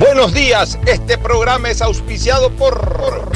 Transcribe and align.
Buenos 0.00 0.32
días, 0.32 0.78
este 0.86 1.18
programa 1.18 1.68
es 1.68 1.82
auspiciado 1.82 2.50
por 2.52 3.30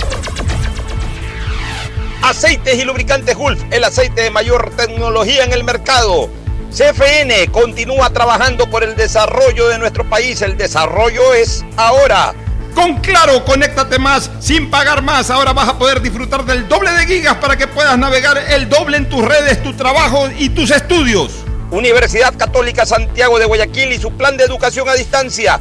Aceites 2.23 2.79
y 2.79 2.85
lubricantes 2.87 3.37
Gulf, 3.37 3.63
el 3.71 3.85
aceite 3.85 4.23
de 4.23 4.31
mayor 4.31 4.75
tecnología 4.75 5.45
en 5.45 5.53
el 5.53 5.63
mercado. 5.63 6.31
CFN 6.71 7.49
continúa 7.53 8.09
trabajando 8.15 8.71
por 8.71 8.83
el 8.83 8.97
desarrollo 8.97 9.69
de 9.69 9.79
nuestro 9.79 10.09
país. 10.09 10.41
El 10.41 10.57
desarrollo 10.57 11.35
es 11.35 11.63
ahora. 11.77 12.35
Con 12.75 12.97
Claro, 13.03 13.45
conéctate 13.45 13.99
más 13.99 14.31
sin 14.41 14.71
pagar 14.71 15.03
más. 15.03 15.29
Ahora 15.29 15.53
vas 15.53 15.69
a 15.69 15.79
poder 15.79 16.01
disfrutar 16.01 16.47
del 16.47 16.67
doble 16.67 16.93
de 16.93 17.05
gigas 17.05 17.37
para 17.37 17.59
que 17.59 17.67
puedas 17.67 17.99
navegar 17.99 18.39
el 18.39 18.71
doble 18.71 18.97
en 18.97 19.11
tus 19.11 19.23
redes, 19.23 19.63
tu 19.63 19.75
trabajo 19.75 20.31
y 20.39 20.49
tus 20.49 20.71
estudios. 20.71 21.45
Universidad 21.71 22.35
Católica 22.39 22.87
Santiago 22.87 23.39
de 23.39 23.45
Guayaquil 23.45 23.93
y 23.93 23.99
su 23.99 24.13
plan 24.13 24.39
de 24.39 24.45
educación 24.45 24.89
a 24.89 24.95
distancia, 24.95 25.61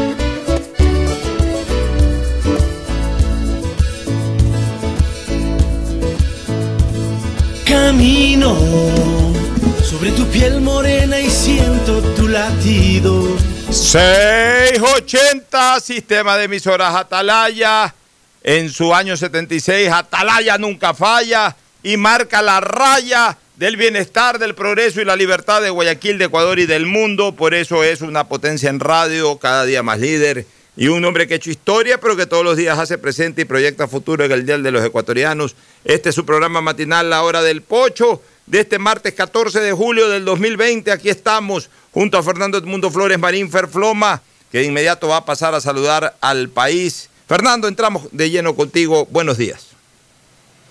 Camino 7.71 8.57
sobre 9.81 10.11
tu 10.11 10.27
piel 10.27 10.59
morena 10.59 11.21
y 11.21 11.29
siento 11.29 12.01
tu 12.15 12.27
latido. 12.27 13.37
680, 13.69 15.79
sistema 15.79 16.35
de 16.35 16.43
emisoras 16.43 16.93
Atalaya. 16.93 17.95
En 18.43 18.69
su 18.69 18.93
año 18.93 19.15
76, 19.15 19.89
Atalaya 19.89 20.57
nunca 20.57 20.93
falla 20.93 21.55
y 21.81 21.95
marca 21.95 22.41
la 22.41 22.59
raya 22.59 23.37
del 23.55 23.77
bienestar, 23.77 24.37
del 24.37 24.53
progreso 24.53 24.99
y 24.99 25.05
la 25.05 25.15
libertad 25.15 25.61
de 25.61 25.69
Guayaquil, 25.69 26.17
de 26.17 26.25
Ecuador 26.25 26.59
y 26.59 26.65
del 26.65 26.85
mundo. 26.85 27.37
Por 27.37 27.53
eso 27.53 27.85
es 27.85 28.01
una 28.01 28.27
potencia 28.27 28.69
en 28.69 28.81
radio, 28.81 29.37
cada 29.37 29.63
día 29.63 29.81
más 29.81 29.99
líder. 29.99 30.45
Y 30.81 30.87
un 30.87 31.05
hombre 31.05 31.27
que 31.27 31.35
ha 31.35 31.37
hecho 31.37 31.51
historia, 31.51 31.99
pero 31.99 32.17
que 32.17 32.25
todos 32.25 32.43
los 32.43 32.57
días 32.57 32.79
hace 32.79 32.97
presente 32.97 33.43
y 33.43 33.45
proyecta 33.45 33.87
futuro 33.87 34.25
en 34.25 34.31
el 34.31 34.47
Día 34.47 34.57
de 34.57 34.71
los 34.71 34.83
Ecuatorianos. 34.83 35.55
Este 35.85 36.09
es 36.09 36.15
su 36.15 36.25
programa 36.25 36.59
matinal, 36.59 37.07
La 37.07 37.21
Hora 37.21 37.43
del 37.43 37.61
Pocho 37.61 38.23
de 38.47 38.61
este 38.61 38.79
martes 38.79 39.13
14 39.13 39.59
de 39.59 39.73
julio 39.73 40.09
del 40.09 40.25
2020. 40.25 40.91
Aquí 40.91 41.09
estamos 41.11 41.69
junto 41.91 42.17
a 42.17 42.23
Fernando 42.23 42.57
Edmundo 42.57 42.89
Flores 42.89 43.19
Marín 43.19 43.51
Ferfloma, 43.51 44.23
que 44.51 44.57
de 44.57 44.63
inmediato 44.63 45.07
va 45.07 45.17
a 45.17 45.25
pasar 45.25 45.53
a 45.53 45.61
saludar 45.61 46.15
al 46.19 46.49
país. 46.49 47.11
Fernando, 47.27 47.67
entramos 47.67 48.07
de 48.11 48.31
lleno 48.31 48.55
contigo. 48.55 49.05
Buenos 49.11 49.37
días. 49.37 49.67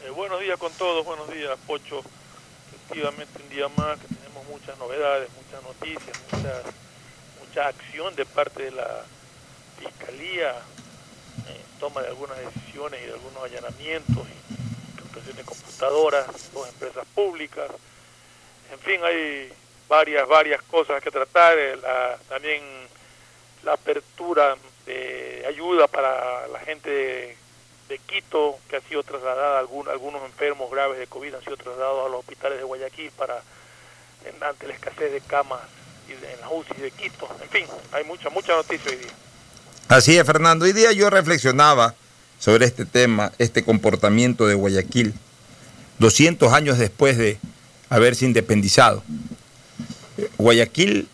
Eh, 0.04 0.10
buenos 0.10 0.40
días 0.40 0.58
con 0.58 0.72
todos, 0.72 1.06
buenos 1.06 1.32
días, 1.32 1.56
Pocho. 1.68 2.02
Efectivamente, 2.74 3.40
un 3.44 3.48
día 3.54 3.68
más 3.76 3.96
que 4.00 4.12
tenemos 4.12 4.44
muchas 4.50 4.76
novedades, 4.76 5.28
muchas 5.36 5.62
noticias, 5.62 6.18
mucha, 6.32 6.62
mucha 7.46 7.68
acción 7.68 8.16
de 8.16 8.26
parte 8.26 8.64
de 8.64 8.70
la 8.72 9.04
Eh, 10.38 10.52
toma 11.78 12.02
de 12.02 12.08
algunas 12.08 12.38
decisiones 12.38 13.00
y 13.02 13.06
de 13.06 13.12
algunos 13.12 13.42
allanamientos 13.42 14.26
de 15.36 15.44
computadoras, 15.44 16.26
dos 16.52 16.68
empresas 16.68 17.04
públicas, 17.14 17.70
en 18.72 18.78
fin, 18.78 19.00
hay 19.02 19.52
varias, 19.88 20.26
varias 20.28 20.62
cosas 20.62 21.02
que 21.02 21.10
tratar, 21.10 21.58
eh, 21.58 21.76
también 22.28 22.62
la 23.64 23.72
apertura 23.72 24.56
de 24.86 25.44
ayuda 25.48 25.88
para 25.88 26.46
la 26.48 26.60
gente 26.60 27.36
de, 27.88 27.98
Quito, 28.06 28.58
que 28.68 28.76
ha 28.76 28.80
sido 28.82 29.02
trasladada, 29.02 29.58
algunos, 29.58 29.92
algunos 29.92 30.22
enfermos 30.22 30.70
graves 30.70 30.98
de 30.98 31.08
COVID 31.08 31.34
han 31.34 31.42
sido 31.42 31.56
trasladados 31.56 32.06
a 32.06 32.08
los 32.08 32.20
hospitales 32.20 32.58
de 32.58 32.64
Guayaquil 32.64 33.10
para, 33.12 33.42
ante 34.40 34.68
la 34.68 34.74
escasez 34.74 35.12
de 35.12 35.20
camas 35.20 35.60
y 36.08 36.12
en 36.12 36.40
las 36.40 36.50
UCI 36.50 36.80
de 36.80 36.90
Quito, 36.92 37.28
en 37.42 37.48
fin, 37.48 37.66
hay 37.90 38.04
mucha, 38.04 38.30
mucha 38.30 38.54
noticia 38.54 38.92
hoy 38.92 38.96
día. 38.98 39.12
Así 39.90 40.16
es, 40.16 40.24
Fernando. 40.24 40.66
Hoy 40.66 40.72
día 40.72 40.92
yo 40.92 41.10
reflexionaba 41.10 41.96
sobre 42.38 42.64
este 42.64 42.84
tema, 42.84 43.32
este 43.38 43.64
comportamiento 43.64 44.46
de 44.46 44.54
Guayaquil, 44.54 45.12
200 45.98 46.52
años 46.52 46.78
después 46.78 47.18
de 47.18 47.38
haberse 47.88 48.24
independizado. 48.24 49.02
Guayaquil 50.38 51.08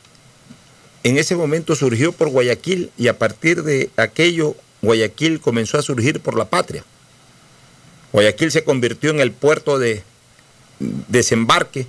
en 1.04 1.16
ese 1.16 1.36
momento 1.36 1.75
surgió 1.75 2.12
por 2.12 2.28
Guayaquil 2.28 2.91
y 2.98 3.09
a 3.09 3.16
partir 3.16 3.62
de 3.62 3.88
aquello 3.97 4.54
Guayaquil 4.82 5.41
comenzó 5.41 5.78
a 5.78 5.82
surgir 5.82 6.20
por 6.20 6.36
la 6.36 6.44
patria. 6.44 6.84
Guayaquil 8.12 8.53
se 8.53 8.62
convirtió 8.62 9.09
en 9.09 9.20
el 9.20 9.32
puerto 9.32 9.78
de 9.78 10.03
desembarque 11.09 11.86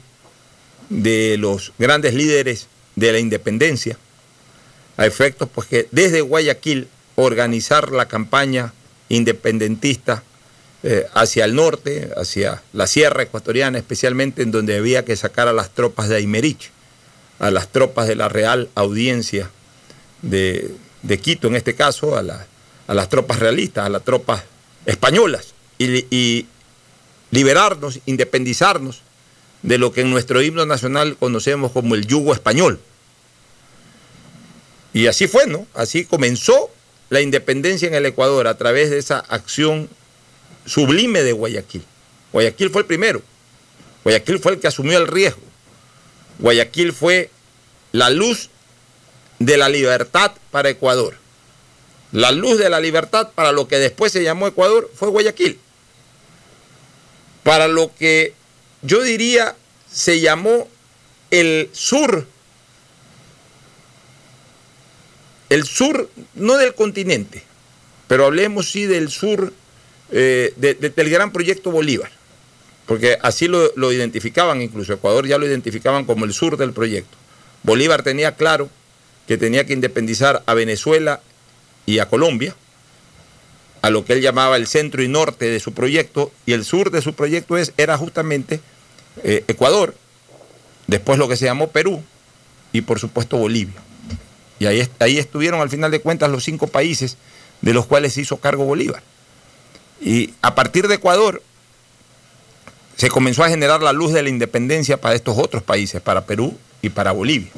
de 0.87 1.35
los 1.37 1.73
grandes 1.77 2.13
líderes 2.13 2.67
de 2.95 3.11
la 3.11 3.19
independencia, 3.19 3.97
a 4.97 5.05
efectos 5.05 5.47
pues 5.53 5.67
que 5.67 5.87
desde 5.91 6.21
Guayaquil 6.21 6.87
organizar 7.15 7.91
la 7.91 8.07
campaña 8.07 8.73
independentista 9.09 10.23
eh, 10.83 11.05
hacia 11.13 11.45
el 11.45 11.55
norte, 11.55 12.11
hacia 12.17 12.61
la 12.73 12.85
sierra 12.87 13.23
ecuatoriana, 13.23 13.77
especialmente 13.77 14.43
en 14.43 14.51
donde 14.51 14.77
había 14.77 15.05
que 15.05 15.15
sacar 15.15 15.47
a 15.47 15.53
las 15.53 15.71
tropas 15.71 16.09
de 16.09 16.17
Aymerich, 16.17 16.71
a 17.39 17.51
las 17.51 17.69
tropas 17.69 18.07
de 18.07 18.15
la 18.15 18.29
Real 18.29 18.69
Audiencia 18.75 19.49
de, 20.21 20.75
Quito, 21.21 21.47
en 21.47 21.55
este 21.55 21.73
caso, 21.73 22.15
a, 22.15 22.23
a, 22.87 22.93
las 22.93 23.09
tropas 23.09 23.39
realistas, 23.39 23.85
a 23.85 23.89
las 23.89 24.03
tropas 24.03 24.43
españolas, 24.85 25.53
y 25.79 26.45
liberarnos, 27.31 27.99
independizarnos 28.05 29.01
de 29.61 29.77
lo 29.77 29.91
que 29.91 30.01
en 30.01 30.09
nuestro 30.09 30.41
himno 30.41 30.65
nacional 30.65 31.17
conocemos 31.17 31.71
como 31.71 31.95
el 31.95 32.05
yugo 32.07 32.33
español. 32.33 32.79
Y 34.93 35.07
así 35.07 35.27
fue, 35.27 35.47
¿no? 35.47 35.67
Así 35.73 36.05
comenzó 36.05 36.71
la 37.09 37.21
independencia 37.21 37.87
en 37.87 37.93
el 37.93 38.05
Ecuador 38.05 38.47
a 38.47 38.57
través 38.57 38.89
de 38.89 38.97
esa 38.97 39.19
acción 39.19 39.89
sublime 40.65 41.23
de 41.23 41.31
Guayaquil. 41.31 41.83
Guayaquil 42.33 42.69
fue 42.69 42.81
el 42.81 42.87
primero. 42.87 43.21
Guayaquil 44.03 44.39
fue 44.39 44.53
el 44.53 44.59
que 44.59 44.67
asumió 44.67 44.97
el 44.97 45.07
riesgo. 45.07 45.41
Guayaquil 46.39 46.93
fue 46.93 47.29
la 47.91 48.09
luz 48.09 48.49
de 49.39 49.57
la 49.57 49.69
libertad 49.69 50.33
para 50.51 50.69
Ecuador. 50.69 51.15
La 52.11 52.31
luz 52.31 52.57
de 52.57 52.69
la 52.69 52.79
libertad 52.79 53.29
para 53.35 53.51
lo 53.51 53.67
que 53.67 53.77
después 53.77 54.11
se 54.11 54.23
llamó 54.23 54.47
Ecuador 54.47 54.89
fue 54.93 55.09
Guayaquil. 55.09 55.59
Para 57.43 57.67
lo 57.67 57.93
que 57.95 58.33
yo 58.81 59.01
diría 59.01 59.55
se 59.91 60.19
llamó 60.19 60.67
el 61.31 61.69
sur 61.73 62.27
el 65.49 65.65
sur, 65.65 66.09
no 66.35 66.57
del 66.57 66.73
continente, 66.73 67.43
pero 68.07 68.25
hablemos 68.25 68.71
sí 68.71 68.85
del 68.85 69.09
sur 69.09 69.53
eh, 70.11 70.53
del 70.57 71.09
gran 71.09 71.31
proyecto 71.31 71.71
Bolívar. 71.71 72.11
porque 72.87 73.17
así 73.21 73.47
lo, 73.47 73.71
lo 73.75 73.91
identificaban 73.91 74.61
incluso, 74.61 74.93
Ecuador 74.93 75.27
ya 75.27 75.37
lo 75.37 75.45
identificaban 75.45 76.05
como 76.05 76.25
el 76.25 76.33
sur 76.33 76.57
del 76.57 76.71
proyecto. 76.71 77.15
Bolívar 77.63 78.01
tenía 78.01 78.35
claro 78.35 78.69
que 79.27 79.37
tenía 79.37 79.65
que 79.65 79.73
independizar 79.73 80.41
a 80.45 80.53
Venezuela 80.53 81.19
y 81.85 81.99
a 81.99 82.07
Colombia, 82.07 82.55
a 83.81 83.89
lo 83.89 84.05
que 84.05 84.13
él 84.13 84.21
llamaba 84.21 84.55
el 84.55 84.67
centro 84.67 85.03
y 85.03 85.09
norte 85.09 85.45
de 85.45 85.59
su 85.59 85.73
proyecto, 85.73 86.31
y 86.45 86.53
el 86.53 86.63
sur 86.63 86.89
de 86.89 87.01
su 87.01 87.13
proyecto 87.13 87.57
es, 87.57 87.73
era 87.77 87.97
justamente 87.97 88.61
eh, 89.23 89.43
Ecuador, 89.47 89.93
después 90.87 91.19
lo 91.19 91.27
que 91.27 91.35
se 91.35 91.45
llamó 91.45 91.69
Perú, 91.69 92.01
y 92.71 92.81
por 92.81 92.99
supuesto 92.99 93.37
Bolivia. 93.37 93.75
Y 94.59 94.65
ahí, 94.65 94.87
ahí 94.99 95.17
estuvieron 95.17 95.61
al 95.61 95.69
final 95.69 95.91
de 95.91 96.01
cuentas 96.01 96.29
los 96.29 96.43
cinco 96.43 96.67
países 96.67 97.17
de 97.61 97.73
los 97.73 97.85
cuales 97.85 98.13
se 98.13 98.21
hizo 98.21 98.37
cargo 98.37 98.65
Bolívar. 98.65 99.03
Y 100.01 100.33
a 100.41 100.55
partir 100.55 100.87
de 100.87 100.95
Ecuador 100.95 101.41
se 102.95 103.09
comenzó 103.09 103.43
a 103.43 103.49
generar 103.49 103.81
la 103.81 103.93
luz 103.93 104.11
de 104.11 104.23
la 104.23 104.29
independencia 104.29 104.99
para 104.99 105.15
estos 105.15 105.37
otros 105.37 105.63
países, 105.63 106.01
para 106.01 106.25
Perú 106.25 106.57
y 106.81 106.89
para 106.89 107.11
Bolivia. 107.11 107.49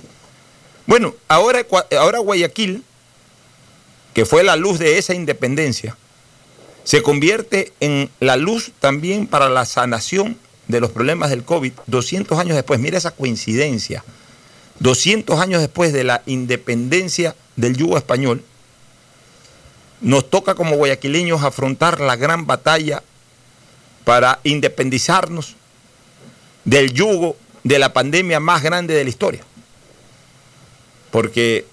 Bueno, 0.86 1.16
ahora, 1.28 1.66
ahora 1.98 2.20
Guayaquil, 2.20 2.84
que 4.14 4.26
fue 4.26 4.44
la 4.44 4.56
luz 4.56 4.80
de 4.80 4.98
esa 4.98 5.14
independencia, 5.14 5.96
se 6.84 7.04
convierte 7.04 7.72
en 7.80 8.10
la 8.20 8.36
luz 8.36 8.72
también 8.80 9.28
para 9.28 9.48
la 9.48 9.66
sanación 9.66 10.38
de 10.68 10.80
los 10.80 10.92
problemas 10.92 11.30
del 11.30 11.44
COVID 11.44 11.74
200 11.88 12.38
años 12.40 12.56
después. 12.56 12.80
Mira 12.80 12.98
esa 12.98 13.12
coincidencia. 13.12 14.04
200 14.80 15.40
años 15.40 15.62
después 15.62 15.94
de 15.94 16.04
la 16.04 16.22
independencia 16.26 17.36
del 17.56 17.76
yugo 17.76 17.98
español, 17.98 18.44
nos 20.02 20.30
toca 20.30 20.56
como 20.56 20.78
guayaquileños 20.78 21.44
afrontar 21.44 22.00
la 22.00 22.16
gran 22.16 22.46
batalla 22.48 23.04
para 24.06 24.40
independizarnos 24.44 25.56
del 26.64 26.94
yugo 26.94 27.36
de 27.64 27.80
la 27.80 27.92
pandemia 27.92 28.40
más 28.40 28.64
grande 28.64 28.94
de 28.94 29.04
la 29.04 29.10
historia. 29.10 29.42
Porque 31.12 31.66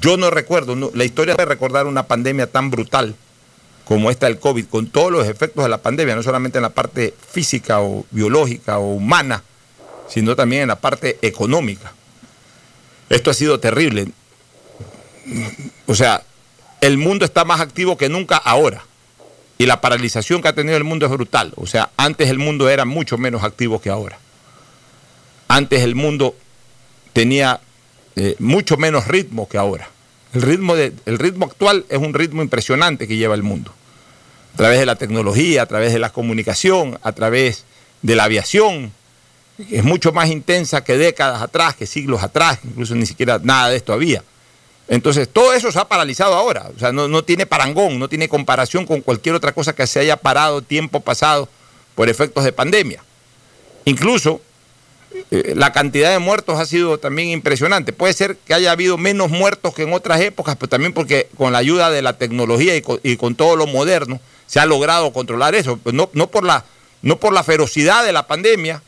yo 0.00 0.16
no 0.16 0.30
recuerdo, 0.30 0.76
no- 0.76 0.90
la 0.94 1.04
historia 1.04 1.34
de 1.34 1.44
recordar 1.44 1.86
una 1.86 2.06
pandemia 2.06 2.46
tan 2.50 2.70
brutal 2.70 3.14
como 3.84 4.10
esta 4.10 4.26
del 4.26 4.38
COVID, 4.38 4.66
con 4.66 4.86
todos 4.88 5.10
los 5.10 5.26
efectos 5.26 5.64
de 5.64 5.68
la 5.70 5.78
pandemia, 5.78 6.14
no 6.14 6.22
solamente 6.22 6.58
en 6.58 6.62
la 6.62 6.70
parte 6.70 7.14
física 7.30 7.80
o 7.80 8.06
biológica 8.10 8.78
o 8.78 8.92
humana, 8.94 9.42
sino 10.08 10.36
también 10.36 10.62
en 10.62 10.68
la 10.68 10.76
parte 10.80 11.18
económica. 11.22 11.92
Esto 13.12 13.30
ha 13.30 13.34
sido 13.34 13.60
terrible. 13.60 14.08
O 15.86 15.94
sea, 15.94 16.22
el 16.80 16.96
mundo 16.98 17.24
está 17.24 17.44
más 17.44 17.60
activo 17.60 17.96
que 17.96 18.08
nunca 18.08 18.36
ahora. 18.38 18.84
Y 19.58 19.66
la 19.66 19.80
paralización 19.80 20.40
que 20.42 20.48
ha 20.48 20.54
tenido 20.54 20.76
el 20.76 20.84
mundo 20.84 21.06
es 21.06 21.12
brutal. 21.12 21.52
O 21.56 21.66
sea, 21.66 21.90
antes 21.96 22.28
el 22.30 22.38
mundo 22.38 22.68
era 22.68 22.84
mucho 22.84 23.18
menos 23.18 23.44
activo 23.44 23.80
que 23.80 23.90
ahora. 23.90 24.18
Antes 25.46 25.82
el 25.82 25.94
mundo 25.94 26.34
tenía 27.12 27.60
eh, 28.16 28.34
mucho 28.38 28.76
menos 28.78 29.06
ritmo 29.06 29.48
que 29.48 29.58
ahora. 29.58 29.88
El 30.32 30.42
ritmo, 30.42 30.74
de- 30.74 30.92
el 31.04 31.18
ritmo 31.18 31.44
actual 31.44 31.84
es 31.90 31.98
un 31.98 32.14
ritmo 32.14 32.40
impresionante 32.42 33.06
que 33.06 33.16
lleva 33.18 33.34
el 33.34 33.42
mundo. 33.42 33.72
A 34.54 34.56
través 34.56 34.78
de 34.80 34.86
la 34.86 34.96
tecnología, 34.96 35.62
a 35.62 35.66
través 35.66 35.92
de 35.92 35.98
la 35.98 36.10
comunicación, 36.10 36.98
a 37.02 37.12
través 37.12 37.64
de 38.00 38.16
la 38.16 38.24
aviación. 38.24 38.92
Es 39.70 39.84
mucho 39.84 40.12
más 40.12 40.28
intensa 40.30 40.82
que 40.82 40.96
décadas 40.96 41.42
atrás, 41.42 41.74
que 41.76 41.86
siglos 41.86 42.22
atrás, 42.22 42.58
incluso 42.64 42.94
ni 42.94 43.06
siquiera 43.06 43.40
nada 43.42 43.68
de 43.68 43.76
esto 43.76 43.92
había. 43.92 44.22
Entonces, 44.88 45.28
todo 45.28 45.52
eso 45.52 45.70
se 45.70 45.78
ha 45.78 45.86
paralizado 45.86 46.34
ahora. 46.34 46.70
O 46.74 46.78
sea, 46.78 46.92
no, 46.92 47.08
no 47.08 47.22
tiene 47.22 47.46
parangón, 47.46 47.98
no 47.98 48.08
tiene 48.08 48.28
comparación 48.28 48.86
con 48.86 49.00
cualquier 49.00 49.34
otra 49.34 49.52
cosa 49.52 49.74
que 49.74 49.86
se 49.86 50.00
haya 50.00 50.16
parado 50.16 50.62
tiempo 50.62 51.00
pasado 51.00 51.48
por 51.94 52.08
efectos 52.08 52.44
de 52.44 52.52
pandemia. 52.52 53.04
Incluso 53.84 54.40
eh, 55.30 55.54
la 55.56 55.72
cantidad 55.72 56.10
de 56.10 56.18
muertos 56.18 56.58
ha 56.58 56.66
sido 56.66 56.98
también 56.98 57.28
impresionante. 57.28 57.92
Puede 57.92 58.12
ser 58.12 58.36
que 58.36 58.54
haya 58.54 58.72
habido 58.72 58.98
menos 58.98 59.30
muertos 59.30 59.74
que 59.74 59.82
en 59.82 59.92
otras 59.92 60.20
épocas, 60.20 60.56
pero 60.56 60.68
también 60.68 60.92
porque 60.92 61.28
con 61.36 61.52
la 61.52 61.58
ayuda 61.58 61.90
de 61.90 62.02
la 62.02 62.18
tecnología 62.18 62.76
y 62.76 62.82
con, 62.82 63.00
y 63.02 63.16
con 63.16 63.34
todo 63.34 63.56
lo 63.56 63.66
moderno 63.66 64.20
se 64.46 64.60
ha 64.60 64.66
logrado 64.66 65.12
controlar 65.12 65.54
eso. 65.54 65.78
No, 65.92 66.10
no, 66.12 66.26
por, 66.28 66.44
la, 66.44 66.64
no 67.02 67.18
por 67.18 67.32
la 67.32 67.42
ferocidad 67.42 68.04
de 68.04 68.12
la 68.12 68.26
pandemia, 68.26 68.82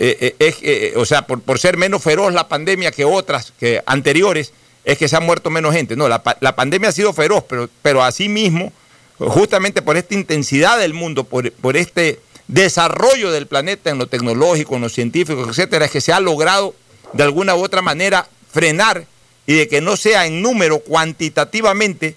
eh, 0.00 0.36
eh, 0.38 0.54
eh, 0.62 0.92
o 0.96 1.04
sea, 1.04 1.26
por, 1.26 1.40
por 1.40 1.58
ser 1.58 1.76
menos 1.76 2.02
feroz 2.02 2.32
la 2.32 2.46
pandemia 2.46 2.92
que 2.92 3.04
otras, 3.04 3.52
que 3.58 3.82
anteriores, 3.84 4.52
es 4.84 4.96
que 4.96 5.08
se 5.08 5.16
ha 5.16 5.20
muerto 5.20 5.50
menos 5.50 5.74
gente. 5.74 5.96
No, 5.96 6.08
la, 6.08 6.22
la 6.40 6.54
pandemia 6.54 6.90
ha 6.90 6.92
sido 6.92 7.12
feroz, 7.12 7.44
pero, 7.48 7.68
pero 7.82 8.04
asimismo, 8.04 8.72
justamente 9.18 9.82
por 9.82 9.96
esta 9.96 10.14
intensidad 10.14 10.78
del 10.78 10.94
mundo, 10.94 11.24
por, 11.24 11.50
por 11.50 11.76
este 11.76 12.20
desarrollo 12.46 13.32
del 13.32 13.48
planeta 13.48 13.90
en 13.90 13.98
lo 13.98 14.06
tecnológico, 14.06 14.76
en 14.76 14.82
lo 14.82 14.88
científico, 14.88 15.44
etcétera, 15.48 15.86
es 15.86 15.90
que 15.90 16.00
se 16.00 16.12
ha 16.12 16.20
logrado 16.20 16.76
de 17.12 17.24
alguna 17.24 17.56
u 17.56 17.64
otra 17.64 17.82
manera 17.82 18.28
frenar 18.52 19.04
y 19.46 19.54
de 19.54 19.66
que 19.66 19.80
no 19.80 19.96
sea 19.96 20.26
en 20.26 20.42
número 20.42 20.78
cuantitativamente 20.78 22.16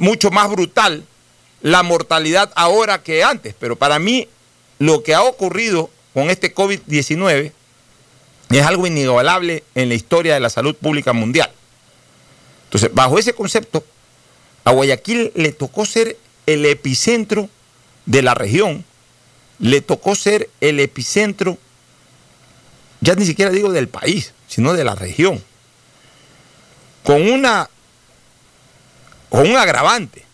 mucho 0.00 0.32
más 0.32 0.50
brutal 0.50 1.04
la 1.62 1.84
mortalidad 1.84 2.50
ahora 2.56 3.02
que 3.02 3.22
antes. 3.22 3.54
Pero 3.58 3.76
para 3.76 3.98
mí 4.00 4.26
lo 4.78 5.04
que 5.04 5.14
ha 5.14 5.22
ocurrido 5.22 5.90
con 6.14 6.30
este 6.30 6.54
COVID-19 6.54 7.52
es 8.50 8.66
algo 8.66 8.86
inigualable 8.86 9.62
en 9.74 9.88
la 9.88 9.94
historia 9.94 10.34
de 10.34 10.40
la 10.40 10.50
salud 10.50 10.74
pública 10.74 11.12
mundial. 11.12 11.50
Entonces, 12.64 12.90
bajo 12.92 13.18
ese 13.18 13.32
concepto, 13.32 13.84
a 14.64 14.72
Guayaquil 14.72 15.32
le 15.34 15.52
tocó 15.52 15.84
ser 15.86 16.16
el 16.46 16.66
epicentro 16.66 17.48
de 18.06 18.22
la 18.22 18.34
región, 18.34 18.84
le 19.58 19.80
tocó 19.80 20.14
ser 20.14 20.48
el 20.60 20.80
epicentro, 20.80 21.58
ya 23.00 23.14
ni 23.14 23.24
siquiera 23.24 23.50
digo 23.50 23.72
del 23.72 23.88
país, 23.88 24.34
sino 24.48 24.72
de 24.72 24.84
la 24.84 24.94
región, 24.94 25.42
con 27.04 27.30
una 27.30 27.68
con 29.28 29.48
un 29.48 29.56
agravante 29.56 30.24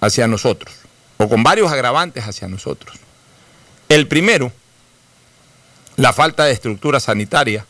hacia 0.00 0.28
nosotros, 0.28 0.72
o 1.16 1.28
con 1.28 1.42
varios 1.42 1.72
agravantes 1.72 2.24
hacia 2.24 2.46
nosotros. 2.46 2.96
El 3.88 4.06
primero, 4.06 4.52
la 5.96 6.12
falta 6.12 6.44
de 6.44 6.52
estructura 6.52 7.00
sanitaria 7.00 7.64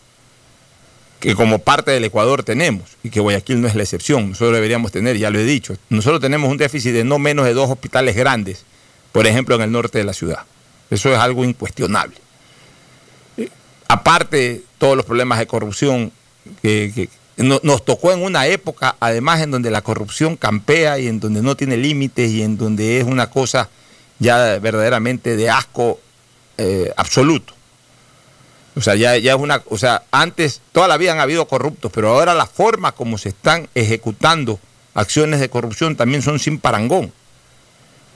que 1.20 1.34
como 1.34 1.58
parte 1.60 1.90
del 1.92 2.04
Ecuador 2.04 2.42
tenemos, 2.44 2.90
y 3.02 3.08
que 3.10 3.20
Guayaquil 3.20 3.60
no 3.60 3.68
es 3.68 3.74
la 3.74 3.82
excepción, 3.82 4.30
nosotros 4.30 4.54
deberíamos 4.54 4.92
tener, 4.92 5.16
ya 5.16 5.30
lo 5.30 5.38
he 5.38 5.44
dicho, 5.44 5.74
nosotros 5.88 6.20
tenemos 6.20 6.50
un 6.50 6.58
déficit 6.58 6.92
de 6.92 7.04
no 7.04 7.18
menos 7.18 7.46
de 7.46 7.54
dos 7.54 7.70
hospitales 7.70 8.14
grandes, 8.14 8.64
por 9.12 9.26
ejemplo, 9.26 9.54
en 9.54 9.62
el 9.62 9.72
norte 9.72 9.96
de 9.98 10.04
la 10.04 10.12
ciudad. 10.12 10.40
Eso 10.90 11.10
es 11.12 11.18
algo 11.18 11.44
incuestionable. 11.44 12.16
Aparte, 13.88 14.62
todos 14.78 14.96
los 14.96 15.06
problemas 15.06 15.38
de 15.38 15.46
corrupción 15.46 16.12
que, 16.60 16.92
que 16.94 17.08
no- 17.42 17.60
nos 17.62 17.84
tocó 17.84 18.12
en 18.12 18.22
una 18.22 18.46
época, 18.46 18.96
además, 19.00 19.40
en 19.40 19.50
donde 19.52 19.70
la 19.70 19.82
corrupción 19.82 20.36
campea 20.36 20.98
y 20.98 21.06
en 21.06 21.18
donde 21.20 21.40
no 21.40 21.56
tiene 21.56 21.76
límites 21.76 22.30
y 22.30 22.42
en 22.42 22.58
donde 22.58 22.98
es 22.98 23.04
una 23.04 23.30
cosa 23.30 23.70
ya 24.18 24.58
verdaderamente 24.58 25.36
de 25.36 25.48
asco 25.50 25.98
eh, 26.58 26.92
absoluto. 26.96 27.54
O 28.76 28.82
sea, 28.82 28.94
ya, 28.94 29.16
ya 29.16 29.32
es 29.34 29.38
una, 29.40 29.62
o 29.70 29.78
sea, 29.78 30.02
antes 30.10 30.60
toda 30.72 30.86
la 30.86 30.98
vida 30.98 31.12
han 31.12 31.20
habido 31.20 31.46
corruptos, 31.48 31.90
pero 31.94 32.10
ahora 32.10 32.34
la 32.34 32.46
forma 32.46 32.92
como 32.92 33.16
se 33.16 33.30
están 33.30 33.68
ejecutando 33.74 34.60
acciones 34.94 35.40
de 35.40 35.48
corrupción 35.48 35.96
también 35.96 36.22
son 36.22 36.38
sin 36.38 36.58
parangón. 36.58 37.12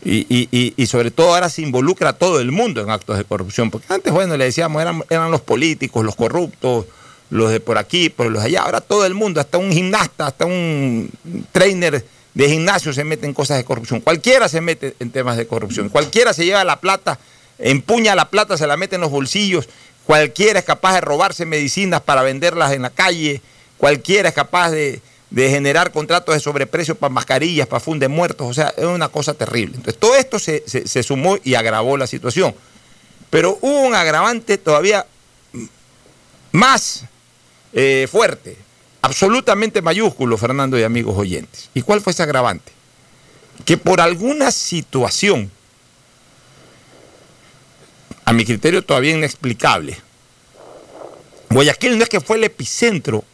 Y, 0.05 0.26
y- 0.35 0.49
y- 0.50 0.75
y 0.76 0.87
sobre 0.87 1.11
todo 1.11 1.35
ahora 1.35 1.49
se 1.50 1.61
involucra 1.62 2.11
a 2.11 2.12
todo 2.14 2.40
el 2.40 2.52
mundo 2.52 2.81
en 2.81 2.90
actos 2.90 3.19
de 3.19 3.25
corrupción, 3.25 3.71
porque 3.71 3.93
antes, 3.93 4.12
bueno, 4.12 4.37
le 4.37 4.45
decíamos, 4.45 4.81
eran, 4.81 5.02
eran 5.11 5.31
los 5.31 5.43
políticos, 5.43 6.05
los 6.05 6.17
corruptos, 6.17 6.87
los 7.29 7.50
de 7.50 7.61
por 7.61 7.76
aquí, 7.79 8.09
por 8.09 8.31
los 8.31 8.43
de 8.43 8.49
allá, 8.49 8.62
ahora 8.62 8.81
todo 8.81 9.05
el 9.07 9.14
mundo, 9.14 9.40
hasta 9.40 9.59
un 9.59 9.73
gimnasta, 9.73 10.26
hasta 10.26 10.47
un 10.47 11.11
trainer 11.52 12.05
de 12.35 12.49
gimnasio 12.49 12.93
se 12.95 13.05
mete 13.05 13.26
en 13.26 13.35
cosas 13.35 13.59
de 13.59 13.64
corrupción, 13.64 14.00
cualquiera 14.00 14.49
se 14.49 14.61
mete 14.62 14.95
en 15.00 15.11
temas 15.11 15.37
de 15.37 15.47
corrupción, 15.47 15.88
cualquiera 15.90 16.33
se 16.33 16.45
lleva 16.47 16.64
la 16.64 16.81
plata, 16.81 17.19
empuña 17.59 18.14
la 18.14 18.31
plata, 18.31 18.57
se 18.57 18.67
la 18.67 18.79
mete 18.79 18.95
en 18.95 19.02
los 19.02 19.11
bolsillos, 19.11 19.69
cualquiera 20.07 20.59
es 20.59 20.64
capaz 20.64 20.95
de 20.95 21.00
robarse 21.00 21.47
medicinas 21.47 22.00
para 22.00 22.23
venderlas 22.23 22.73
en 22.73 22.83
la 22.83 22.90
calle, 22.90 23.40
cualquiera 23.78 24.28
es 24.28 24.35
capaz 24.35 24.71
de, 24.71 25.00
de 25.30 25.50
generar 25.50 25.92
contratos 25.92 26.35
de 26.35 26.40
sobreprecio 26.40 26.95
para 26.97 27.12
mascarillas, 27.12 27.66
para 27.66 27.80
funde 27.80 28.09
muertos, 28.09 28.47
o 28.49 28.54
sea, 28.54 28.75
es 28.76 28.85
una 28.85 29.09
cosa 29.09 29.35
terrible. 29.35 29.76
Entonces, 29.76 30.00
todo 30.00 30.16
esto 30.16 30.38
se, 30.38 30.64
se- 30.66 31.02
sumó 31.02 31.37
y 31.45 31.54
agravó 31.54 31.97
la 31.97 32.07
situación. 32.07 32.54
Pero 33.30 33.57
hubo 33.61 33.83
un 33.83 33.95
agravante 33.95 34.59
todavía 34.59 35.07
más 36.52 37.04
eh, 37.73 38.09
fuerte, 38.11 38.57
absolutamente 39.02 39.83
mayúsculo, 39.83 40.37
Fernando 40.37 40.78
y 40.78 40.83
amigos 40.83 41.16
oyentes. 41.16 41.71
¿Y 41.75 41.83
cuál 41.83 42.00
fue 42.00 42.12
ese 42.12 42.23
agravante? 42.25 42.73
Que 43.64 43.76
por 43.76 44.00
alguna 44.00 44.50
situación, 44.50 45.50
a 48.31 48.33
mi 48.33 48.45
criterio 48.45 48.85
todavía 48.85 49.11
inexplicable, 49.11 49.97
Guayaquil 51.49 51.99
no 51.99 52.05
es 52.05 52.09
que 52.09 52.21
fue 52.21 52.37
el 52.37 52.45
epicentro 52.45 53.25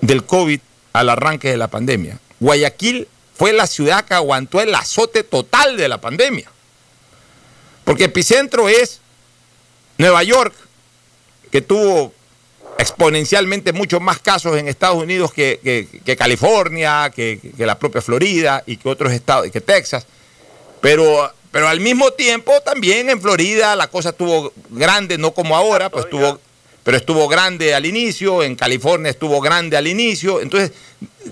del 0.00 0.24
COVID 0.24 0.60
al 0.92 1.10
arranque 1.10 1.50
de 1.50 1.56
la 1.56 1.66
pandemia. 1.66 2.20
Guayaquil 2.38 3.08
fue 3.36 3.52
la 3.52 3.66
ciudad 3.66 4.04
que 4.04 4.14
aguantó 4.14 4.60
el 4.60 4.72
azote 4.72 5.24
total 5.24 5.76
de 5.76 5.88
la 5.88 6.00
pandemia. 6.00 6.48
Porque 7.82 8.04
epicentro 8.04 8.68
es 8.68 9.00
Nueva 9.98 10.22
York, 10.22 10.54
que 11.50 11.60
tuvo 11.60 12.14
exponencialmente 12.78 13.72
muchos 13.72 14.00
más 14.00 14.20
casos 14.20 14.56
en 14.56 14.68
Estados 14.68 15.02
Unidos 15.02 15.32
que, 15.32 15.88
California, 16.16 17.10
que, 17.12 17.40
la 17.58 17.80
propia 17.80 18.00
Florida 18.00 18.62
y 18.64 18.76
que 18.76 18.88
otros 18.88 19.12
estados, 19.12 19.50
que 19.50 19.60
Texas. 19.60 20.06
Pero, 20.80 21.32
pero 21.54 21.68
al 21.68 21.78
mismo 21.78 22.10
tiempo 22.10 22.52
también 22.64 23.08
en 23.08 23.22
Florida 23.22 23.76
la 23.76 23.86
cosa 23.86 24.08
estuvo 24.08 24.52
grande, 24.70 25.18
no 25.18 25.30
como 25.30 25.54
ahora, 25.54 25.88
pues 25.88 26.06
estuvo, 26.06 26.40
pero 26.82 26.96
estuvo 26.96 27.28
grande 27.28 27.76
al 27.76 27.86
inicio, 27.86 28.42
en 28.42 28.56
California 28.56 29.08
estuvo 29.08 29.40
grande 29.40 29.76
al 29.76 29.86
inicio. 29.86 30.40
Entonces 30.40 30.72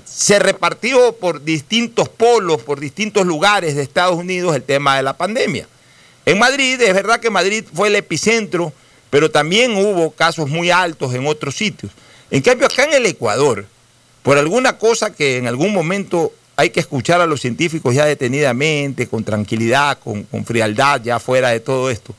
se 0.05 0.39
repartió 0.39 1.17
por 1.17 1.43
distintos 1.43 2.09
polos, 2.09 2.63
por 2.63 2.79
distintos 2.79 3.27
lugares 3.27 3.75
de 3.75 3.83
Estados 3.83 4.15
Unidos 4.15 4.55
el 4.55 4.63
tema 4.63 4.97
de 4.97 5.03
la 5.03 5.17
pandemia. 5.17 5.67
En 6.25 6.39
Madrid, 6.39 6.81
es 6.81 6.95
verdad 6.95 7.19
que 7.19 7.29
Madrid 7.29 7.65
fue 7.75 7.89
el 7.89 7.97
epicentro 7.97 8.73
pero 9.11 9.31
también 9.31 9.77
hubo 9.77 10.13
casos 10.13 10.49
muy 10.49 10.71
altos 10.71 11.13
en 11.13 11.27
otros 11.27 11.55
sitios. 11.55 11.93
En 12.31 12.41
cambio, 12.41 12.67
acá 12.67 12.85
en 12.85 12.95
el 12.95 13.05
Ecuador, 13.05 13.67
por 14.23 14.39
alguna 14.39 14.79
cosa 14.79 15.13
que 15.13 15.37
en 15.37 15.47
algún 15.47 15.71
momento 15.75 16.33
hay 16.63 16.71
que 16.71 16.79
escuchar 16.79 17.21
a 17.21 17.27
los 17.27 17.41
científicos 17.41 17.93
ya 17.93 18.05
detenidamente, 18.05 19.09
con 19.09 19.25
tranquilidad, 19.25 19.99
con, 19.99 20.25
frialdad, 20.45 21.03
ya 21.03 21.19
fuera 21.19 21.49
de 21.49 21.59
todo 21.59 21.91
esto, 21.91 22.15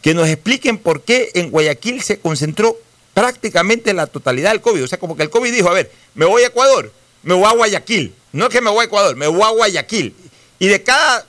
que 0.00 0.14
nos 0.14 0.28
expliquen 0.28 0.78
por 0.78 1.02
qué 1.02 1.32
en 1.34 1.50
Guayaquil 1.50 2.00
se 2.00 2.20
concentró 2.20 2.76
prácticamente 3.12 3.92
la 3.92 4.06
totalidad 4.06 4.52
del 4.52 4.60
COVID. 4.60 4.84
O 4.84 4.86
sea, 4.86 4.98
como 4.98 5.16
que 5.16 5.24
el 5.24 5.30
COVID 5.30 5.52
dijo, 5.52 5.68
a 5.68 5.72
ver, 5.72 5.90
me 6.14 6.26
voy 6.26 6.44
a 6.44 6.46
Ecuador, 6.46 6.92
me 7.24 7.34
voy 7.34 7.44
a 7.44 7.54
Guayaquil. 7.54 8.14
No 8.30 8.44
es 8.44 8.50
que 8.50 8.60
me 8.60 8.70
voy 8.70 8.82
a 8.82 8.84
Ecuador, 8.84 9.16
me 9.16 9.26
voy 9.26 9.42
a 9.42 9.48
Guayaquil. 9.48 10.14
Y 10.60 10.68
de 10.68 10.80
cada 10.84 11.26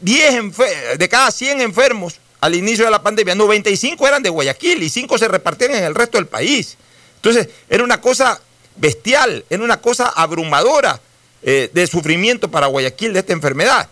10 0.00 0.56
de 0.98 1.08
cada 1.08 1.32
100 1.32 1.60
enfermos, 1.60 2.20
al 2.40 2.54
inicio 2.54 2.84
de 2.84 2.92
la 2.92 3.02
pandemia, 3.02 3.34
95 3.34 4.06
eran 4.06 4.22
de 4.22 4.30
Guayaquil 4.30 4.80
y 4.80 4.88
5 4.90 5.18
se 5.18 5.26
repartían 5.26 5.74
en 5.74 5.82
el 5.82 5.94
resto 5.96 6.18
del 6.18 6.28
país. 6.28 6.76
Entonces, 7.16 7.48
era 7.68 7.82
una 7.82 8.00
cosa 8.00 8.40
bestial, 8.76 9.44
era 9.50 9.64
una 9.64 9.80
cosa 9.80 10.06
abrumadora 10.06 11.00
eh, 11.48 11.70
de 11.72 11.86
sufrimiento 11.86 12.50
para 12.50 12.66
Guayaquil 12.66 13.12
de 13.12 13.20
esta 13.20 13.32
enfermedad. 13.32 13.88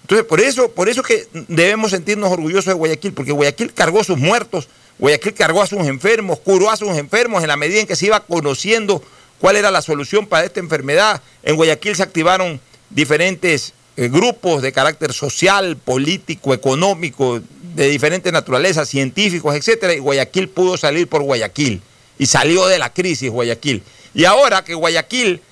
Entonces, 0.00 0.26
por 0.26 0.40
eso, 0.40 0.70
por 0.70 0.88
eso 0.88 1.02
que 1.02 1.28
debemos 1.32 1.90
sentirnos 1.90 2.32
orgullosos 2.32 2.64
de 2.64 2.72
Guayaquil, 2.72 3.12
porque 3.12 3.32
Guayaquil 3.32 3.74
cargó 3.74 4.02
sus 4.02 4.16
muertos, 4.16 4.66
Guayaquil 4.98 5.34
cargó 5.34 5.60
a 5.60 5.66
sus 5.66 5.86
enfermos, 5.86 6.38
curó 6.40 6.70
a 6.70 6.76
sus 6.76 6.96
enfermos 6.96 7.42
en 7.42 7.48
la 7.48 7.56
medida 7.56 7.80
en 7.80 7.86
que 7.86 7.96
se 7.96 8.06
iba 8.06 8.20
conociendo 8.20 9.02
cuál 9.38 9.56
era 9.56 9.70
la 9.70 9.82
solución 9.82 10.26
para 10.26 10.46
esta 10.46 10.58
enfermedad. 10.58 11.20
En 11.42 11.56
Guayaquil 11.56 11.94
se 11.96 12.02
activaron 12.02 12.60
diferentes 12.88 13.74
eh, 13.98 14.08
grupos 14.08 14.62
de 14.62 14.72
carácter 14.72 15.12
social, 15.12 15.76
político, 15.76 16.54
económico, 16.54 17.42
de 17.74 17.88
diferentes 17.88 18.32
naturalezas, 18.32 18.88
científicos, 18.88 19.54
etcétera, 19.54 19.92
y 19.92 19.98
Guayaquil 19.98 20.48
pudo 20.48 20.78
salir 20.78 21.08
por 21.08 21.22
Guayaquil 21.22 21.82
y 22.18 22.26
salió 22.26 22.66
de 22.66 22.78
la 22.78 22.92
crisis 22.92 23.30
Guayaquil. 23.30 23.82
Y 24.14 24.24
ahora 24.24 24.64
que 24.64 24.72
Guayaquil, 24.74 25.42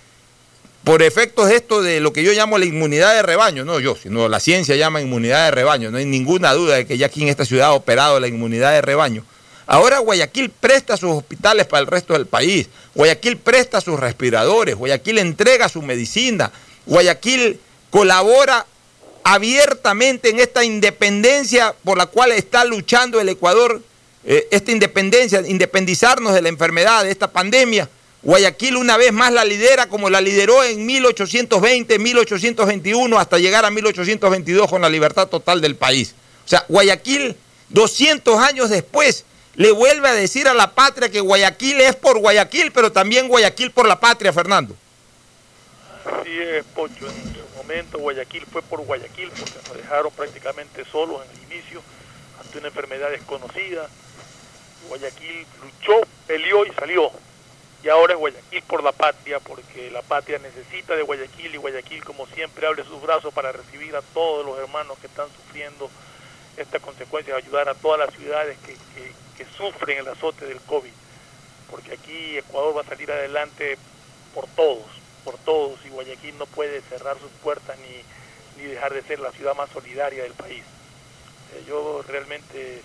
por 0.84 1.02
efectos 1.02 1.50
esto 1.50 1.82
de 1.82 2.00
lo 2.00 2.12
que 2.12 2.22
yo 2.22 2.32
llamo 2.32 2.58
la 2.58 2.66
inmunidad 2.66 3.14
de 3.14 3.22
rebaño, 3.22 3.64
no 3.64 3.80
yo, 3.80 3.96
sino 3.96 4.28
la 4.28 4.38
ciencia 4.38 4.76
llama 4.76 5.00
inmunidad 5.00 5.46
de 5.46 5.50
rebaño, 5.50 5.90
no 5.90 5.96
hay 5.96 6.04
ninguna 6.04 6.52
duda 6.52 6.76
de 6.76 6.86
que 6.86 6.98
ya 6.98 7.06
aquí 7.06 7.22
en 7.22 7.28
esta 7.28 7.46
ciudad 7.46 7.68
ha 7.68 7.72
operado 7.72 8.20
la 8.20 8.28
inmunidad 8.28 8.72
de 8.72 8.82
rebaño. 8.82 9.24
Ahora 9.66 9.98
Guayaquil 9.98 10.50
presta 10.50 10.98
sus 10.98 11.10
hospitales 11.10 11.66
para 11.66 11.80
el 11.80 11.86
resto 11.86 12.12
del 12.12 12.26
país, 12.26 12.68
Guayaquil 12.94 13.38
presta 13.38 13.80
sus 13.80 13.98
respiradores, 13.98 14.74
Guayaquil 14.74 15.18
entrega 15.18 15.70
su 15.70 15.80
medicina, 15.80 16.52
Guayaquil 16.84 17.58
colabora 17.88 18.66
abiertamente 19.22 20.28
en 20.28 20.38
esta 20.38 20.64
independencia 20.64 21.74
por 21.82 21.96
la 21.96 22.06
cual 22.06 22.32
está 22.32 22.66
luchando 22.66 23.22
el 23.22 23.30
Ecuador, 23.30 23.80
eh, 24.26 24.48
esta 24.50 24.70
independencia, 24.70 25.42
independizarnos 25.46 26.34
de 26.34 26.42
la 26.42 26.50
enfermedad, 26.50 27.04
de 27.04 27.10
esta 27.10 27.32
pandemia. 27.32 27.88
Guayaquil 28.24 28.76
una 28.76 28.96
vez 28.96 29.12
más 29.12 29.32
la 29.32 29.44
lidera 29.44 29.88
como 29.88 30.10
la 30.10 30.20
lideró 30.20 30.64
en 30.64 30.84
1820, 30.84 31.98
1821, 31.98 33.18
hasta 33.18 33.38
llegar 33.38 33.64
a 33.64 33.70
1822 33.70 34.68
con 34.68 34.82
la 34.82 34.88
libertad 34.88 35.28
total 35.28 35.60
del 35.60 35.76
país. 35.76 36.14
O 36.44 36.48
sea, 36.48 36.64
Guayaquil, 36.68 37.36
200 37.68 38.38
años 38.38 38.70
después, 38.70 39.24
le 39.54 39.70
vuelve 39.70 40.08
a 40.08 40.14
decir 40.14 40.48
a 40.48 40.54
la 40.54 40.74
patria 40.74 41.10
que 41.10 41.20
Guayaquil 41.20 41.80
es 41.80 41.94
por 41.96 42.18
Guayaquil, 42.18 42.72
pero 42.72 42.90
también 42.90 43.28
Guayaquil 43.28 43.70
por 43.70 43.86
la 43.86 44.00
patria, 44.00 44.32
Fernando. 44.32 44.74
Sí, 46.24 46.30
es, 46.38 46.64
Pocho 46.74 47.06
momento 47.64 47.98
Guayaquil 47.98 48.44
fue 48.50 48.62
por 48.62 48.80
Guayaquil 48.80 49.30
porque 49.30 49.54
nos 49.68 49.76
dejaron 49.76 50.12
prácticamente 50.12 50.84
solos 50.84 51.22
en 51.24 51.30
el 51.36 51.52
inicio 51.52 51.82
ante 52.40 52.58
una 52.58 52.68
enfermedad 52.68 53.10
desconocida. 53.10 53.88
Guayaquil 54.88 55.46
luchó, 55.62 56.06
peleó 56.26 56.66
y 56.66 56.72
salió. 56.72 57.10
Y 57.84 57.88
ahora 57.90 58.14
es 58.14 58.18
Guayaquil 58.18 58.62
por 58.62 58.82
la 58.82 58.92
patria, 58.92 59.40
porque 59.40 59.90
la 59.90 60.00
patria 60.00 60.38
necesita 60.38 60.96
de 60.96 61.02
Guayaquil 61.02 61.54
y 61.54 61.58
Guayaquil, 61.58 62.02
como 62.02 62.26
siempre, 62.26 62.66
abre 62.66 62.82
sus 62.84 63.02
brazos 63.02 63.32
para 63.34 63.52
recibir 63.52 63.94
a 63.94 64.00
todos 64.00 64.46
los 64.46 64.58
hermanos 64.58 64.98
que 64.98 65.06
están 65.06 65.26
sufriendo 65.36 65.90
esta 66.56 66.80
consecuencia, 66.80 67.36
ayudar 67.36 67.68
a 67.68 67.74
todas 67.74 67.98
las 67.98 68.14
ciudades 68.14 68.56
que, 68.64 68.74
que 69.36 69.44
sufren 69.56 69.98
el 69.98 70.08
azote 70.08 70.46
del 70.46 70.60
COVID. 70.62 70.92
Porque 71.70 71.92
aquí 71.92 72.38
Ecuador 72.38 72.76
va 72.76 72.80
a 72.80 72.84
salir 72.84 73.12
adelante 73.12 73.76
por 74.34 74.46
todos 74.48 75.04
por 75.24 75.38
todos 75.38 75.80
y 75.84 75.88
Guayaquil 75.88 76.38
no 76.38 76.46
puede 76.46 76.82
cerrar 76.82 77.18
sus 77.18 77.30
puertas 77.42 77.76
ni, 77.78 78.62
ni 78.62 78.70
dejar 78.70 78.92
de 78.92 79.02
ser 79.02 79.18
la 79.18 79.32
ciudad 79.32 79.56
más 79.56 79.70
solidaria 79.70 80.22
del 80.22 80.34
país. 80.34 80.62
Eh, 81.54 81.64
yo 81.66 82.04
realmente 82.06 82.82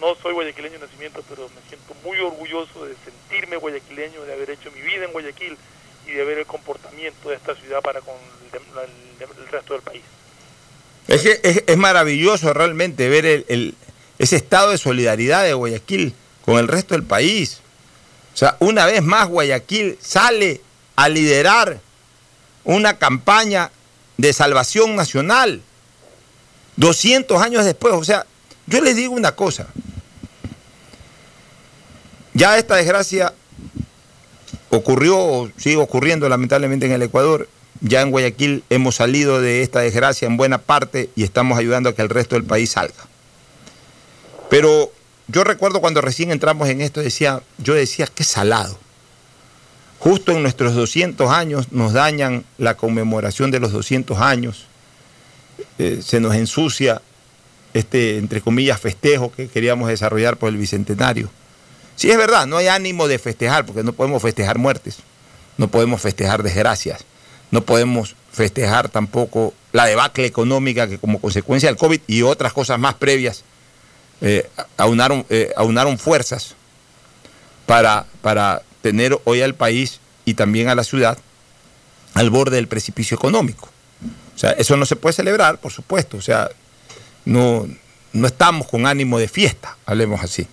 no 0.00 0.14
soy 0.22 0.32
guayaquileño 0.32 0.78
de 0.78 0.86
nacimiento, 0.86 1.22
pero 1.28 1.48
me 1.48 1.60
siento 1.68 1.94
muy 2.04 2.18
orgulloso 2.18 2.86
de 2.86 2.94
sentirme 3.04 3.56
guayaquileño, 3.56 4.24
de 4.24 4.32
haber 4.32 4.50
hecho 4.50 4.70
mi 4.72 4.80
vida 4.80 5.04
en 5.04 5.12
Guayaquil 5.12 5.56
y 6.06 6.12
de 6.12 6.24
ver 6.24 6.38
el 6.38 6.46
comportamiento 6.46 7.28
de 7.28 7.36
esta 7.36 7.54
ciudad 7.54 7.80
para 7.82 8.00
con 8.00 8.14
el, 8.52 9.48
resto 9.50 9.74
del 9.74 9.82
país. 9.82 10.02
Es, 11.08 11.22
que 11.22 11.64
es, 11.66 11.76
maravilloso 11.76 12.52
realmente 12.54 13.08
ver 13.08 13.26
el, 13.26 13.74
ese 14.18 14.36
estado 14.36 14.70
de 14.70 14.78
solidaridad 14.78 15.44
de 15.44 15.54
Guayaquil 15.54 16.14
con 16.44 16.56
el 16.58 16.68
resto 16.68 16.94
del 16.94 17.04
país. 17.04 17.60
O 18.32 18.36
sea, 18.36 18.56
una 18.60 18.86
vez 18.86 19.02
más 19.02 19.28
Guayaquil 19.28 19.98
sale 20.00 20.60
a 20.96 21.08
liderar 21.08 21.80
una 22.64 22.98
campaña 22.98 23.70
de 24.16 24.32
salvación 24.32 24.96
nacional. 24.96 25.62
200 26.76 27.42
años 27.42 27.64
después, 27.64 27.92
o 27.94 28.04
sea, 28.04 28.24
yo 28.70 28.80
les 28.80 28.94
digo 28.94 29.14
una 29.14 29.32
cosa. 29.32 29.66
Ya 32.32 32.56
esta 32.56 32.76
desgracia 32.76 33.34
ocurrió 34.70 35.18
o 35.18 35.50
sigue 35.56 35.76
ocurriendo 35.76 36.28
lamentablemente 36.28 36.86
en 36.86 36.92
el 36.92 37.02
Ecuador. 37.02 37.48
Ya 37.80 38.00
en 38.02 38.12
Guayaquil 38.12 38.62
hemos 38.70 38.94
salido 38.94 39.40
de 39.40 39.62
esta 39.62 39.80
desgracia 39.80 40.26
en 40.26 40.36
buena 40.36 40.58
parte 40.58 41.10
y 41.16 41.24
estamos 41.24 41.58
ayudando 41.58 41.88
a 41.88 41.94
que 41.94 42.02
el 42.02 42.08
resto 42.08 42.36
del 42.36 42.44
país 42.44 42.70
salga. 42.70 42.94
Pero 44.48 44.92
yo 45.26 45.42
recuerdo 45.42 45.80
cuando 45.80 46.00
recién 46.00 46.30
entramos 46.30 46.68
en 46.68 46.80
esto, 46.80 47.00
decía, 47.00 47.42
yo 47.58 47.74
decía, 47.74 48.06
qué 48.06 48.22
salado. 48.22 48.78
Justo 49.98 50.30
en 50.30 50.42
nuestros 50.42 50.76
200 50.76 51.28
años 51.28 51.72
nos 51.72 51.92
dañan 51.92 52.44
la 52.56 52.76
conmemoración 52.76 53.50
de 53.50 53.58
los 53.58 53.72
200 53.72 54.18
años, 54.18 54.66
eh, 55.78 56.00
se 56.04 56.20
nos 56.20 56.36
ensucia 56.36 57.02
este, 57.74 58.18
entre 58.18 58.40
comillas, 58.40 58.80
festejo 58.80 59.32
que 59.32 59.48
queríamos 59.48 59.88
desarrollar 59.88 60.36
por 60.36 60.48
el 60.48 60.56
Bicentenario. 60.56 61.30
Sí, 61.96 62.10
es 62.10 62.16
verdad, 62.16 62.46
no 62.46 62.56
hay 62.56 62.68
ánimo 62.68 63.08
de 63.08 63.18
festejar, 63.18 63.66
porque 63.66 63.82
no 63.82 63.92
podemos 63.92 64.22
festejar 64.22 64.58
muertes, 64.58 64.98
no 65.58 65.68
podemos 65.68 66.00
festejar 66.00 66.42
desgracias, 66.42 67.04
no 67.50 67.62
podemos 67.62 68.16
festejar 68.32 68.88
tampoco 68.88 69.52
la 69.72 69.86
debacle 69.86 70.24
económica 70.26 70.88
que 70.88 70.98
como 70.98 71.20
consecuencia 71.20 71.68
del 71.68 71.76
COVID 71.76 72.00
y 72.06 72.22
otras 72.22 72.52
cosas 72.52 72.78
más 72.78 72.94
previas 72.94 73.44
eh, 74.20 74.48
aunaron, 74.76 75.26
eh, 75.28 75.52
aunaron 75.56 75.98
fuerzas 75.98 76.54
para, 77.66 78.06
para 78.22 78.62
tener 78.82 79.18
hoy 79.24 79.42
al 79.42 79.54
país 79.54 80.00
y 80.24 80.34
también 80.34 80.68
a 80.68 80.74
la 80.74 80.84
ciudad 80.84 81.18
al 82.14 82.30
borde 82.30 82.56
del 82.56 82.68
precipicio 82.68 83.16
económico. 83.16 83.68
O 84.34 84.38
sea, 84.38 84.52
eso 84.52 84.76
no 84.76 84.86
se 84.86 84.96
puede 84.96 85.12
celebrar, 85.12 85.58
por 85.58 85.72
supuesto. 85.72 86.16
O 86.16 86.22
sea, 86.22 86.50
no, 87.30 87.64
no 88.12 88.26
estamos 88.26 88.66
con 88.66 88.86
ánimo 88.86 89.16
de 89.20 89.28
fiesta, 89.28 89.76
hablemos 89.86 90.20
así. 90.20 90.48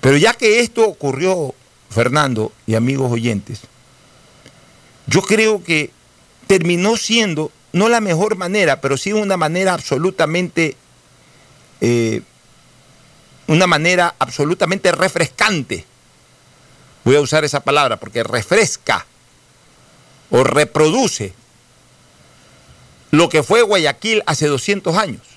Pero 0.00 0.16
ya 0.16 0.34
que 0.34 0.58
esto 0.58 0.84
ocurrió, 0.84 1.54
Fernando 1.90 2.50
y 2.66 2.74
amigos 2.74 3.12
oyentes, 3.12 3.60
yo 5.06 5.22
creo 5.22 5.62
que 5.62 5.92
terminó 6.48 6.96
siendo 6.96 7.52
no 7.72 7.88
la 7.88 8.00
mejor 8.00 8.34
manera, 8.36 8.80
pero 8.80 8.96
sí 8.96 9.12
una 9.12 9.36
manera 9.36 9.72
absolutamente, 9.74 10.76
eh, 11.80 12.22
una 13.46 13.68
manera 13.68 14.16
absolutamente 14.18 14.90
refrescante 14.90 15.84
voy 17.04 17.14
a 17.14 17.20
usar 17.20 17.44
esa 17.44 17.60
palabra 17.60 17.98
porque 17.98 18.24
refresca 18.24 19.06
o 20.30 20.42
reproduce 20.42 21.32
lo 23.12 23.28
que 23.28 23.44
fue 23.44 23.62
Guayaquil 23.62 24.24
hace 24.26 24.48
200 24.48 24.96
años. 24.96 25.29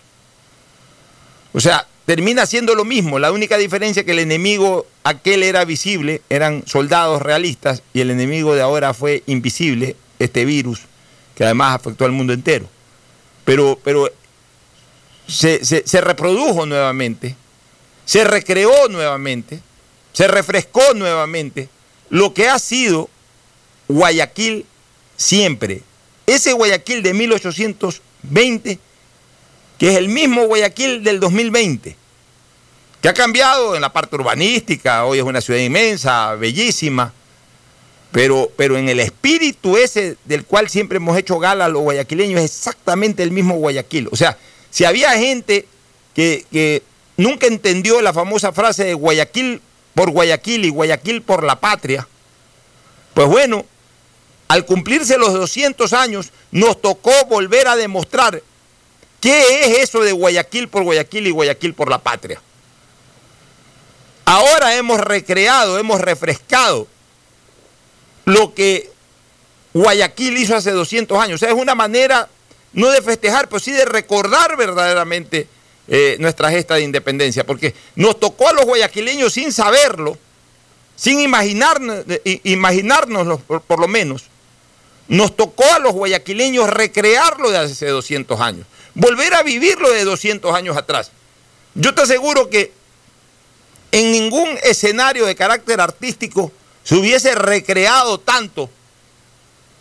O 1.54 1.60
sea, 1.60 1.88
termina 2.06 2.46
siendo 2.46 2.76
lo 2.76 2.84
mismo. 2.86 3.20
La 3.20 3.32
única 3.32 3.58
diferencia 3.58 4.02
es 4.02 4.06
que 4.06 4.12
el 4.12 4.20
enemigo 4.20 4.86
aquel 5.04 5.44
era 5.44 5.66
visible, 5.66 6.22
eran 6.30 6.64
soldados 6.66 7.22
realistas, 7.22 7.84
y 7.94 8.02
el 8.02 8.12
enemigo 8.12 8.56
de 8.56 8.62
ahora 8.62 8.94
fue 8.94 9.24
invisible, 9.28 9.96
este 10.20 10.46
virus, 10.46 10.82
que 11.36 11.44
además 11.44 11.76
afectó 11.76 12.06
al 12.06 12.12
mundo 12.12 12.34
entero. 12.34 12.68
Pero, 13.46 13.80
pero 13.84 14.10
se, 15.28 15.64
se 15.64 16.02
reprodujo 16.02 16.66
nuevamente, 16.66 17.36
se 18.06 18.24
recreó 18.24 18.90
nuevamente, 18.90 19.62
se 20.12 20.28
refrescó 20.28 20.94
nuevamente 20.94 21.70
lo 22.10 22.34
que 22.34 22.48
ha 22.48 22.60
sido 22.60 23.10
Guayaquil 23.88 24.66
siempre. 25.18 25.82
Ese 26.26 26.54
Guayaquil 26.54 27.04
de 27.04 27.14
1820, 27.14 28.80
que 29.84 29.90
es 29.90 29.98
el 29.98 30.08
mismo 30.08 30.46
Guayaquil 30.46 31.04
del 31.04 31.20
2020 31.20 31.98
que 33.02 33.10
ha 33.10 33.14
cambiado 33.14 33.76
en 33.76 33.82
la 33.82 33.92
parte 33.92 34.16
urbanística, 34.16 35.04
hoy 35.04 35.18
es 35.18 35.26
una 35.26 35.42
ciudad 35.42 35.60
inmensa, 35.60 36.36
bellísima, 36.36 37.12
pero, 38.14 38.50
pero 38.56 38.78
en 38.78 38.88
el 38.88 39.02
espíritu 39.02 39.76
ese 39.76 40.16
del 40.24 40.46
cual 40.46 40.70
siempre 40.70 41.00
hemos 41.00 41.18
hecho 41.18 41.38
gala 41.38 41.68
los 41.68 41.82
guayaquileños 41.82 42.40
es 42.40 42.56
exactamente 42.60 43.24
el 43.24 43.32
mismo 43.32 43.56
Guayaquil. 43.56 44.08
O 44.10 44.16
sea, 44.16 44.38
si 44.70 44.86
había 44.86 45.12
gente 45.18 45.68
que, 46.16 46.46
que 46.50 46.82
nunca 47.18 47.48
entendió 47.48 48.02
la 48.02 48.14
famosa 48.14 48.54
frase 48.54 48.86
de 48.86 48.94
Guayaquil 48.94 49.62
por 49.96 50.12
Guayaquil 50.12 50.64
y 50.64 50.70
Guayaquil 50.70 51.24
por 51.24 51.44
la 51.44 51.60
patria, 51.60 52.08
pues 53.14 53.28
bueno, 53.28 53.66
al 54.48 54.66
cumplirse 54.66 55.18
los 55.18 55.34
200 55.34 55.92
años, 55.92 56.32
nos 56.52 56.82
tocó 56.82 57.12
volver 57.28 57.68
a 57.68 57.76
demostrar 57.76 58.42
qué 59.24 59.62
es 59.62 59.80
eso 59.80 60.02
de 60.02 60.12
Guayaquil 60.12 60.68
por 60.68 60.84
Guayaquil 60.84 61.28
y 61.28 61.32
Guayaquil 61.32 61.74
por 61.74 61.90
la 61.90 61.98
patria. 61.98 62.42
Ahora 64.26 64.76
hemos 64.76 65.00
recreado, 65.00 65.80
hemos 65.80 66.02
refrescado 66.02 66.90
lo 68.26 68.54
que 68.54 68.92
Guayaquil 69.74 70.38
hizo 70.38 70.58
hace 70.58 70.72
200 70.72 71.18
años. 71.18 71.36
O 71.36 71.38
sea, 71.38 71.56
es 71.56 71.56
una 71.56 71.74
manera 71.74 72.28
no 72.74 72.90
de 72.90 73.02
festejar, 73.02 73.48
pero 73.48 73.62
sí 73.62 73.72
de 73.72 73.86
recordar 73.86 74.58
verdaderamente 74.58 75.48
eh, 75.88 76.18
nuestra 76.20 76.52
gesta 76.52 76.76
de 76.76 76.82
independencia, 76.82 77.46
porque 77.46 77.74
nos 77.96 78.20
tocó 78.20 78.50
a 78.50 78.54
los 78.54 78.66
guayaquileños 78.66 79.32
sin 79.32 79.54
saberlo, 79.54 80.18
sin 80.98 81.22
imaginarnos, 81.22 82.04
imaginárnoslo 82.44 83.38
por, 83.40 83.62
por 83.62 83.80
lo 83.80 83.88
menos, 83.88 84.26
nos 85.08 85.34
tocó 85.34 85.64
a 85.74 85.80
los 85.80 85.94
guayaquileños 85.94 86.70
recrearlo 86.70 87.52
de 87.52 87.60
hace 87.60 87.88
200 87.88 88.42
años, 88.42 88.68
volver 88.96 89.34
a 89.34 89.44
vivirlo 89.44 89.90
de 89.92 90.04
200 90.04 90.54
años 90.56 90.78
atrás. 90.78 91.12
Yo 91.76 91.94
te 91.94 92.02
aseguro 92.02 92.50
que 92.50 92.72
en 93.92 94.12
ningún 94.12 94.58
escenario 94.64 95.26
de 95.26 95.36
carácter 95.36 95.80
artístico 95.82 96.52
se 96.84 96.96
hubiese 96.96 97.36
recreado 97.36 98.20
tanto 98.20 98.70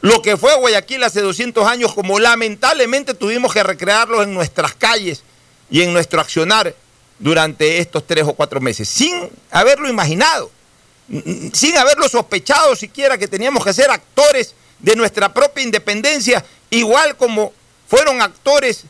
lo 0.03 0.21
que 0.21 0.37
fue 0.37 0.55
Guayaquil 0.57 1.05
hace 1.05 1.21
200 1.21 1.67
años 1.67 1.95
como 1.95 2.19
lamentablemente 2.19 3.15
tuvimos 3.15 3.53
que 3.53 3.63
recrearlo 3.63 4.23
en 4.23 4.35
nuestras 4.35 4.75
calles 4.75 5.23
y 5.71 5.83
en 5.83 5.93
nuestro 5.93 6.21
accionar 6.21 6.75
durante 7.21 7.79
estos 7.79 8.05
tres 8.05 8.25
o 8.25 8.35
cuatro 8.35 8.61
meses, 8.61 8.89
sin 8.89 9.31
haberlo 9.53 9.89
imaginado, 9.89 10.51
sin 11.53 11.77
haberlo 11.79 12.09
sospechado 12.09 12.75
siquiera 12.75 13.17
que 13.17 13.29
teníamos 13.29 13.65
que 13.65 13.73
ser 13.73 13.91
actores 13.91 14.57
de 14.81 14.97
nuestra 14.97 15.33
propia 15.33 15.63
independencia, 15.63 16.45
igual 16.69 17.17
como 17.17 17.53
fueron 17.87 18.21
actores 18.21 18.85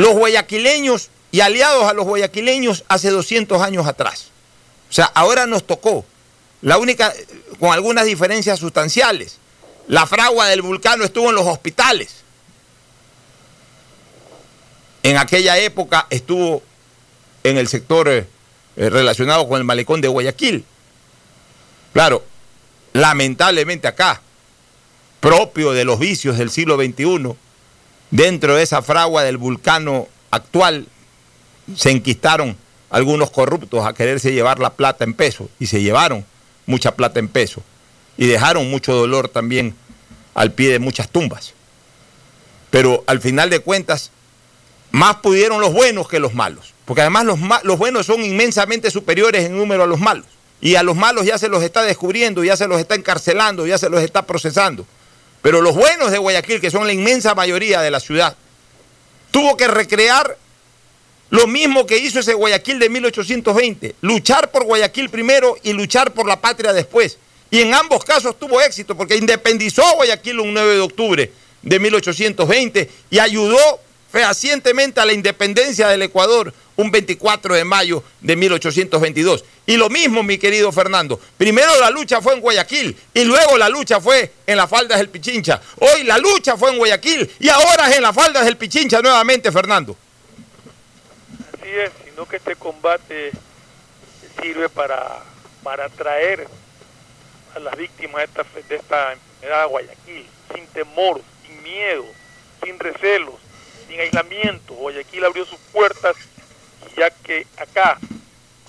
los 0.00 0.14
guayaquileños 0.14 1.10
y 1.30 1.40
aliados 1.40 1.84
a 1.84 1.92
los 1.92 2.06
guayaquileños 2.06 2.84
hace 2.88 3.10
200 3.10 3.60
años 3.60 3.86
atrás. 3.86 4.28
O 4.88 4.92
sea, 4.92 5.04
ahora 5.04 5.46
nos 5.46 5.66
tocó, 5.66 6.06
la 6.62 6.78
única, 6.78 7.12
con 7.58 7.72
algunas 7.72 8.06
diferencias 8.06 8.58
sustanciales. 8.58 9.36
La 9.88 10.06
fragua 10.06 10.46
del 10.48 10.62
vulcano 10.62 11.04
estuvo 11.04 11.28
en 11.28 11.34
los 11.34 11.46
hospitales. 11.46 12.22
En 15.02 15.18
aquella 15.18 15.58
época 15.58 16.06
estuvo 16.08 16.62
en 17.44 17.58
el 17.58 17.68
sector 17.68 18.08
eh, 18.08 18.26
relacionado 18.76 19.46
con 19.48 19.58
el 19.58 19.64
malecón 19.64 20.00
de 20.00 20.08
Guayaquil. 20.08 20.64
Claro, 21.92 22.24
lamentablemente 22.94 23.86
acá, 23.86 24.22
propio 25.20 25.72
de 25.72 25.84
los 25.84 25.98
vicios 25.98 26.38
del 26.38 26.50
siglo 26.50 26.76
XXI, 26.76 27.36
dentro 28.10 28.56
de 28.56 28.62
esa 28.62 28.82
fragua 28.82 29.22
del 29.22 29.36
vulcano 29.36 30.08
actual, 30.30 30.86
se 31.76 31.90
enquistaron 31.90 32.56
algunos 32.90 33.30
corruptos 33.30 33.86
a 33.86 33.92
quererse 33.92 34.32
llevar 34.32 34.58
la 34.58 34.70
plata 34.70 35.04
en 35.04 35.14
peso 35.14 35.48
y 35.58 35.66
se 35.66 35.80
llevaron 35.80 36.24
mucha 36.66 36.96
plata 36.96 37.20
en 37.20 37.28
peso 37.28 37.62
y 38.16 38.26
dejaron 38.26 38.68
mucho 38.70 38.94
dolor 38.94 39.28
también 39.28 39.74
al 40.34 40.52
pie 40.52 40.70
de 40.70 40.78
muchas 40.78 41.08
tumbas. 41.08 41.54
Pero 42.70 43.02
al 43.06 43.20
final 43.20 43.50
de 43.50 43.60
cuentas, 43.60 44.10
más 44.90 45.16
pudieron 45.16 45.60
los 45.60 45.72
buenos 45.72 46.08
que 46.08 46.18
los 46.18 46.34
malos, 46.34 46.74
porque 46.84 47.02
además 47.02 47.24
los, 47.24 47.38
los 47.62 47.78
buenos 47.78 48.06
son 48.06 48.24
inmensamente 48.24 48.90
superiores 48.90 49.44
en 49.44 49.56
número 49.56 49.84
a 49.84 49.86
los 49.86 50.00
malos. 50.00 50.26
Y 50.60 50.74
a 50.74 50.82
los 50.82 50.94
malos 50.96 51.24
ya 51.24 51.38
se 51.38 51.48
los 51.48 51.62
está 51.62 51.82
descubriendo, 51.82 52.44
ya 52.44 52.56
se 52.56 52.68
los 52.68 52.78
está 52.78 52.94
encarcelando, 52.94 53.66
ya 53.66 53.78
se 53.78 53.88
los 53.88 54.02
está 54.02 54.26
procesando. 54.26 54.84
Pero 55.42 55.60
los 55.60 55.74
buenos 55.74 56.10
de 56.10 56.18
Guayaquil, 56.18 56.60
que 56.60 56.70
son 56.70 56.86
la 56.86 56.92
inmensa 56.92 57.34
mayoría 57.34 57.80
de 57.80 57.90
la 57.90 58.00
ciudad, 58.00 58.36
tuvo 59.30 59.56
que 59.56 59.68
recrear 59.68 60.36
lo 61.30 61.46
mismo 61.46 61.86
que 61.86 61.98
hizo 61.98 62.20
ese 62.20 62.34
Guayaquil 62.34 62.78
de 62.78 62.88
1820, 62.88 63.94
luchar 64.00 64.50
por 64.50 64.64
Guayaquil 64.64 65.08
primero 65.08 65.56
y 65.62 65.72
luchar 65.72 66.12
por 66.12 66.26
la 66.26 66.40
patria 66.40 66.72
después. 66.72 67.18
Y 67.50 67.60
en 67.60 67.74
ambos 67.74 68.04
casos 68.04 68.38
tuvo 68.38 68.60
éxito 68.60 68.96
porque 68.96 69.16
independizó 69.16 69.82
Guayaquil 69.94 70.40
un 70.40 70.52
9 70.52 70.74
de 70.74 70.80
octubre 70.80 71.32
de 71.62 71.78
1820 71.78 72.90
y 73.10 73.18
ayudó 73.18 73.58
fehacientemente 74.10 75.00
a 75.00 75.04
la 75.04 75.12
independencia 75.12 75.88
del 75.88 76.02
Ecuador 76.02 76.52
un 76.76 76.90
24 76.90 77.54
de 77.54 77.64
mayo 77.64 78.02
de 78.20 78.36
1822. 78.36 79.44
Y 79.66 79.76
lo 79.76 79.88
mismo, 79.88 80.22
mi 80.22 80.38
querido 80.38 80.72
Fernando, 80.72 81.20
primero 81.36 81.78
la 81.78 81.90
lucha 81.90 82.20
fue 82.20 82.34
en 82.34 82.40
Guayaquil 82.40 82.96
y 83.14 83.24
luego 83.24 83.58
la 83.58 83.68
lucha 83.68 84.00
fue 84.00 84.32
en 84.46 84.56
las 84.56 84.68
faldas 84.68 84.98
del 84.98 85.08
Pichincha. 85.08 85.60
Hoy 85.78 86.04
la 86.04 86.18
lucha 86.18 86.56
fue 86.56 86.70
en 86.70 86.78
Guayaquil 86.78 87.30
y 87.38 87.48
ahora 87.48 87.88
es 87.88 87.96
en 87.96 88.02
las 88.02 88.14
faldas 88.14 88.44
del 88.44 88.56
Pichincha 88.56 89.00
nuevamente, 89.02 89.52
Fernando 89.52 89.96
sino 92.04 92.26
que 92.26 92.36
este 92.36 92.56
combate 92.56 93.32
sirve 94.40 94.68
para, 94.68 95.22
para 95.62 95.86
atraer 95.86 96.46
a 97.54 97.58
las 97.58 97.76
víctimas 97.76 98.16
de 98.16 98.24
esta, 98.24 98.44
de 98.68 98.76
esta 98.76 99.12
enfermedad 99.12 99.62
de 99.62 99.68
Guayaquil, 99.68 100.26
sin 100.54 100.66
temor, 100.68 101.20
sin 101.46 101.62
miedo, 101.62 102.04
sin 102.62 102.78
recelos, 102.78 103.34
sin 103.90 104.00
aislamiento. 104.00 104.74
Guayaquil 104.74 105.24
abrió 105.24 105.44
sus 105.44 105.58
puertas, 105.72 106.16
ya 106.96 107.10
que 107.10 107.46
acá, 107.56 107.98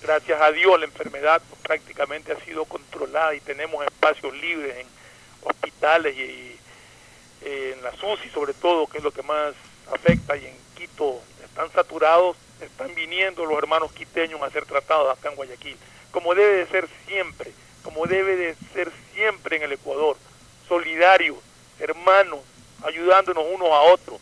gracias 0.02 0.42
a 0.42 0.52
Dios, 0.52 0.80
la 0.80 0.86
enfermedad 0.86 1.42
prácticamente 1.62 2.32
ha 2.32 2.44
sido 2.44 2.66
controlada 2.66 3.36
y 3.36 3.40
tenemos 3.40 3.86
espacios 3.86 4.34
libres 4.34 4.78
en 4.78 4.88
hospitales 5.44 6.16
y, 6.18 6.58
eh, 7.44 7.76
en 7.76 7.84
la 7.84 7.92
SUSI 7.96 8.30
sobre 8.30 8.54
todo, 8.54 8.88
que 8.88 8.98
es 8.98 9.04
lo 9.04 9.12
que 9.12 9.22
más 9.22 9.54
afecta, 9.92 10.36
y 10.36 10.46
en 10.46 10.56
Quito 10.76 11.22
están 11.44 11.72
saturados 11.72 12.36
están 12.60 12.94
viniendo 12.94 13.46
los 13.46 13.58
hermanos 13.58 13.92
quiteños 13.92 14.42
a 14.42 14.50
ser 14.52 14.66
tratados 14.66 15.18
acá 15.18 15.30
en 15.30 15.36
Guayaquil, 15.36 15.78
como 16.12 16.36
debe 16.36 16.58
de 16.58 16.68
ser 16.68 16.88
siempre, 17.08 17.52
como 17.84 18.06
debe 18.06 18.36
de 18.36 18.56
ser 18.74 18.92
siempre 19.14 19.58
en 19.58 19.64
el 19.64 19.72
Ecuador, 19.72 20.16
solidarios, 20.68 21.38
hermanos, 21.80 22.40
ayudándonos 22.84 23.44
unos 23.52 23.70
a 23.70 23.82
otros, 23.82 24.20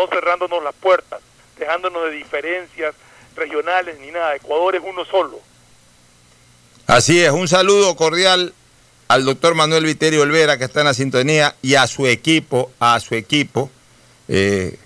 no 0.00 0.06
cerrándonos 0.08 0.62
las 0.62 0.74
puertas, 0.74 1.20
dejándonos 1.58 2.04
de 2.04 2.12
diferencias 2.12 2.94
regionales 3.36 3.98
ni 4.00 4.10
nada, 4.10 4.34
Ecuador 4.34 4.74
es 4.76 4.82
uno 4.84 5.04
solo. 5.04 5.40
Así 6.86 7.20
es, 7.20 7.30
un 7.30 7.48
saludo 7.48 7.94
cordial 7.96 8.54
al 9.08 9.24
doctor 9.24 9.54
Manuel 9.54 9.84
Viterio 9.84 10.22
Olvera 10.22 10.58
que 10.58 10.64
está 10.64 10.80
en 10.80 10.86
la 10.86 10.94
sintonía 10.94 11.54
y 11.62 11.74
a 11.74 11.86
su 11.86 12.06
equipo, 12.06 12.70
a 12.80 12.98
su 13.00 13.14
equipo. 13.14 13.70
Eh, 14.28 14.78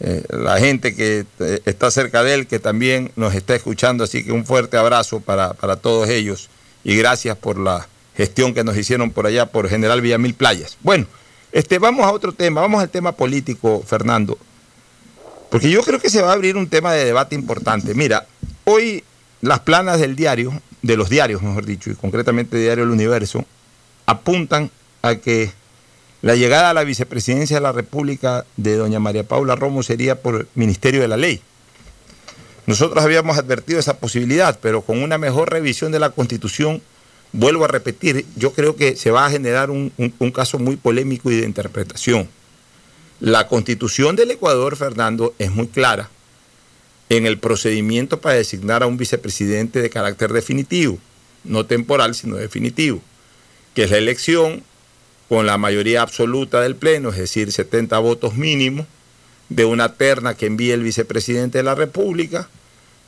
eh, 0.00 0.24
la 0.30 0.58
gente 0.58 0.94
que 0.94 1.26
eh, 1.40 1.60
está 1.66 1.90
cerca 1.90 2.22
de 2.22 2.34
él, 2.34 2.46
que 2.46 2.58
también 2.58 3.12
nos 3.16 3.34
está 3.34 3.54
escuchando, 3.54 4.04
así 4.04 4.24
que 4.24 4.32
un 4.32 4.46
fuerte 4.46 4.76
abrazo 4.76 5.20
para, 5.20 5.54
todos 5.76 6.08
ellos 6.08 6.48
y 6.84 6.96
gracias 6.96 7.36
por 7.36 7.58
la 7.58 7.86
gestión 8.16 8.54
que 8.54 8.64
nos 8.64 8.76
hicieron 8.76 9.10
por 9.10 9.26
allá 9.26 9.46
por 9.46 9.68
General 9.68 10.00
Villamil 10.00 10.34
Playas. 10.34 10.78
Bueno, 10.80 11.06
este, 11.52 11.78
vamos 11.78 12.06
a 12.06 12.12
otro 12.12 12.32
tema, 12.32 12.60
vamos 12.60 12.82
al 12.82 12.88
tema 12.88 13.12
político, 13.12 13.82
Fernando, 13.86 14.38
porque 15.50 15.70
yo 15.70 15.82
creo 15.82 15.98
que 15.98 16.10
se 16.10 16.22
va 16.22 16.30
a 16.30 16.34
abrir 16.34 16.56
un 16.56 16.68
tema 16.68 16.92
de 16.92 17.04
debate 17.04 17.34
importante. 17.34 17.94
Mira, 17.94 18.26
hoy 18.64 19.04
las 19.42 19.60
planas 19.60 20.00
del 20.00 20.16
diario, 20.16 20.52
de 20.82 20.96
los 20.96 21.10
diarios, 21.10 21.42
mejor 21.42 21.66
dicho, 21.66 21.90
y 21.90 21.94
concretamente 21.94 22.56
Diario 22.56 22.84
El 22.84 22.90
Universo, 22.90 23.44
apuntan 24.06 24.70
a 25.02 25.16
que 25.16 25.50
la 26.22 26.36
llegada 26.36 26.70
a 26.70 26.74
la 26.74 26.84
vicepresidencia 26.84 27.56
de 27.56 27.62
la 27.62 27.72
República 27.72 28.44
de 28.56 28.76
doña 28.76 29.00
María 29.00 29.24
Paula 29.24 29.56
Romo 29.56 29.82
sería 29.82 30.20
por 30.20 30.46
Ministerio 30.54 31.00
de 31.00 31.08
la 31.08 31.16
Ley. 31.16 31.40
Nosotros 32.66 33.02
habíamos 33.02 33.38
advertido 33.38 33.80
esa 33.80 33.98
posibilidad, 33.98 34.58
pero 34.60 34.82
con 34.82 35.02
una 35.02 35.18
mejor 35.18 35.50
revisión 35.50 35.90
de 35.90 35.98
la 35.98 36.10
Constitución, 36.10 36.82
vuelvo 37.32 37.64
a 37.64 37.68
repetir, 37.68 38.26
yo 38.36 38.52
creo 38.52 38.76
que 38.76 38.94
se 38.96 39.10
va 39.10 39.26
a 39.26 39.30
generar 39.30 39.70
un, 39.70 39.92
un 39.96 40.30
caso 40.30 40.58
muy 40.58 40.76
polémico 40.76 41.30
y 41.30 41.40
de 41.40 41.46
interpretación. 41.46 42.28
La 43.20 43.48
Constitución 43.48 44.16
del 44.16 44.30
Ecuador, 44.30 44.76
Fernando, 44.76 45.34
es 45.38 45.50
muy 45.50 45.68
clara 45.68 46.08
en 47.10 47.26
el 47.26 47.38
procedimiento 47.38 48.18
para 48.18 48.36
designar 48.36 48.82
a 48.82 48.86
un 48.86 48.96
vicepresidente 48.96 49.82
de 49.82 49.90
carácter 49.90 50.32
definitivo, 50.32 50.98
no 51.44 51.66
temporal, 51.66 52.14
sino 52.14 52.36
definitivo, 52.36 53.02
que 53.74 53.84
es 53.84 53.90
la 53.90 53.98
elección 53.98 54.62
con 55.28 55.44
la 55.44 55.58
mayoría 55.58 56.00
absoluta 56.00 56.62
del 56.62 56.76
Pleno, 56.76 57.10
es 57.10 57.18
decir, 57.18 57.52
70 57.52 57.98
votos 57.98 58.36
mínimos, 58.36 58.86
de 59.50 59.66
una 59.66 59.94
terna 59.94 60.34
que 60.34 60.46
envíe 60.46 60.70
el 60.70 60.82
vicepresidente 60.82 61.58
de 61.58 61.64
la 61.64 61.74
República, 61.74 62.48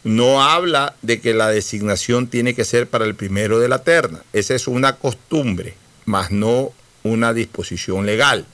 no 0.04 0.42
habla 0.42 0.94
de 1.00 1.22
que 1.22 1.32
la 1.32 1.48
designación 1.48 2.26
tiene 2.26 2.54
que 2.54 2.64
ser 2.66 2.86
para 2.86 3.06
el 3.06 3.14
primero 3.14 3.60
de 3.60 3.68
la 3.68 3.82
terna. 3.82 4.22
Esa 4.34 4.54
es 4.54 4.66
una 4.66 4.96
costumbre, 4.96 5.74
más 6.04 6.30
no 6.32 6.72
una 7.02 7.32
disposición 7.32 8.04
legal. 8.04 8.44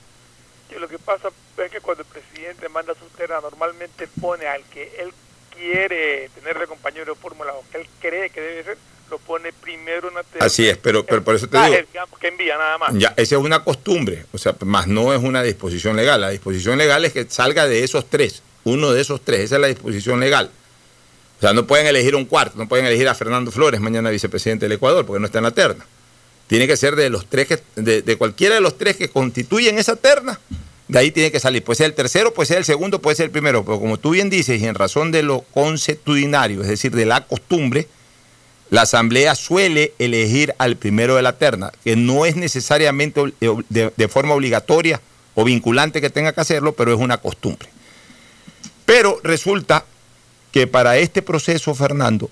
Lo 0.79 0.87
que 0.87 0.99
pasa 0.99 1.29
es 1.63 1.71
que 1.71 1.81
cuando 1.81 2.03
el 2.03 2.09
presidente 2.09 2.69
manda 2.69 2.93
su 2.93 3.05
terna, 3.17 3.39
normalmente 3.41 4.07
pone 4.19 4.47
al 4.47 4.63
que 4.65 4.95
él 4.99 5.11
quiere 5.55 6.29
tener 6.29 6.57
de 6.57 6.67
compañero 6.67 7.13
de 7.13 7.19
fórmula 7.19 7.53
o 7.53 7.63
que 7.71 7.81
él 7.81 7.87
cree 7.99 8.29
que 8.29 8.41
debe 8.41 8.63
ser, 8.63 8.77
lo 9.09 9.17
pone 9.17 9.51
primero 9.51 10.09
en 10.09 10.15
la 10.15 10.23
terna. 10.23 10.45
Así 10.45 10.67
es, 10.67 10.77
pero, 10.77 11.05
pero 11.05 11.23
por 11.23 11.35
eso 11.35 11.47
te 11.47 11.57
digo. 11.57 11.75
que 12.19 12.27
envía 12.27 12.57
nada 12.57 12.77
más. 12.77 12.93
Ya, 12.93 13.13
esa 13.17 13.35
es 13.35 13.41
una 13.41 13.63
costumbre, 13.63 14.25
o 14.31 14.37
sea, 14.37 14.55
más 14.65 14.87
no 14.87 15.13
es 15.13 15.21
una 15.21 15.41
disposición 15.43 15.95
legal. 15.95 16.21
La 16.21 16.29
disposición 16.29 16.77
legal 16.77 17.03
es 17.05 17.13
que 17.13 17.25
salga 17.29 17.67
de 17.67 17.83
esos 17.83 18.09
tres, 18.09 18.43
uno 18.63 18.91
de 18.91 19.01
esos 19.01 19.21
tres, 19.21 19.41
esa 19.41 19.55
es 19.55 19.61
la 19.61 19.67
disposición 19.67 20.19
legal. 20.19 20.51
O 21.37 21.41
sea, 21.41 21.53
no 21.53 21.65
pueden 21.65 21.87
elegir 21.87 22.15
un 22.15 22.25
cuarto, 22.25 22.57
no 22.57 22.67
pueden 22.67 22.85
elegir 22.85 23.07
a 23.07 23.15
Fernando 23.15 23.51
Flores 23.51 23.79
mañana 23.79 24.09
vicepresidente 24.09 24.65
del 24.65 24.73
Ecuador, 24.73 25.05
porque 25.05 25.19
no 25.19 25.25
está 25.25 25.39
en 25.39 25.45
la 25.45 25.51
terna. 25.51 25.85
Tiene 26.47 26.67
que 26.67 26.75
ser 26.75 26.95
de 26.95 27.09
los 27.09 27.27
tres 27.27 27.47
que, 27.47 27.59
de, 27.75 28.01
de 28.01 28.17
cualquiera 28.17 28.55
de 28.55 28.61
los 28.61 28.77
tres 28.77 28.97
que 28.97 29.09
constituyen 29.09 29.77
esa 29.77 29.95
terna, 29.95 30.39
de 30.89 30.97
ahí 30.97 31.11
tiene 31.11 31.31
que 31.31 31.39
salir. 31.39 31.63
Puede 31.63 31.77
ser 31.77 31.85
el 31.85 31.93
tercero, 31.93 32.33
puede 32.33 32.47
ser 32.47 32.57
el 32.57 32.65
segundo, 32.65 32.99
puede 32.99 33.15
ser 33.15 33.25
el 33.25 33.31
primero. 33.31 33.63
Pero 33.63 33.79
como 33.79 33.97
tú 33.97 34.09
bien 34.09 34.29
dices, 34.29 34.59
y 34.59 34.65
en 34.65 34.73
razón 34.73 35.11
de 35.11 35.21
lo 35.21 35.41
consuetudinario, 35.53 36.61
es 36.61 36.67
decir, 36.67 36.91
de 36.93 37.05
la 37.05 37.25
costumbre, 37.25 37.87
la 38.71 38.81
Asamblea 38.81 39.35
suele 39.35 39.93
elegir 39.99 40.53
al 40.57 40.77
primero 40.77 41.15
de 41.15 41.21
la 41.21 41.37
terna, 41.37 41.71
que 41.83 41.95
no 41.95 42.25
es 42.25 42.35
necesariamente 42.35 43.21
de, 43.39 44.07
forma 44.07 44.33
obligatoria 44.33 44.99
o 45.35 45.43
vinculante 45.43 46.01
que 46.01 46.09
tenga 46.09 46.33
que 46.33 46.41
hacerlo, 46.41 46.73
pero 46.73 46.91
es 46.91 46.99
una 46.99 47.17
costumbre. 47.17 47.69
Pero 48.85 49.19
resulta 49.23 49.85
que 50.51 50.65
para 50.65 50.97
este 50.97 51.21
proceso, 51.21 51.75
Fernando, 51.75 52.31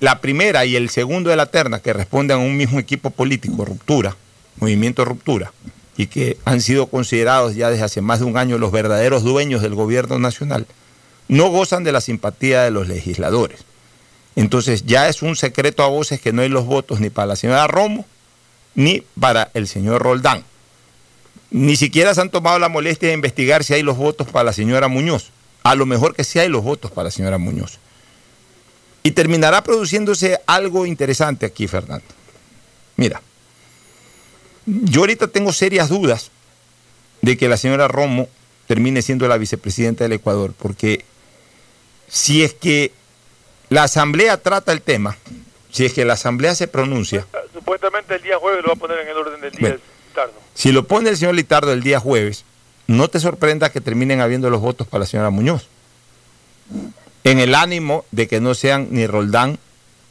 la 0.00 0.20
primera 0.20 0.64
y 0.64 0.74
el 0.74 0.90
segundo 0.90 1.30
de 1.30 1.36
la 1.36 1.46
terna, 1.46 1.78
que 1.78 1.92
responden 1.92 2.36
a 2.36 2.40
un 2.40 2.56
mismo 2.56 2.80
equipo 2.80 3.10
político, 3.10 3.64
ruptura, 3.64 4.16
movimiento 4.56 5.04
ruptura, 5.04 5.52
y 5.96 6.06
que 6.06 6.38
han 6.44 6.60
sido 6.60 6.86
considerados 6.86 7.54
ya 7.54 7.70
desde 7.70 7.84
hace 7.84 8.00
más 8.00 8.20
de 8.20 8.24
un 8.24 8.36
año 8.36 8.58
los 8.58 8.72
verdaderos 8.72 9.22
dueños 9.22 9.62
del 9.62 9.74
gobierno 9.74 10.18
nacional, 10.18 10.66
no 11.28 11.48
gozan 11.48 11.84
de 11.84 11.92
la 11.92 12.00
simpatía 12.00 12.62
de 12.62 12.70
los 12.70 12.88
legisladores. 12.88 13.60
Entonces 14.36 14.84
ya 14.86 15.08
es 15.08 15.22
un 15.22 15.36
secreto 15.36 15.82
a 15.82 15.88
voces 15.88 16.20
que 16.20 16.32
no 16.32 16.42
hay 16.42 16.48
los 16.48 16.64
votos 16.64 17.00
ni 17.00 17.10
para 17.10 17.26
la 17.26 17.36
señora 17.36 17.66
Romo 17.66 18.06
ni 18.74 19.02
para 19.20 19.50
el 19.54 19.68
señor 19.68 20.02
Roldán. 20.02 20.44
Ni 21.50 21.76
siquiera 21.76 22.14
se 22.14 22.22
han 22.22 22.30
tomado 22.30 22.58
la 22.58 22.70
molestia 22.70 23.08
de 23.08 23.14
investigar 23.14 23.62
si 23.62 23.74
hay 23.74 23.82
los 23.82 23.98
votos 23.98 24.26
para 24.28 24.44
la 24.44 24.52
señora 24.54 24.88
Muñoz. 24.88 25.30
A 25.62 25.74
lo 25.74 25.84
mejor 25.84 26.14
que 26.14 26.24
sí 26.24 26.38
hay 26.38 26.48
los 26.48 26.64
votos 26.64 26.90
para 26.90 27.04
la 27.04 27.10
señora 27.10 27.36
Muñoz. 27.36 27.78
Y 29.02 29.10
terminará 29.10 29.62
produciéndose 29.62 30.40
algo 30.46 30.86
interesante 30.86 31.44
aquí, 31.44 31.68
Fernando. 31.68 32.06
Mira, 32.96 33.20
yo 34.66 35.00
ahorita 35.00 35.28
tengo 35.28 35.52
serias 35.52 35.88
dudas 35.88 36.30
de 37.20 37.36
que 37.36 37.48
la 37.48 37.56
señora 37.56 37.88
Romo 37.88 38.28
termine 38.66 39.02
siendo 39.02 39.28
la 39.28 39.38
vicepresidenta 39.38 40.04
del 40.04 40.12
Ecuador, 40.12 40.52
porque 40.56 41.04
si 42.08 42.42
es 42.42 42.54
que 42.54 42.92
la 43.68 43.84
Asamblea 43.84 44.36
trata 44.36 44.72
el 44.72 44.82
tema, 44.82 45.16
si 45.70 45.86
es 45.86 45.92
que 45.92 46.04
la 46.04 46.14
Asamblea 46.14 46.54
se 46.54 46.68
pronuncia... 46.68 47.26
Supuestamente 47.52 48.14
el 48.16 48.22
día 48.22 48.38
jueves 48.38 48.62
lo 48.62 48.68
va 48.68 48.74
a 48.74 48.76
poner 48.76 48.98
en 49.00 49.08
el 49.08 49.16
orden 49.16 49.40
del 49.40 49.52
día 49.52 49.60
bueno, 49.60 49.76
Litardo. 50.08 50.34
Si 50.54 50.72
lo 50.72 50.86
pone 50.86 51.10
el 51.10 51.16
señor 51.16 51.34
Litardo 51.34 51.72
el 51.72 51.82
día 51.82 52.00
jueves, 52.00 52.44
no 52.86 53.08
te 53.08 53.20
sorprenda 53.20 53.70
que 53.70 53.80
terminen 53.80 54.20
habiendo 54.20 54.50
los 54.50 54.60
votos 54.60 54.86
para 54.86 55.00
la 55.00 55.06
señora 55.06 55.30
Muñoz. 55.30 55.68
En 57.24 57.38
el 57.38 57.54
ánimo 57.54 58.04
de 58.10 58.28
que 58.28 58.40
no 58.40 58.54
sean 58.54 58.88
ni 58.90 59.06
Roldán 59.06 59.58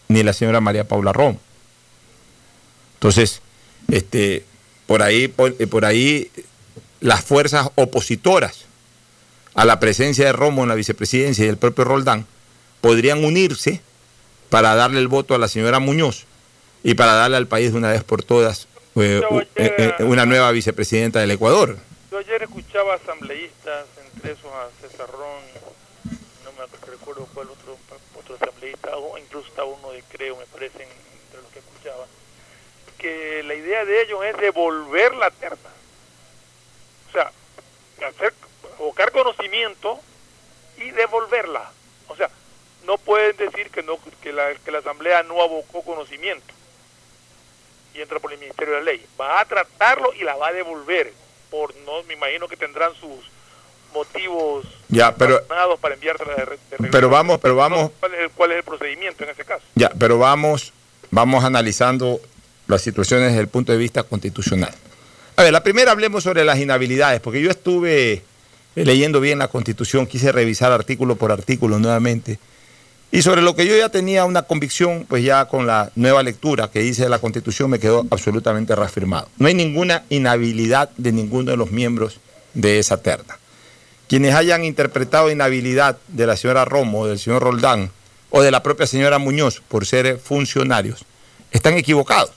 ni 0.07 0.23
la 0.23 0.33
señora 0.33 0.61
María 0.61 0.87
Paula 0.87 1.13
Romo. 1.13 1.39
Entonces, 2.95 3.41
este, 3.91 4.43
por, 4.87 5.03
ahí, 5.03 5.27
por, 5.27 5.55
eh, 5.59 5.67
por 5.67 5.85
ahí 5.85 6.31
las 6.99 7.23
fuerzas 7.23 7.69
opositoras 7.75 8.65
a 9.53 9.65
la 9.65 9.79
presencia 9.79 10.25
de 10.25 10.33
Romo 10.33 10.63
en 10.63 10.69
la 10.69 10.75
vicepresidencia 10.75 11.45
y 11.45 11.49
el 11.49 11.57
propio 11.57 11.83
Roldán 11.83 12.25
podrían 12.79 13.23
unirse 13.23 13.81
para 14.49 14.75
darle 14.75 14.99
el 14.99 15.07
voto 15.07 15.35
a 15.35 15.37
la 15.37 15.47
señora 15.47 15.79
Muñoz 15.79 16.25
y 16.83 16.95
para 16.95 17.13
darle 17.13 17.37
al 17.37 17.47
país 17.47 17.71
de 17.71 17.77
una 17.77 17.91
vez 17.91 18.03
por 18.03 18.23
todas 18.23 18.67
eh, 18.95 19.21
ayer, 19.55 19.95
eh, 19.99 20.03
una 20.03 20.25
nueva 20.25 20.51
vicepresidenta 20.51 21.19
del 21.19 21.31
Ecuador. 21.31 21.77
Yo 22.11 22.17
ayer 22.17 22.43
escuchaba 22.43 22.95
asambleístas, 22.95 23.85
entre 24.13 24.33
esos 24.33 24.51
a 24.51 24.67
César 24.81 25.09
no 26.43 26.51
me 26.51 26.91
recuerdo 26.91 27.27
cuál 27.33 27.49
otro, 27.49 27.77
otro 28.19 28.35
asambleísta, 28.35 28.97
o 28.97 29.17
incluso 29.17 29.47
está 29.47 29.63
uno 29.63 29.91
de 29.91 30.03
Creo, 30.11 30.35
me 30.35 30.45
parece, 30.45 30.83
entre 30.83 31.41
los 31.41 31.51
que 31.51 31.59
escuchaba, 31.59 32.05
que 33.01 33.41
la 33.43 33.55
idea 33.55 33.83
de 33.83 34.03
ellos 34.03 34.23
es 34.23 34.37
devolver 34.37 35.13
la 35.15 35.31
terna. 35.31 35.69
O 37.09 37.11
sea, 37.11 37.31
hacer, 38.07 38.33
abocar 38.77 39.11
conocimiento 39.11 39.99
y 40.77 40.91
devolverla. 40.91 41.71
O 42.07 42.15
sea, 42.15 42.29
no 42.85 42.99
pueden 42.99 43.35
decir 43.37 43.71
que, 43.71 43.81
no, 43.81 43.97
que, 44.21 44.31
la, 44.31 44.53
que 44.53 44.71
la 44.71 44.79
Asamblea 44.79 45.23
no 45.23 45.41
abocó 45.41 45.81
conocimiento 45.81 46.53
y 47.95 48.01
entra 48.01 48.19
por 48.19 48.31
el 48.31 48.39
Ministerio 48.39 48.75
de 48.75 48.79
la 48.79 48.85
Ley. 48.85 49.05
Va 49.19 49.41
a 49.41 49.45
tratarlo 49.45 50.13
y 50.13 50.23
la 50.23 50.35
va 50.35 50.49
a 50.49 50.53
devolver. 50.53 51.11
Por 51.49 51.75
no, 51.77 52.03
me 52.03 52.13
imagino 52.13 52.47
que 52.47 52.55
tendrán 52.55 52.93
sus 52.95 53.29
motivos 53.93 54.65
ya, 54.87 55.13
pero, 55.15 55.41
para 55.81 55.95
enviársela 55.95 56.35
de, 56.35 56.45
de 56.77 56.89
Pero 56.89 57.09
vamos, 57.09 57.39
pero 57.41 57.55
vamos. 57.55 57.91
¿Cuál 57.99 58.13
es, 58.13 58.19
el, 58.21 58.31
¿Cuál 58.31 58.51
es 58.51 58.57
el 58.57 58.63
procedimiento 58.63 59.23
en 59.23 59.31
ese 59.31 59.43
caso? 59.43 59.63
Ya, 59.75 59.89
pero 59.97 60.17
vamos, 60.17 60.71
vamos 61.09 61.43
analizando 61.43 62.21
las 62.67 62.81
situaciones 62.81 63.29
desde 63.29 63.41
el 63.41 63.47
punto 63.47 63.71
de 63.71 63.77
vista 63.77 64.03
constitucional. 64.03 64.73
A 65.35 65.43
ver, 65.43 65.53
la 65.53 65.63
primera 65.63 65.91
hablemos 65.91 66.23
sobre 66.23 66.45
las 66.45 66.59
inhabilidades, 66.59 67.21
porque 67.21 67.41
yo 67.41 67.49
estuve 67.49 68.23
leyendo 68.75 69.19
bien 69.19 69.39
la 69.39 69.47
constitución, 69.47 70.07
quise 70.07 70.31
revisar 70.31 70.71
artículo 70.71 71.15
por 71.15 71.31
artículo 71.31 71.79
nuevamente, 71.79 72.39
y 73.13 73.23
sobre 73.23 73.41
lo 73.41 73.55
que 73.55 73.67
yo 73.67 73.75
ya 73.75 73.89
tenía 73.89 74.23
una 74.23 74.43
convicción, 74.43 75.05
pues 75.07 75.23
ya 75.23 75.45
con 75.45 75.67
la 75.67 75.91
nueva 75.95 76.23
lectura 76.23 76.71
que 76.71 76.83
hice 76.83 77.03
de 77.03 77.09
la 77.09 77.19
constitución 77.19 77.69
me 77.69 77.77
quedó 77.77 78.07
absolutamente 78.09 78.73
reafirmado. 78.73 79.27
No 79.37 79.47
hay 79.47 79.53
ninguna 79.53 80.03
inhabilidad 80.09 80.89
de 80.95 81.11
ninguno 81.11 81.51
de 81.51 81.57
los 81.57 81.71
miembros 81.71 82.21
de 82.53 82.79
esa 82.79 83.01
terna. 83.01 83.37
Quienes 84.07 84.33
hayan 84.33 84.63
interpretado 84.63 85.29
inhabilidad 85.29 85.97
de 86.07 86.25
la 86.25 86.37
señora 86.37 86.63
Romo, 86.63 87.05
del 87.05 87.19
señor 87.19 87.43
Roldán 87.43 87.91
o 88.29 88.41
de 88.41 88.51
la 88.51 88.63
propia 88.63 88.87
señora 88.87 89.19
Muñoz 89.19 89.61
por 89.67 89.85
ser 89.85 90.17
funcionarios, 90.17 91.03
están 91.51 91.73
equivocados. 91.73 92.31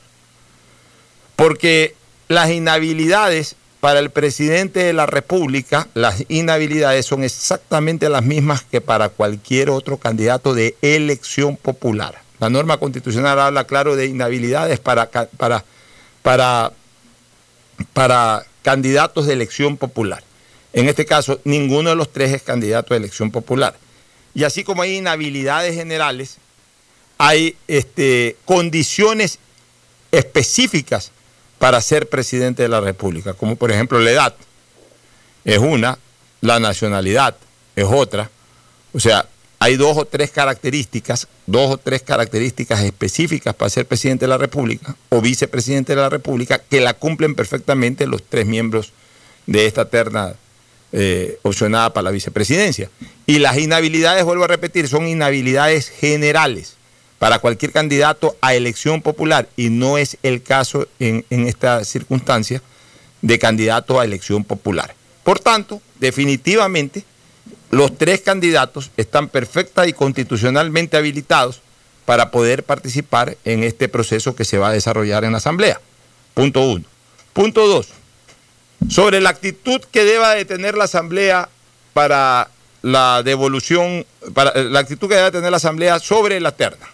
Porque 1.37 1.95
las 2.29 2.51
inhabilidades 2.51 3.57
para 3.81 4.01
el 4.01 4.09
presidente 4.09 4.81
de 4.81 4.95
la 4.95 5.05
República, 5.05 5.89
las 5.93 6.25
inhabilidades 6.29 7.05
son 7.05 7.23
exactamente 7.23 8.09
las 8.09 8.23
mismas 8.23 8.63
que 8.63 8.81
para 8.81 9.11
cualquier 9.11 9.69
otro 9.69 9.99
candidato 9.99 10.55
de 10.55 10.75
elección 10.81 11.59
popular. 11.59 12.23
La 12.41 12.49
norma 12.49 12.79
constitucional 12.79 13.39
habla 13.39 13.65
claro 13.65 13.95
de 13.95 14.07
inhabilidades 14.07 14.81
para, 14.81 15.11
para, 15.11 15.65
para, 16.23 16.73
para 17.93 18.47
candidatos 18.63 19.27
de 19.27 19.35
elección 19.35 19.77
popular. 19.77 20.25
En 20.73 20.89
este 20.89 21.05
caso, 21.05 21.41
ninguno 21.45 21.91
de 21.91 21.97
los 21.97 22.11
tres 22.11 22.33
es 22.33 22.43
candidato 22.43 22.95
de 22.95 22.99
elección 22.99 23.31
popular. 23.31 23.77
Y 24.35 24.45
así 24.45 24.65
como 24.65 24.81
hay 24.81 24.97
inhabilidades 24.97 25.75
generales, 25.75 26.39
hay 27.19 27.55
este, 27.69 28.37
condiciones 28.47 29.39
específicas 30.11 31.13
para 31.65 31.81
ser 31.81 32.11
presidente 32.11 32.63
de 32.63 32.69
la 32.69 32.83
República, 32.83 33.33
como 33.33 33.57
por 33.57 33.73
ejemplo 33.73 33.99
la 33.99 34.11
edad. 34.11 34.35
Es 35.47 35.57
una, 35.57 35.99
la 36.43 36.61
nacionalidad 36.61 37.37
es 37.75 37.87
otra, 37.89 38.31
o 38.93 39.01
sea, 39.01 39.27
hay 39.59 39.77
dos 39.77 39.97
o 39.97 40.05
tres 40.05 40.31
características, 40.31 41.27
dos 41.47 41.71
o 41.71 41.79
tres 41.79 42.03
características 42.03 42.83
específicas 42.83 43.55
para 43.55 43.71
ser 43.71 43.87
presidente 43.87 44.27
de 44.27 44.29
la 44.29 44.37
República 44.37 44.95
o 45.09 45.23
vicepresidente 45.23 45.95
de 45.95 46.03
la 46.03 46.11
República 46.11 46.59
que 46.59 46.83
la 46.83 46.93
cumplen 46.93 47.35
perfectamente 47.35 48.07
los 48.07 48.23
tres 48.23 48.45
miembros 48.45 48.93
de 49.47 49.65
esta 49.65 49.87
terna 49.87 50.35
eh, 50.93 51.39
opcionada 51.45 51.95
para 51.95 52.05
la 52.05 52.11
vicepresidencia. 52.11 52.91
Y 53.25 53.39
las 53.39 53.57
inhabilidades, 53.57 54.23
vuelvo 54.23 54.45
a 54.45 54.49
repetir, 54.49 54.87
son 54.87 55.09
inhabilidades 55.09 55.89
generales 55.89 56.77
para 57.25 57.39
cualquier 57.39 57.73
candidato 57.73 58.37
a 58.43 58.53
elección 58.53 59.01
popular 59.01 59.49
y 59.57 59.71
no 59.71 59.97
es 59.97 60.19
el 60.23 60.43
caso 60.43 60.87
en, 60.99 61.25
esta 61.31 61.83
circunstancia 61.83 62.61
de 63.23 63.39
candidato 63.39 63.99
a 63.99 64.05
elección 64.05 64.45
popular. 64.45 64.95
Por 65.23 65.41
tanto, 65.41 65.81
definitivamente, 65.99 67.03
los 67.71 67.97
tres 67.97 68.21
candidatos 68.21 68.91
están 68.99 69.29
perfecta 69.29 69.87
y 69.87 69.95
constitucionalmente 69.95 70.99
habilitados 70.99 71.63
para 72.05 72.31
poder 72.31 72.63
participar 72.63 73.39
en 73.47 73.65
este 73.65 73.89
proceso 73.89 74.37
que 74.37 74.45
se 74.45 74.59
va 74.59 74.69
a 74.69 74.73
desarrollar 74.73 75.25
en 75.25 75.33
la 75.33 75.39
Asamblea. 75.39 75.81
Punto 76.35 76.61
uno. 76.61 76.85
Punto 77.33 77.67
dos. 77.67 77.89
Sobre 78.91 79.23
la 79.23 79.31
actitud 79.31 79.81
que 79.91 80.05
deba 80.05 80.35
de 80.35 80.45
tener 80.45 80.77
la 80.77 80.85
Asamblea 80.85 81.49
para 81.95 82.51
la 82.83 83.23
devolución, 83.23 84.05
para 84.35 84.63
la 84.63 84.81
actitud 84.81 85.09
que 85.09 85.15
debe 85.15 85.31
tener 85.31 85.51
la 85.51 85.57
Asamblea 85.57 85.99
sobre 86.01 86.39
la 86.39 86.53
terna. 86.53 86.87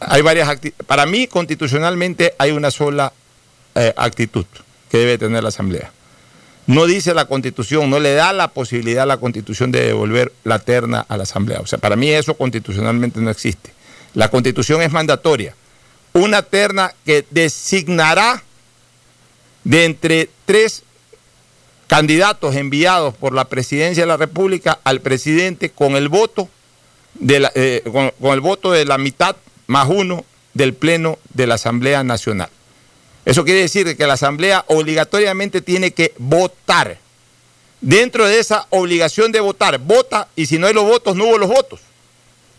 Hay 0.00 0.22
varias 0.22 0.58
Para 0.86 1.06
mí, 1.06 1.26
constitucionalmente, 1.26 2.34
hay 2.38 2.50
una 2.52 2.70
sola 2.70 3.12
eh, 3.74 3.92
actitud 3.96 4.46
que 4.90 4.98
debe 4.98 5.18
tener 5.18 5.42
la 5.42 5.50
Asamblea. 5.50 5.92
No 6.66 6.86
dice 6.86 7.14
la 7.14 7.26
Constitución, 7.26 7.90
no 7.90 8.00
le 8.00 8.14
da 8.14 8.32
la 8.32 8.48
posibilidad 8.48 9.02
a 9.02 9.06
la 9.06 9.18
Constitución 9.18 9.70
de 9.72 9.86
devolver 9.86 10.32
la 10.44 10.58
terna 10.58 11.04
a 11.08 11.16
la 11.16 11.24
Asamblea. 11.24 11.60
O 11.60 11.66
sea, 11.66 11.78
para 11.78 11.96
mí 11.96 12.10
eso 12.10 12.34
constitucionalmente 12.34 13.20
no 13.20 13.30
existe. 13.30 13.72
La 14.14 14.28
Constitución 14.28 14.80
es 14.82 14.90
mandatoria. 14.90 15.54
Una 16.12 16.42
terna 16.42 16.92
que 17.04 17.24
designará 17.30 18.42
de 19.64 19.84
entre 19.84 20.30
tres 20.44 20.82
candidatos 21.86 22.54
enviados 22.56 23.16
por 23.16 23.34
la 23.34 23.46
presidencia 23.46 24.04
de 24.04 24.08
la 24.08 24.16
República 24.16 24.78
al 24.84 25.00
presidente 25.00 25.70
con 25.70 25.96
el 25.96 26.08
voto 26.08 26.48
de 27.14 27.50
eh, 27.54 27.82
con 27.84 28.32
el 28.32 28.40
voto 28.40 28.70
de 28.70 28.84
la 28.84 28.96
mitad 28.96 29.36
más 29.70 29.88
uno 29.88 30.24
del 30.52 30.74
Pleno 30.74 31.18
de 31.32 31.46
la 31.46 31.54
Asamblea 31.54 32.02
Nacional. 32.02 32.50
Eso 33.24 33.44
quiere 33.44 33.60
decir 33.60 33.96
que 33.96 34.06
la 34.06 34.14
Asamblea 34.14 34.64
obligatoriamente 34.66 35.60
tiene 35.60 35.92
que 35.92 36.12
votar. 36.18 36.98
Dentro 37.80 38.26
de 38.26 38.40
esa 38.40 38.66
obligación 38.70 39.30
de 39.30 39.38
votar, 39.38 39.78
vota 39.78 40.28
y 40.34 40.46
si 40.46 40.58
no 40.58 40.66
hay 40.66 40.74
los 40.74 40.84
votos, 40.84 41.14
no 41.14 41.24
hubo 41.24 41.38
los 41.38 41.48
votos. 41.48 41.80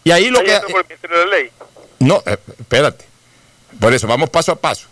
Y 0.05 0.11
ahí 0.11 0.29
lo 0.29 0.41
que... 0.41 0.57
Por 0.71 0.85
el 1.13 1.29
ley. 1.29 1.51
No, 1.99 2.23
eh, 2.25 2.37
espérate. 2.59 3.05
Por 3.79 3.93
eso, 3.93 4.07
vamos 4.07 4.29
paso 4.29 4.53
a 4.53 4.55
paso. 4.55 4.87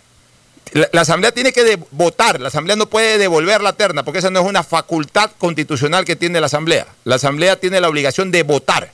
La, 0.74 1.02
Asamblea 1.02 1.32
tiene 1.32 1.54
que 1.54 1.80
votar, 1.92 2.40
la 2.42 2.50
Asamblea 2.50 2.76
no 2.76 2.90
puede 2.90 3.18
devolver 3.18 3.62
la 3.62 3.74
terna, 3.74 4.04
porque 4.04 4.20
esa 4.20 4.30
no 4.30 4.42
es 4.42 4.46
una 4.46 4.62
facultad 4.62 5.32
constitucional 5.38 6.04
que 6.04 6.18
tiene 6.18 6.40
la 6.42 6.48
Asamblea. 6.48 6.86
La 7.06 7.16
Asamblea 7.16 7.60
tiene 7.60 7.80
la 7.80 7.88
obligación 7.88 8.30
de 8.30 8.44
votar. 8.44 8.92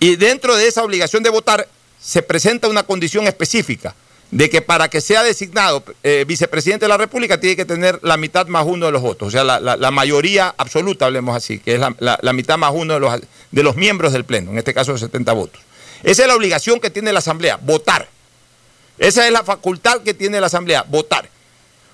Y 0.00 0.16
dentro 0.16 0.54
de 0.54 0.68
esa 0.68 0.84
obligación 0.84 1.22
de 1.24 1.30
votar 1.30 1.66
se 2.00 2.22
presenta 2.22 2.68
una 2.68 2.82
condición 2.82 3.26
específica 3.26 3.94
de 4.30 4.50
que 4.50 4.60
para 4.60 4.88
que 4.88 5.00
sea 5.00 5.22
designado 5.22 5.82
eh, 6.02 6.24
vicepresidente 6.26 6.84
de 6.84 6.88
la 6.88 6.98
República 6.98 7.40
tiene 7.40 7.56
que 7.56 7.64
tener 7.64 7.98
la 8.02 8.16
mitad 8.16 8.46
más 8.46 8.66
uno 8.66 8.86
de 8.86 8.92
los 8.92 9.00
votos, 9.00 9.28
o 9.28 9.30
sea, 9.30 9.42
la, 9.44 9.90
mayoría 9.90 10.54
absoluta, 10.58 11.06
hablemos 11.06 11.34
así, 11.34 11.58
que 11.58 11.74
es 11.74 11.80
la, 11.80 12.32
mitad 12.32 12.58
más 12.58 12.72
uno 12.74 12.94
de 12.94 13.00
los, 13.00 13.20
de 13.50 13.62
los 13.62 13.76
miembros 13.76 14.12
del 14.12 14.24
Pleno, 14.24 14.50
en 14.50 14.58
este 14.58 14.74
caso 14.74 14.92
de 14.92 14.98
70 14.98 15.32
votos. 15.32 15.62
Esa 16.02 16.22
es 16.22 16.28
la 16.28 16.36
obligación 16.36 16.78
que 16.78 16.90
tiene 16.90 17.12
la 17.12 17.18
Asamblea, 17.18 17.56
votar. 17.56 18.08
Esa 18.98 19.26
es 19.26 19.32
la 19.32 19.42
facultad 19.42 20.02
que 20.02 20.14
tiene 20.14 20.40
la 20.40 20.46
Asamblea, 20.46 20.84
votar. 20.88 21.28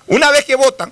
Una 0.07 0.29
vez 0.31 0.45
que 0.45 0.55
votan, 0.55 0.91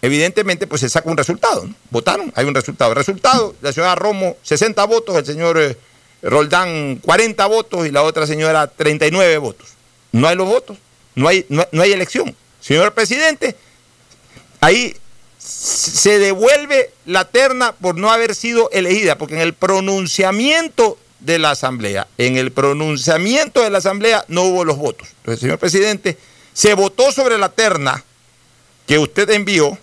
evidentemente, 0.00 0.66
pues 0.66 0.82
se 0.82 0.88
saca 0.88 1.10
un 1.10 1.16
resultado. 1.16 1.68
Votaron, 1.90 2.32
hay 2.36 2.44
un 2.44 2.54
resultado. 2.54 2.94
resultado, 2.94 3.54
la 3.62 3.72
señora 3.72 3.94
Romo, 3.94 4.36
60 4.42 4.84
votos, 4.84 5.16
el 5.16 5.26
señor 5.26 5.58
eh, 5.60 5.76
Roldán, 6.22 6.96
40 6.96 7.46
votos 7.46 7.86
y 7.86 7.90
la 7.90 8.02
otra 8.02 8.26
señora, 8.26 8.68
39 8.68 9.38
votos 9.38 9.72
no 10.12 10.28
hay 10.28 10.36
los 10.36 10.46
votos, 10.46 10.76
no 11.14 11.26
hay, 11.26 11.44
no, 11.48 11.66
hay 11.80 11.92
elección. 11.92 12.36
Señor 12.60 12.92
presidente, 12.94 13.56
ahí 14.60 14.94
se 15.38 16.18
devuelve 16.18 16.92
la 17.06 17.24
terna 17.24 17.72
por 17.72 17.96
no 17.96 18.12
haber 18.12 18.34
sido 18.34 18.70
elegida, 18.70 19.18
porque 19.18 19.34
en 19.34 19.40
el 19.40 19.54
pronunciamiento 19.54 20.98
de 21.18 21.38
la 21.38 21.50
Asamblea, 21.50 22.06
en 22.18 22.36
el 22.36 22.52
pronunciamiento 22.52 23.62
de 23.62 23.70
la 23.70 23.78
Asamblea 23.78 24.24
no 24.28 24.42
hubo 24.42 24.64
los 24.64 24.76
votos. 24.76 25.08
Entonces, 25.18 25.40
señor 25.40 25.58
presidente, 25.58 26.18
se 26.52 26.74
votó 26.74 27.10
sobre 27.10 27.38
la 27.38 27.48
terna 27.48 28.04
que 28.86 28.98
usted 28.98 29.30
envió 29.30 29.78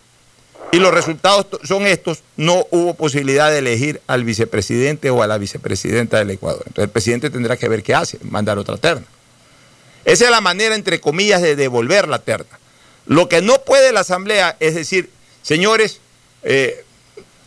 y 0.72 0.78
los 0.78 0.94
resultados 0.94 1.48
son 1.64 1.86
estos, 1.86 2.24
no 2.38 2.66
hubo 2.72 2.94
posibilidad 2.94 3.50
de 3.50 3.60
elegir 3.60 4.02
al 4.08 4.24
vicepresidente 4.24 5.10
o 5.10 5.24
a 5.24 5.28
la 5.28 5.38
vicepresidenta 5.38 6.18
del 6.18 6.32
Ecuador. 6.32 6.64
Entonces 6.68 6.84
el 6.84 6.90
presidente 6.90 7.30
tendrá 7.30 7.58
que 7.58 7.68
ver 7.68 7.84
qué 7.84 7.96
hace, 7.96 8.20
mandar 8.24 8.58
otra 8.58 8.78
terna. 8.78 9.06
Esa 10.06 10.26
es 10.26 10.32
la 10.32 10.42
manera, 10.42 10.76
entre 10.76 11.00
comillas, 11.00 11.42
de 11.42 11.56
devolver 11.56 12.08
la 12.08 12.20
terna. 12.20 12.60
Lo 13.06 13.28
que 13.28 13.42
no 13.42 13.62
puede 13.62 13.92
la 13.92 14.02
Asamblea 14.02 14.56
es 14.60 14.76
decir, 14.76 15.10
señores, 15.42 16.00
eh, 16.44 16.86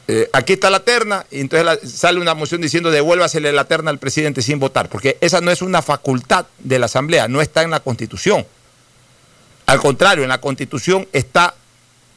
eh, 0.08 0.28
aquí 0.32 0.54
está 0.54 0.68
la 0.68 0.80
terna, 0.80 1.24
y 1.30 1.40
entonces 1.40 1.92
sale 1.92 2.20
una 2.20 2.34
moción 2.34 2.60
diciendo 2.60 2.90
devuélvasele 2.90 3.52
la 3.52 3.64
terna 3.64 3.90
al 3.90 3.98
presidente 3.98 4.42
sin 4.42 4.58
votar, 4.58 4.88
porque 4.88 5.16
esa 5.20 5.40
no 5.40 5.50
es 5.50 5.62
una 5.62 5.80
facultad 5.80 6.46
de 6.58 6.78
la 6.78 6.86
Asamblea, 6.86 7.28
no 7.28 7.40
está 7.40 7.62
en 7.62 7.70
la 7.70 7.80
Constitución. 7.80 8.44
Al 9.66 9.78
contrario, 9.78 10.24
en 10.24 10.28
la 10.28 10.40
Constitución 10.40 11.06
está 11.12 11.54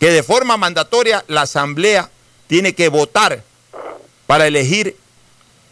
que 0.05 0.11
de 0.11 0.21
forma 0.21 0.55
mandatoria 0.55 1.25
la 1.27 1.41
Asamblea 1.41 2.11
tiene 2.45 2.75
que 2.75 2.89
votar 2.89 3.41
para 4.27 4.45
elegir 4.45 4.95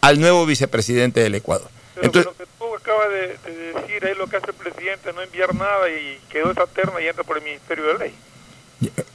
al 0.01 0.19
nuevo 0.19 0.47
vicepresidente 0.47 1.19
del 1.19 1.35
Ecuador. 1.35 1.69
entonces, 2.01 2.33
acaba 2.75 3.09
de, 3.09 3.27
decir, 3.27 4.03
ahí 4.03 4.15
lo 4.17 4.25
que 4.25 4.37
hace 4.37 4.47
el 4.47 4.55
presidente, 4.55 5.13
no 5.13 5.21
enviar 5.21 5.53
nada 5.53 5.87
y 5.87 6.19
quedó 6.31 6.49
esa 6.49 6.65
terna 6.65 6.99
y 6.99 7.09
entra 7.09 7.23
por 7.23 7.37
el 7.37 7.43
Ministerio 7.43 7.85
de 7.85 7.99
Ley. 7.99 8.15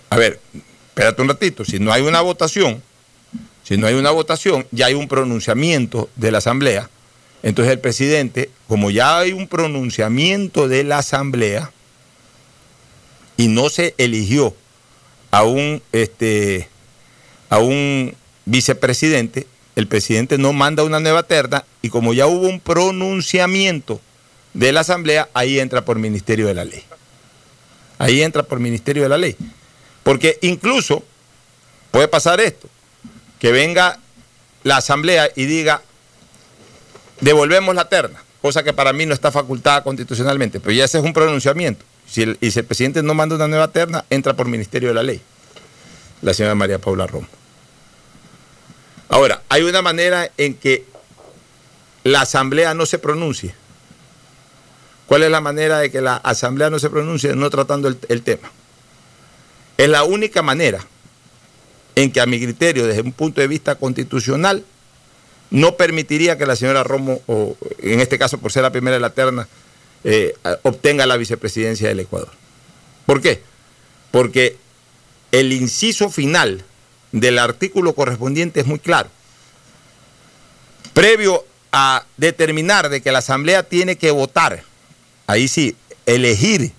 A 0.09 0.17
ver, 0.17 0.39
espérate 0.87 1.21
un 1.21 1.29
ratito, 1.31 1.65
si 1.65 1.81
no 1.81 1.93
hay 1.93 2.03
una 2.03 2.21
votación, 2.21 2.81
si 3.65 3.77
no 3.77 3.89
hay 3.89 3.95
una 3.95 4.13
votación, 4.13 4.69
ya 4.71 4.87
hay 4.87 4.95
un 4.95 5.09
pronunciamiento 5.09 6.09
de 6.15 6.31
la 6.31 6.39
Asamblea, 6.39 6.91
entonces 7.43 7.73
el 7.73 7.81
presidente, 7.81 8.51
como 8.69 8.93
ya 8.93 9.19
hay 9.19 9.33
un 9.33 9.49
pronunciamiento 9.49 10.69
de 10.69 10.85
la 10.85 10.99
Asamblea 10.99 11.73
y 13.37 13.49
no 13.49 13.69
se 13.69 13.97
eligió 13.99 14.55
a 15.31 15.45
un, 15.45 15.83
este, 15.93 16.69
a 17.51 17.59
un 17.59 18.15
vicepresidente, 18.45 19.47
el 19.77 19.87
presidente 19.87 20.39
no 20.39 20.53
manda 20.53 20.83
una 20.83 21.01
nueva 21.01 21.23
terna 21.23 21.65
y 21.83 21.91
como 21.91 22.15
ya 22.15 22.27
hubo 22.27 22.49
un 22.49 22.61
pronunciamiento 22.61 24.01
de 24.55 24.73
la 24.73 24.81
Asamblea, 24.81 25.29
ahí 25.35 25.61
entra 25.61 25.85
por 25.85 25.99
Ministerio 25.99 26.47
de 26.47 26.55
la 26.55 26.65
Ley. 26.65 26.83
Ahí 27.99 28.23
entra 28.23 28.43
por 28.43 28.61
Ministerio 28.61 29.03
de 29.03 29.09
la 29.09 29.19
Ley. 29.19 29.37
Porque 30.03 30.39
incluso 30.43 31.05
puede 31.91 32.09
pasar 32.09 32.41
esto, 32.41 32.69
que 33.39 33.53
venga 33.53 33.99
la 34.65 34.79
Asamblea 34.79 35.31
y 35.37 35.45
diga, 35.45 35.83
devolvemos 37.21 37.75
la 37.75 37.89
terna, 37.89 38.23
cosa 38.41 38.63
que 38.63 38.73
para 38.73 38.93
mí 38.93 39.07
no 39.07 39.15
está 39.15 39.31
facultada 39.31 39.83
constitucionalmente, 39.83 40.61
pero 40.61 40.73
ya 40.73 40.85
ese 40.85 40.99
es 40.99 41.05
un 41.05 41.13
pronunciamiento. 41.13 41.85
Si 42.09 42.37
y 42.41 42.51
si 42.51 42.59
el 42.59 42.65
presidente 42.65 43.03
no 43.03 43.15
manda 43.15 43.37
una 43.37 43.49
nueva 43.49 43.69
terna, 43.69 44.05
entra 44.11 44.35
por 44.35 44.49
Ministerio 44.49 44.89
de 44.89 44.95
la 44.95 45.03
Ley. 45.03 45.21
La 46.23 46.35
señora 46.35 46.55
María 46.55 46.79
Paula 46.79 47.07
Romo. 47.07 47.29
Ahora, 49.09 49.43
hay 49.49 49.63
una 49.63 49.83
manera 49.83 50.31
en 50.37 50.55
que 50.55 50.85
la 52.05 52.23
asamblea 52.23 52.75
no 52.75 52.87
se 52.87 52.99
pronuncie. 52.99 53.55
¿Cuál 55.07 55.23
es 55.23 55.31
la 55.31 55.41
manera 55.41 55.79
de 55.79 55.91
que 55.91 56.03
la 56.03 56.17
asamblea 56.17 56.69
no 56.69 56.79
se 56.79 56.91
pronuncie 56.91 57.35
no 57.35 57.49
tratando 57.49 57.89
el, 57.89 58.23
tema? 58.23 58.51
Es 59.79 59.89
la 59.89 60.05
única 60.05 60.43
manera 60.43 60.85
en 61.95 62.13
que 62.13 62.21
a 62.21 62.27
mi 62.27 62.39
criterio, 62.39 62.87
desde 62.87 63.01
un 63.01 63.13
punto 63.13 63.41
de 63.41 63.49
vista 63.49 63.77
constitucional, 63.77 64.65
no 65.51 65.77
permitiría 65.77 66.37
que 66.37 66.45
la 66.45 66.57
señora 66.57 66.85
Romo, 66.85 67.23
o 67.27 67.57
en 67.79 68.01
este 68.01 68.19
caso 68.19 68.37
por 68.37 68.53
ser 68.53 68.63
la 68.63 68.71
primera 68.71 68.97
de 68.97 69.01
la 69.01 69.11
terna, 69.11 69.49
eh, 70.05 70.35
obtenga 70.63 71.07
la 71.07 71.17
vicepresidencia 71.17 71.89
del 71.89 72.01
Ecuador. 72.01 72.31
¿Por 73.07 73.21
qué? 73.21 73.43
Porque 74.11 74.57
el 75.33 75.53
inciso 75.53 76.11
final 76.11 76.65
del 77.13 77.39
artículo 77.39 77.95
correspondiente 77.95 78.61
es 78.61 78.67
muy 78.67 78.79
claro. 78.79 79.09
Previo 80.93 81.45
a 81.73 82.05
determinar 82.17 82.89
de 82.89 83.01
que 83.01 83.13
la 83.13 83.19
Asamblea 83.19 83.63
tiene 83.63 83.97
que 83.97 84.11
votar, 84.11 84.63
ahí 85.27 85.49
sí, 85.49 85.77
elegir, 86.07 86.73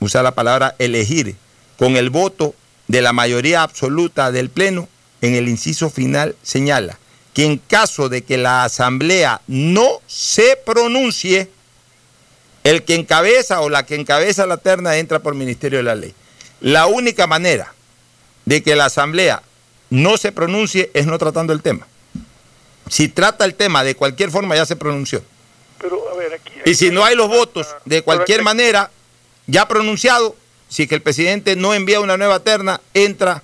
usa 0.00 0.22
la 0.22 0.34
palabra 0.34 0.74
elegir, 0.78 1.36
con 1.78 1.96
el 1.96 2.10
voto 2.10 2.54
de 2.88 3.02
la 3.02 3.12
mayoría 3.12 3.62
absoluta 3.62 4.32
del 4.32 4.50
Pleno, 4.50 4.88
en 5.20 5.34
el 5.34 5.48
inciso 5.48 5.90
final 5.90 6.34
señala 6.42 6.98
que 7.34 7.44
en 7.44 7.58
caso 7.58 8.08
de 8.08 8.22
que 8.22 8.36
la 8.36 8.64
Asamblea 8.64 9.40
no 9.46 10.00
se 10.06 10.58
pronuncie, 10.64 11.50
el 12.64 12.82
que 12.84 12.94
encabeza 12.94 13.60
o 13.60 13.68
la 13.68 13.86
que 13.86 13.94
encabeza 13.94 14.46
la 14.46 14.56
terna 14.58 14.96
entra 14.96 15.18
por 15.20 15.34
Ministerio 15.34 15.78
de 15.78 15.84
la 15.84 15.94
Ley. 15.94 16.14
La 16.60 16.86
única 16.86 17.26
manera 17.26 17.72
de 18.44 18.62
que 18.62 18.76
la 18.76 18.86
Asamblea 18.86 19.42
no 19.90 20.16
se 20.18 20.32
pronuncie 20.32 20.90
es 20.94 21.06
no 21.06 21.18
tratando 21.18 21.52
el 21.52 21.62
tema. 21.62 21.86
Si 22.88 23.08
trata 23.08 23.44
el 23.44 23.54
tema 23.54 23.84
de 23.84 23.94
cualquier 23.94 24.30
forma, 24.30 24.56
ya 24.56 24.66
se 24.66 24.76
pronunció. 24.76 25.22
Pero, 25.78 26.10
a 26.12 26.16
ver, 26.16 26.34
aquí... 26.34 26.52
Y 26.66 26.74
si 26.74 26.90
no 26.90 27.04
hay 27.04 27.14
los 27.16 27.28
votos 27.28 27.66
de 27.84 28.02
cualquier 28.02 28.42
manera, 28.42 28.90
ya 29.46 29.66
pronunciado, 29.68 30.36
si 30.68 30.86
que 30.86 30.94
el 30.96 31.02
presidente 31.02 31.56
no 31.56 31.72
envía 31.72 32.00
una 32.00 32.16
nueva 32.16 32.40
terna, 32.40 32.80
entra 32.94 33.42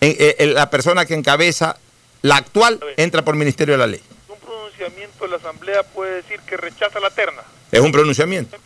en- 0.00 0.16
en- 0.18 0.34
en 0.38 0.54
la 0.54 0.70
persona 0.70 1.06
que 1.06 1.14
encabeza 1.14 1.76
la 2.22 2.36
actual, 2.36 2.80
entra 2.96 3.22
por 3.24 3.36
Ministerio 3.36 3.74
de 3.74 3.78
la 3.78 3.86
Ley. 3.86 4.00
Un 4.80 4.86
pronunciamiento 4.86 5.24
de 5.24 5.30
la 5.30 5.36
Asamblea 5.36 5.82
puede 5.82 6.14
decir 6.16 6.40
que 6.40 6.56
rechaza 6.56 6.98
la 7.00 7.10
terna. 7.10 7.42
Es 7.70 7.80
un 7.80 7.92
pronunciamiento, 7.92 8.56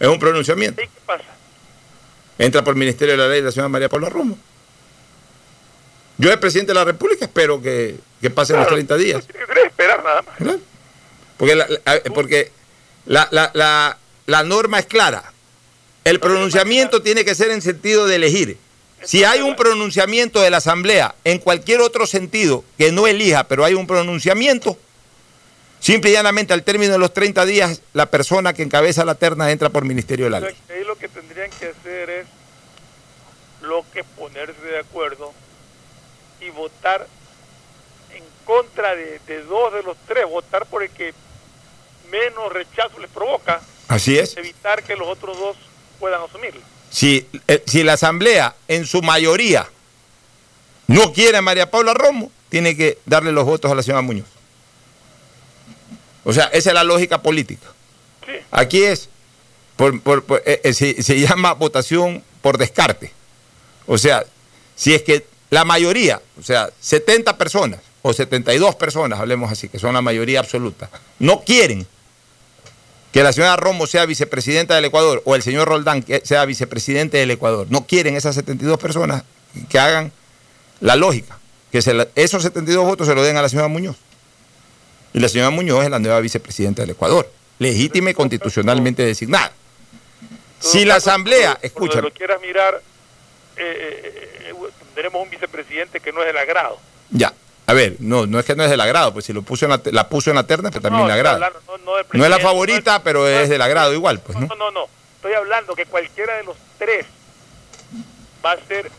es 0.00 0.08
un 0.08 0.18
pronunciamiento. 0.18 0.80
¿Y 0.82 0.86
qué 0.86 1.00
pasa? 1.04 1.24
Entra 2.38 2.64
por 2.64 2.74
Ministerio 2.74 3.12
de 3.12 3.18
la 3.18 3.28
Ley 3.28 3.42
la 3.42 3.50
señora 3.52 3.68
María 3.68 3.88
Paula 3.88 4.08
Romo. 4.08 4.38
Yo, 6.16 6.32
el 6.32 6.38
presidente 6.38 6.70
de 6.70 6.74
la 6.76 6.84
República, 6.84 7.26
espero 7.26 7.60
que, 7.60 7.96
que 8.20 8.30
pasen 8.30 8.56
los 8.56 8.64
Claro, 8.66 8.76
30 8.76 8.96
días. 8.96 9.26
Tiene 9.32 9.46
que 9.46 9.62
esperar 9.66 10.02
nada 10.02 10.22
más. 10.22 10.38
¿verdad? 10.38 10.58
Porque, 11.36 11.54
la, 11.54 11.66
la- 11.68 12.00
porque 12.14 12.50
la, 13.06 13.28
la- 13.30 13.50
la- 13.54 13.98
la 14.26 14.42
norma 14.44 14.78
es 14.78 14.86
clara. 14.86 15.32
El 16.04 16.20
pronunciamiento 16.20 17.02
tiene 17.02 17.24
que 17.24 17.34
ser 17.34 17.50
en 17.50 17.60
sentido 17.60 18.06
de 18.06 18.16
elegir. 18.16 18.56
Si 19.04 19.24
hay 19.24 19.40
un 19.40 19.56
pronunciamiento 19.56 20.40
de 20.40 20.50
la 20.50 20.56
Asamblea 20.58 21.14
en 21.24 21.38
cualquier 21.38 21.80
otro 21.80 22.06
sentido 22.06 22.64
que 22.76 22.92
no 22.92 23.06
elija, 23.06 23.44
pero 23.44 23.64
hay 23.64 23.74
un 23.74 23.86
pronunciamiento, 23.86 24.76
simple 25.80 26.10
y 26.10 26.12
llanamente 26.14 26.52
al 26.52 26.64
término 26.64 26.92
de 26.92 26.98
los 26.98 27.14
30 27.14 27.44
días, 27.46 27.80
la 27.92 28.06
persona 28.06 28.52
que 28.52 28.62
encabeza 28.62 29.04
la 29.04 29.14
terna 29.14 29.50
entra 29.50 29.70
por 29.70 29.84
Ministerio 29.84 30.26
de 30.26 30.30
la 30.30 30.40
Ley. 30.40 30.54
ahí 30.68 30.84
lo 30.84 30.96
que 30.98 31.08
tendrían 31.08 31.50
que 31.58 31.66
hacer 31.68 32.10
es 32.10 32.26
lo 33.62 33.84
que 33.92 34.04
ponerse 34.04 34.60
de 34.62 34.78
acuerdo 34.78 35.32
y 36.40 36.50
votar 36.50 37.06
en 38.14 38.24
contra 38.44 38.94
de, 38.94 39.20
de 39.26 39.42
dos 39.44 39.72
de 39.72 39.82
los 39.82 39.96
tres, 40.06 40.26
votar 40.28 40.66
por 40.66 40.82
el 40.82 40.90
que 40.90 41.12
menos 42.10 42.52
rechazo 42.52 42.98
les 42.98 43.10
provoca, 43.10 43.60
Así 43.88 44.18
es. 44.18 44.36
evitar 44.36 44.82
que 44.82 44.96
los 44.96 45.08
otros 45.08 45.38
dos 45.38 45.56
puedan 46.00 46.22
asumirlo. 46.22 46.60
Si, 46.98 47.28
eh, 47.46 47.62
si 47.64 47.84
la 47.84 47.92
Asamblea 47.92 48.56
en 48.66 48.84
su 48.84 49.02
mayoría 49.02 49.68
no 50.88 51.12
quiere 51.12 51.38
a 51.38 51.42
María 51.42 51.70
Paula 51.70 51.94
Romo, 51.94 52.32
tiene 52.48 52.76
que 52.76 52.98
darle 53.06 53.30
los 53.30 53.44
votos 53.44 53.70
a 53.70 53.74
la 53.76 53.84
señora 53.84 54.02
Muñoz. 54.02 54.26
O 56.24 56.32
sea, 56.32 56.46
esa 56.46 56.70
es 56.70 56.74
la 56.74 56.82
lógica 56.82 57.22
política. 57.22 57.68
Sí. 58.26 58.32
Aquí 58.50 58.82
es, 58.82 59.08
por, 59.76 60.00
por- 60.00 60.24
por- 60.24 60.42
eh, 60.44 60.60
eh, 60.64 60.72
se, 60.72 61.00
se 61.04 61.20
llama 61.20 61.52
votación 61.54 62.24
por 62.42 62.58
descarte. 62.58 63.12
O 63.86 63.96
sea, 63.96 64.24
si 64.74 64.92
es 64.92 65.02
que 65.02 65.24
la 65.50 65.64
mayoría, 65.64 66.20
o 66.36 66.42
sea, 66.42 66.68
70 66.80 67.38
personas 67.38 67.78
o 68.02 68.12
72 68.12 68.74
personas, 68.74 69.20
hablemos 69.20 69.52
así, 69.52 69.68
que 69.68 69.78
son 69.78 69.94
la 69.94 70.02
mayoría 70.02 70.40
absoluta, 70.40 70.90
no 71.20 71.42
quieren 71.44 71.86
que 73.12 73.22
la 73.22 73.32
señora 73.32 73.56
Romo 73.56 73.86
sea 73.86 74.04
vicepresidenta 74.06 74.74
del 74.74 74.84
Ecuador 74.86 75.22
o 75.24 75.34
el 75.34 75.42
señor 75.42 75.68
Roldán 75.68 76.02
que 76.02 76.20
sea 76.24 76.44
vicepresidente 76.44 77.16
del 77.18 77.30
Ecuador, 77.30 77.66
no 77.70 77.86
quieren 77.86 78.16
esas 78.16 78.34
72 78.34 78.78
personas 78.78 79.24
que 79.68 79.78
hagan 79.78 80.12
la 80.80 80.94
lógica, 80.96 81.38
que 81.72 81.80
se 81.82 81.94
la- 81.94 82.08
esos 82.14 82.42
72 82.42 82.84
votos 82.84 83.06
se 83.06 83.14
lo 83.14 83.22
den 83.22 83.36
a 83.36 83.42
la 83.42 83.48
señora 83.48 83.68
Muñoz. 83.68 83.96
Y 85.14 85.20
la 85.20 85.28
señora 85.28 85.50
Muñoz 85.50 85.84
es 85.84 85.90
la 85.90 85.98
nueva 85.98 86.20
vicepresidenta 86.20 86.82
del 86.82 86.90
Ecuador, 86.90 87.30
legítima 87.58 88.10
y 88.10 88.14
constitucionalmente 88.14 89.02
designada. 89.04 89.52
Si 90.60 90.84
la 90.84 90.96
Asamblea, 90.96 91.58
escucha, 91.62 92.00
lo 92.00 92.10
quieras 92.12 92.40
mirar, 92.42 92.82
eh, 93.56 93.62
eh, 93.64 94.50
eh, 94.50 94.54
tendremos 94.94 95.22
un 95.22 95.30
vicepresidente 95.30 96.00
que 96.00 96.12
no 96.12 96.20
es 96.20 96.26
del 96.26 96.36
agrado. 96.36 96.78
ya, 97.10 97.32
a 97.68 97.74
ver, 97.74 97.96
no, 98.00 98.26
no 98.26 98.38
es 98.38 98.46
que 98.46 98.56
no 98.56 98.64
es 98.64 98.70
del 98.70 98.80
agrado, 98.80 99.12
pues 99.12 99.26
si 99.26 99.34
lo 99.34 99.42
puso 99.42 99.66
en 99.66 99.72
la, 99.72 99.80
la 99.92 100.08
puso 100.08 100.30
en 100.30 100.36
la 100.36 100.46
terna, 100.46 100.70
pues 100.70 100.82
también 100.82 101.02
No, 101.02 101.06
le 101.08 101.14
estoy 101.14 101.26
agrada. 101.30 101.52
no, 101.68 101.76
no 101.84 101.96
del 101.96 102.06
No 102.14 102.24
es 102.24 102.30
la 102.30 102.38
favorita, 102.38 103.02
pero 103.02 103.28
es 103.28 103.50
del 103.50 103.60
agrado 103.60 103.92
igual, 103.92 104.20
pues, 104.20 104.38
no, 104.38 104.46
¿no? 104.46 104.54
no, 104.56 104.70
no. 104.70 104.86
Estoy 105.16 105.34
hablando 105.34 105.74
que 105.74 105.84
cualquiera 105.84 106.34
de 106.38 106.44
los 106.44 106.56
tres 106.78 107.04
va 108.42 108.52
a 108.52 108.56
ser, 108.66 108.90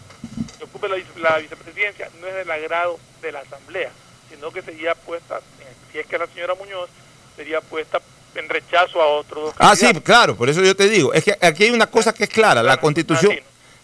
que 0.60 0.64
ocupe 0.66 0.88
la, 0.88 0.98
la 1.18 1.38
vicepresidencia, 1.40 2.10
no 2.22 2.28
es 2.28 2.36
del 2.36 2.52
agrado 2.52 3.00
de 3.24 3.32
la 3.32 3.40
Asamblea, 3.40 3.90
sino 4.30 4.52
que 4.52 4.62
sería 4.62 4.94
puesta, 4.94 5.38
eh, 5.38 5.74
si 5.92 5.98
es 5.98 6.06
que 6.06 6.20
la 6.20 6.28
señora 6.28 6.54
Muñoz, 6.54 6.90
sería 7.36 7.62
puesta 7.62 8.00
en 8.36 8.48
rechazo 8.50 9.02
a 9.02 9.08
otros 9.08 9.52
Ah, 9.58 9.76
sí, 9.76 9.92
claro, 10.02 10.36
por 10.36 10.48
eso 10.48 10.62
yo 10.62 10.76
te 10.76 10.88
digo. 10.88 11.12
Es 11.14 11.24
que 11.24 11.36
aquí 11.42 11.64
hay 11.64 11.72
una 11.72 11.88
cosa 11.88 12.14
que 12.14 12.26
es 12.26 12.30
clara. 12.30 12.62
La 12.62 12.78
constitución, 12.78 13.34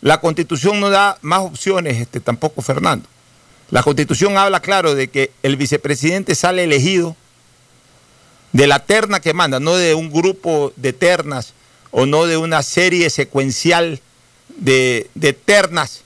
la 0.02 0.20
constitución 0.22 0.80
no 0.80 0.92
da 0.92 1.18
más 1.22 1.40
opciones, 1.40 1.98
este, 2.00 2.20
tampoco 2.20 2.62
Fernando. 2.62 3.10
La 3.72 3.82
constitución 3.84 4.38
habla 4.38 4.60
claro 4.60 4.94
de 4.96 5.08
que 5.08 5.32
el 5.44 5.56
vicepresidente 5.58 6.36
sale 6.36 6.64
elegido 6.64 7.16
de 8.54 8.68
la 8.68 8.80
terna 8.80 9.20
que 9.20 9.34
manda, 9.34 9.60
no 9.60 9.76
de 9.76 9.96
un 9.96 10.12
grupo 10.12 10.72
de 10.76 10.94
ternas 10.94 11.54
o 11.92 12.06
no 12.06 12.26
de 12.26 12.38
una 12.38 12.64
serie 12.64 13.10
secuencial 13.10 14.00
de, 14.58 15.10
de 15.16 15.34
ternas 15.34 16.02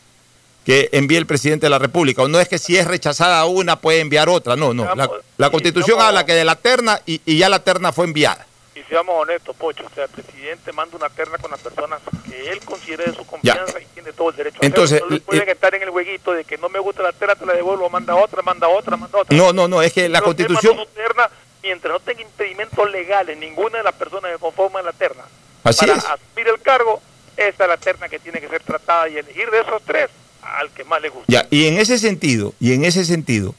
que 0.66 0.90
envíe 0.94 1.18
el 1.18 1.26
presidente 1.26 1.66
de 1.66 1.70
la 1.72 1.80
República. 1.80 2.22
O 2.24 2.28
no 2.28 2.40
es 2.40 2.48
que 2.48 2.58
si 2.60 2.78
es 2.78 2.88
rechazada 2.88 3.44
una 3.46 3.80
puede 3.80 4.00
enviar 4.00 4.30
otra. 4.30 4.56
No, 4.56 4.74
no. 4.74 4.84
La, 4.96 5.10
constitución 5.52 6.00
habla 6.02 6.26
que 6.26 6.34
de 6.34 6.46
la 6.46 6.56
terna 6.56 7.02
y- 7.06 7.22
y 7.26 7.38
ya 7.38 7.50
la 7.50 7.64
terna 7.64 7.92
fue 7.92 8.06
enviada. 8.06 8.46
Y 8.80 8.84
seamos 8.90 9.16
honestos, 9.22 9.56
Pocho, 9.58 9.84
o 9.86 9.94
sea, 9.94 10.06
el 10.06 10.10
presidente 10.10 10.72
manda 10.72 10.96
una 10.96 11.10
terna 11.10 11.38
con 11.38 11.52
las 11.52 11.60
personas 11.60 12.00
que 12.30 12.50
él 12.50 12.60
considere 12.62 13.06
de 13.06 13.16
su 13.16 13.26
confianza 13.26 13.80
y 13.82 13.86
tiene 13.94 14.14
todo 14.14 14.30
el 14.30 14.36
derecho 14.38 14.60
a 14.62 14.66
Entonces, 14.66 14.98
hacerlo. 14.98 15.10
No 15.10 15.16
le 15.16 15.22
pueden 15.22 15.50
eh, 15.50 15.52
estar 15.52 15.76
en 15.76 15.84
el 15.84 15.90
jueguito 15.90 16.32
de 16.32 16.46
que 16.46 16.58
no 16.58 16.70
me 16.70 16.80
gusta 16.80 17.04
la 17.04 17.12
terna, 17.12 17.36
te 17.36 17.46
la 17.46 17.54
devuelvo, 17.54 17.90
manda 17.90 18.16
otra, 18.16 18.42
manda 18.42 18.70
otra, 18.70 18.96
manda 18.96 19.20
otra. 19.20 19.36
No, 19.36 19.52
no, 19.52 19.68
no, 19.68 19.82
es 19.82 19.92
que 19.92 20.08
la 20.08 20.22
constitución... 20.22 20.78
terna 20.96 21.30
mientras 21.62 21.92
no 21.92 22.00
tenga 22.00 22.22
impedimentos 22.22 22.90
legales 22.90 23.38
ninguna 23.38 23.80
de 23.80 23.84
las 23.84 23.94
personas 23.96 24.32
que 24.32 24.38
conforman 24.38 24.86
la 24.86 24.94
terna 24.94 25.24
Así 25.66 25.86
para 25.86 25.98
es. 25.98 26.06
asumir 26.06 26.48
el 26.48 26.62
cargo, 26.62 27.02
esa 27.36 27.64
es 27.64 27.70
la 27.70 27.78
terna 27.78 28.08
que 28.08 28.20
tiene 28.20 28.40
que 28.40 28.48
ser 28.48 28.64
tratada 28.64 29.10
y 29.10 29.18
elegir 29.18 29.50
de 29.52 29.60
esos 29.60 29.82
tres 29.84 30.10
al 30.42 30.70
que 30.70 30.86
más 30.86 31.02
le 31.02 31.10
guste. 31.10 31.26
Ya, 31.32 31.46
y 31.50 31.68
en 31.68 31.78
ese 31.78 32.00
sentido, 32.00 32.54
y 32.62 32.74
en 32.74 32.86
ese 32.86 33.04
sentido, 33.04 33.54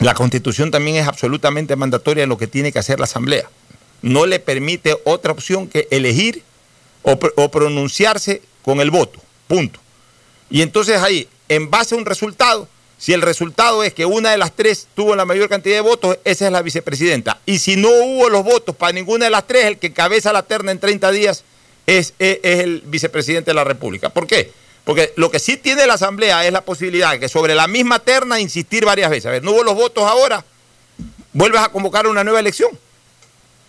la 0.00 0.12
constitución 0.12 0.70
también 0.70 0.96
es 0.98 1.08
absolutamente 1.08 1.74
mandatoria 1.76 2.24
en 2.24 2.28
lo 2.28 2.36
que 2.36 2.46
tiene 2.46 2.72
que 2.72 2.78
hacer 2.78 2.98
la 2.98 3.04
Asamblea. 3.04 3.48
No 4.02 4.26
le 4.26 4.38
permite 4.40 4.96
otra 5.04 5.32
opción 5.32 5.68
que 5.68 5.88
elegir 5.90 6.42
o, 7.02 7.18
pr- 7.18 7.32
o 7.36 7.50
pronunciarse 7.50 8.42
con 8.62 8.80
el 8.80 8.90
voto. 8.90 9.20
Punto. 9.46 9.80
Y 10.50 10.62
entonces 10.62 10.96
ahí, 11.00 11.28
en 11.48 11.70
base 11.70 11.94
a 11.94 11.98
un 11.98 12.06
resultado, 12.06 12.68
si 12.98 13.12
el 13.12 13.22
resultado 13.22 13.84
es 13.84 13.94
que 13.94 14.04
una 14.06 14.30
de 14.32 14.38
las 14.38 14.52
tres 14.56 14.88
tuvo 14.94 15.14
la 15.14 15.24
mayor 15.24 15.48
cantidad 15.48 15.76
de 15.76 15.80
votos, 15.82 16.18
esa 16.24 16.46
es 16.46 16.52
la 16.52 16.62
vicepresidenta. 16.62 17.38
Y 17.46 17.58
si 17.60 17.76
no 17.76 17.88
hubo 17.90 18.28
los 18.28 18.42
votos 18.44 18.74
para 18.74 18.92
ninguna 18.92 19.26
de 19.26 19.30
las 19.30 19.46
tres, 19.46 19.66
el 19.66 19.78
que 19.78 19.88
encabeza 19.88 20.32
la 20.32 20.42
terna 20.42 20.72
en 20.72 20.80
30 20.80 21.10
días 21.12 21.44
es, 21.86 22.14
es- 22.18 22.38
es 22.42 22.60
el 22.60 22.82
vicepresidente 22.86 23.50
de 23.50 23.54
la 23.54 23.64
República. 23.64 24.08
¿Por 24.10 24.26
qué? 24.26 24.52
Porque 24.84 25.12
lo 25.16 25.30
que 25.30 25.38
sí 25.38 25.56
tiene 25.58 25.86
la 25.86 25.94
Asamblea 25.94 26.46
es 26.46 26.52
la 26.52 26.62
posibilidad 26.62 27.12
de 27.12 27.20
que 27.20 27.28
sobre 27.28 27.54
la 27.54 27.66
misma 27.68 27.98
terna 27.98 28.40
insistir 28.40 28.84
varias 28.84 29.10
veces. 29.10 29.26
A 29.26 29.30
ver, 29.30 29.44
no 29.44 29.52
hubo 29.52 29.62
los 29.62 29.74
votos 29.74 30.04
ahora, 30.04 30.44
vuelves 31.32 31.60
a 31.60 31.68
convocar 31.68 32.06
una 32.06 32.24
nueva 32.24 32.40
elección. 32.40 32.70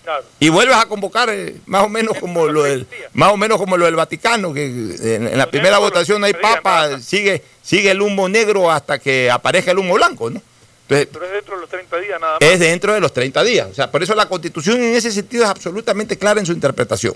Claro. 0.03 0.23
Y 0.39 0.49
vuelves 0.49 0.77
a 0.77 0.85
convocar 0.85 1.29
eh, 1.29 1.57
más 1.65 1.83
o 1.83 1.89
menos 1.89 2.17
como 2.17 2.47
lo 2.47 2.63
del 2.63 2.87
más 3.13 3.31
o 3.31 3.37
menos 3.37 3.57
como 3.57 3.77
lo 3.77 3.85
del 3.85 3.95
Vaticano, 3.95 4.53
que 4.53 4.65
en, 4.65 5.27
en 5.27 5.37
la 5.37 5.49
primera 5.51 5.77
votación 5.77 6.23
hay 6.23 6.33
papa, 6.33 6.99
sigue, 6.99 7.43
sigue 7.61 7.91
el 7.91 8.01
humo 8.01 8.29
negro 8.29 8.71
hasta 8.71 8.97
que 8.97 9.29
aparezca 9.29 9.71
el 9.71 9.79
humo 9.79 9.95
blanco, 9.95 10.29
¿no? 10.29 10.41
Entonces, 10.83 11.07
Pero 11.11 11.25
es 11.25 11.31
dentro 11.33 11.55
de 11.55 11.61
los 11.61 11.69
30 11.69 11.97
días 11.99 12.19
nada 12.19 12.33
más. 12.39 12.49
es 12.49 12.59
dentro 12.59 12.93
de 12.93 12.99
los 12.99 13.13
30 13.13 13.43
días. 13.43 13.67
O 13.69 13.73
sea, 13.75 13.91
por 13.91 14.01
eso 14.01 14.15
la 14.15 14.27
constitución 14.27 14.81
en 14.81 14.95
ese 14.95 15.11
sentido 15.11 15.43
es 15.43 15.49
absolutamente 15.49 16.17
clara 16.17 16.39
en 16.39 16.47
su 16.47 16.51
interpretación. 16.53 17.13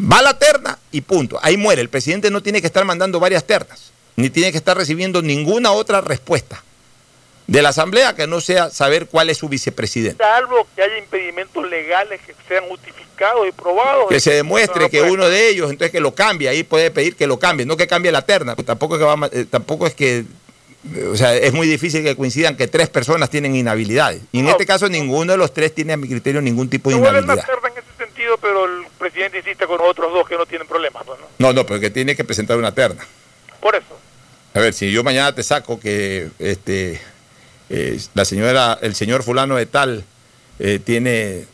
Va 0.00 0.22
la 0.22 0.36
terna 0.38 0.78
y 0.90 1.02
punto. 1.02 1.38
Ahí 1.42 1.56
muere. 1.56 1.82
El 1.82 1.90
presidente 1.90 2.30
no 2.30 2.42
tiene 2.42 2.60
que 2.60 2.66
estar 2.66 2.84
mandando 2.84 3.20
varias 3.20 3.44
ternas, 3.44 3.92
ni 4.16 4.30
tiene 4.30 4.50
que 4.50 4.58
estar 4.58 4.76
recibiendo 4.76 5.22
ninguna 5.22 5.70
otra 5.70 6.00
respuesta 6.00 6.64
de 7.50 7.62
la 7.62 7.70
Asamblea 7.70 8.14
que 8.14 8.26
no 8.28 8.40
sea 8.40 8.70
saber 8.70 9.06
cuál 9.06 9.28
es 9.28 9.38
su 9.38 9.48
vicepresidente. 9.48 10.22
Salvo 10.22 10.66
que 10.76 10.82
haya 10.82 10.98
impedimentos 10.98 11.68
legales 11.68 12.20
que 12.24 12.32
sean 12.46 12.64
justificados 12.68 13.48
y 13.48 13.52
probados. 13.52 14.06
que 14.08 14.20
se 14.20 14.32
demuestre 14.34 14.82
lo 14.82 14.88
que 14.88 15.00
puede 15.00 15.10
uno 15.12 15.28
de 15.28 15.48
ellos 15.48 15.68
entonces 15.70 15.90
que 15.90 16.00
lo 16.00 16.14
cambie 16.14 16.48
ahí 16.48 16.62
puede 16.62 16.90
pedir 16.92 17.16
que 17.16 17.26
lo 17.26 17.38
cambie 17.40 17.66
no 17.66 17.76
que 17.76 17.86
cambie 17.88 18.12
la 18.12 18.22
terna 18.22 18.54
pues 18.54 18.64
tampoco 18.66 18.94
es 18.94 19.00
que 19.00 19.04
va 19.04 19.28
eh, 19.32 19.44
tampoco 19.50 19.86
es 19.88 19.94
que 19.94 20.24
eh, 20.94 21.04
o 21.12 21.16
sea 21.16 21.34
es 21.34 21.52
muy 21.52 21.66
difícil 21.66 22.02
que 22.04 22.14
coincidan 22.16 22.56
que 22.56 22.66
tres 22.68 22.88
personas 22.88 23.28
tienen 23.28 23.54
inhabilidades 23.56 24.22
y 24.32 24.38
en 24.38 24.44
No. 24.46 24.52
este 24.52 24.64
caso 24.64 24.88
ninguno 24.88 25.32
de 25.32 25.36
los 25.38 25.52
tres 25.52 25.74
tiene 25.74 25.92
a 25.92 25.96
mi 25.98 26.08
criterio 26.08 26.40
ningún 26.40 26.70
tipo 26.70 26.88
de 26.88 26.96
inhabilidad 26.96 27.44
terna 27.44 27.68
en 27.68 27.78
ese 27.82 28.04
sentido, 28.06 28.38
pero 28.40 28.64
el 28.64 28.86
presidente 28.98 29.38
insiste 29.38 29.66
con 29.66 29.80
otros 29.82 30.12
dos 30.14 30.26
que 30.28 30.36
no 30.36 30.46
tienen 30.46 30.66
problemas. 30.68 31.02
pues, 31.04 31.18
¿no? 31.20 31.26
no 31.48 31.52
no 31.52 31.66
pero 31.66 31.80
que 31.80 31.90
tiene 31.90 32.14
que 32.16 32.22
presentar 32.24 32.56
una 32.56 32.72
terna 32.72 33.04
Por 33.60 33.74
eso. 33.74 33.98
a 34.54 34.60
ver 34.60 34.72
si 34.72 34.90
yo 34.90 35.02
mañana 35.04 35.34
te 35.34 35.42
saco 35.42 35.78
que 35.78 36.28
este 36.38 36.98
eh, 37.70 37.98
la 38.14 38.24
señora 38.24 38.78
el 38.82 38.94
señor 38.94 39.22
fulano 39.22 39.56
de 39.56 39.66
tal 39.66 40.04
eh, 40.58 40.78
tiene 40.84 41.46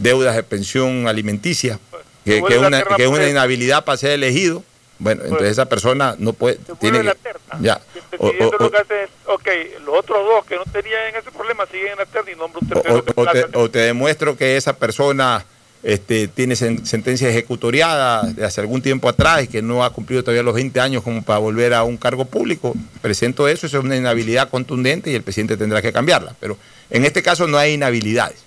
deudas 0.00 0.36
de 0.36 0.42
pensión 0.44 1.08
alimenticia 1.08 1.78
que, 2.24 2.42
que 2.42 2.54
es 2.54 2.60
una 2.60 2.82
que 2.82 3.02
es 3.04 3.08
una 3.08 3.28
inhabilidad 3.28 3.84
para 3.84 3.96
ser 3.98 4.10
elegido 4.12 4.62
Bueno, 4.98 5.22
entonces 5.24 5.50
esa 5.50 5.66
persona 5.66 6.14
no 6.18 6.32
puede. 6.32 6.58
Tiene 6.80 7.02
la 7.02 7.14
terna. 7.14 7.58
ya. 7.60 7.80
El 8.12 8.18
O- 8.18 8.28
o- 8.28 8.56
lo 8.58 8.70
que 8.70 8.78
hace 8.78 9.02
es, 9.04 9.10
ok, 9.26 9.48
los 9.84 9.98
otros 9.98 10.24
dos 10.24 10.44
que 10.46 10.56
no 10.56 10.64
tenían 10.72 11.14
ese 11.14 11.30
problema 11.30 11.66
siguen 11.66 11.92
en 11.92 11.98
la 11.98 12.06
terna 12.06 12.30
y 12.30 12.34
nombra 12.34 12.60
un 12.62 12.68
tercero. 12.68 12.94
o- 12.96 13.04
que 13.04 13.12
o 13.14 13.26
te, 13.26 13.58
o 13.58 13.70
te 13.70 13.78
demuestro 13.80 14.36
que 14.38 14.56
esa 14.56 14.72
persona 14.74 15.44
este, 15.86 16.26
tiene 16.26 16.54
sen- 16.56 16.84
sentencia 16.84 17.28
ejecutoriada 17.28 18.24
de 18.24 18.44
hace 18.44 18.60
algún 18.60 18.82
tiempo 18.82 19.08
atrás 19.08 19.44
y 19.44 19.46
que 19.46 19.62
no 19.62 19.84
ha 19.84 19.92
cumplido 19.92 20.22
todavía 20.24 20.42
los 20.42 20.54
20 20.54 20.80
años 20.80 21.04
como 21.04 21.22
para 21.22 21.38
volver 21.38 21.74
a 21.74 21.84
un 21.84 21.96
cargo 21.96 22.24
público. 22.24 22.74
Presento 23.00 23.46
eso, 23.46 23.68
eso 23.68 23.78
es 23.78 23.84
una 23.84 23.96
inhabilidad 23.96 24.50
contundente 24.50 25.12
y 25.12 25.14
el 25.14 25.22
presidente 25.22 25.56
tendrá 25.56 25.80
que 25.80 25.92
cambiarla. 25.92 26.34
Pero 26.40 26.58
en 26.90 27.04
este 27.04 27.22
caso 27.22 27.46
no 27.46 27.56
hay 27.56 27.74
inhabilidades. 27.74 28.38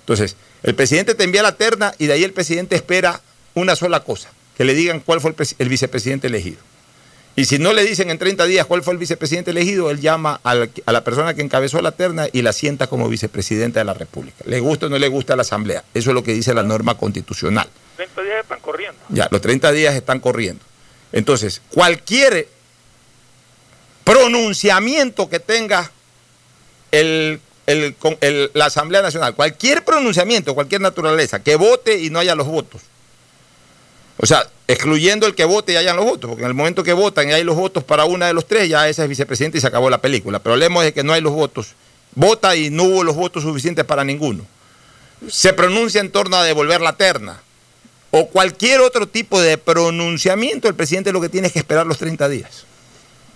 Entonces, 0.00 0.36
el 0.62 0.76
presidente 0.76 1.16
te 1.16 1.24
envía 1.24 1.42
la 1.42 1.56
terna 1.56 1.92
y 1.98 2.06
de 2.06 2.12
ahí 2.12 2.22
el 2.22 2.32
presidente 2.32 2.76
espera 2.76 3.20
una 3.54 3.74
sola 3.74 4.00
cosa, 4.04 4.30
que 4.56 4.64
le 4.64 4.74
digan 4.74 5.00
cuál 5.00 5.20
fue 5.20 5.34
el, 5.36 5.46
el 5.58 5.68
vicepresidente 5.68 6.28
elegido. 6.28 6.58
Y 7.36 7.46
si 7.46 7.58
no 7.58 7.72
le 7.72 7.82
dicen 7.84 8.10
en 8.10 8.18
30 8.18 8.44
días 8.46 8.64
cuál 8.66 8.82
fue 8.84 8.92
el 8.92 8.98
vicepresidente 8.98 9.50
elegido, 9.50 9.90
él 9.90 10.00
llama 10.00 10.40
a 10.44 10.54
la 10.54 11.04
persona 11.04 11.34
que 11.34 11.42
encabezó 11.42 11.82
la 11.82 11.90
terna 11.92 12.28
y 12.32 12.42
la 12.42 12.52
sienta 12.52 12.86
como 12.86 13.08
vicepresidenta 13.08 13.80
de 13.80 13.84
la 13.84 13.94
República. 13.94 14.44
Le 14.46 14.60
gusta 14.60 14.86
o 14.86 14.88
no 14.88 14.98
le 14.98 15.08
gusta 15.08 15.32
a 15.32 15.36
la 15.36 15.42
Asamblea. 15.42 15.82
Eso 15.94 16.10
es 16.10 16.14
lo 16.14 16.22
que 16.22 16.32
dice 16.32 16.54
la 16.54 16.62
norma 16.62 16.96
constitucional. 16.96 17.68
30 17.96 18.22
días 18.22 18.40
están 18.42 18.60
corriendo. 18.60 19.00
Ya, 19.08 19.28
los 19.32 19.40
30 19.40 19.72
días 19.72 19.94
están 19.96 20.20
corriendo. 20.20 20.62
Entonces, 21.12 21.60
cualquier 21.70 22.46
pronunciamiento 24.04 25.28
que 25.28 25.40
tenga 25.40 25.90
el- 26.92 27.40
el- 27.66 27.94
con- 27.96 28.16
el- 28.20 28.50
la 28.54 28.66
Asamblea 28.66 29.02
Nacional, 29.02 29.34
cualquier 29.34 29.84
pronunciamiento, 29.84 30.54
cualquier 30.54 30.80
naturaleza, 30.80 31.42
que 31.42 31.56
vote 31.56 31.98
y 32.00 32.10
no 32.10 32.18
haya 32.20 32.34
los 32.34 32.46
votos. 32.46 32.82
O 34.16 34.26
sea, 34.26 34.48
excluyendo 34.68 35.26
el 35.26 35.34
que 35.34 35.44
vote 35.44 35.72
y 35.72 35.76
hayan 35.76 35.96
los 35.96 36.04
votos, 36.04 36.28
porque 36.28 36.42
en 36.42 36.48
el 36.48 36.54
momento 36.54 36.82
que 36.82 36.92
votan 36.92 37.28
y 37.28 37.32
hay 37.32 37.44
los 37.44 37.56
votos 37.56 37.84
para 37.84 38.04
una 38.04 38.26
de 38.26 38.32
los 38.32 38.46
tres, 38.46 38.68
ya 38.68 38.88
ese 38.88 39.02
es 39.02 39.08
vicepresidente 39.08 39.58
y 39.58 39.60
se 39.60 39.66
acabó 39.66 39.90
la 39.90 40.00
película. 40.00 40.38
El 40.38 40.42
problema 40.42 40.86
es 40.86 40.92
que 40.92 41.02
no 41.02 41.12
hay 41.12 41.20
los 41.20 41.32
votos. 41.32 41.74
Vota 42.14 42.54
y 42.54 42.70
no 42.70 42.84
hubo 42.84 43.04
los 43.04 43.16
votos 43.16 43.42
suficientes 43.42 43.84
para 43.84 44.04
ninguno. 44.04 44.46
Se 45.28 45.52
pronuncia 45.52 46.00
en 46.00 46.10
torno 46.10 46.36
a 46.36 46.44
devolver 46.44 46.80
la 46.80 46.96
terna 46.96 47.40
o 48.16 48.28
cualquier 48.28 48.80
otro 48.80 49.08
tipo 49.08 49.40
de 49.40 49.58
pronunciamiento, 49.58 50.68
el 50.68 50.76
presidente 50.76 51.10
lo 51.10 51.20
que 51.20 51.28
tiene 51.28 51.48
es 51.48 51.52
que 51.52 51.58
esperar 51.58 51.84
los 51.84 51.98
30 51.98 52.28
días. 52.28 52.64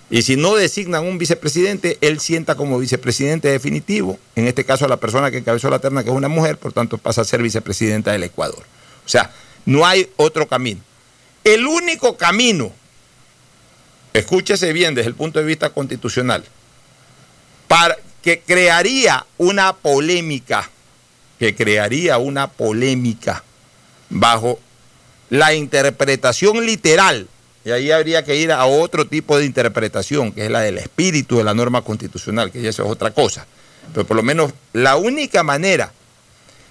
Y 0.09 0.21
si 0.21 0.37
no 0.37 0.55
designan 0.55 1.05
un 1.05 1.17
vicepresidente, 1.17 1.97
él 1.99 2.21
sienta 2.21 2.55
como 2.55 2.79
vicepresidente 2.79 3.49
definitivo, 3.49 4.17
en 4.37 4.47
este 4.47 4.63
caso 4.63 4.85
a 4.85 4.87
la 4.87 4.95
persona 4.95 5.29
que 5.31 5.37
encabezó 5.39 5.69
la 5.69 5.79
terna, 5.79 6.03
que 6.03 6.09
es 6.09 6.15
una 6.15 6.29
mujer, 6.29 6.57
por 6.57 6.71
tanto 6.71 6.97
pasa 6.97 7.21
a 7.21 7.25
ser 7.25 7.43
vicepresidenta 7.43 8.13
del 8.13 8.23
Ecuador. 8.23 8.63
O 9.05 9.09
sea, 9.09 9.31
no 9.65 9.85
hay 9.85 10.09
otro 10.17 10.47
camino. 10.47 10.81
El 11.43 11.65
único 11.65 12.17
camino, 12.17 12.71
escúchese 14.13 14.73
bien 14.73 14.95
desde 14.95 15.09
el 15.09 15.15
punto 15.15 15.39
de 15.39 15.45
vista 15.45 15.69
constitucional, 15.69 16.43
para 17.67 17.97
que 18.21 18.41
crearía 18.41 19.25
una 19.37 19.73
polémica, 19.73 20.69
que 21.37 21.55
crearía 21.55 22.17
una 22.17 22.47
polémica 22.49 23.43
bajo 24.09 24.59
la 25.29 25.53
interpretación 25.53 26.65
literal, 26.65 27.27
y 27.63 27.71
ahí 27.71 27.91
habría 27.91 28.23
que 28.23 28.35
ir 28.35 28.51
a 28.51 28.65
otro 28.65 29.05
tipo 29.05 29.37
de 29.37 29.45
interpretación, 29.45 30.31
que 30.31 30.45
es 30.45 30.51
la 30.51 30.61
del 30.61 30.77
espíritu 30.77 31.37
de 31.37 31.43
la 31.43 31.53
norma 31.53 31.81
constitucional, 31.81 32.51
que 32.51 32.67
eso 32.67 32.83
es 32.83 32.89
otra 32.89 33.11
cosa. 33.11 33.45
Pero 33.93 34.05
por 34.05 34.17
lo 34.17 34.23
menos 34.23 34.53
la 34.73 34.95
única 34.95 35.43
manera 35.43 35.91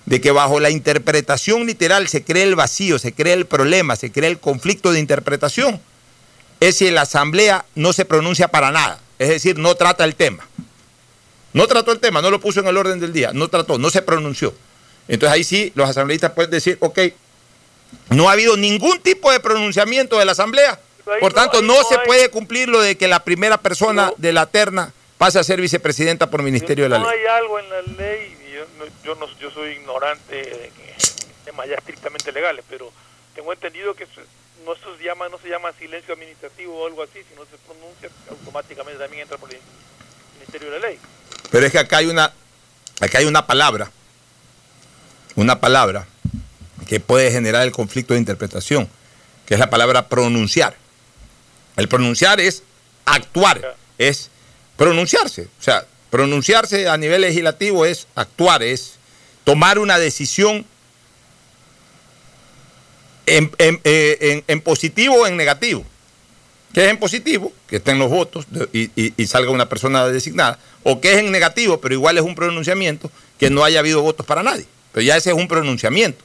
de 0.09 0.21
que 0.21 0.31
bajo 0.31 0.59
la 0.61 0.71
interpretación 0.71 1.67
literal 1.67 2.09
se 2.09 2.25
cree 2.25 2.43
el 2.45 2.55
vacío, 2.55 2.99
se 2.99 3.13
cree 3.13 3.35
el 3.35 3.47
problema, 3.47 3.95
se 3.97 4.11
cree 4.11 4.31
el 4.31 4.39
conflicto 4.39 4.91
de 4.93 5.01
interpretación, 5.01 5.81
es 6.61 6.77
si 6.77 6.91
la 6.91 7.03
Asamblea 7.03 7.65
no 7.75 7.93
se 7.93 8.05
pronuncia 8.05 8.49
para 8.49 8.71
nada, 8.71 8.99
es 9.19 9.29
decir, 9.29 9.59
no 9.59 9.75
trata 9.75 10.05
el 10.05 10.15
tema. 10.15 10.47
No 11.53 11.67
trató 11.67 11.93
el 11.93 11.99
tema, 12.01 12.21
no 12.23 12.31
lo 12.31 12.41
puso 12.41 12.61
en 12.61 12.69
el 12.69 12.77
orden 12.77 13.01
del 13.01 13.13
día, 13.13 13.31
no 13.33 13.49
trató, 13.49 13.79
no 13.79 13.91
se 13.91 14.03
pronunció. 14.03 14.55
Entonces 15.09 15.35
ahí 15.35 15.45
sí 15.45 15.73
los 15.75 15.89
asambleístas 15.89 16.33
pueden 16.33 16.51
decir, 16.51 16.77
ok, 16.81 16.99
no 18.11 18.29
ha 18.29 18.33
habido 18.33 18.57
ningún 18.57 19.01
tipo 19.01 19.31
de 19.33 19.41
pronunciamiento 19.41 20.19
de 20.19 20.25
la 20.25 20.33
Asamblea, 20.33 20.79
por 21.21 21.33
no- 21.33 21.41
tanto 21.41 21.63
no, 21.63 21.75
no 21.75 21.89
se 21.89 21.99
puede 22.07 22.29
cumplir 22.31 22.69
lo 22.69 22.81
de 22.81 22.97
que 22.97 23.09
la 23.09 23.25
primera 23.25 23.59
persona 23.59 24.07
No. 24.07 24.15
de 24.19 24.33
la 24.33 24.47
terna 24.47 24.93
pase 25.17 25.39
a 25.39 25.45
ser 25.45 25.61
vicepresidenta 25.61 26.31
por 26.31 26.43
Ministerio 26.43 26.85
de 26.85 26.91
la 26.91 26.99
no 26.99 27.11
Ley. 27.11 27.19
hay 27.21 27.27
algo 27.43 27.59
en 27.59 27.71
la 27.71 27.83
ley, 27.99 28.37
no, 28.79 28.85
yo, 29.05 29.15
no- 29.17 29.39
yo 29.39 29.51
soy 29.51 29.73
ignorante 29.73 30.67
en 30.67 30.73
temas 31.45 31.69
ya 31.69 31.75
estrictamente 31.75 32.33
legales, 32.33 32.65
pero 32.69 32.93
tengo 33.35 33.53
entendido 33.53 33.95
que 33.95 34.07
no, 34.65 34.75
se 34.75 35.05
llama, 35.05 35.29
no 35.29 35.39
se 35.39 35.49
llama 35.49 35.73
silencio 35.79 36.15
administrativo 36.15 36.77
o 36.83 36.87
algo 36.87 37.03
así, 37.03 37.21
si 37.29 37.35
no 37.35 37.43
se 37.45 37.57
pronuncia, 37.67 38.09
automáticamente 38.31 38.99
también 38.99 39.23
entra 39.23 39.39
por 39.39 39.53
el 39.53 39.61
Ministerio 40.37 40.71
de 40.71 40.81
la 40.81 40.89
Ley. 40.89 40.99
Pero 41.51 41.67
es 41.67 41.73
que 41.73 41.79
acá 41.79 41.99
hay 41.99 42.07
una, 42.07 42.33
acá 43.01 43.19
hay 43.19 43.25
una 43.25 43.47
palabra, 43.47 43.91
una 45.37 45.61
palabra 45.61 46.07
que 46.87 47.01
puede 47.01 47.31
generar 47.31 47.63
el 47.63 47.73
conflicto 47.73 48.15
de 48.15 48.21
interpretación, 48.21 48.89
que 49.47 49.55
es 49.55 49.61
la 49.61 49.71
palabra 49.71 50.09
pronunciar. 50.09 50.77
El 51.77 51.89
pronunciar 51.89 52.41
es 52.41 52.63
actuar, 53.05 53.77
es 53.99 54.31
pronunciarse. 54.77 55.49
O 55.59 55.63
sea, 55.63 55.87
pronunciarse 56.11 56.89
a 56.89 56.97
nivel 56.97 57.21
legislativo 57.23 57.85
es 57.87 58.07
actuar, 58.15 58.63
es 58.63 58.95
tomar 59.45 59.79
una 59.79 59.99
decisión 59.99 60.65
en, 63.27 63.51
en- 63.59 63.81
eh, 63.85 64.17
en- 64.21 64.45
en 64.49 64.61
positivo 64.61 65.17
o 65.17 65.27
en 65.27 65.37
negativo. 65.37 65.85
que 66.75 66.85
es 66.85 66.91
en 66.91 66.99
positivo, 66.99 67.51
que 67.67 67.77
estén 67.77 67.99
los 67.99 68.11
votos 68.11 68.47
y, 68.75 68.91
y- 68.95 69.15
y 69.17 69.27
salga 69.27 69.51
una 69.51 69.71
persona 69.71 70.07
designada, 70.07 70.59
o 70.83 71.01
que 71.01 71.13
es 71.15 71.19
en 71.19 71.33
negativo, 71.33 71.81
pero 71.81 71.95
igual 71.95 72.19
es 72.19 72.23
un 72.25 72.35
pronunciamiento, 72.35 73.11
que 73.39 73.49
no 73.49 73.65
haya 73.65 73.79
habido 73.81 74.03
votos 74.03 74.27
para 74.27 74.43
nadie. 74.43 74.67
Pero 74.93 75.03
ya 75.03 75.17
ese 75.17 75.31
es 75.31 75.37
un 75.37 75.49
pronunciamiento. 75.49 76.23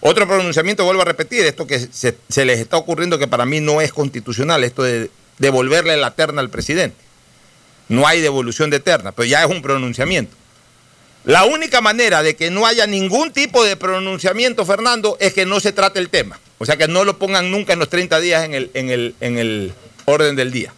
Otro 0.00 0.26
pronunciamiento, 0.26 0.84
vuelvo 0.84 1.02
a 1.02 1.04
repetir, 1.04 1.44
esto 1.46 1.64
que 1.68 1.78
se, 1.78 2.16
se 2.28 2.44
les 2.44 2.58
está 2.58 2.76
ocurriendo 2.76 3.18
que 3.20 3.28
para 3.28 3.46
mí 3.46 3.60
no 3.60 3.80
es 3.80 3.92
constitucional, 3.92 4.64
esto 4.64 4.82
de 4.82 5.10
devolverle 5.38 5.96
la 5.96 6.10
terna 6.10 6.40
al 6.40 6.50
presidente. 6.50 6.96
No 7.88 8.06
hay 8.06 8.20
devolución 8.20 8.70
de 8.70 8.80
terna, 8.80 9.12
pero 9.12 9.26
ya 9.26 9.42
es 9.44 9.50
un 9.50 9.62
pronunciamiento. 9.62 10.34
La 11.24 11.44
única 11.44 11.80
manera 11.80 12.22
de 12.22 12.34
que 12.34 12.50
no 12.50 12.66
haya 12.66 12.86
ningún 12.86 13.32
tipo 13.32 13.62
de 13.64 13.76
pronunciamiento, 13.76 14.64
Fernando, 14.66 15.16
es 15.20 15.32
que 15.32 15.46
no 15.46 15.60
se 15.60 15.72
trate 15.72 15.98
el 16.00 16.08
tema. 16.08 16.40
O 16.58 16.66
sea, 16.66 16.76
que 16.76 16.88
no 16.88 17.04
lo 17.04 17.18
pongan 17.18 17.50
nunca 17.50 17.72
en 17.72 17.78
los 17.78 17.88
30 17.88 18.18
días 18.20 18.44
en 18.44 18.54
el, 18.54 18.70
en 18.74 18.90
el, 18.90 19.14
en 19.20 19.38
el 19.38 19.72
orden 20.04 20.34
del 20.36 20.50
día. 20.50 20.72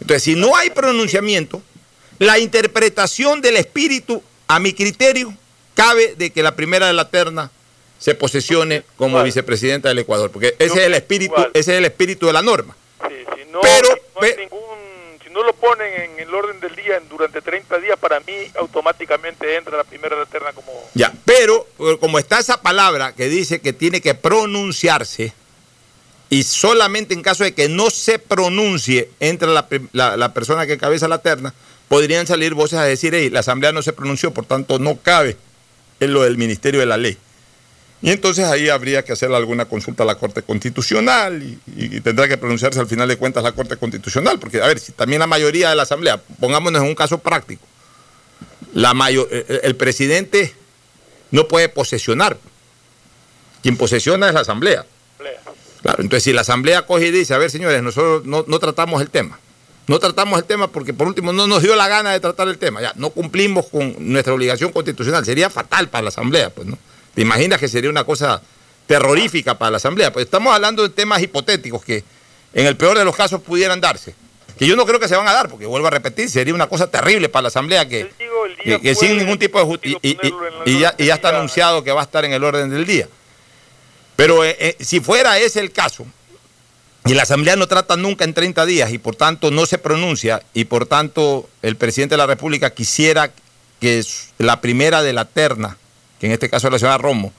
Entonces, 0.00 0.22
si 0.22 0.34
no 0.34 0.54
hay 0.56 0.70
pronunciamiento, 0.70 1.62
la 2.18 2.38
interpretación 2.38 3.40
del 3.40 3.56
espíritu, 3.56 4.22
a 4.48 4.58
mi 4.58 4.72
criterio, 4.74 5.32
cabe 5.74 6.14
de 6.16 6.30
que 6.30 6.42
la 6.42 6.56
primera 6.56 6.86
de 6.86 6.92
la 6.92 7.08
terna 7.08 7.50
se 7.98 8.14
posesione 8.14 8.82
como 8.96 9.10
Igual. 9.12 9.24
vicepresidenta 9.26 9.88
del 9.88 9.98
Ecuador, 10.00 10.30
porque 10.30 10.56
ese 10.58 10.74
es 10.80 10.86
el 10.86 10.94
espíritu, 10.94 11.34
igual. 11.34 11.50
ese 11.54 11.72
es 11.72 11.78
el 11.78 11.84
espíritu 11.84 12.26
de 12.26 12.32
la 12.32 12.42
norma. 12.42 12.76
Sí, 13.08 13.14
si 13.36 13.50
no, 13.50 13.60
Pero, 13.60 13.88
si 13.88 13.94
no 14.14 14.20
hay 14.22 14.32
pe- 14.32 14.36
ningún, 14.42 14.60
no 15.32 15.42
lo 15.44 15.52
ponen 15.54 15.92
en 16.02 16.20
el 16.20 16.34
orden 16.34 16.58
del 16.60 16.74
día 16.76 16.96
en- 16.96 17.08
durante 17.08 17.40
30 17.40 17.78
días, 17.78 17.98
para 17.98 18.20
mí 18.20 18.32
automáticamente 18.58 19.56
entra 19.56 19.76
la 19.76 19.84
primera 19.84 20.20
alterna 20.20 20.52
como... 20.52 20.72
Ya, 20.94 21.12
pero 21.24 21.66
eh, 21.78 21.96
como 22.00 22.18
está 22.18 22.38
esa 22.38 22.60
palabra 22.60 23.14
que 23.14 23.28
dice 23.28 23.60
que 23.60 23.72
tiene 23.72 24.00
que 24.00 24.14
pronunciarse 24.14 25.32
y 26.28 26.42
solamente 26.44 27.14
en 27.14 27.22
caso 27.22 27.44
de 27.44 27.54
que 27.54 27.68
no 27.68 27.90
se 27.90 28.18
pronuncie 28.18 29.10
entra 29.20 29.48
la, 29.48 29.66
la- 29.92 30.16
la 30.16 30.32
persona 30.34 30.66
que 30.66 30.74
encabeza 30.74 31.08
la 31.08 31.18
terna, 31.22 31.54
podrían 31.88 32.26
salir 32.26 32.54
voces 32.54 32.78
a 32.78 32.84
decir, 32.84 33.14
hey, 33.14 33.30
la 33.30 33.40
asamblea 33.40 33.72
no 33.72 33.82
se 33.82 33.92
pronunció, 33.92 34.32
por 34.32 34.46
tanto 34.46 34.78
no 34.78 34.96
cabe 35.00 35.36
en 35.98 36.12
lo 36.12 36.22
del 36.22 36.36
Ministerio 36.38 36.80
de 36.80 36.86
la 36.86 36.96
Ley. 36.96 37.18
Y 38.02 38.10
entonces 38.10 38.46
ahí 38.46 38.70
habría 38.70 39.04
que 39.04 39.12
hacer 39.12 39.30
alguna 39.32 39.66
consulta 39.66 40.04
a 40.04 40.06
la 40.06 40.14
Corte 40.14 40.42
Constitucional 40.42 41.42
y, 41.42 42.00
tendrá 42.00 42.26
que 42.28 42.38
pronunciarse 42.38 42.80
al 42.80 42.86
final 42.86 43.06
de 43.08 43.16
cuentas 43.16 43.42
la 43.42 43.52
Corte 43.52 43.76
Constitucional, 43.76 44.38
porque 44.38 44.62
a 44.62 44.66
ver, 44.66 44.78
si 44.78 44.92
también 44.92 45.20
la 45.20 45.26
mayoría 45.26 45.68
de 45.68 45.76
la 45.76 45.82
Asamblea, 45.82 46.18
pongámonos 46.40 46.80
en 46.82 46.88
un 46.88 46.94
caso 46.94 47.18
práctico, 47.18 47.62
la 48.72 48.94
mayo- 48.94 49.28
el, 49.30 49.60
el 49.62 49.76
presidente 49.76 50.54
no 51.30 51.46
puede 51.46 51.68
posesionar. 51.68 52.38
Quien 53.62 53.76
posesiona 53.76 54.28
es 54.28 54.34
la 54.34 54.40
Asamblea. 54.40 54.86
Claro, 55.82 56.02
entonces 56.02 56.24
si 56.24 56.32
la 56.32 56.40
Asamblea 56.40 56.86
coge 56.86 57.08
y 57.08 57.10
dice, 57.10 57.34
a 57.34 57.38
ver 57.38 57.50
señores, 57.50 57.82
nosotros 57.82 58.24
no, 58.24 58.44
no 58.48 58.58
tratamos 58.58 59.02
el 59.02 59.10
tema. 59.10 59.38
No 59.86 59.98
tratamos 59.98 60.38
el 60.38 60.44
tema 60.46 60.68
porque 60.68 60.94
por 60.94 61.06
último 61.06 61.32
no 61.32 61.46
nos 61.46 61.62
dio 61.62 61.74
la 61.76 61.88
gana 61.88 62.12
de 62.12 62.20
tratar 62.20 62.48
el 62.48 62.56
tema. 62.58 62.80
Ya, 62.80 62.92
no 62.96 63.10
cumplimos 63.10 63.66
con 63.66 63.94
nuestra 63.98 64.32
obligación 64.32 64.72
constitucional. 64.72 65.24
Sería 65.24 65.50
fatal 65.50 65.88
para 65.90 66.02
la 66.04 66.08
Asamblea, 66.08 66.48
pues, 66.50 66.68
¿no? 66.68 66.78
¿Te 67.20 67.24
imaginas 67.24 67.60
que 67.60 67.68
sería 67.68 67.90
una 67.90 68.04
cosa 68.04 68.40
terrorífica 68.86 69.58
para 69.58 69.72
la 69.72 69.76
Asamblea? 69.76 70.10
Pues 70.10 70.24
estamos 70.24 70.54
hablando 70.54 70.82
de 70.82 70.88
temas 70.88 71.20
hipotéticos 71.20 71.84
que 71.84 72.02
en 72.54 72.64
el 72.64 72.78
peor 72.78 72.96
de 72.96 73.04
los 73.04 73.14
casos 73.14 73.42
pudieran 73.42 73.78
darse. 73.78 74.14
Que 74.58 74.66
yo 74.66 74.74
no 74.74 74.86
creo 74.86 74.98
que 74.98 75.06
se 75.06 75.14
van 75.16 75.28
a 75.28 75.34
dar, 75.34 75.50
porque 75.50 75.66
vuelvo 75.66 75.88
a 75.88 75.90
repetir, 75.90 76.30
sería 76.30 76.54
una 76.54 76.66
cosa 76.66 76.90
terrible 76.90 77.28
para 77.28 77.42
la 77.42 77.48
Asamblea 77.48 77.86
que, 77.86 78.10
digo, 78.64 78.94
sin 78.94 79.18
ningún 79.18 79.38
tipo 79.38 79.58
de 79.58 79.66
justicia. 79.66 79.98
Y, 80.02 80.78
ya, 80.78 80.94
y 80.96 81.10
está 81.10 81.28
anunciado 81.28 81.84
que 81.84 81.92
va 81.92 82.00
a 82.00 82.04
estar 82.04 82.24
en 82.24 82.32
el 82.32 82.42
orden 82.42 82.70
del 82.70 82.86
día. 82.86 83.06
Pero 84.16 84.42
eh, 84.42 84.56
eh, 84.58 84.76
si 84.80 85.00
fuera 85.00 85.38
ese 85.38 85.60
el 85.60 85.72
caso, 85.72 86.06
Y 87.04 87.12
la 87.12 87.24
Asamblea 87.24 87.54
no 87.54 87.66
trata 87.66 87.98
nunca 87.98 88.24
en 88.24 88.32
30 88.32 88.64
días 88.64 88.92
y 88.92 88.98
por 88.98 89.14
tanto 89.14 89.50
no 89.50 89.66
se 89.66 89.76
pronuncia 89.76 90.42
y 90.54 90.64
por 90.64 90.86
tanto 90.86 91.50
el 91.60 91.76
presidente 91.76 92.14
de 92.14 92.18
la 92.18 92.26
República 92.26 92.70
quisiera 92.70 93.30
que 93.78 94.02
la 94.38 94.62
primera 94.62 95.02
de 95.02 95.12
la 95.12 95.26
terna, 95.26 95.76
que 96.20 96.26
en 96.26 96.32
este 96.32 96.48
caso 96.48 96.70
la 96.70 96.78
señora 96.78 96.98
Romo, 96.98 97.32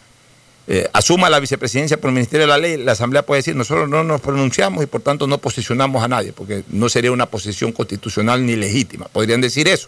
eh, 0.67 0.89
asuma 0.93 1.29
la 1.29 1.39
vicepresidencia 1.39 1.99
por 1.99 2.09
el 2.09 2.15
Ministerio 2.15 2.45
de 2.45 2.47
la 2.47 2.57
Ley, 2.57 2.77
la 2.77 2.93
Asamblea 2.93 3.23
puede 3.23 3.39
decir, 3.39 3.55
nosotros 3.55 3.88
no 3.88 4.03
nos 4.03 4.21
pronunciamos 4.21 4.84
y 4.84 4.88
por 4.88 5.01
tanto 5.01 5.27
no 5.27 5.38
posicionamos 5.38 6.03
a 6.03 6.07
nadie, 6.07 6.34
porque 6.34 6.63
no 6.67 6.89
sería 6.89 7.11
una 7.11 7.27
posición 7.27 7.71
constitucional 7.71 8.45
ni 8.45 8.55
legítima. 8.55 9.05
Podrían 9.05 9.41
decir 9.41 9.67
eso. 9.67 9.88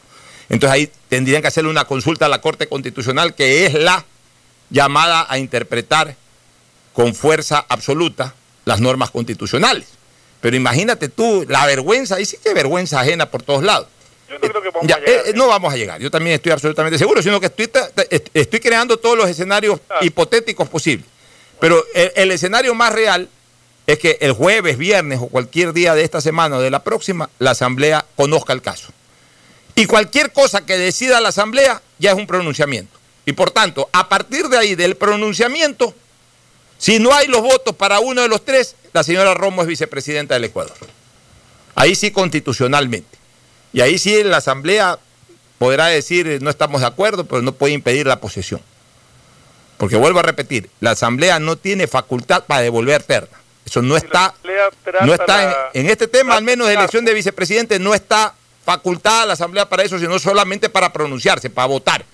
Entonces 0.49 0.73
ahí 0.73 0.91
tendrían 1.09 1.41
que 1.41 1.47
hacerle 1.47 1.69
una 1.69 1.85
consulta 1.85 2.25
a 2.25 2.29
la 2.29 2.41
Corte 2.41 2.67
Constitucional, 2.67 3.33
que 3.33 3.65
es 3.65 3.73
la 3.73 4.05
llamada 4.69 5.25
a 5.29 5.37
interpretar 5.37 6.15
con 6.93 7.15
fuerza 7.15 7.65
absoluta 7.67 8.35
las 8.65 8.79
normas 8.79 9.09
constitucionales. 9.11 9.87
Pero 10.41 10.55
imagínate 10.55 11.07
tú, 11.07 11.45
la 11.47 11.65
vergüenza, 11.65 12.19
y 12.19 12.25
sí 12.25 12.37
que 12.43 12.53
vergüenza 12.53 12.99
ajena 12.99 13.27
por 13.27 13.43
todos 13.43 13.63
lados. 13.63 13.87
Yo 14.34 14.39
no 14.39 14.49
creo 14.49 14.61
que 14.61 14.69
vamos 14.69 14.91
a 14.91 14.99
llegar. 14.99 15.27
Eh, 15.27 15.34
no 15.36 15.47
vamos 15.47 15.73
a 15.73 15.77
llegar, 15.77 16.01
yo 16.01 16.09
también 16.09 16.36
estoy 16.36 16.51
absolutamente 16.51 16.97
seguro, 16.97 17.21
sino 17.21 17.39
que 17.39 17.47
estoy, 17.47 17.69
estoy 18.34 18.59
creando 18.59 18.97
todos 18.97 19.17
los 19.17 19.29
escenarios 19.29 19.79
hipotéticos 20.01 20.67
posibles. 20.67 21.05
Pero 21.59 21.84
el, 21.93 22.31
escenario 22.31 22.73
más 22.75 22.91
real 22.91 23.29
es 23.88 23.99
que 23.99 24.17
el 24.21 24.34
jueves, 24.34 24.77
viernes 24.77 25.19
o 25.21 25.27
cualquier 25.27 25.71
día 25.71 25.95
de 25.95 26.03
esta 26.03 26.19
semana 26.19 26.57
o 26.57 26.61
de 26.61 26.69
la 26.69 26.84
próxima, 26.84 27.29
la 27.39 27.51
Asamblea 27.51 28.05
conozca 28.15 28.53
el 28.53 28.61
caso. 28.61 28.89
Y 29.75 29.86
cualquier 29.86 30.31
cosa 30.34 30.65
que 30.65 30.77
decida 30.77 31.21
la 31.21 31.29
Asamblea 31.29 31.81
ya 31.99 32.11
es 32.11 32.17
un 32.17 32.27
pronunciamiento. 32.27 32.99
Y 33.25 33.31
por 33.31 33.51
tanto, 33.51 33.89
a 33.93 34.09
partir 34.09 34.49
de 34.49 34.57
ahí, 34.57 34.75
del 34.75 34.95
pronunciamiento, 34.95 35.95
si 36.77 36.99
no 36.99 37.13
hay 37.13 37.27
los 37.27 37.41
votos 37.41 37.75
para 37.75 38.01
uno 38.01 38.21
de 38.21 38.27
los 38.27 38.43
tres, 38.43 38.75
la 38.91 39.03
señora 39.03 39.34
Romo 39.34 39.61
es 39.61 39.67
vicepresidenta 39.69 40.34
del 40.34 40.43
Ecuador. 40.43 40.75
Ahí 41.75 41.95
sí 41.95 42.11
constitucionalmente. 42.11 43.22
Y 43.74 43.82
ahí 43.82 43.97
sí 43.97 44.24
la 44.24 44.38
Asamblea 44.38 44.99
podrá 45.57 45.88
decir 45.88 46.39
no 46.41 46.49
estamos 46.49 46.82
de 46.82 46.88
acuerdo, 46.88 47.26
pero 47.26 47.41
no 47.41 47.53
puede 47.53 47.74
impedir 47.74 48.07
la 48.07 48.21
posesión. 48.21 48.61
Porque 49.78 49.97
vuelvo 49.97 50.19
a 50.19 50.24
repetir, 50.24 50.69
la 50.80 50.91
Asamblea 50.91 51.39
no 51.39 51.57
tiene 51.57 51.88
facultad 51.88 52.43
para 52.45 52.61
devolver 52.61 53.03
terna. 53.03 53.38
Eso 53.65 53.82
no 53.82 53.97
está, 53.97 54.34
no 55.05 55.13
está 55.13 55.71
en, 55.74 55.89
este 55.89 56.07
tema, 56.07 56.36
al 56.36 56.43
menos 56.43 56.67
de 56.67 56.74
elección 56.74 57.05
de 57.05 57.13
vicepresidente, 57.13 57.80
no 57.80 57.93
está 57.93 58.36
facultada 58.65 59.26
la 59.26 59.34
Asamblea 59.34 59.67
para 59.67 59.84
eso, 59.84 59.97
sino 59.97 60.19
solamente 60.19 60.69
para 60.69 60.91
pronunciarse, 60.93 61.49
para 61.49 61.67
votar. 61.67 62.05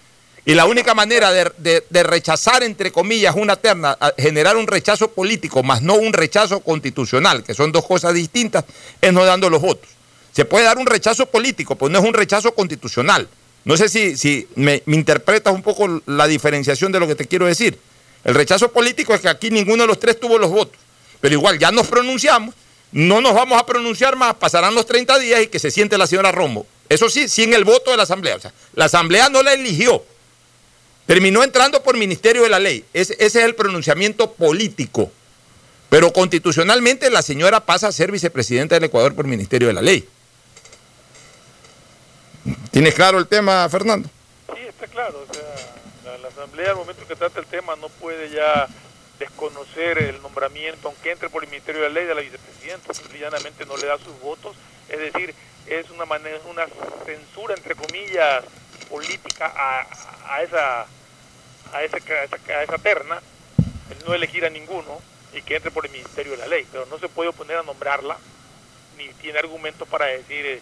Y 0.46 0.54
la 0.54 0.66
única 0.66 0.94
manera 0.96 1.32
de, 1.32 2.04
rechazar, 2.04 2.64
entre 2.64 2.92
comillas, 2.92 3.36
una 3.36 3.56
terna, 3.56 3.98
generar 4.18 4.58
un 4.58 4.68
rechazo 4.68 5.12
político, 5.12 5.64
más 5.64 5.82
no 5.82 5.96
un 5.96 6.14
rechazo 6.14 6.62
constitucional, 6.62 7.44
que 7.44 7.54
son 7.54 7.72
dos 7.72 7.86
cosas 7.86 8.14
distintas, 8.14 8.64
es 9.02 9.12
no 9.12 9.26
dando 9.26 9.50
los 9.50 9.62
votos. 9.62 9.99
Se 10.40 10.46
puede 10.46 10.64
dar 10.64 10.78
un 10.78 10.86
rechazo 10.86 11.26
político, 11.26 11.76
pues 11.76 11.92
no 11.92 12.00
es 12.00 12.06
un 12.06 12.14
rechazo 12.14 12.54
constitucional. 12.56 13.28
No 13.66 13.76
sé 13.76 13.90
si, 13.90 14.48
me, 14.56 14.82
interpretas 14.88 15.54
un 15.54 15.62
poco 15.62 16.02
la 16.06 16.28
diferenciación 16.28 16.94
de 16.94 17.00
lo 17.02 17.08
que 17.08 17.16
te 17.16 17.28
quiero 17.28 17.46
decir. 17.46 17.78
El 18.24 18.36
rechazo 18.36 18.72
político 18.72 19.14
es 19.14 19.20
que 19.20 19.28
aquí 19.28 19.52
ninguno 19.52 19.84
de 19.84 19.88
los 19.88 20.00
tres 20.00 20.18
tuvo 20.18 20.38
los 20.38 20.50
votos. 20.50 20.80
Pero 21.20 21.36
igual 21.36 21.60
ya 21.60 21.74
nos 21.74 21.88
pronunciamos, 21.88 22.56
no 22.94 23.20
nos 23.20 23.34
vamos 23.34 23.60
a 23.60 23.66
pronunciar 23.66 24.16
más, 24.16 24.36
pasarán 24.36 24.76
los 24.76 24.86
30 24.86 25.20
días 25.20 25.42
y 25.44 25.48
que 25.48 25.60
se 25.60 25.72
siente 25.72 25.98
la 25.98 26.08
señora 26.08 26.32
Romo. 26.32 26.66
Eso 26.88 27.10
sí, 27.10 27.28
sin 27.28 27.54
el 27.54 27.66
voto 27.66 27.92
de 27.92 27.98
la 27.98 28.04
Asamblea. 28.04 28.38
O 28.38 28.40
sea, 28.40 28.54
la 28.76 28.86
Asamblea 28.86 29.28
no 29.28 29.44
la 29.44 29.52
eligió. 29.52 30.06
Terminó 31.06 31.44
entrando 31.44 31.84
por 31.84 31.98
Ministerio 31.98 32.44
de 32.44 32.50
la 32.50 32.60
Ley. 32.60 32.86
Ese, 32.94 33.18
es 33.20 33.36
el 33.36 33.56
pronunciamiento 33.56 34.32
político. 34.32 35.12
Pero 35.90 36.14
constitucionalmente 36.14 37.10
la 37.10 37.24
señora 37.24 37.66
pasa 37.66 37.88
a 37.88 37.92
ser 37.92 38.10
vicepresidenta 38.10 38.76
del 38.76 38.86
Ecuador 38.86 39.14
por 39.14 39.28
Ministerio 39.28 39.68
de 39.68 39.74
la 39.74 39.82
Ley. 39.82 40.08
¿Tienes 42.72 42.94
claro 42.94 43.18
el 43.18 43.28
tema, 43.28 43.68
Fernando? 43.70 44.10
Sí, 44.56 44.62
está 44.68 44.88
claro. 44.88 45.26
O 45.30 45.34
sea, 45.34 46.18
la, 46.18 46.28
Asamblea 46.28 46.72
al 46.72 46.78
momento 46.78 47.08
que 47.08 47.16
trata 47.16 47.40
el 47.40 47.46
tema 47.46 47.76
no 47.76 47.90
puede 47.90 48.30
ya 48.30 48.68
desconocer 49.18 49.98
el 49.98 50.22
nombramiento, 50.22 50.88
aunque 50.88 51.12
entre 51.12 51.30
por 51.30 51.44
el 51.44 51.50
Ministerio 51.50 51.82
de 51.82 51.90
la 51.90 51.96
Ley 51.96 52.06
de 52.06 52.16
la 52.16 52.22
vicepresidenta, 52.22 52.94
simplemente 52.94 53.66
no 53.66 53.76
le 53.78 53.88
da 53.88 53.98
sus 53.98 54.18
votos. 54.22 54.56
Es 54.88 55.00
decir, 55.00 55.34
es 55.68 55.90
una 55.90 56.06
manera, 56.06 56.40
una 56.50 56.66
censura, 57.06 57.54
entre 57.54 57.76
comillas, 57.76 58.44
política 58.90 59.54
a, 59.56 60.42
esa 60.42 60.88
a 61.74 61.84
esa, 61.84 61.98
a 61.98 62.64
esa, 62.64 62.78
terna, 62.78 63.22
el 63.92 64.06
no 64.08 64.14
elegir 64.14 64.46
a 64.46 64.50
ninguno 64.50 65.00
y 65.34 65.42
que 65.42 65.56
entre 65.56 65.72
por 65.72 65.86
el 65.86 65.92
Ministerio 65.92 66.32
de 66.32 66.40
la 66.40 66.48
Ley, 66.48 66.66
pero 66.72 66.86
no 66.88 66.98
se 66.98 67.10
puede 67.10 67.30
oponer 67.30 67.58
a 67.58 67.64
nombrarla, 67.64 68.18
ni 68.98 69.08
tiene 69.22 69.40
argumentos 69.40 69.88
para 69.88 70.08
decir, 70.08 70.46
eh, 70.46 70.62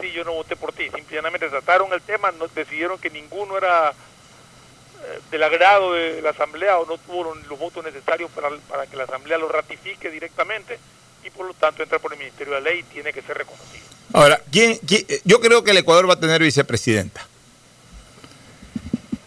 sí, 0.00 0.10
yo 0.12 0.24
no 0.24 0.32
voté 0.32 0.56
por 0.56 0.72
ti. 0.72 0.88
Simplemente 0.94 1.48
trataron 1.48 1.92
el 1.92 2.02
tema, 2.02 2.32
decidieron 2.54 2.98
que 2.98 3.10
ninguno 3.10 3.56
era 3.56 3.90
eh, 3.90 5.20
del 5.30 5.42
agrado 5.42 5.92
de 5.94 6.22
la 6.22 6.30
Asamblea 6.30 6.78
o 6.78 6.86
no 6.86 6.98
tuvo 6.98 7.34
los 7.34 7.58
votos 7.58 7.84
necesarios 7.84 8.30
para, 8.30 8.86
que 8.86 8.96
la 8.96 9.04
Asamblea 9.04 9.38
lo 9.38 9.48
ratifique 9.48 10.10
directamente 10.10 10.78
y 11.24 11.30
por 11.30 11.46
lo 11.46 11.54
tanto 11.54 11.82
entra 11.82 11.98
por 11.98 12.12
el 12.12 12.18
Ministerio 12.18 12.54
de 12.54 12.60
la 12.60 12.70
Ley 12.70 12.80
y 12.80 12.82
tiene 12.84 13.12
que 13.12 13.22
ser 13.22 13.38
reconocido. 13.38 13.84
Ahora, 14.12 14.40
¿quién, 14.50 14.78
yo 15.24 15.40
creo 15.40 15.64
que 15.64 15.70
el 15.70 15.78
Ecuador 15.78 16.08
va 16.08 16.14
a 16.14 16.20
tener 16.20 16.42
vicepresidenta. 16.42 17.26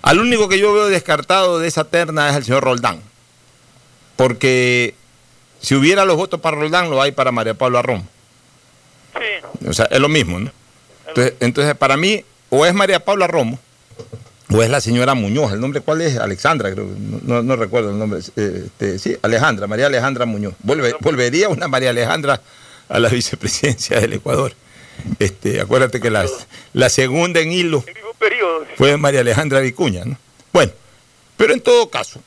Al 0.02 0.20
único 0.20 0.48
que 0.48 0.60
yo 0.60 0.72
veo 0.72 0.88
descartado 0.88 1.60
de 1.60 1.68
esa 1.68 1.84
terna 1.84 2.30
es 2.30 2.36
el 2.36 2.46
señor 2.46 2.64
Roldán. 2.64 3.02
Porque 4.16 4.94
si 5.60 5.74
hubiera 5.74 6.06
los 6.06 6.16
votos 6.16 6.40
para 6.40 6.58
Roldán, 6.58 6.90
lo 6.92 7.02
hay 7.02 7.12
para 7.12 7.32
María 7.32 7.56
Paula 7.56 7.82
O 9.68 9.74
sea, 9.74 9.86
es 9.86 10.00
lo 10.00 10.10
mismo, 10.10 10.40
¿no? 10.40 10.52
Entonces, 11.40 11.76
para 11.76 11.98
mí, 11.98 12.24
o 12.50 12.66
es 12.66 12.74
María 12.74 13.00
Paula 13.00 13.28
Romo, 13.28 13.60
o 14.52 14.62
es 14.62 14.70
la 14.70 14.82
señora 14.82 15.16
Muñoz. 15.16 15.52
¿El 15.54 15.60
nombre 15.60 15.82
cuál 15.82 16.02
es? 16.02 16.18
Alexandra, 16.18 16.72
creo. 16.72 16.88
No, 17.24 17.56
recuerdo 17.56 17.92
el 17.92 17.98
nombre. 18.00 18.20
Este, 18.20 19.00
sí, 19.00 19.18
Alejandra, 19.22 19.68
María 19.68 19.88
Alejandra 19.88 20.26
Muñoz. 20.26 20.54
volvería 20.62 21.50
una 21.50 21.68
María 21.68 21.90
Alejandra 21.90 22.42
a 22.90 23.00
la 23.00 23.10
vicepresidencia 23.10 24.00
del 24.00 24.14
Ecuador. 24.14 24.54
Este, 25.20 25.60
acuérdate 25.60 26.00
que 26.00 26.10
la, 26.10 26.26
la 26.74 26.90
segunda 26.90 27.40
en 27.42 27.52
hilo 27.52 27.84
fue 28.78 28.98
María 28.98 29.22
Alejandra 29.22 29.60
Vicuña. 29.60 30.06
¿no? 30.06 30.18
Bueno, 30.54 30.72
pero 31.38 31.54
en 31.54 31.62
todo 31.62 31.90
caso, 31.90 32.22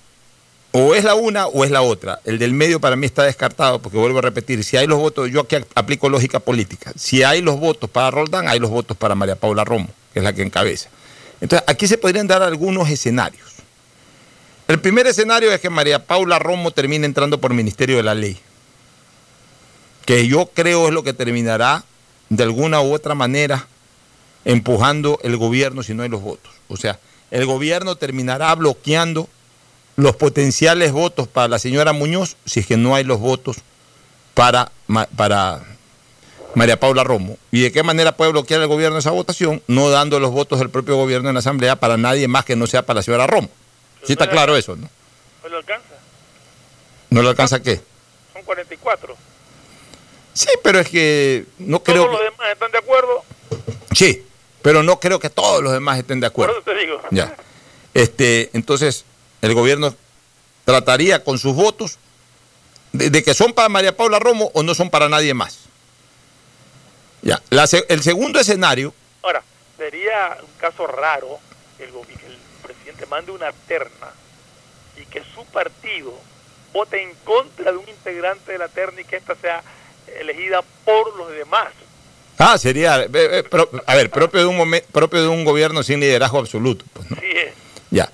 o 0.73 0.95
es 0.95 1.05
la 1.05 1.15
una 1.15 1.47
o 1.47 1.65
es 1.65 1.71
la 1.71 1.83
otra. 1.83 2.21
El 2.25 2.39
del 2.39 2.53
medio 2.53 2.81
para 2.81 2.97
mí 2.97 3.07
está 3.07 3.25
descartado 3.25 3.81
porque 3.81 3.99
vuelvo 3.99 4.19
a 4.19 4.23
repetir, 4.23 4.63
si 4.65 4.77
hay 4.77 4.87
los 4.87 4.99
votos, 4.99 5.31
yo 5.31 5.41
aquí 5.41 5.57
aplico 5.75 6.09
lógica 6.09 6.41
política, 6.41 6.93
si 6.97 7.23
hay 7.23 7.41
los 7.41 7.59
votos 7.59 7.89
para 7.89 8.11
Roldán, 8.11 8.49
hay 8.49 8.59
los 8.59 8.71
votos 8.71 8.97
para 8.97 9.15
María 9.15 9.37
Paula 9.37 9.65
Romo, 9.65 9.89
que 10.13 10.21
es 10.21 10.25
la 10.25 10.33
que 10.33 10.43
encabeza. 10.43 10.91
Entonces, 11.41 11.65
aquí 11.69 11.87
se 11.87 11.99
podrían 11.99 12.27
dar 12.27 12.43
algunos 12.43 12.89
escenarios. 12.91 13.47
El 14.67 14.81
primer 14.81 15.07
escenario 15.07 15.51
es 15.51 15.61
que 15.61 15.71
María 15.71 16.05
Paula 16.05 16.39
Romo 16.39 16.73
termine 16.73 17.07
entrando 17.07 17.41
por 17.41 17.55
Ministerio 17.55 17.97
de 17.97 18.03
la 18.03 18.15
Ley, 18.15 18.39
que 20.05 20.27
yo 20.27 20.51
creo 20.53 20.89
es 20.89 20.95
lo 20.95 21.03
que 21.03 21.15
terminará 21.15 21.85
de 22.29 22.43
alguna 22.43 22.81
u 22.83 22.93
otra 22.93 23.15
manera 23.15 23.67
empujando 24.45 25.19
el 25.23 25.37
gobierno 25.37 25.83
si 25.83 25.95
no 25.95 26.03
hay 26.03 26.09
los 26.09 26.23
votos. 26.23 26.53
O 26.69 26.77
sea, 26.77 26.99
el 27.31 27.47
gobierno 27.47 27.97
terminará 27.97 28.55
bloqueando 28.55 29.29
los 29.99 30.15
potenciales 30.15 30.93
votos 30.93 31.27
para 31.27 31.49
la 31.49 31.59
señora 31.59 31.93
Muñoz 31.93 32.37
si 32.45 32.61
es 32.61 32.67
que 32.69 32.77
no 32.77 32.95
hay 32.95 33.03
los 33.03 33.19
votos 33.19 33.57
para, 34.33 34.71
para 35.17 35.61
María 36.55 36.79
Paula 36.79 37.03
Romo. 37.03 37.37
¿Y 37.51 37.63
de 37.63 37.73
qué 37.73 37.83
manera 37.83 38.17
puede 38.17 38.31
bloquear 38.31 38.61
el 38.61 38.69
gobierno 38.69 38.99
esa 38.99 39.11
votación? 39.11 39.61
No 39.67 39.91
dando 39.91 40.21
los 40.21 40.31
votos 40.31 40.61
del 40.61 40.71
propio 40.71 40.95
gobierno 40.95 41.31
en 41.31 41.35
la 41.35 41.41
Asamblea 41.41 41.75
para 41.75 41.97
nadie 41.97 42.29
más 42.29 42.45
que 42.45 42.55
no 42.55 42.69
sea 42.69 42.87
para 42.87 42.99
la 42.99 43.03
señora 43.03 43.27
Romo. 43.27 43.49
Sí 44.05 44.13
está 44.13 44.31
claro 44.31 44.57
eso, 44.57 44.77
¿no? 44.77 44.89
¿No 45.43 45.49
le 45.49 45.57
alcanza? 45.57 45.95
¿No 47.11 47.23
le 47.23 47.29
alcanza 47.31 47.61
qué? 47.61 47.81
Son 48.33 48.43
44. 48.45 49.17
Sí, 50.33 50.49
pero 50.63 50.79
es 50.79 50.89
que 50.89 51.45
no 51.59 51.83
creo... 51.83 52.05
¿Todos 52.05 52.21
los 52.21 52.31
demás 52.31 52.53
están 52.53 52.71
de 52.71 52.79
acuerdo? 52.79 53.25
Sí, 53.97 54.25
pero 54.63 54.85
no 54.85 55.01
creo 55.01 55.19
que 55.19 55.29
todos 55.29 55.61
los 55.61 55.73
demás 55.73 55.99
estén 55.99 56.21
de 56.21 56.29
acuerdo. 56.29 56.55
Por 56.55 56.63
eso 56.63 56.73
te 56.73 56.87
digo. 56.87 57.03
Ya. 57.11 57.35
Este, 57.95 58.51
entonces, 58.53 59.05
el 59.43 59.55
gobierno 59.55 59.95
trataría 60.65 61.25
con 61.25 61.39
sus 61.39 61.55
votos 61.55 61.99
de, 62.93 63.23
que 63.23 63.35
son 63.35 63.53
para 63.53 63.69
María 63.69 63.97
Paula 63.97 64.19
Romo 64.19 64.51
o 64.55 64.63
no 64.63 64.75
son 64.75 64.91
para 64.91 65.09
nadie 65.09 65.35
más. 65.35 65.61
Ya. 67.23 67.43
el 67.89 68.03
segundo 68.03 68.41
escenario. 68.41 68.95
Ahora, 69.23 69.43
sería 69.77 70.39
un 70.41 70.61
caso 70.61 70.87
raro 70.87 71.39
que 71.77 71.85
el, 71.85 71.91
que 71.91 72.27
el 72.27 72.39
presidente 72.63 73.07
mande 73.07 73.33
una 73.33 73.53
terna 73.67 74.09
y 74.97 75.05
que 75.07 75.23
su 75.35 75.45
partido 75.47 76.15
vote 76.73 77.03
en 77.03 77.15
contra 77.25 77.73
de 77.73 77.79
un 77.79 77.89
integrante 77.89 78.53
de 78.53 78.59
la 78.59 78.69
terna 78.69 79.01
y 79.01 79.05
que 79.05 79.17
ésta 79.17 79.35
sea 79.41 79.63
elegida 80.21 80.63
por 80.85 81.17
los 81.17 81.31
demás. 81.33 81.69
Ah, 82.39 82.57
sería, 82.57 82.95
a 82.95 83.95
ver, 83.97 84.11
propio 84.11 84.41
de 84.41 84.47
un 84.47 84.81
propio 84.93 85.23
de 85.23 85.29
un 85.29 85.45
gobierno 85.45 85.83
sin 85.83 85.99
liderazgo 85.99 86.39
absoluto. 86.39 86.85
Pues, 86.93 87.09
sí 87.21 87.27
es. 87.35 87.53
Ya. 87.91 88.09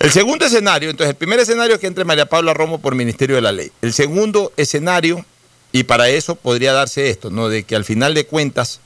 El 0.00 0.10
segundo 0.10 0.46
escenario, 0.46 0.90
entonces, 0.90 1.10
el 1.10 1.16
primer 1.16 1.38
escenario 1.38 1.74
es 1.74 1.80
que 1.80 1.86
entre 1.86 2.04
María 2.04 2.26
Paula 2.26 2.52
Romo 2.52 2.78
por 2.80 2.94
Ministerio 2.94 3.36
de 3.36 3.42
la 3.42 3.52
Ley. 3.52 3.70
El 3.82 3.92
segundo 3.92 4.52
escenario, 4.56 5.24
y 5.72 5.84
para 5.84 6.08
eso 6.08 6.34
podría 6.34 6.72
darse 6.72 7.08
esto, 7.08 7.30
¿no? 7.30 7.48
De 7.48 7.62
que 7.62 7.76
al 7.76 7.84
final 7.84 8.14
de 8.14 8.26
cuentas, 8.26 8.80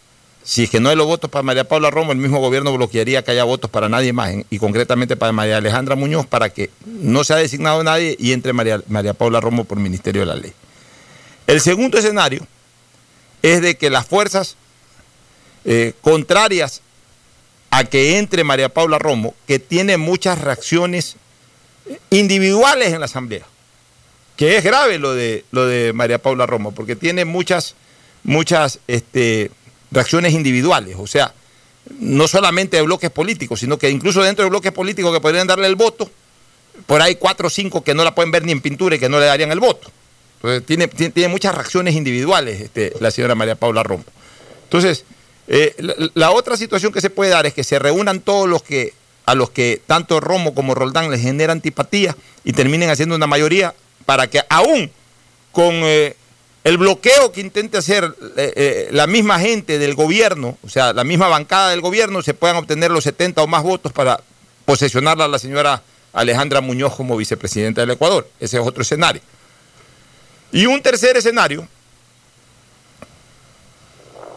si 0.45 0.65
es 0.65 0.71
que 0.71 0.79
no 0.79 0.89
hay 0.89 0.97
los 0.97 1.07
votos 1.07 1.31
para 1.31 1.43
María 1.43 1.65
Paula 1.65 1.91
Romo, 1.91 2.13
el 2.13 2.19
mismo 2.19 2.39
gobierno 2.39 2.73
bloquearía 2.73 3.23
que 3.23 3.31
haya 3.33 3.45
votos 3.45 3.71
para 3.71 3.89
nadie 3.89 4.13
más, 4.13 4.33
y 4.51 4.59
concretamente 4.59 5.17
para 5.17 5.33
María 5.33 5.57
Alejandra 5.57 5.97
Muñoz, 5.97 6.27
para 6.27 6.51
que 6.51 6.71
no 6.85 7.25
se 7.25 7.33
ha 7.33 7.37
designado 7.37 7.83
nadie 7.83 8.17
y 8.19 8.33
entre 8.33 8.53
María, 8.53 8.83
María 8.89 9.15
Paula 9.15 9.41
Romo 9.41 9.65
por 9.65 9.79
Ministerio 9.79 10.23
de 10.23 10.27
la 10.27 10.37
Ley. 10.37 10.53
El 11.47 11.61
segundo 11.61 11.99
escenario 11.99 12.47
es 13.43 13.63
de 13.63 13.77
que 13.77 13.91
las 13.91 14.07
fuerzas 14.07 14.57
eh, 15.65 15.95
contrarias 16.03 16.83
a 17.71 17.85
que 17.85 18.19
entre 18.19 18.45
María 18.45 18.69
Paula 18.69 18.99
Romo, 18.99 19.35
que 19.47 19.59
tiene 19.59 19.97
muchas 19.97 20.41
reacciones 20.41 21.17
individuales 22.11 22.93
en 22.93 23.01
la 23.01 23.07
Asamblea, 23.07 23.47
que 24.37 24.57
es 24.57 24.65
grave 24.65 24.99
lo 24.99 25.15
de, 25.15 25.45
lo 25.51 25.67
de 25.67 25.93
María 25.93 26.19
Paula 26.19 26.47
Romo, 26.47 26.73
porque 26.73 26.97
tiene 26.97 27.25
muchas, 27.25 27.75
muchas 28.25 28.81
este, 28.87 29.51
reacciones 29.91 30.33
individuales, 30.33 30.97
o 30.99 31.07
sea, 31.07 31.35
no 31.99 32.29
solamente 32.29 32.77
de 32.77 32.83
bloques 32.83 33.11
políticos, 33.11 33.61
sino 33.61 33.79
que 33.79 33.91
incluso 33.91 34.23
dentro 34.23 34.45
de 34.45 34.51
bloques 34.51 34.73
políticos 34.73 35.13
que 35.13 35.21
podrían 35.21 35.47
darle 35.47 35.67
el 35.67 35.77
voto, 35.77 36.11
por 36.87 37.03
ahí 37.03 37.17
cuatro 37.17 37.49
o 37.49 37.51
cinco 37.51 37.83
que 37.85 37.95
no 37.95 38.05
la 38.05 38.15
pueden 38.15 38.31
ver 38.31 38.45
ni 38.45 38.53
en 38.53 38.61
pintura 38.61 38.97
y 38.97 38.99
que 38.99 39.09
no 39.09 39.19
le 39.19 39.27
darían 39.27 39.53
el 39.53 39.61
voto. 39.61 39.91
Entonces, 40.37 40.65
tiene, 40.65 40.89
tiene, 40.89 41.29
muchas 41.29 41.55
reacciones 41.55 41.95
individuales 41.95 42.61
este, 42.61 42.95
la 43.01 43.11
señora 43.11 43.35
María 43.35 43.57
Paula 43.57 43.83
Romo. 43.83 44.05
Entonces, 44.65 45.05
eh, 45.53 45.75
la, 46.15 46.31
otra 46.31 46.57
situación 46.57 46.93
que 46.93 47.01
se 47.01 47.11
puede 47.11 47.33
dar 47.33 47.45
es 47.45 47.53
que 47.53 47.65
se 47.65 47.81
reúnan 47.81 48.21
todos 48.21 48.49
los 48.49 48.63
que 48.63 48.95
a 49.27 49.35
los 49.35 49.51
que 49.51 49.83
tanto 49.85 50.21
Romo 50.21 50.55
como 50.55 50.77
Roldán 50.77 51.11
les 51.11 51.23
genera 51.23 51.53
antipatía 51.53 52.17
y 52.45 52.53
terminen 52.53 52.89
haciendo 52.89 53.17
una 53.17 53.27
mayoría 53.27 53.75
para 54.07 54.29
que 54.29 54.43
aún 54.49 54.93
con 55.51 55.73
eh, 55.73 56.15
el 56.63 56.79
bloqueo 56.79 57.33
que 57.33 57.41
intente 57.41 57.79
hacer 57.79 58.15
eh, 58.37 58.91
la 58.93 59.09
misma 59.09 59.41
gente 59.41 59.81
del 59.81 59.97
gobierno, 59.97 60.57
o 60.63 60.69
sea, 60.69 60.93
la 60.93 61.03
misma 61.03 61.27
bancada 61.27 61.71
del 61.71 61.81
gobierno, 61.81 62.23
se 62.23 62.33
puedan 62.33 62.57
obtener 62.57 62.93
los 62.93 63.03
70 63.03 63.43
o 63.43 63.49
más 63.49 63.65
votos 63.65 63.93
para 63.93 64.21
posesionarla 64.65 65.25
a 65.25 65.29
la 65.29 65.41
señora 65.41 65.83
Alejandra 66.13 66.61
Muñoz 66.61 66.95
como 66.95 67.17
vicepresidenta 67.17 67.81
del 67.81 67.91
Ecuador. 67.91 68.29
Ese 68.39 68.59
es 68.59 68.65
otro 68.65 68.83
escenario. 68.83 69.21
Y 70.53 70.67
un 70.67 70.81
tercer 70.81 71.17
escenario 71.17 71.67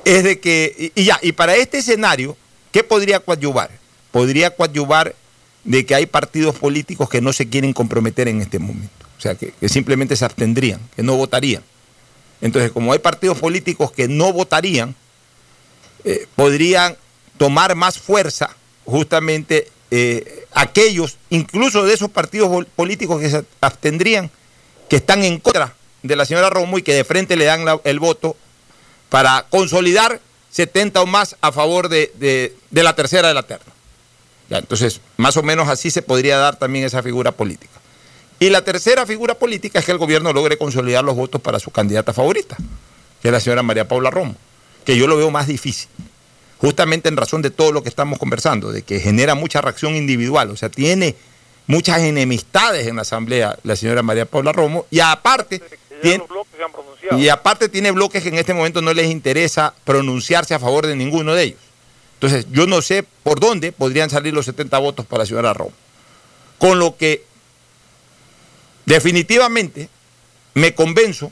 es 0.06 0.24
de 0.24 0.40
que, 0.40 0.92
y 0.96 1.04
ya, 1.04 1.20
y 1.22 1.32
para 1.32 1.56
este 1.56 1.80
escenario, 1.80 2.38
¿qué 2.72 2.84
podría 2.84 3.20
coadyuvar? 3.20 3.72
Podría 4.12 4.56
coadyuvar 4.56 5.16
de 5.64 5.86
que 5.86 5.96
hay 5.96 6.06
partidos 6.06 6.56
políticos 6.56 7.10
que 7.10 7.22
no 7.22 7.34
se 7.34 7.48
quieren 7.50 7.74
comprometer 7.74 8.28
en 8.28 8.42
este 8.42 8.60
momento. 8.60 9.06
O 9.18 9.22
sea, 9.22 9.36
que, 9.36 9.54
simplemente 9.70 10.16
se 10.16 10.26
abstendrían, 10.26 10.82
que 10.96 11.04
no 11.04 11.16
votarían. 11.16 11.64
Entonces, 12.42 12.72
como 12.72 12.92
hay 12.92 13.00
partidos 13.00 13.40
políticos 13.40 13.92
que 13.92 14.10
no 14.10 14.34
votarían, 14.34 14.96
eh, 16.04 16.28
podrían 16.36 16.98
tomar 17.38 17.76
más 17.76 17.98
fuerza 17.98 18.56
justamente 18.84 19.72
eh, 19.92 20.46
aquellos, 20.52 21.18
incluso 21.30 21.86
de 21.86 21.94
esos 21.94 22.10
partidos 22.10 22.66
políticos 22.76 23.22
que 23.22 23.30
se 23.30 23.46
abstendrían, 23.62 24.30
que 24.90 24.98
están 24.98 25.24
en 25.24 25.40
contra 25.40 25.74
de 26.02 26.16
la 26.18 26.26
señora 26.26 26.50
Romo 26.50 26.78
y 26.78 26.84
que 26.84 26.94
de 26.94 27.06
frente 27.06 27.38
le 27.38 27.46
dan 27.46 27.66
el 27.86 28.00
voto 28.00 28.36
para 29.14 29.46
consolidar 29.48 30.20
70 30.50 31.04
o 31.04 31.06
más 31.06 31.36
a 31.40 31.52
favor 31.52 31.88
de, 31.88 32.56
la 32.72 32.96
tercera 32.96 33.28
de 33.28 33.36
la 33.36 33.44
terna. 33.44 33.72
entonces, 34.50 35.02
más 35.18 35.38
o 35.38 35.44
menos 35.44 35.70
así 35.70 35.92
se 35.92 36.02
podría 36.02 36.40
dar 36.40 36.56
también 36.56 36.84
esa 36.84 37.04
figura 37.04 37.32
política. 37.32 37.80
Y 38.40 38.50
la 38.50 38.64
tercera 38.64 39.06
figura 39.06 39.36
política 39.36 39.78
es 39.78 39.86
que 39.86 39.92
el 39.92 40.00
gobierno 40.00 40.34
logre 40.34 40.58
consolidar 40.58 41.04
los 41.04 41.16
votos 41.16 41.40
para 41.40 41.60
su 41.60 41.70
candidata 41.70 42.12
favorita, 42.12 42.58
que 43.22 43.28
es 43.28 43.32
la 43.32 43.40
señora 43.40 43.62
María 43.62 43.88
Paula 43.88 44.10
Romo, 44.10 44.36
que 44.84 44.98
yo 44.98 45.06
lo 45.06 45.16
veo 45.16 45.30
más 45.30 45.46
difícil, 45.46 45.90
justamente 46.58 47.08
en 47.08 47.16
razón 47.16 47.44
de 47.44 47.52
todo 47.52 47.72
lo 47.72 47.84
que 47.84 47.90
estamos 47.90 48.18
conversando, 48.18 48.72
de 48.72 48.82
que 48.82 49.00
genera 49.00 49.36
mucha 49.36 49.62
reacción 49.62 49.96
individual, 49.96 50.50
o 50.50 50.58
sea, 50.58 50.70
tiene 50.70 51.16
muchas 51.68 52.00
enemistades 52.00 52.88
en 52.88 52.96
la 52.96 53.04
Asamblea 53.04 53.60
la 53.62 53.76
señora 53.76 54.02
María 54.02 54.26
Paula 54.26 54.54
Romo, 54.54 54.88
y 54.90 55.02
aparte 55.02 55.62
y 57.18 57.30
aparte 57.30 57.70
tiene 57.70 57.92
bloques 57.92 58.24
que 58.24 58.30
en 58.30 58.36
este 58.36 58.54
momento 58.54 58.82
no 58.82 58.94
les 58.94 59.10
interesa 59.10 59.74
pronunciarse 59.84 60.54
a 60.54 60.60
favor 60.60 60.86
de 60.88 60.96
ninguno 60.96 61.34
de 61.34 61.44
ellos. 61.44 61.60
Entonces, 62.16 62.46
yo 62.52 62.68
no 62.68 62.82
sé 62.82 63.04
por 63.24 63.40
dónde 63.40 63.72
podrían 63.72 64.10
salir 64.10 64.34
los 64.34 64.46
70 64.46 64.78
votos 64.80 65.06
para 65.06 65.24
la 65.24 65.26
señora 65.26 65.54
Roma. 65.54 65.74
Con 66.58 66.80
lo 66.80 66.96
que 66.96 67.26
definitivamente 68.86 69.90
me 70.54 70.74
convenzo 70.76 71.32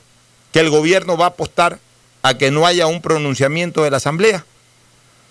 que 0.52 0.60
el 0.60 0.70
gobierno 0.70 1.16
va 1.16 1.26
a 1.26 1.28
apostar 1.28 1.78
a 2.22 2.36
que 2.36 2.50
no 2.50 2.66
haya 2.66 2.86
un 2.86 3.02
pronunciamiento 3.02 3.82
de 3.82 3.90
la 3.90 3.96
Asamblea 3.98 4.44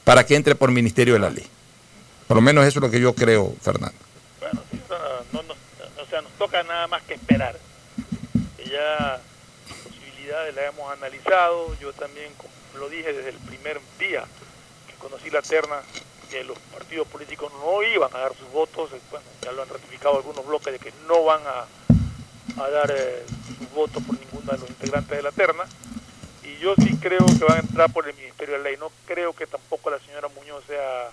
para 0.04 0.26
que 0.26 0.36
entre 0.36 0.56
por 0.56 0.72
Ministerio 0.72 1.14
de 1.14 1.20
la 1.20 1.30
Ley. 1.30 1.46
Por 2.28 2.38
lo 2.38 2.42
menos 2.42 2.66
eso 2.66 2.80
es 2.80 2.84
lo 2.84 2.92
que 2.92 3.00
yo 3.00 3.14
creo, 3.14 3.54
Fernando. 3.62 3.98
Bueno, 4.40 4.62
no, 5.32 5.40
o 5.40 6.06
sea, 6.10 6.22
nos 6.22 6.32
toca 6.34 6.64
nada 6.64 6.88
más 6.88 7.04
que 7.04 7.14
esperar. 7.14 7.60
Que 8.58 8.70
ya 8.70 9.22
la 10.62 10.68
hemos 10.68 10.92
analizado, 10.92 11.74
yo 11.80 11.92
también 11.94 12.32
lo 12.78 12.88
dije 12.90 13.14
desde 13.14 13.30
el 13.30 13.38
primer 13.38 13.80
día 13.98 14.24
que 14.88 14.94
conocí 14.96 15.30
la 15.30 15.42
terna, 15.42 15.82
que 16.30 16.44
los 16.44 16.58
partidos 16.60 17.08
políticos 17.08 17.52
no 17.60 17.82
iban 17.84 18.14
a 18.14 18.20
dar 18.20 18.36
sus 18.36 18.50
votos, 18.52 18.92
eh, 18.94 19.02
bueno, 19.10 19.26
ya 19.42 19.52
lo 19.52 19.64
han 19.64 19.70
ratificado 19.70 20.18
algunos 20.18 20.46
bloques 20.46 20.74
de 20.74 20.80
que 20.80 20.94
no 21.08 21.24
van 21.24 21.42
a, 21.46 21.66
dar 22.70 22.94
eh, 22.96 23.26
sus 23.58 23.72
votos 23.72 24.04
por 24.04 24.20
ninguno 24.20 24.52
de 24.52 24.58
los 24.60 24.70
integrantes 24.70 25.18
de 25.18 25.24
la 25.24 25.32
terna, 25.32 25.64
y 26.44 26.58
yo 26.58 26.76
sí 26.76 26.96
creo 27.02 27.26
que 27.26 27.44
van 27.44 27.58
a 27.58 27.62
entrar 27.62 27.92
por 27.92 28.08
el 28.08 28.16
Ministerio 28.16 28.58
de 28.58 28.64
Ley, 28.64 28.78
no 28.78 28.92
creo 29.08 29.34
que 29.34 29.48
tampoco 29.48 29.90
la 29.90 30.00
señora 30.00 30.28
Muñoz 30.28 30.64
sea 30.68 31.10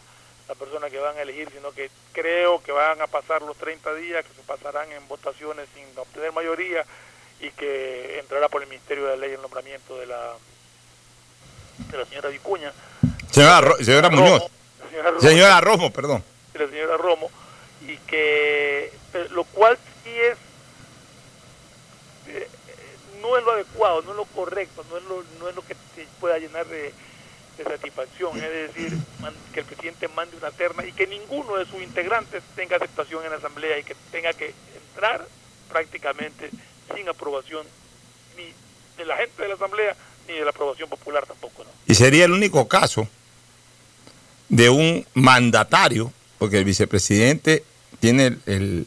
la 0.47 0.55
persona 0.55 0.91
que 0.91 0.99
van 0.99 1.17
a 1.17 1.23
elegir, 1.23 1.49
sino 1.55 1.73
que 1.73 1.91
creo 2.13 2.63
que 2.63 2.73
van 2.73 3.01
a 3.01 3.07
pasar 3.07 3.43
los 3.43 3.57
30 3.57 3.95
días, 3.95 4.25
que 4.25 4.35
se 4.35 4.43
pasarán 4.43 4.93
en 4.93 5.07
votaciones 5.09 5.69
sin 5.75 5.87
obtener 5.99 6.33
mayoría, 6.33 6.85
y 7.41 7.51
que 7.51 8.19
entrará 8.19 8.49
por 8.49 8.63
el 8.63 8.69
Ministerio 8.69 9.05
de 9.05 9.11
la 9.11 9.17
Ley 9.17 9.33
el 9.35 9.43
nombramiento 9.43 9.97
de 9.99 10.07
la 10.07 10.35
de 11.91 11.99
la 11.99 12.05
señora 12.07 12.29
Vicuña. 12.29 12.73
Señora, 13.31 13.77
señora 13.81 14.11
Muñoz. 14.11 14.45
Señora 15.21 15.61
Romo, 15.61 15.93
perdón. 15.93 16.25
De 16.53 16.59
la 16.59 16.69
señora 16.69 16.97
Romo, 16.97 17.31
y 17.83 17.97
que 17.99 18.93
lo 19.31 19.45
cual 19.45 19.79
sí 20.03 20.11
es 20.11 20.37
eh, 22.29 22.49
no 23.21 23.37
es 23.37 23.45
lo 23.45 23.53
adecuado, 23.53 24.03
no 24.03 24.11
es 24.11 24.17
lo 24.17 24.25
correcto, 24.25 24.85
no 24.91 24.97
es 24.97 25.05
lo, 25.05 25.25
no 25.41 25.49
es 25.49 25.55
lo 25.55 25.63
que 25.63 25.75
te 25.95 26.07
pueda 26.21 26.39
llenar 26.39 26.67
de, 26.67 26.93
de 27.57 27.65
satisfacción, 27.65 28.37
es 28.37 28.75
decir, 28.75 28.93
que 29.53 29.61
el 29.61 29.67
presidente 29.67 30.09
mande 30.09 30.37
una 30.37 30.51
terna 30.51 30.85
y 30.85 30.93
que 30.93 31.07
ninguno 31.07 31.57
de 31.57 31.67
sus 31.67 31.83
integrantes 31.83 32.43
tenga 32.55 32.77
aceptación 32.77 33.25
en 33.25 33.31
la 33.31 33.37
Asamblea 33.37 33.79
y 33.79 33.85
que 33.85 33.97
tenga 34.11 34.33
que 34.33 34.55
entrar 34.91 35.27
prácticamente 35.69 36.51
sin 36.95 37.09
aprobación 37.09 37.67
ni 38.37 38.45
de 38.97 39.05
la 39.07 39.17
gente 39.17 39.43
de 39.43 39.49
la 39.49 39.55
Asamblea 39.55 39.97
ni 40.27 40.35
de 40.35 40.45
la 40.45 40.51
aprobación 40.51 40.89
popular 40.89 41.27
tampoco. 41.27 41.65
¿no? 41.65 41.71
Y 41.87 41.95
sería 41.95 42.25
el 42.25 42.33
único 42.33 42.69
caso 42.69 43.09
de 44.49 44.69
un 44.71 45.07
mandatario, 45.15 46.13
porque 46.39 46.59
el 46.59 46.65
vicepresidente 46.65 47.65
tiene 48.01 48.39
el, 48.47 48.87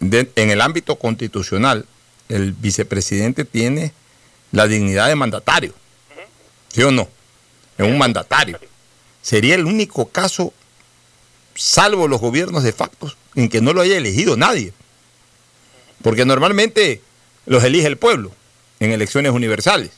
en 0.00 0.50
el 0.50 0.60
ámbito 0.60 0.96
constitucional, 0.96 1.86
el 2.28 2.52
vicepresidente 2.52 3.44
tiene 3.44 3.92
la 4.52 4.66
dignidad 4.66 5.08
de 5.08 5.16
mandatario. 5.16 5.74
¿Sí 6.68 6.82
o 6.82 6.90
no? 6.90 7.08
Es 7.76 7.86
un 7.86 7.98
mandatario. 7.98 8.58
Sería 9.20 9.54
el 9.54 9.66
único 9.66 10.08
caso, 10.08 10.52
salvo 11.54 12.08
los 12.08 12.20
gobiernos 12.20 12.62
de 12.62 12.72
facto, 12.72 13.12
en 13.34 13.48
que 13.48 13.60
no 13.60 13.72
lo 13.72 13.80
haya 13.80 13.96
elegido 13.96 14.36
nadie. 14.36 14.72
Porque 16.02 16.24
normalmente 16.24 17.00
los 17.46 17.64
elige 17.64 17.86
el 17.86 17.96
pueblo 17.96 18.32
en 18.80 18.92
elecciones 18.92 19.32
universales. 19.32 19.90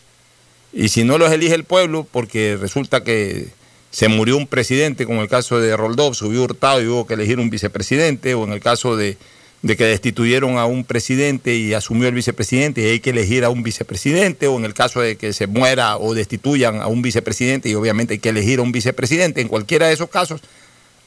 Y 0.72 0.88
si 0.88 1.04
no 1.04 1.18
los 1.18 1.32
elige 1.32 1.54
el 1.54 1.64
pueblo, 1.64 2.06
porque 2.10 2.56
resulta 2.60 3.04
que 3.04 3.48
se 3.90 4.08
murió 4.08 4.36
un 4.36 4.48
presidente, 4.48 5.06
como 5.06 5.22
el 5.22 5.28
caso 5.28 5.60
de 5.60 5.76
Roldov, 5.76 6.14
subió 6.14 6.42
hurtado 6.42 6.82
y 6.82 6.86
hubo 6.88 7.06
que 7.06 7.14
elegir 7.14 7.38
un 7.38 7.48
vicepresidente, 7.48 8.34
o 8.34 8.42
en 8.42 8.52
el 8.52 8.60
caso 8.60 8.96
de, 8.96 9.16
de, 9.62 9.76
que 9.76 9.84
destituyeron 9.84 10.58
a 10.58 10.66
un 10.66 10.84
presidente 10.84 11.54
y 11.54 11.74
asumió 11.74 12.08
el 12.08 12.14
vicepresidente 12.14 12.82
y 12.82 12.86
hay 12.86 13.00
que 13.00 13.10
elegir 13.10 13.44
a 13.44 13.50
un 13.50 13.62
vicepresidente, 13.62 14.48
o 14.48 14.58
en 14.58 14.64
el 14.64 14.74
caso 14.74 15.00
de 15.00 15.16
que 15.16 15.32
se 15.32 15.46
muera 15.46 15.96
o 15.96 16.12
destituyan 16.12 16.82
a 16.82 16.88
un 16.88 17.02
vicepresidente 17.02 17.68
y 17.68 17.76
obviamente 17.76 18.14
hay 18.14 18.18
que 18.18 18.30
elegir 18.30 18.58
a 18.58 18.62
un 18.62 18.72
vicepresidente, 18.72 19.40
en 19.40 19.46
cualquiera 19.48 19.86
de 19.86 19.94
esos 19.94 20.08
casos, 20.08 20.40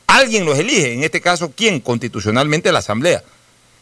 alguien 0.08 0.46
los 0.46 0.58
elige, 0.58 0.94
en 0.94 1.04
este 1.04 1.20
caso, 1.20 1.52
¿quién? 1.54 1.82
Constitucionalmente 1.82 2.72
la 2.72 2.80
Asamblea. 2.80 3.22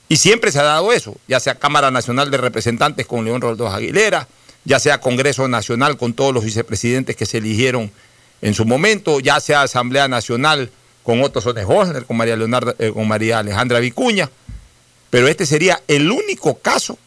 Y 0.08 0.18
siempre 0.18 0.52
se 0.52 0.60
ha 0.60 0.64
dado 0.64 0.92
eso, 0.94 1.16
ya 1.28 1.40
sea 1.40 1.56
Cámara 1.56 1.90
Nacional 1.92 2.30
de 2.30 2.38
Representantes 2.38 3.08
con 3.08 3.26
León 3.26 3.42
Roldós 3.42 3.74
Aguilera, 3.74 4.28
ya 4.64 4.80
sea 4.80 5.00
Congreso 5.00 5.48
Nacional 5.48 5.98
con 5.98 6.14
todos 6.14 6.34
los 6.34 6.44
vicepresidentes 6.44 7.16
que 7.16 7.26
se 7.26 7.40
eligieron 7.40 7.92
en 8.42 8.54
su 8.54 8.66
momento, 8.66 9.20
ya 9.20 9.40
sea 9.40 9.64
Asamblea 9.64 10.08
Nacional 10.08 10.70
con 11.04 11.24
Otto 11.24 11.42
Sones 11.42 11.66
Hosner, 11.68 12.06
con 12.06 12.18
María, 12.18 12.36
Leonardo, 12.36 12.76
eh, 12.80 12.92
con 12.92 13.08
María 13.08 13.40
Alejandra 13.40 13.80
Vicuña, 13.80 14.30
pero 15.10 15.28
este 15.28 15.46
sería 15.46 15.82
el 15.88 16.12
único 16.12 16.58
caso 16.60 16.98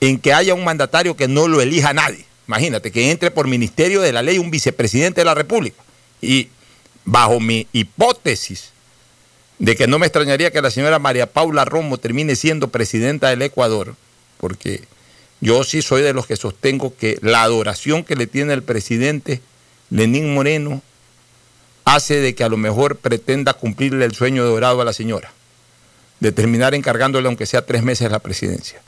en 0.00 0.18
que 0.18 0.32
haya 0.32 0.54
un 0.54 0.64
mandatario 0.64 1.16
que 1.16 1.28
no 1.28 1.48
lo 1.48 1.60
elija 1.60 1.92
nadie. 1.92 2.26
imagínate, 2.46 2.92
que 2.92 3.10
entre 3.10 3.30
por 3.30 3.48
ministerio 3.48 4.00
de 4.00 4.12
la 4.12 4.22
ley 4.22 4.38
un 4.38 4.50
vicepresidente 4.50 5.22
de 5.22 5.24
la 5.24 5.34
República. 5.34 5.82
Y 6.20 6.48
bajo 7.04 7.40
mi 7.40 7.66
hipótesis 7.72 8.70
de 9.58 9.76
que 9.76 9.86
no 9.86 9.98
me 9.98 10.06
extrañaría 10.06 10.50
que 10.50 10.62
la 10.62 10.70
señora 10.70 10.98
María 10.98 11.32
Paula 11.32 11.64
Romo 11.64 11.98
termine 11.98 12.36
siendo 12.36 12.68
presidenta 12.68 13.30
del 13.30 13.42
Ecuador, 13.42 13.94
porque 14.38 14.82
yo 15.40 15.64
sí 15.64 15.82
soy 15.82 16.02
de 16.02 16.12
los 16.12 16.26
que 16.26 16.36
sostengo 16.36 16.94
que 16.96 17.18
la 17.22 17.42
adoración 17.42 18.04
que 18.04 18.16
le 18.16 18.26
tiene 18.26 18.52
el 18.52 18.62
presidente 18.62 19.40
Lenín 19.90 20.34
Moreno 20.34 20.82
hace 21.84 22.20
de 22.20 22.34
que 22.34 22.44
a 22.44 22.48
lo 22.48 22.56
mejor 22.56 22.96
pretenda 22.96 23.54
cumplirle 23.54 24.04
el 24.04 24.14
sueño 24.14 24.44
dorado 24.44 24.80
a 24.80 24.84
la 24.84 24.92
señora, 24.92 25.32
de 26.20 26.32
terminar 26.32 26.74
encargándole 26.74 27.28
aunque 27.28 27.46
sea 27.46 27.64
tres 27.64 27.82
meses 27.82 28.10
la 28.10 28.18
presidencia. 28.18 28.82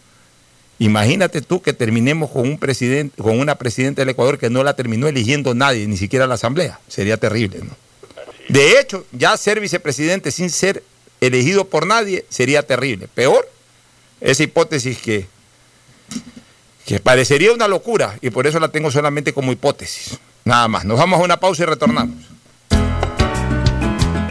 Imagínate 0.80 1.40
tú 1.42 1.60
que 1.60 1.72
terminemos 1.72 2.30
con 2.30 2.42
un 2.42 2.58
presidente, 2.58 3.20
con 3.20 3.38
una 3.40 3.56
presidenta 3.56 4.02
del 4.02 4.10
Ecuador 4.10 4.38
que 4.38 4.50
no 4.50 4.62
la 4.62 4.74
terminó 4.74 5.08
eligiendo 5.08 5.54
nadie, 5.54 5.86
ni 5.86 5.96
siquiera 5.96 6.26
la 6.26 6.34
Asamblea. 6.34 6.78
Sería 6.88 7.16
terrible, 7.16 7.58
¿no? 7.58 7.87
De 8.48 8.80
hecho, 8.80 9.04
ya 9.12 9.36
ser 9.36 9.60
vicepresidente 9.60 10.30
sin 10.30 10.50
ser 10.50 10.82
elegido 11.20 11.66
por 11.66 11.86
nadie 11.86 12.24
sería 12.28 12.66
terrible. 12.66 13.08
Peor, 13.08 13.48
esa 14.20 14.42
hipótesis 14.42 14.98
que, 14.98 15.26
que 16.86 16.98
parecería 17.00 17.52
una 17.52 17.68
locura 17.68 18.18
y 18.22 18.30
por 18.30 18.46
eso 18.46 18.58
la 18.58 18.68
tengo 18.68 18.90
solamente 18.90 19.32
como 19.32 19.52
hipótesis. 19.52 20.18
Nada 20.44 20.66
más. 20.66 20.84
Nos 20.84 20.98
vamos 20.98 21.20
a 21.20 21.24
una 21.24 21.38
pausa 21.38 21.64
y 21.64 21.66
retornamos. 21.66 22.16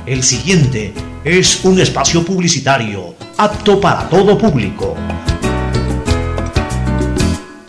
El 0.07 0.23
siguiente 0.23 0.93
es 1.23 1.63
un 1.65 1.79
espacio 1.79 2.23
publicitario 2.23 3.13
apto 3.37 3.79
para 3.79 4.09
todo 4.09 4.37
público. 4.37 4.95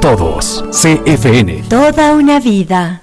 todos. 0.00 0.64
CFN. 0.70 1.64
Toda 1.68 2.14
una 2.14 2.40
vida. 2.40 3.02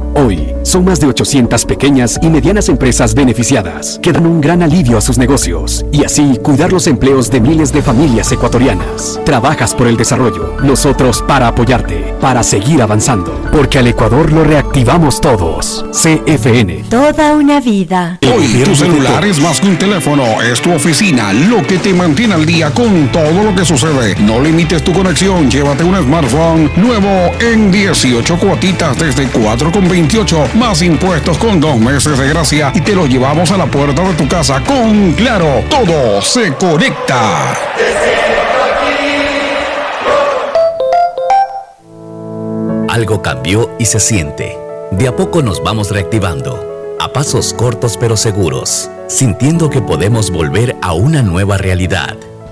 Hoy, 0.13 0.53
son 0.63 0.83
más 0.83 0.99
de 0.99 1.07
800 1.07 1.65
pequeñas 1.65 2.19
y 2.21 2.29
medianas 2.29 2.67
empresas 2.69 3.15
beneficiadas, 3.15 3.99
que 4.01 4.11
dan 4.11 4.25
un 4.25 4.41
gran 4.41 4.61
alivio 4.61 4.97
a 4.97 5.01
sus 5.01 5.17
negocios 5.17 5.85
y 5.91 6.03
así 6.03 6.37
cuidar 6.43 6.73
los 6.73 6.87
empleos 6.87 7.31
de 7.31 7.39
miles 7.39 7.71
de 7.71 7.81
familias 7.81 8.31
ecuatorianas. 8.31 9.19
Trabajas 9.25 9.73
por 9.73 9.87
el 9.87 9.95
desarrollo, 9.95 10.57
nosotros 10.63 11.23
para 11.27 11.47
apoyarte, 11.47 12.13
para 12.19 12.43
seguir 12.43 12.81
avanzando, 12.81 13.39
porque 13.51 13.79
al 13.79 13.87
Ecuador 13.87 14.31
lo 14.33 14.43
reactivamos 14.43 15.21
todos. 15.21 15.85
CFN. 15.91 16.83
Toda 16.89 17.35
una 17.35 17.59
vida. 17.61 18.19
Hoy 18.33 18.63
tu 18.65 18.75
celular 18.75 19.23
es 19.25 19.39
más 19.39 19.61
que 19.61 19.67
un 19.67 19.77
teléfono, 19.77 20.41
es 20.41 20.61
tu 20.61 20.73
oficina, 20.73 21.31
lo 21.31 21.65
que 21.65 21.77
te 21.77 21.93
mantiene 21.93 22.33
al 22.33 22.45
día 22.45 22.71
con 22.71 23.11
todo 23.11 23.43
lo 23.43 23.55
que 23.55 23.65
sucede. 23.65 24.15
No 24.19 24.41
limites 24.41 24.83
tu 24.83 24.91
conexión, 24.91 25.49
llévate 25.49 25.83
un 25.83 25.95
smartphone 25.95 26.69
nuevo 26.75 27.31
en 27.39 27.71
18 27.71 28.37
cuotitas 28.37 28.97
desde 28.97 29.23
4,28 30.07 30.53
más 30.53 30.81
impuestos 30.81 31.37
con 31.37 31.59
dos 31.59 31.77
meses 31.77 32.17
de 32.17 32.27
gracia 32.27 32.71
y 32.73 32.81
te 32.81 32.95
lo 32.95 33.05
llevamos 33.05 33.51
a 33.51 33.57
la 33.57 33.65
puerta 33.65 34.01
de 34.03 34.13
tu 34.13 34.27
casa 34.27 34.61
con 34.63 35.13
Claro, 35.13 35.63
todo 35.69 36.21
se 36.21 36.53
conecta. 36.55 37.53
Algo 42.89 43.21
cambió 43.21 43.71
y 43.79 43.85
se 43.85 43.99
siente. 43.99 44.57
De 44.91 45.07
a 45.07 45.15
poco 45.15 45.41
nos 45.41 45.63
vamos 45.63 45.91
reactivando, 45.91 46.97
a 46.99 47.13
pasos 47.13 47.53
cortos 47.53 47.97
pero 47.97 48.17
seguros, 48.17 48.89
sintiendo 49.07 49.69
que 49.69 49.81
podemos 49.81 50.31
volver 50.31 50.75
a 50.81 50.93
una 50.93 51.21
nueva 51.21 51.57
realidad. 51.57 52.17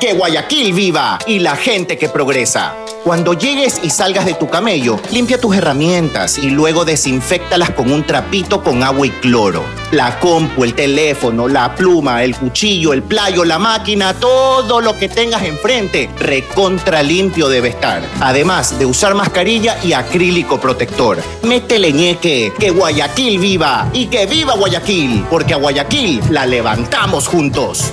Que 0.00 0.14
Guayaquil 0.14 0.72
viva 0.72 1.18
y 1.26 1.40
la 1.40 1.56
gente 1.56 1.98
que 1.98 2.08
progresa. 2.08 2.74
Cuando 3.04 3.34
llegues 3.34 3.80
y 3.82 3.90
salgas 3.90 4.24
de 4.24 4.32
tu 4.32 4.48
camello, 4.48 4.98
limpia 5.12 5.38
tus 5.38 5.54
herramientas 5.54 6.38
y 6.38 6.48
luego 6.48 6.86
desinfectalas 6.86 7.70
con 7.72 7.92
un 7.92 8.06
trapito 8.06 8.62
con 8.62 8.82
agua 8.82 9.06
y 9.06 9.10
cloro. 9.10 9.62
La 9.92 10.18
compu, 10.18 10.64
el 10.64 10.72
teléfono, 10.72 11.48
la 11.48 11.74
pluma, 11.74 12.24
el 12.24 12.34
cuchillo, 12.34 12.94
el 12.94 13.02
playo, 13.02 13.44
la 13.44 13.58
máquina, 13.58 14.14
todo 14.14 14.80
lo 14.80 14.96
que 14.96 15.10
tengas 15.10 15.42
enfrente, 15.42 16.08
recontra 16.18 17.02
limpio 17.02 17.50
debe 17.50 17.68
estar. 17.68 18.02
Además 18.20 18.78
de 18.78 18.86
usar 18.86 19.14
mascarilla 19.14 19.76
y 19.84 19.92
acrílico 19.92 20.58
protector. 20.58 21.22
Métele 21.42 21.92
ñeque, 21.92 22.54
que 22.58 22.70
Guayaquil 22.70 23.38
viva 23.38 23.90
y 23.92 24.06
que 24.06 24.24
viva 24.24 24.54
Guayaquil, 24.54 25.26
porque 25.28 25.52
a 25.52 25.58
Guayaquil 25.58 26.22
la 26.30 26.46
levantamos 26.46 27.28
juntos. 27.28 27.92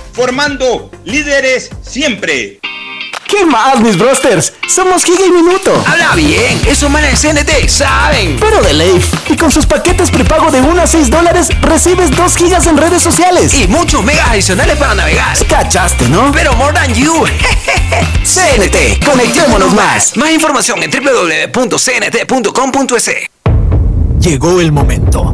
formando 0.13 0.91
líderes 1.05 1.69
siempre. 1.81 2.59
¿Qué 3.31 3.45
más, 3.45 3.79
mis 3.79 3.97
brosters? 3.97 4.53
Somos 4.67 5.05
Giga 5.05 5.25
y 5.25 5.31
Minuto. 5.31 5.71
Habla 5.87 6.15
bien, 6.15 6.61
esos 6.67 6.89
manes 6.89 7.21
CNT 7.21 7.69
saben. 7.69 8.35
Pero 8.37 8.61
de 8.61 8.73
Leif. 8.73 9.05
Y 9.29 9.37
con 9.37 9.49
sus 9.49 9.65
paquetes 9.65 10.11
prepago 10.11 10.51
de 10.51 10.59
1 10.59 10.81
a 10.81 10.85
6 10.85 11.09
dólares, 11.09 11.47
recibes 11.61 12.11
2 12.13 12.35
gigas 12.35 12.67
en 12.67 12.75
redes 12.75 13.01
sociales. 13.01 13.53
Y 13.53 13.69
muchos 13.69 14.03
megas 14.03 14.31
adicionales 14.31 14.77
para 14.77 14.95
navegar. 14.95 15.37
Cachaste, 15.47 16.09
¿no? 16.09 16.33
Pero 16.33 16.53
more 16.55 16.73
than 16.73 16.93
you. 16.93 17.23
CNT, 18.25 19.01
conectémonos 19.05 19.73
más. 19.73 20.17
Más 20.17 20.31
información 20.31 20.83
en 20.83 20.91
www.cnt.com.es. 20.91 21.71
Llegó 24.19 24.59
el 24.59 24.73
momento 24.73 25.33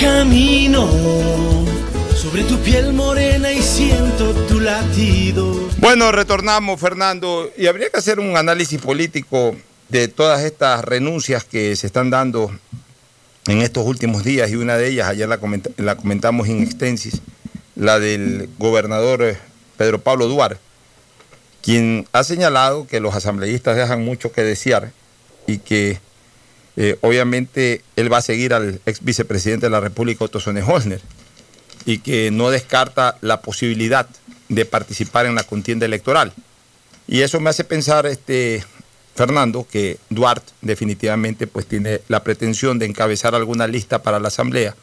Camino 0.00 0.88
sobre 2.16 2.44
tu 2.44 2.56
piel 2.60 2.94
morena 2.94 3.52
y 3.52 3.60
siento 3.60 4.32
tu 4.48 4.58
latido. 4.58 5.68
Bueno, 5.76 6.10
retornamos, 6.10 6.80
Fernando, 6.80 7.50
y 7.54 7.66
habría 7.66 7.90
que 7.90 7.98
hacer 7.98 8.18
un 8.18 8.34
análisis 8.34 8.80
político 8.80 9.54
de 9.90 10.08
todas 10.08 10.42
estas 10.42 10.82
renuncias 10.86 11.44
que 11.44 11.76
se 11.76 11.86
están 11.86 12.08
dando 12.08 12.50
en 13.46 13.60
estos 13.60 13.84
últimos 13.84 14.24
días, 14.24 14.50
y 14.50 14.56
una 14.56 14.78
de 14.78 14.88
ellas, 14.88 15.08
ayer 15.08 15.28
la, 15.28 15.38
la 15.76 15.96
comentamos 15.96 16.48
in 16.48 16.62
extensis, 16.62 17.20
la 17.76 17.98
del 17.98 18.48
gobernador 18.58 19.22
eh, 19.22 19.36
Pedro 19.76 20.00
Pablo 20.00 20.28
Duarte, 20.28 20.58
quien 21.60 22.06
ha 22.12 22.24
señalado 22.24 22.86
que 22.86 23.00
los 23.00 23.14
asambleístas 23.14 23.76
dejan 23.76 24.02
mucho 24.02 24.32
que 24.32 24.44
desear 24.44 24.92
y 25.46 25.58
que 25.58 25.98
eh, 26.76 26.96
obviamente 27.00 27.82
él 27.96 28.12
va 28.12 28.18
a 28.18 28.22
seguir 28.22 28.54
al 28.54 28.80
ex 28.86 29.02
vicepresidente 29.02 29.66
de 29.66 29.70
la 29.70 29.80
República, 29.80 30.24
Otto 30.24 30.40
Sonne-Holzner, 30.40 31.00
y 31.84 31.98
que 31.98 32.30
no 32.30 32.50
descarta 32.50 33.16
la 33.20 33.40
posibilidad 33.40 34.08
de 34.48 34.64
participar 34.64 35.26
en 35.26 35.34
la 35.34 35.44
contienda 35.44 35.86
electoral. 35.86 36.32
Y 37.06 37.22
eso 37.22 37.40
me 37.40 37.50
hace 37.50 37.64
pensar, 37.64 38.06
este, 38.06 38.64
Fernando, 39.14 39.66
que 39.70 39.98
Duarte 40.10 40.52
definitivamente 40.60 41.46
pues 41.46 41.66
tiene 41.66 42.00
la 42.08 42.22
pretensión 42.22 42.78
de 42.78 42.86
encabezar 42.86 43.34
alguna 43.34 43.66
lista 43.66 44.02
para 44.02 44.20
la 44.20 44.28
Asamblea, 44.28 44.76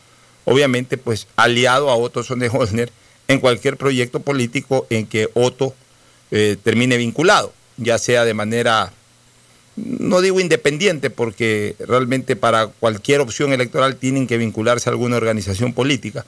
obviamente 0.45 0.97
pues 0.97 1.27
aliado 1.35 1.89
a 1.89 1.95
Otto 1.95 2.23
Sonne-Holzner 2.23 2.91
en 3.27 3.39
cualquier 3.39 3.77
proyecto 3.77 4.19
político 4.19 4.87
en 4.89 5.05
que 5.05 5.29
Otto 5.33 5.73
eh, 6.31 6.57
termine 6.61 6.97
vinculado, 6.97 7.53
ya 7.77 7.97
sea 7.97 8.25
de 8.25 8.33
manera 8.33 8.93
no 9.77 10.21
digo 10.21 10.39
independiente, 10.39 11.09
porque 11.09 11.75
realmente 11.79 12.35
para 12.35 12.67
cualquier 12.67 13.21
opción 13.21 13.53
electoral 13.53 13.95
tienen 13.95 14.27
que 14.27 14.37
vincularse 14.37 14.89
a 14.89 14.91
alguna 14.91 15.17
organización 15.17 15.73
política, 15.73 16.25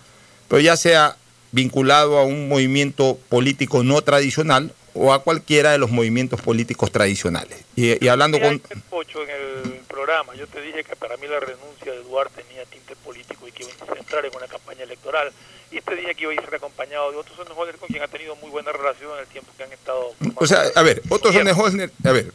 pero 0.48 0.62
ya 0.62 0.78
sea 0.78 1.18
vinculado 1.52 2.20
a 2.20 2.24
un 2.24 2.48
movimiento 2.48 3.18
político 3.28 3.84
no 3.84 4.02
tradicional 4.02 4.72
o 4.94 5.14
a 5.14 5.24
cualquiera 5.24 5.72
de 5.72 5.80
los 5.80 5.90
movimientos 5.90 6.42
políticos 6.42 6.92
tradicionales. 6.92 7.64
Y, 7.76 8.04
y 8.04 8.08
hablando 8.08 8.40
con... 8.40 8.60
Pocho, 8.90 9.24
en 9.24 9.30
el 9.30 9.80
programa, 9.88 10.36
yo 10.36 10.48
te 10.48 10.62
dije 10.62 10.84
que 10.84 10.96
para 10.96 11.18
mí 11.18 11.28
la 11.28 11.40
renuncia 11.40 11.92
de 11.92 12.04
Duarte 12.04 12.44
tenía 12.44 12.66
tinte 12.66 12.96
político 12.98 13.48
y 13.48 13.52
que 13.52 13.64
iba 13.64 13.72
a 13.96 13.98
entrar 13.98 14.26
en 14.26 14.36
una 14.36 14.48
campaña 14.48 14.84
electoral. 14.84 15.32
Y 15.72 15.82
te 15.82 15.96
dije 15.96 16.16
que 16.16 16.24
iba 16.24 16.34
a 16.34 16.46
ser 16.46 16.56
acompañado 16.56 17.12
de 17.12 17.18
otros 17.18 17.36
Sonne 17.38 17.54
con 17.78 17.88
quien 17.88 18.02
ha 18.02 18.08
tenido 18.08 18.36
muy 18.38 18.50
buena 18.50 18.72
relación 18.72 19.12
en 19.14 19.20
el 19.20 19.28
tiempo 19.28 19.52
que 19.56 19.64
han 19.64 19.72
estado. 19.72 20.14
O 20.36 20.48
sea, 20.48 20.64
a 20.76 20.82
ver, 20.82 21.02
Otto 21.10 21.30
a 21.30 22.12
ver, 22.12 22.34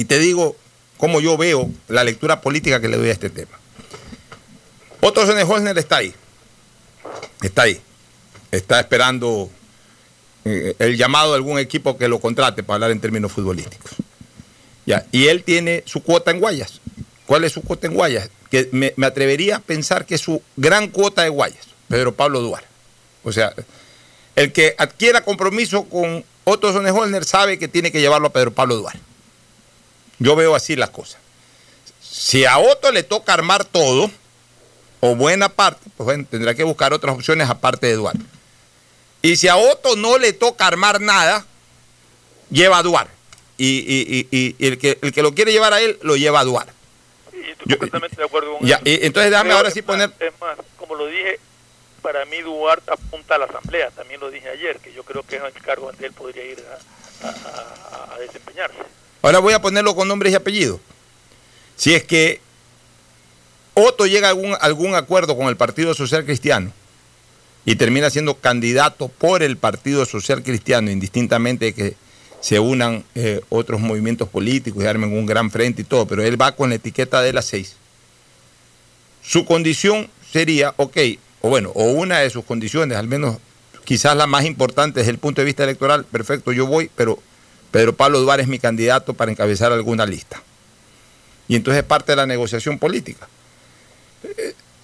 y 0.00 0.06
te 0.06 0.18
digo 0.18 0.56
cómo 0.96 1.20
yo 1.20 1.36
veo 1.36 1.68
la 1.88 2.04
lectura 2.04 2.40
política 2.40 2.80
que 2.80 2.88
le 2.88 2.96
doy 2.96 3.10
a 3.10 3.12
este 3.12 3.28
tema. 3.28 3.58
Otto 5.02 5.26
Sonne-Holzner 5.26 5.76
está 5.76 5.98
ahí, 5.98 6.14
está 7.42 7.62
ahí, 7.62 7.78
está 8.50 8.80
esperando 8.80 9.50
eh, 10.46 10.74
el 10.78 10.96
llamado 10.96 11.32
de 11.32 11.36
algún 11.36 11.58
equipo 11.58 11.98
que 11.98 12.08
lo 12.08 12.18
contrate 12.18 12.62
para 12.62 12.76
hablar 12.76 12.92
en 12.92 13.00
términos 13.00 13.30
futbolísticos. 13.30 13.90
Y 15.12 15.26
él 15.26 15.44
tiene 15.44 15.82
su 15.84 16.02
cuota 16.02 16.30
en 16.30 16.40
Guayas. 16.40 16.80
¿Cuál 17.26 17.44
es 17.44 17.52
su 17.52 17.60
cuota 17.60 17.86
en 17.86 17.92
Guayas? 17.92 18.30
Que 18.50 18.70
me, 18.72 18.94
atrevería 19.06 19.56
a 19.56 19.60
pensar 19.60 20.06
que 20.06 20.14
es 20.14 20.22
su 20.22 20.42
gran 20.56 20.88
cuota 20.88 21.22
de 21.24 21.28
Guayas, 21.28 21.66
Pedro 21.88 22.14
Pablo 22.14 22.40
Duarte. 22.40 22.66
O 23.22 23.32
sea, 23.32 23.52
el 24.34 24.50
que 24.50 24.74
adquiera 24.78 25.24
compromiso 25.24 25.84
con 25.84 26.24
Otto 26.44 26.72
Sonne-Holzner 26.72 27.26
sabe 27.26 27.58
que 27.58 27.68
tiene 27.68 27.92
que 27.92 28.00
llevarlo 28.00 28.28
a 28.28 28.32
Pedro 28.32 28.54
Pablo 28.54 28.76
Duarte. 28.76 29.09
Yo 30.20 30.36
veo 30.36 30.54
así 30.54 30.76
las 30.76 30.90
cosas. 30.90 31.20
Si 32.00 32.44
a 32.44 32.58
Otto 32.58 32.92
le 32.92 33.02
toca 33.02 33.32
armar 33.34 33.64
todo, 33.64 34.10
o 35.00 35.16
buena 35.16 35.48
parte, 35.48 35.90
pues 35.96 36.04
bueno, 36.04 36.26
tendrá 36.30 36.54
que 36.54 36.62
buscar 36.62 36.92
otras 36.92 37.14
opciones 37.16 37.48
aparte 37.50 37.86
de 37.88 37.94
Duarte. 37.94 38.22
Y 39.22 39.36
si 39.36 39.48
a 39.48 39.56
Otto 39.56 39.96
no 39.96 40.18
le 40.18 40.32
toca 40.32 40.66
armar 40.66 41.00
nada, 41.00 41.44
lleva 42.50 42.78
a 42.78 42.82
Duarte. 42.82 43.12
Y, 43.56 43.78
y- 43.86 44.28
y- 44.30 44.56
el, 44.66 44.78
que, 44.78 44.98
el 45.02 45.12
que 45.12 45.22
lo 45.22 45.34
quiere 45.34 45.52
llevar 45.52 45.72
a 45.74 45.80
él, 45.80 45.98
lo 46.02 46.16
lleva 46.16 46.40
a 46.40 46.44
Duarte. 46.44 46.72
Estoy 47.32 47.76
completamente 47.76 48.16
de 48.16 48.24
acuerdo 48.24 48.56
con 48.58 48.66
Ya, 48.66 48.76
eso. 48.76 48.84
y 48.86 48.98
entonces 49.02 49.30
déjame 49.30 49.52
ahora 49.52 49.70
sí 49.70 49.82
poner... 49.82 50.10
Es 50.20 50.32
más, 50.40 50.56
como 50.78 50.94
lo 50.94 51.06
dije, 51.06 51.38
para 52.02 52.24
mí 52.26 52.40
Duarte 52.40 52.90
apunta 52.92 53.34
a 53.34 53.38
la 53.38 53.44
Asamblea. 53.46 53.90
También 53.90 54.20
lo 54.20 54.30
dije 54.30 54.48
ayer, 54.48 54.78
que 54.78 54.92
yo 54.94 55.02
creo 55.02 55.22
que 55.22 55.36
es 55.36 55.42
el 55.42 55.52
cargo 55.62 55.86
donde 55.86 56.06
él 56.06 56.12
podría 56.12 56.44
ir 56.44 56.62
a, 57.22 57.26
a- 57.26 57.30
a- 57.30 58.14
a 58.14 58.18
desempeñarse. 58.18 58.78
Ahora 59.22 59.38
voy 59.38 59.52
a 59.52 59.60
ponerlo 59.60 59.94
con 59.94 60.08
nombres 60.08 60.32
y 60.32 60.36
apellidos. 60.36 60.80
Si 61.76 61.94
es 61.94 62.04
que 62.04 62.40
Otto 63.74 64.06
llega 64.06 64.28
a 64.28 64.30
algún, 64.30 64.56
algún 64.60 64.94
acuerdo 64.94 65.36
con 65.36 65.48
el 65.48 65.56
Partido 65.56 65.94
Social 65.94 66.24
Cristiano 66.24 66.72
y 67.64 67.76
termina 67.76 68.10
siendo 68.10 68.34
candidato 68.34 69.08
por 69.08 69.42
el 69.42 69.56
Partido 69.56 70.06
Social 70.06 70.42
Cristiano, 70.42 70.90
indistintamente 70.90 71.66
de 71.66 71.74
que 71.74 71.96
se 72.40 72.58
unan 72.58 73.04
eh, 73.14 73.40
otros 73.50 73.80
movimientos 73.80 74.28
políticos 74.28 74.82
y 74.82 74.86
armen 74.86 75.12
un 75.12 75.26
gran 75.26 75.50
frente 75.50 75.82
y 75.82 75.84
todo, 75.84 76.06
pero 76.06 76.22
él 76.22 76.40
va 76.40 76.56
con 76.56 76.70
la 76.70 76.76
etiqueta 76.76 77.20
de 77.20 77.32
las 77.32 77.44
seis. 77.44 77.76
Su 79.22 79.44
condición 79.44 80.08
sería, 80.32 80.72
ok, 80.76 80.96
o 81.42 81.50
bueno, 81.50 81.70
o 81.74 81.84
una 81.84 82.20
de 82.20 82.30
sus 82.30 82.44
condiciones, 82.44 82.96
al 82.96 83.08
menos 83.08 83.36
quizás 83.84 84.16
la 84.16 84.26
más 84.26 84.44
importante 84.46 85.00
desde 85.00 85.12
el 85.12 85.18
punto 85.18 85.42
de 85.42 85.46
vista 85.46 85.64
electoral, 85.64 86.04
perfecto, 86.04 86.52
yo 86.52 86.66
voy, 86.66 86.90
pero 86.96 87.18
Pedro 87.70 87.94
Pablo 87.94 88.20
Duarte 88.20 88.42
es 88.42 88.48
mi 88.48 88.58
candidato 88.58 89.14
para 89.14 89.30
encabezar 89.30 89.72
alguna 89.72 90.06
lista. 90.06 90.42
Y 91.48 91.56
entonces 91.56 91.82
es 91.82 91.86
parte 91.86 92.12
de 92.12 92.16
la 92.16 92.26
negociación 92.26 92.78
política. 92.78 93.28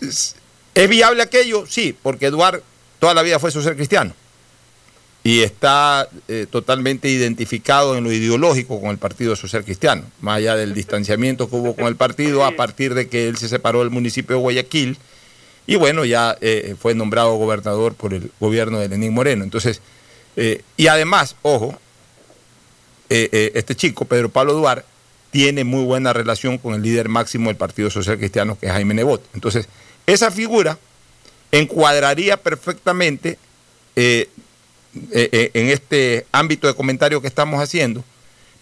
¿Es, 0.00 0.36
¿es 0.74 0.88
viable 0.88 1.22
aquello? 1.22 1.66
Sí, 1.66 1.96
porque 2.02 2.30
Duarte 2.30 2.62
toda 2.98 3.14
la 3.14 3.22
vida 3.22 3.38
fue 3.38 3.50
social 3.50 3.76
cristiano 3.76 4.14
y 5.22 5.40
está 5.42 6.08
eh, 6.28 6.46
totalmente 6.48 7.08
identificado 7.08 7.96
en 7.96 8.04
lo 8.04 8.12
ideológico 8.12 8.80
con 8.80 8.90
el 8.90 8.98
Partido 8.98 9.34
Social 9.34 9.64
Cristiano, 9.64 10.04
más 10.20 10.36
allá 10.36 10.54
del 10.54 10.72
distanciamiento 10.72 11.50
que 11.50 11.56
hubo 11.56 11.74
con 11.74 11.86
el 11.86 11.96
partido 11.96 12.44
a 12.44 12.52
partir 12.52 12.94
de 12.94 13.08
que 13.08 13.26
él 13.26 13.36
se 13.36 13.48
separó 13.48 13.80
del 13.80 13.90
municipio 13.90 14.36
de 14.36 14.42
Guayaquil 14.42 14.98
y 15.66 15.74
bueno, 15.74 16.04
ya 16.04 16.36
eh, 16.40 16.76
fue 16.78 16.94
nombrado 16.94 17.34
gobernador 17.34 17.94
por 17.94 18.14
el 18.14 18.30
gobierno 18.38 18.78
de 18.78 18.88
Lenín 18.88 19.12
Moreno. 19.12 19.42
Entonces, 19.42 19.80
eh, 20.36 20.62
y 20.76 20.86
además, 20.86 21.34
ojo, 21.42 21.76
este 23.08 23.74
chico, 23.74 24.04
Pedro 24.04 24.28
Pablo 24.28 24.54
Duarte, 24.54 24.84
tiene 25.30 25.64
muy 25.64 25.84
buena 25.84 26.12
relación 26.12 26.58
con 26.58 26.74
el 26.74 26.82
líder 26.82 27.08
máximo 27.08 27.50
del 27.50 27.56
Partido 27.56 27.90
Social 27.90 28.16
Cristiano, 28.16 28.58
que 28.58 28.66
es 28.66 28.72
Jaime 28.72 28.94
Nebot. 28.94 29.22
Entonces, 29.34 29.68
esa 30.06 30.30
figura 30.30 30.78
encuadraría 31.52 32.36
perfectamente 32.36 33.38
eh, 33.96 34.28
eh, 35.12 35.50
en 35.52 35.68
este 35.68 36.26
ámbito 36.32 36.66
de 36.66 36.74
comentario 36.74 37.20
que 37.20 37.28
estamos 37.28 37.60
haciendo. 37.60 38.04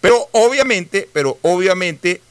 Pero 0.01 0.27
obviamente, 0.31 1.07
pero 1.13 1.37
obviamente, 1.41 2.21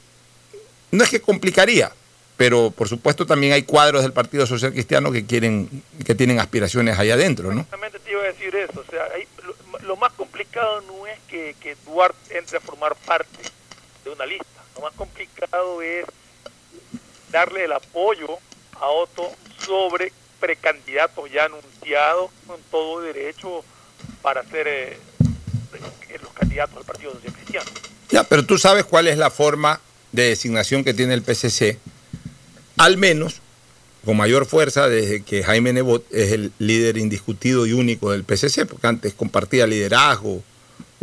no 0.91 1.03
es 1.03 1.09
que 1.09 1.21
complicaría, 1.21 1.91
pero 2.37 2.71
por 2.71 2.87
supuesto 2.87 3.25
también 3.25 3.53
hay 3.53 3.63
cuadros 3.63 4.03
del 4.03 4.13
Partido 4.13 4.45
Social 4.45 4.71
Cristiano 4.73 5.11
que 5.11 5.25
quieren, 5.25 5.83
que 6.05 6.15
tienen 6.15 6.39
aspiraciones 6.39 6.99
allá 6.99 7.15
adentro, 7.15 7.53
¿no? 7.53 7.65
Te 7.65 8.11
iba 8.11 8.21
a 8.21 8.27
decir 8.27 8.55
eso, 8.55 8.83
o 8.87 8.91
sea, 8.91 9.07
no 10.87 11.07
es 11.07 11.19
que, 11.27 11.55
que 11.59 11.75
Duarte 11.85 12.37
entre 12.37 12.57
a 12.57 12.61
formar 12.61 12.95
parte 12.95 13.39
de 14.03 14.09
una 14.09 14.25
lista, 14.25 14.45
lo 14.75 14.81
más 14.81 14.93
complicado 14.93 15.81
es 15.81 16.05
darle 17.31 17.65
el 17.65 17.73
apoyo 17.73 18.37
a 18.79 18.87
Otto 18.87 19.31
sobre 19.65 20.11
precandidatos 20.39 21.31
ya 21.31 21.45
anunciados 21.45 22.29
con 22.45 22.59
todo 22.69 23.01
derecho 23.01 23.63
para 24.21 24.43
ser 24.43 24.67
eh, 24.67 24.97
los 26.21 26.31
candidatos 26.33 26.75
del 26.75 26.85
Partido 26.85 27.13
Social 27.13 27.33
Cristiano. 27.33 27.71
Ya, 28.09 28.23
pero 28.23 28.45
tú 28.45 28.57
sabes 28.57 28.85
cuál 28.85 29.07
es 29.07 29.17
la 29.17 29.29
forma 29.29 29.79
de 30.11 30.29
designación 30.29 30.83
que 30.83 30.93
tiene 30.93 31.13
el 31.13 31.23
PCC, 31.23 31.79
al 32.77 32.97
menos 32.97 33.41
con 34.05 34.17
mayor 34.17 34.45
fuerza 34.45 34.87
desde 34.87 35.23
que 35.23 35.43
Jaime 35.43 35.73
Nebot 35.73 36.05
es 36.13 36.31
el 36.31 36.51
líder 36.59 36.97
indiscutido 36.97 37.65
y 37.65 37.73
único 37.73 38.11
del 38.11 38.23
PCC, 38.23 38.67
porque 38.67 38.87
antes 38.87 39.13
compartía 39.13 39.65
liderazgo 39.65 40.43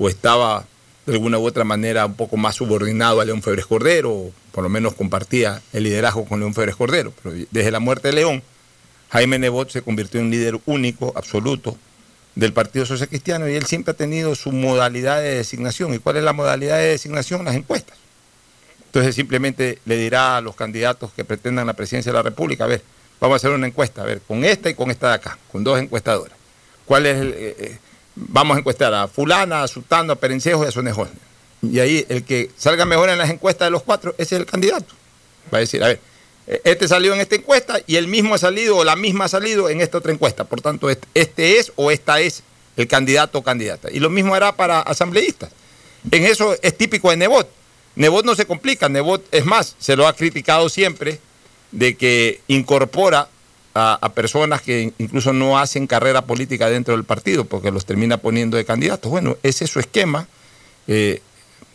o 0.02 0.08
estaba 0.08 0.64
de 1.06 1.12
alguna 1.12 1.38
u 1.38 1.46
otra 1.46 1.62
manera 1.62 2.06
un 2.06 2.14
poco 2.14 2.36
más 2.36 2.56
subordinado 2.56 3.20
a 3.20 3.24
León 3.24 3.40
Febres 3.40 3.66
Cordero, 3.66 4.30
por 4.50 4.64
lo 4.64 4.68
menos 4.68 4.94
compartía 4.94 5.62
el 5.72 5.84
liderazgo 5.84 6.24
con 6.24 6.40
León 6.40 6.54
Febres 6.54 6.74
Cordero. 6.74 7.12
Pero 7.22 7.46
desde 7.50 7.70
la 7.70 7.78
muerte 7.78 8.08
de 8.08 8.14
León, 8.14 8.42
Jaime 9.10 9.38
Nebot 9.38 9.70
se 9.70 9.82
convirtió 9.82 10.20
en 10.20 10.30
líder 10.30 10.58
único, 10.66 11.12
absoluto, 11.14 11.76
del 12.34 12.52
Partido 12.52 12.84
Social 12.84 13.08
Cristiano 13.08 13.48
y 13.48 13.54
él 13.54 13.66
siempre 13.66 13.92
ha 13.92 13.96
tenido 13.96 14.34
su 14.34 14.50
modalidad 14.50 15.20
de 15.20 15.36
designación. 15.36 15.94
¿Y 15.94 15.98
cuál 15.98 16.16
es 16.16 16.24
la 16.24 16.32
modalidad 16.32 16.78
de 16.78 16.88
designación? 16.88 17.44
Las 17.44 17.54
encuestas. 17.54 17.96
Entonces 18.86 19.14
simplemente 19.14 19.78
le 19.84 19.96
dirá 19.96 20.38
a 20.38 20.40
los 20.40 20.56
candidatos 20.56 21.12
que 21.12 21.24
pretendan 21.24 21.66
la 21.66 21.74
presidencia 21.74 22.10
de 22.10 22.18
la 22.18 22.22
República, 22.22 22.64
a 22.64 22.66
ver, 22.66 22.82
vamos 23.20 23.34
a 23.34 23.36
hacer 23.36 23.50
una 23.50 23.68
encuesta, 23.68 24.02
a 24.02 24.04
ver, 24.04 24.20
con 24.20 24.44
esta 24.44 24.68
y 24.68 24.74
con 24.74 24.90
esta 24.90 25.08
de 25.08 25.14
acá, 25.14 25.38
con 25.50 25.62
dos 25.62 25.78
encuestadoras. 25.78 26.36
¿Cuál 26.86 27.06
es 27.06 27.20
el, 27.20 27.28
eh, 27.28 27.56
eh, 27.58 27.78
vamos 28.14 28.56
a 28.56 28.60
encuestar 28.60 28.92
a 28.94 29.08
fulana, 29.08 29.62
a 29.62 29.68
Sultano, 29.68 30.12
a 30.12 30.16
Perencejo 30.16 30.64
y 30.64 30.68
a 30.68 30.70
Sonejón. 30.70 31.08
Y 31.62 31.78
ahí 31.78 32.04
el 32.08 32.24
que 32.24 32.50
salga 32.56 32.84
mejor 32.84 33.08
en 33.08 33.18
las 33.18 33.30
encuestas 33.30 33.66
de 33.66 33.70
los 33.70 33.82
cuatro, 33.82 34.14
ese 34.18 34.34
es 34.34 34.40
el 34.40 34.46
candidato. 34.46 34.94
Va 35.52 35.58
a 35.58 35.60
decir, 35.60 35.82
a 35.82 35.88
ver, 35.88 36.00
eh, 36.46 36.60
este 36.64 36.88
salió 36.88 37.14
en 37.14 37.20
esta 37.20 37.36
encuesta 37.36 37.80
y 37.86 37.96
el 37.96 38.08
mismo 38.08 38.34
ha 38.34 38.38
salido 38.38 38.78
o 38.78 38.84
la 38.84 38.96
misma 38.96 39.26
ha 39.26 39.28
salido 39.28 39.68
en 39.68 39.80
esta 39.80 39.98
otra 39.98 40.12
encuesta. 40.12 40.44
Por 40.44 40.60
tanto, 40.60 40.88
este 40.90 41.58
es 41.58 41.72
o 41.76 41.90
esta 41.90 42.20
es 42.20 42.42
el 42.76 42.88
candidato 42.88 43.38
o 43.38 43.42
candidata. 43.42 43.90
Y 43.90 44.00
lo 44.00 44.10
mismo 44.10 44.34
hará 44.34 44.56
para 44.56 44.80
asambleístas. 44.80 45.50
En 46.10 46.24
eso 46.24 46.56
es 46.62 46.76
típico 46.76 47.10
de 47.10 47.16
Nebot. 47.16 47.48
Nebot 47.94 48.24
no 48.24 48.34
se 48.34 48.46
complica, 48.46 48.88
Nebot 48.88 49.22
es 49.30 49.44
más, 49.44 49.76
se 49.78 49.96
lo 49.96 50.08
ha 50.08 50.16
criticado 50.16 50.68
siempre 50.68 51.20
de 51.70 51.94
que 51.94 52.40
incorpora 52.48 53.28
a, 53.74 54.12
personas 54.14 54.60
que 54.60 54.92
incluso 54.98 55.32
no 55.32 55.58
hacen 55.58 55.86
carrera 55.86 56.22
política 56.22 56.68
dentro 56.68 56.94
del 56.94 57.04
partido 57.04 57.44
porque 57.44 57.70
los 57.70 57.86
termina 57.86 58.18
poniendo 58.18 58.56
de 58.56 58.64
candidatos. 58.64 59.10
Bueno, 59.10 59.36
ese 59.42 59.64
es 59.64 59.70
su 59.70 59.80
esquema, 59.80 60.28
eh, 60.86 61.22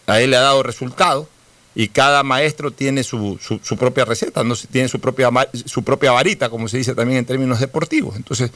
a 0.06 0.22
él 0.22 0.32
le 0.32 0.38
ha 0.38 0.42
dado 0.42 0.64
resultado 0.64 1.28
y 1.76 1.90
cada 1.90 2.24
maestro 2.24 2.72
tiene 2.72 3.04
su, 3.04 3.40
su, 3.40 3.78
propia 3.78 4.06
receta, 4.06 4.44
no 4.44 4.56
tiene 4.56 4.88
su 4.88 5.00
propia, 5.00 5.30
su 5.66 5.84
propia 5.84 6.12
varita, 6.12 6.50
como 6.50 6.68
se 6.68 6.78
dice 6.78 6.96
también 6.96 7.20
en 7.20 7.26
términos 7.26 7.60
deportivos. 7.60 8.16
Entonces, 8.16 8.52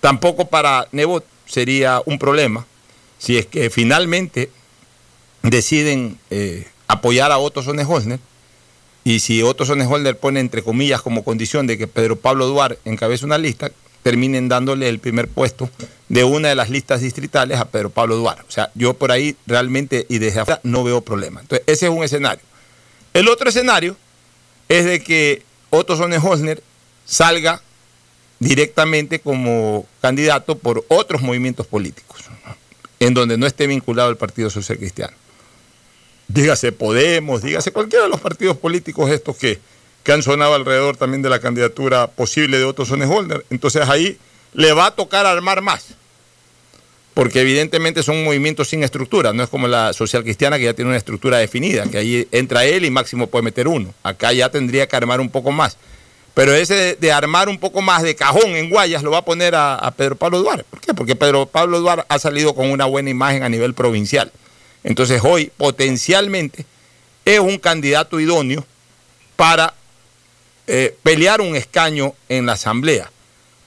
tampoco 0.00 0.48
para 0.48 0.86
Nebot 0.92 1.24
sería 1.46 2.02
un 2.04 2.18
problema 2.18 2.66
si 3.18 3.38
es 3.38 3.46
que 3.46 3.70
finalmente 3.70 4.50
deciden 5.42 6.18
eh, 6.30 6.66
apoyar 6.88 7.30
a 7.30 7.38
Otto 7.38 7.62
Sonnenholzner 7.62 8.18
y 9.04 9.20
si 9.20 9.42
Otto 9.42 9.64
Sonnenholzner 9.64 10.16
pone 10.16 10.40
entre 10.40 10.62
comillas 10.62 11.02
como 11.02 11.24
condición 11.24 11.66
de 11.66 11.76
que 11.76 11.86
Pedro 11.86 12.16
Pablo 12.16 12.46
Duarte 12.46 12.78
encabece 12.84 13.24
una 13.24 13.38
lista, 13.38 13.70
terminen 14.02 14.48
dándole 14.48 14.88
el 14.88 14.98
primer 14.98 15.28
puesto 15.28 15.70
de 16.08 16.24
una 16.24 16.48
de 16.48 16.54
las 16.54 16.70
listas 16.70 17.00
distritales 17.00 17.58
a 17.58 17.66
Pedro 17.66 17.90
Pablo 17.90 18.16
Duarte. 18.16 18.42
O 18.48 18.50
sea, 18.50 18.70
yo 18.74 18.94
por 18.94 19.12
ahí 19.12 19.36
realmente 19.46 20.06
y 20.08 20.18
desde 20.18 20.40
afuera 20.40 20.60
no 20.62 20.84
veo 20.84 21.00
problema. 21.00 21.40
Entonces, 21.40 21.64
ese 21.66 21.86
es 21.86 21.92
un 21.92 22.04
escenario. 22.04 22.44
El 23.14 23.28
otro 23.28 23.48
escenario 23.48 23.96
es 24.68 24.84
de 24.84 25.02
que 25.02 25.42
Otto 25.70 25.96
Sonnenholzner 25.96 26.62
salga 27.04 27.60
directamente 28.38 29.20
como 29.20 29.86
candidato 30.00 30.58
por 30.58 30.84
otros 30.88 31.22
movimientos 31.22 31.66
políticos, 31.66 32.24
en 32.98 33.14
donde 33.14 33.36
no 33.36 33.46
esté 33.46 33.66
vinculado 33.66 34.10
el 34.10 34.16
Partido 34.16 34.50
Social 34.50 34.78
Cristiano. 34.78 35.14
Dígase 36.32 36.72
Podemos, 36.72 37.42
dígase 37.42 37.72
cualquiera 37.72 38.04
de 38.04 38.10
los 38.10 38.20
partidos 38.20 38.56
políticos 38.56 39.10
estos 39.10 39.36
que, 39.36 39.58
que 40.02 40.12
han 40.12 40.22
sonado 40.22 40.54
alrededor 40.54 40.96
también 40.96 41.22
de 41.22 41.28
la 41.28 41.40
candidatura 41.40 42.06
posible 42.06 42.58
de 42.58 42.64
Otto 42.64 42.84
Sonnenholzner. 42.84 43.44
Entonces 43.50 43.88
ahí 43.88 44.18
le 44.54 44.72
va 44.72 44.86
a 44.86 44.90
tocar 44.94 45.26
armar 45.26 45.60
más 45.60 45.94
porque 47.14 47.40
evidentemente 47.40 48.02
son 48.02 48.24
movimientos 48.24 48.68
sin 48.68 48.82
estructura, 48.82 49.32
no 49.32 49.42
es 49.42 49.48
como 49.48 49.68
la 49.68 49.92
social 49.92 50.22
cristiana 50.22 50.58
que 50.58 50.64
ya 50.64 50.74
tiene 50.74 50.88
una 50.88 50.96
estructura 50.96 51.38
definida, 51.38 51.84
que 51.84 51.98
ahí 51.98 52.28
entra 52.32 52.64
él 52.64 52.84
y 52.84 52.90
máximo 52.90 53.26
puede 53.26 53.42
meter 53.42 53.68
uno. 53.68 53.92
Acá 54.02 54.32
ya 54.32 54.48
tendría 54.50 54.86
que 54.88 54.96
armar 54.96 55.20
un 55.20 55.28
poco 55.28 55.52
más. 55.52 55.76
Pero 56.34 56.54
ese 56.54 56.96
de, 56.98 57.12
armar 57.12 57.50
un 57.50 57.58
poco 57.58 57.82
más 57.82 58.02
de 58.02 58.14
cajón 58.16 58.56
en 58.56 58.70
Guayas 58.70 59.02
lo 59.02 59.10
va 59.10 59.18
a 59.18 59.24
poner 59.24 59.54
a, 59.54 59.92
Pedro 59.94 60.16
Pablo 60.16 60.40
Duarte. 60.40 60.64
¿Por 60.64 60.80
qué? 60.80 60.94
Porque 60.94 61.14
Pedro 61.14 61.44
Pablo 61.44 61.80
Duarte 61.80 62.06
ha 62.08 62.18
salido 62.18 62.54
con 62.54 62.70
una 62.70 62.86
buena 62.86 63.10
imagen 63.10 63.42
a 63.42 63.50
nivel 63.50 63.74
provincial. 63.74 64.32
Entonces 64.84 65.20
hoy 65.24 65.50
potencialmente 65.56 66.64
es 67.24 67.38
un 67.38 67.58
candidato 67.58 68.18
idóneo 68.20 68.64
para 69.36 69.74
eh, 70.66 70.96
pelear 71.02 71.40
un 71.40 71.56
escaño 71.56 72.14
en 72.28 72.46
la 72.46 72.52
Asamblea. 72.52 73.10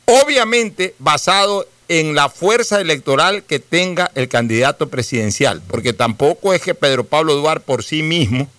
Obviamente 0.06 0.96
basado 1.00 1.68
en 1.88 2.16
la 2.16 2.30
fuerza 2.30 2.82
electoral 2.82 3.44
que 3.44 3.60
tenga 3.60 4.12
el 4.16 4.28
candidato 4.28 4.90
presidencial, 4.90 5.62
porque 5.68 5.94
tampoco 5.94 6.54
es 6.54 6.62
que 6.62 6.74
Pedro 6.74 7.04
Pablo 7.04 7.36
Duarte 7.36 7.66
por 7.66 7.84
sí 7.84 8.02
mismo 8.02 8.50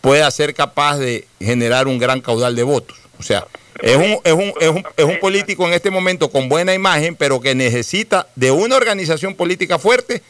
pueda 0.00 0.30
ser 0.30 0.54
capaz 0.54 0.98
de 0.98 1.26
generar 1.40 1.86
un 1.88 1.98
gran 1.98 2.20
caudal 2.20 2.56
de 2.56 2.62
votos. 2.62 2.96
O 3.18 3.22
sea, 3.22 3.46
es 3.82 3.96
un, 3.96 4.18
es 4.24 4.32
un, 4.32 4.52
es 4.60 4.68
un, 4.68 4.84
es 4.96 5.04
un 5.04 5.18
político 5.20 5.66
en 5.66 5.74
este 5.74 5.90
momento 5.90 6.30
con 6.30 6.48
buena 6.48 6.74
imagen, 6.74 7.16
pero 7.16 7.40
que 7.40 7.54
necesita 7.54 8.26
de 8.34 8.50
una 8.50 8.76
organización 8.76 9.34
política 9.34 9.78
fuerte 9.78 10.22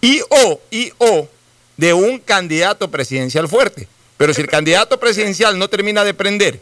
y 0.00 0.20
o, 0.28 0.60
y 0.70 0.92
o 0.98 1.28
de 1.76 1.92
un 1.92 2.18
candidato 2.18 2.90
presidencial 2.90 3.48
fuerte. 3.48 3.88
Pero 4.16 4.32
si 4.32 4.40
el 4.40 4.48
candidato 4.48 4.98
presidencial 4.98 5.58
no 5.58 5.68
termina 5.68 6.04
de 6.04 6.14
prender 6.14 6.60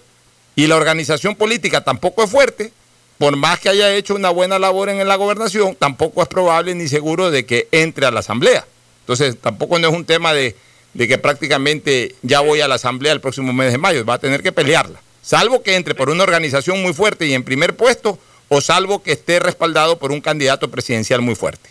y 0.56 0.66
la 0.66 0.76
organización 0.76 1.36
política 1.36 1.82
tampoco 1.84 2.24
es 2.24 2.30
fuerte, 2.30 2.72
por 3.18 3.36
más 3.36 3.60
que 3.60 3.68
haya 3.68 3.94
hecho 3.94 4.14
una 4.14 4.30
buena 4.30 4.58
labor 4.58 4.88
en 4.88 5.06
la 5.06 5.16
gobernación, 5.16 5.76
tampoco 5.76 6.22
es 6.22 6.28
probable 6.28 6.74
ni 6.74 6.88
seguro 6.88 7.30
de 7.30 7.46
que 7.46 7.68
entre 7.70 8.06
a 8.06 8.10
la 8.10 8.20
asamblea. 8.20 8.66
Entonces, 9.00 9.36
tampoco 9.40 9.78
no 9.78 9.88
es 9.88 9.94
un 9.94 10.04
tema 10.04 10.32
de, 10.32 10.56
que 10.96 11.18
prácticamente 11.18 12.14
ya 12.22 12.40
voy 12.40 12.60
a 12.60 12.68
la 12.68 12.76
asamblea 12.76 13.12
el 13.12 13.20
próximo 13.20 13.52
mes 13.52 13.70
de 13.70 13.78
mayo, 13.78 14.04
va 14.04 14.14
a 14.14 14.18
tener 14.18 14.42
que 14.42 14.52
pelearla. 14.52 15.00
Salvo 15.22 15.62
que 15.62 15.76
entre 15.76 15.94
por 15.94 16.10
una 16.10 16.22
organización 16.22 16.82
muy 16.82 16.92
fuerte 16.92 17.26
y 17.26 17.34
en 17.34 17.44
primer 17.44 17.76
puesto, 17.76 18.18
o 18.48 18.60
salvo 18.60 19.02
que 19.02 19.12
esté 19.12 19.40
respaldado 19.40 19.98
por 19.98 20.12
un 20.12 20.20
candidato 20.20 20.70
presidencial 20.70 21.20
muy 21.20 21.34
fuerte. 21.34 21.70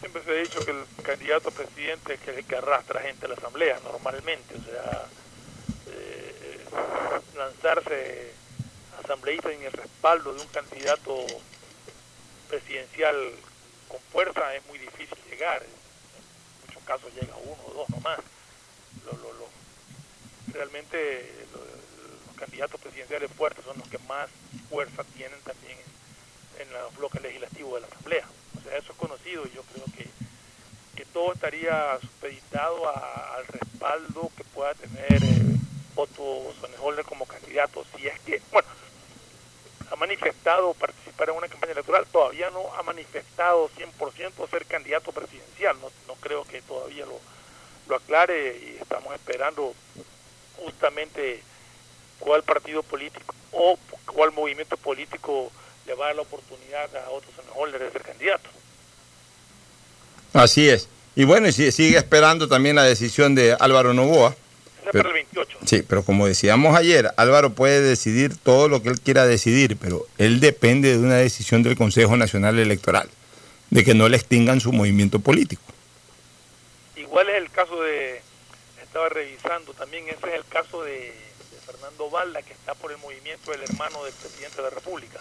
Siempre 0.00 0.22
se 0.24 0.30
ha 0.30 0.34
dicho 0.34 0.64
que 0.64 0.72
el 0.72 0.84
candidato 1.02 1.50
presidente 1.50 2.14
es 2.14 2.28
el 2.28 2.44
que 2.44 2.56
arrastra 2.56 3.00
gente 3.00 3.26
a 3.26 3.28
la 3.28 3.34
asamblea, 3.34 3.78
normalmente. 3.84 4.54
O 4.56 4.64
sea, 4.64 5.06
eh, 5.88 6.64
lanzarse 7.36 8.32
asambleístas 9.02 9.52
en 9.52 9.62
el 9.62 9.72
respaldo 9.72 10.34
de 10.34 10.40
un 10.40 10.48
candidato 10.48 11.26
presidencial 12.48 13.16
con 13.88 14.00
fuerza 14.12 14.54
es 14.54 14.66
muy 14.66 14.78
difícil 14.78 15.18
llegar. 15.30 15.62
En 15.62 16.66
muchos 16.66 16.82
casos 16.84 17.12
llega 17.14 17.36
uno 17.36 17.62
o 17.66 17.74
dos 17.74 17.90
nomás. 17.90 18.20
Lo, 19.04 19.34
realmente 20.52 21.46
lo, 21.52 21.58
los 21.58 22.36
candidatos 22.36 22.80
presidenciales 22.80 23.30
fuertes 23.32 23.64
son 23.64 23.78
los 23.78 23.88
que 23.88 23.98
más 23.98 24.30
fuerza 24.70 25.04
tienen 25.16 25.40
también 25.40 25.78
en, 26.58 26.62
en 26.62 26.72
los 26.72 26.96
bloques 26.96 27.20
legislativos 27.22 27.74
de 27.74 27.80
la 27.80 27.93
y 29.34 29.54
yo 29.54 29.62
creo 29.62 29.86
que, 29.96 30.06
que 30.96 31.04
todo 31.06 31.32
estaría 31.32 31.98
supeditado 32.00 32.88
a- 32.88 33.34
al 33.36 33.46
respaldo 33.46 34.30
que 34.36 34.44
pueda 34.44 34.74
tener 34.74 35.22
eh, 35.24 35.56
Otto 35.96 36.52
Sonnenholder 36.60 37.04
como 37.04 37.26
candidato. 37.26 37.84
Si 37.96 38.06
es 38.06 38.18
que, 38.20 38.40
bueno, 38.52 38.68
ha 39.90 39.96
manifestado 39.96 40.72
participar 40.74 41.30
en 41.30 41.36
una 41.36 41.48
campaña 41.48 41.72
electoral, 41.72 42.06
todavía 42.06 42.50
no 42.50 42.72
ha 42.74 42.82
manifestado 42.82 43.68
100% 43.76 44.46
ser 44.48 44.64
candidato 44.66 45.12
presidencial. 45.12 45.76
No, 45.80 45.90
no 46.08 46.14
creo 46.16 46.44
que 46.44 46.62
todavía 46.62 47.06
lo, 47.06 47.20
lo 47.88 47.96
aclare 47.96 48.56
y 48.56 48.78
estamos 48.80 49.12
esperando 49.14 49.74
justamente 50.56 51.42
cuál 52.18 52.42
partido 52.42 52.82
político 52.82 53.34
o 53.52 53.78
cuál 54.06 54.32
movimiento 54.32 54.76
político 54.76 55.50
le 55.86 55.94
va 55.94 56.06
a 56.06 56.08
dar 56.08 56.16
la 56.16 56.22
oportunidad 56.22 56.94
a 56.96 57.10
Otto 57.10 57.28
Sonnenholder 57.36 57.80
de 57.82 57.90
ser 57.90 58.02
candidato. 58.02 58.48
Así 60.34 60.68
es. 60.68 60.88
Y 61.16 61.24
bueno, 61.24 61.50
sigue 61.52 61.96
esperando 61.96 62.48
también 62.48 62.76
la 62.76 62.82
decisión 62.82 63.34
de 63.34 63.56
Álvaro 63.58 63.94
Novoa. 63.94 64.34
Esa 64.82 64.90
Pero- 64.90 65.04
para 65.04 65.08
el 65.20 65.26
28. 65.32 65.58
Sí, 65.64 65.82
pero 65.88 66.02
como 66.04 66.26
decíamos 66.26 66.76
ayer, 66.76 67.10
Álvaro 67.16 67.54
puede 67.54 67.80
decidir 67.80 68.36
todo 68.36 68.68
lo 68.68 68.82
que 68.82 68.90
él 68.90 69.00
quiera 69.00 69.24
decidir, 69.26 69.76
pero 69.78 70.06
él 70.18 70.40
depende 70.40 70.90
de 70.92 70.98
una 70.98 71.14
decisión 71.16 71.62
del 71.62 71.76
Consejo 71.76 72.16
Nacional 72.18 72.58
Electoral, 72.58 73.08
de 73.70 73.82
que 73.84 73.94
no 73.94 74.08
le 74.10 74.16
extingan 74.18 74.60
su 74.60 74.72
movimiento 74.72 75.20
político. 75.20 75.62
Igual 76.96 77.28
es 77.30 77.36
el 77.36 77.50
caso 77.50 77.80
de, 77.80 78.20
estaba 78.82 79.08
revisando 79.08 79.72
también, 79.72 80.04
ese 80.08 80.18
es 80.28 80.34
el 80.34 80.44
caso 80.50 80.82
de, 80.82 80.92
de 80.92 81.58
Fernando 81.64 82.10
Valda, 82.10 82.42
que 82.42 82.52
está 82.52 82.74
por 82.74 82.90
el 82.92 82.98
movimiento 82.98 83.52
del 83.52 83.62
hermano 83.62 84.04
del 84.04 84.12
presidente 84.14 84.56
de 84.56 84.62
la 84.64 84.70
República. 84.70 85.20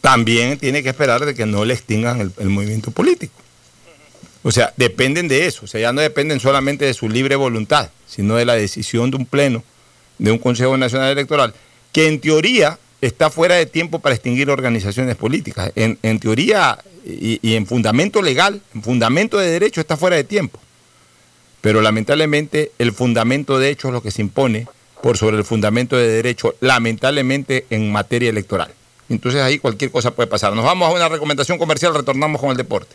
También 0.00 0.58
tiene 0.58 0.82
que 0.82 0.88
esperar 0.88 1.24
de 1.26 1.34
que 1.34 1.44
no 1.44 1.64
le 1.64 1.74
extingan 1.74 2.20
el, 2.20 2.32
el 2.38 2.48
movimiento 2.48 2.90
político. 2.90 3.34
O 4.42 4.52
sea, 4.52 4.72
dependen 4.76 5.28
de 5.28 5.46
eso, 5.46 5.64
o 5.64 5.68
sea, 5.68 5.80
ya 5.80 5.92
no 5.92 6.00
dependen 6.00 6.40
solamente 6.40 6.84
de 6.86 6.94
su 6.94 7.08
libre 7.08 7.36
voluntad, 7.36 7.90
sino 8.06 8.36
de 8.36 8.46
la 8.46 8.54
decisión 8.54 9.10
de 9.10 9.18
un 9.18 9.26
pleno, 9.26 9.62
de 10.18 10.32
un 10.32 10.38
Consejo 10.38 10.76
Nacional 10.76 11.12
Electoral, 11.12 11.52
que 11.92 12.08
en 12.08 12.20
teoría 12.20 12.78
está 13.00 13.30
fuera 13.30 13.56
de 13.56 13.66
tiempo 13.66 13.98
para 13.98 14.14
extinguir 14.14 14.50
organizaciones 14.50 15.16
políticas. 15.16 15.72
En, 15.74 16.18
teoría 16.20 16.78
y, 17.04 17.38
y 17.42 17.54
en 17.54 17.66
fundamento 17.66 18.22
legal, 18.22 18.62
en 18.74 18.82
fundamento 18.82 19.38
de 19.38 19.50
derecho 19.50 19.80
está 19.80 19.96
fuera 19.96 20.16
de 20.16 20.24
tiempo. 20.24 20.58
Pero 21.60 21.82
lamentablemente 21.82 22.72
el 22.78 22.92
fundamento 22.92 23.58
de 23.58 23.68
hecho 23.68 23.88
es 23.88 23.94
lo 23.94 24.02
que 24.02 24.10
se 24.10 24.22
impone 24.22 24.66
por 25.02 25.18
sobre 25.18 25.36
el 25.36 25.44
fundamento 25.44 25.96
de 25.96 26.08
derecho, 26.08 26.54
lamentablemente 26.60 27.66
en 27.70 27.90
materia 27.92 28.30
electoral. 28.30 28.72
Entonces 29.08 29.42
ahí 29.42 29.58
cualquier 29.58 29.90
cosa 29.90 30.12
puede 30.12 30.28
pasar. 30.28 30.54
Nos 30.54 30.64
vamos 30.64 30.88
a 30.88 30.92
una 30.92 31.08
recomendación 31.08 31.58
comercial, 31.58 31.94
retornamos 31.94 32.40
con 32.40 32.50
el 32.50 32.56
deporte. 32.56 32.94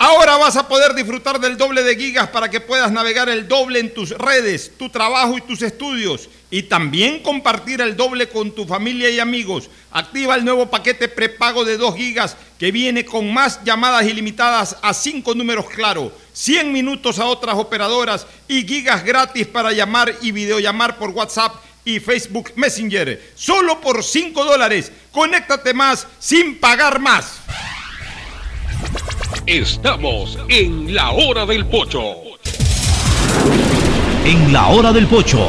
Ahora 0.00 0.36
vas 0.36 0.56
a 0.56 0.68
poder 0.68 0.94
disfrutar 0.94 1.40
del 1.40 1.56
doble 1.56 1.82
de 1.82 1.96
gigas 1.96 2.28
para 2.28 2.48
que 2.48 2.60
puedas 2.60 2.92
navegar 2.92 3.28
el 3.28 3.48
doble 3.48 3.80
en 3.80 3.92
tus 3.92 4.10
redes, 4.10 4.70
tu 4.78 4.88
trabajo 4.90 5.36
y 5.36 5.40
tus 5.40 5.60
estudios. 5.60 6.28
Y 6.52 6.62
también 6.62 7.20
compartir 7.20 7.80
el 7.80 7.96
doble 7.96 8.28
con 8.28 8.52
tu 8.52 8.64
familia 8.64 9.10
y 9.10 9.18
amigos. 9.18 9.68
Activa 9.90 10.36
el 10.36 10.44
nuevo 10.44 10.70
paquete 10.70 11.08
prepago 11.08 11.64
de 11.64 11.76
2 11.76 11.96
gigas 11.96 12.36
que 12.60 12.70
viene 12.70 13.04
con 13.04 13.34
más 13.34 13.64
llamadas 13.64 14.06
ilimitadas 14.06 14.76
a 14.82 14.94
5 14.94 15.34
números 15.34 15.68
claro, 15.68 16.12
100 16.32 16.72
minutos 16.72 17.18
a 17.18 17.26
otras 17.26 17.56
operadoras 17.56 18.24
y 18.46 18.64
gigas 18.64 19.04
gratis 19.04 19.48
para 19.48 19.72
llamar 19.72 20.14
y 20.22 20.30
videollamar 20.30 20.96
por 20.96 21.10
WhatsApp 21.10 21.56
y 21.84 21.98
Facebook 21.98 22.52
Messenger. 22.54 23.32
Solo 23.34 23.80
por 23.80 24.04
5 24.04 24.44
dólares. 24.44 24.92
Conéctate 25.10 25.74
más 25.74 26.06
sin 26.20 26.60
pagar 26.60 27.00
más. 27.00 27.40
Estamos 29.46 30.38
en 30.48 30.94
la 30.94 31.10
hora 31.10 31.44
del 31.46 31.66
pocho. 31.66 32.14
En 34.24 34.52
la 34.52 34.68
hora 34.68 34.92
del 34.92 35.06
pocho 35.06 35.48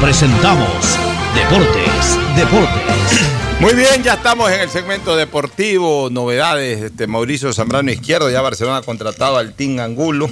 presentamos 0.00 0.98
Deportes, 1.34 2.18
Deportes. 2.36 3.38
Muy 3.60 3.74
bien, 3.74 4.02
ya 4.02 4.14
estamos 4.14 4.50
en 4.50 4.60
el 4.60 4.70
segmento 4.70 5.16
deportivo, 5.16 6.08
novedades. 6.10 6.82
Este, 6.82 7.06
Mauricio 7.06 7.52
Zambrano 7.52 7.90
Izquierdo, 7.90 8.30
ya 8.30 8.40
Barcelona 8.40 8.78
ha 8.78 8.82
contratado 8.82 9.36
al 9.36 9.54
Team 9.54 9.80
Angulo. 9.80 10.30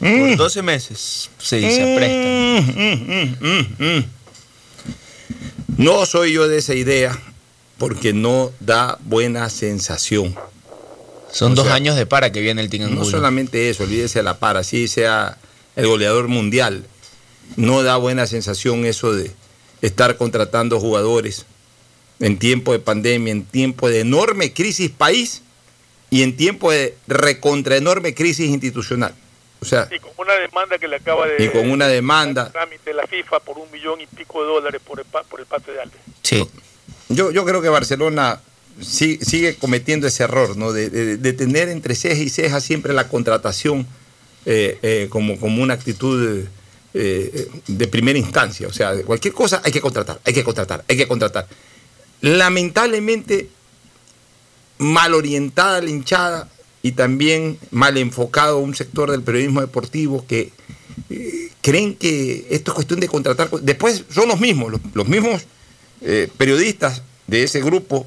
Por 0.00 0.36
12 0.36 0.62
meses 0.62 1.30
se 1.38 1.56
dice 1.56 1.94
presta. 1.96 2.82
Mm, 2.82 3.36
mm, 3.40 3.96
mm. 3.96 4.04
No 5.78 6.06
soy 6.06 6.32
yo 6.32 6.48
de 6.48 6.58
esa 6.58 6.74
idea 6.74 7.18
porque 7.78 8.12
no 8.12 8.50
da 8.60 8.98
buena 9.04 9.48
sensación. 9.50 10.34
Son 11.32 11.52
O 11.52 11.54
dos 11.56 11.66
sea, 11.66 11.74
años 11.74 11.96
de 11.96 12.06
para 12.06 12.32
que 12.32 12.40
viene 12.40 12.62
el 12.62 12.70
Team 12.70 12.82
No 12.84 12.88
Angulo. 12.88 13.04
solamente 13.10 13.68
eso, 13.70 13.84
olvídese 13.84 14.20
de 14.20 14.22
la 14.22 14.38
para, 14.38 14.60
así 14.60 14.88
sea 14.88 15.36
el 15.76 15.86
goleador 15.86 16.28
mundial. 16.28 16.84
No 17.56 17.82
da 17.82 17.96
buena 17.96 18.26
sensación 18.26 18.84
eso 18.84 19.12
de 19.12 19.30
estar 19.82 20.16
contratando 20.16 20.80
jugadores 20.80 21.46
en 22.20 22.38
tiempo 22.38 22.72
de 22.72 22.78
pandemia, 22.80 23.30
en 23.32 23.44
tiempo 23.44 23.88
de 23.88 24.00
enorme 24.00 24.52
crisis 24.52 24.90
país 24.90 25.42
y 26.10 26.22
en 26.22 26.36
tiempo 26.36 26.70
de 26.72 26.96
recontra 27.06 27.76
enorme 27.76 28.14
crisis 28.14 28.48
institucional. 28.48 29.14
O 29.60 29.64
sea, 29.64 29.88
Y 29.94 29.98
con 29.98 30.12
una 30.18 30.34
demanda 30.34 30.78
que 30.78 30.88
le 30.88 30.96
acaba 30.96 31.26
de... 31.26 31.44
y 31.44 31.48
con 31.48 31.70
una 31.70 31.86
demanda. 31.88 32.50
trámite 32.50 32.92
la 32.94 33.06
FIFA 33.06 33.40
por 33.40 33.58
un 33.58 33.70
millón 33.70 34.00
y 34.00 34.06
pico 34.06 34.40
de 34.42 34.46
dólares 34.48 34.80
por 34.86 34.98
el, 35.00 35.04
pa- 35.04 35.24
por 35.24 35.40
el 35.40 35.46
pase 35.46 35.72
de 35.72 35.80
Alves. 35.80 36.00
Sí. 36.22 36.48
Yo, 37.08 37.30
yo 37.30 37.44
creo 37.44 37.60
que 37.62 37.68
Barcelona 37.68 38.40
sí- 38.80 39.18
sigue 39.22 39.56
cometiendo 39.56 40.06
ese 40.06 40.24
error, 40.24 40.56
¿no? 40.56 40.72
De, 40.72 41.32
tener 41.32 41.68
entre 41.68 41.94
ceja 41.94 42.22
y 42.22 42.28
ceja 42.28 42.60
siempre 42.60 42.92
la 42.92 43.08
contratación 43.08 43.86
eh, 44.46 44.78
eh, 44.82 45.06
como, 45.10 45.38
como 45.38 45.62
una 45.62 45.74
actitud 45.74 46.44
eh, 46.94 47.48
de 47.66 47.88
primera 47.88 48.18
instancia. 48.18 48.68
O 48.68 48.72
sea, 48.72 48.94
de 48.94 49.04
cualquier 49.04 49.34
cosa 49.34 49.60
hay 49.64 49.72
que 49.72 49.80
contratar, 49.80 50.20
hay 50.24 50.32
que 50.32 50.44
contratar, 50.44 50.84
hay 50.88 50.96
que 50.96 51.08
contratar. 51.08 51.46
Lamentablemente, 52.20 53.48
mal 54.78 55.14
orientada 55.14 55.80
la 55.80 55.90
hinchada 55.90 56.48
y 56.82 56.92
también 56.92 57.58
mal 57.70 57.96
enfocado 57.98 58.58
un 58.58 58.74
sector 58.74 59.10
del 59.10 59.22
periodismo 59.22 59.60
deportivo 59.60 60.24
que 60.26 60.52
creen 61.60 61.94
que 61.94 62.46
esto 62.50 62.70
es 62.70 62.74
cuestión 62.74 63.00
de 63.00 63.08
contratar. 63.08 63.50
Después 63.60 64.04
son 64.10 64.28
los 64.28 64.40
mismos, 64.40 64.72
los, 64.94 65.08
mismos 65.08 65.46
periodistas 66.36 67.02
de 67.26 67.42
ese 67.42 67.60
grupo 67.60 68.06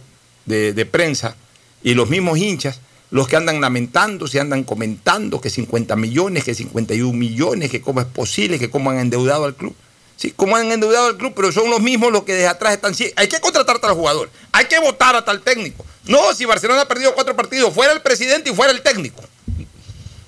de, 0.52 0.86
prensa 0.86 1.36
y 1.84 1.94
los 1.94 2.10
mismos 2.10 2.38
hinchas, 2.38 2.80
los 3.10 3.28
que 3.28 3.36
andan 3.36 3.60
lamentándose, 3.60 4.40
andan 4.40 4.64
comentando 4.64 5.42
que 5.42 5.50
50 5.50 5.96
millones, 5.96 6.44
que 6.44 6.54
51 6.54 7.12
millones, 7.14 7.72
que 7.72 7.82
cómo 7.82 8.02
es 8.02 8.08
posible, 8.08 8.60
que 8.60 8.70
cómo 8.70 8.92
han 8.92 9.00
endeudado 9.00 9.46
al 9.46 9.56
club. 9.56 9.76
Sí, 10.16 10.34
cómo 10.36 10.56
han 10.56 10.72
endeudado 10.72 11.08
al 11.08 11.18
club, 11.18 11.34
pero 11.36 11.52
son 11.52 11.70
los 11.70 11.82
mismos 11.82 12.12
los 12.12 12.24
que 12.24 12.34
desde 12.34 12.48
atrás 12.48 12.74
están. 12.74 12.94
Sí, 12.94 13.12
hay 13.16 13.28
que 13.28 13.40
contratar 13.40 13.78
a 13.78 13.80
tal 13.80 13.94
jugador, 13.96 14.30
hay 14.52 14.66
que 14.66 14.80
votar 14.80 15.16
a 15.16 15.26
tal 15.26 15.42
técnico. 15.42 15.84
No, 16.06 16.34
si 16.34 16.46
Barcelona 16.46 16.82
ha 16.82 16.88
perdido 16.88 17.14
cuatro 17.16 17.36
partidos, 17.36 17.74
fuera 17.74 17.92
el 17.94 18.02
presidente 18.02 18.52
y 18.52 18.54
fuera 18.54 18.72
el 18.72 18.82
técnico. 18.82 19.22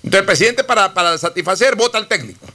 Entonces 0.04 0.20
el 0.20 0.26
presidente 0.26 0.64
para, 0.64 0.94
para 0.94 1.18
satisfacer 1.18 1.76
vota 1.76 1.98
al 1.98 2.08
técnico. 2.08 2.45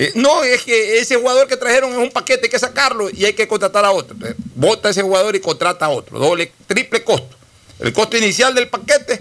Eh, 0.00 0.12
no, 0.14 0.44
es 0.44 0.62
que 0.62 1.00
ese 1.00 1.16
jugador 1.16 1.48
que 1.48 1.56
trajeron 1.56 1.90
es 1.90 1.98
un 1.98 2.12
paquete, 2.12 2.46
hay 2.46 2.50
que 2.50 2.58
sacarlo 2.60 3.10
y 3.10 3.24
hay 3.24 3.32
que 3.32 3.48
contratar 3.48 3.84
a 3.84 3.90
otro. 3.90 4.14
Entonces, 4.14 4.36
vota 4.54 4.86
a 4.86 4.90
ese 4.92 5.02
jugador 5.02 5.34
y 5.34 5.40
contrata 5.40 5.86
a 5.86 5.88
otro. 5.88 6.20
Doble, 6.20 6.52
triple 6.68 7.02
costo. 7.02 7.36
El 7.80 7.92
costo 7.92 8.16
inicial 8.16 8.54
del 8.54 8.68
paquete, 8.68 9.20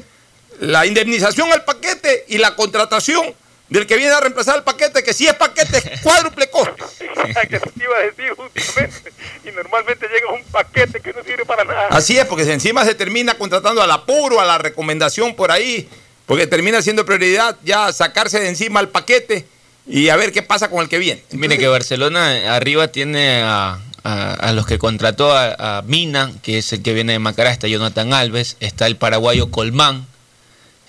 la 0.60 0.86
indemnización 0.86 1.52
al 1.52 1.66
paquete 1.66 2.26
y 2.28 2.38
la 2.38 2.56
contratación 2.56 3.34
del 3.70 3.88
que 3.88 3.98
viene 3.98 4.14
a 4.14 4.20
reemplazar 4.20 4.58
el 4.58 4.64
paquete, 4.64 5.04
que 5.04 5.14
si 5.14 5.26
es 5.26 5.34
paquete 5.34 5.80
es 5.80 6.02
cuádruple 6.02 6.48
costo. 6.52 6.76
que 7.50 7.60
te 7.60 7.84
iba 7.84 7.98
a 7.98 8.02
decir 8.02 8.36
justamente. 8.36 9.14
Y 9.46 9.52
normalmente 9.52 10.08
llega 10.08 10.32
un 10.32 10.44
paquete 10.44 11.00
que 11.00 11.12
no 11.12 11.24
sirve 11.24 11.44
para 11.44 11.64
nada. 11.64 11.88
Así 11.88 12.20
es, 12.20 12.26
porque 12.26 12.44
encima 12.54 12.86
se 12.86 12.94
termina 12.94 13.36
contratando 13.36 13.82
al 13.82 13.90
apuro, 13.90 14.40
a 14.40 14.46
la 14.46 14.60
recomendación 14.60 15.36
por 15.36 15.52
ahí, 15.52 15.90
porque 16.28 16.46
termina 16.46 16.84
siendo 16.84 17.04
prioridad 17.04 17.58
ya 17.64 17.92
sacarse 17.92 18.40
de 18.40 18.50
encima 18.50 18.80
el 18.80 18.90
paquete 18.90 19.57
y 19.88 20.10
a 20.10 20.16
ver 20.16 20.32
qué 20.32 20.42
pasa 20.42 20.70
con 20.70 20.82
el 20.82 20.90
que 20.90 20.98
viene. 20.98 21.22
Mire 21.32 21.58
que 21.58 21.68
Barcelona 21.68 22.56
arriba 22.56 22.90
tiene 22.90 23.42
a, 23.44 23.80
a- 24.04 24.34
a 24.34 24.54
los 24.54 24.66
que 24.66 24.78
contrató 24.78 25.32
a, 25.32 25.78
a 25.78 25.82
Mina, 25.84 26.32
que 26.44 26.58
es 26.60 26.72
el 26.74 26.82
que 26.82 26.94
viene 26.94 27.14
de 27.14 27.20
Macará, 27.20 27.52
está 27.52 27.68
Jonathan 27.68 28.14
Alves, 28.14 28.58
está 28.60 28.88
el 28.88 28.96
paraguayo 28.98 29.50
Colmán. 29.52 30.06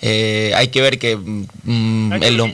Eh, 0.01 0.53
hay 0.55 0.69
que 0.69 0.81
ver 0.81 0.97
que 0.99 1.17
mm, 1.17 2.13
el- 2.23 2.35
lo- 2.37 2.53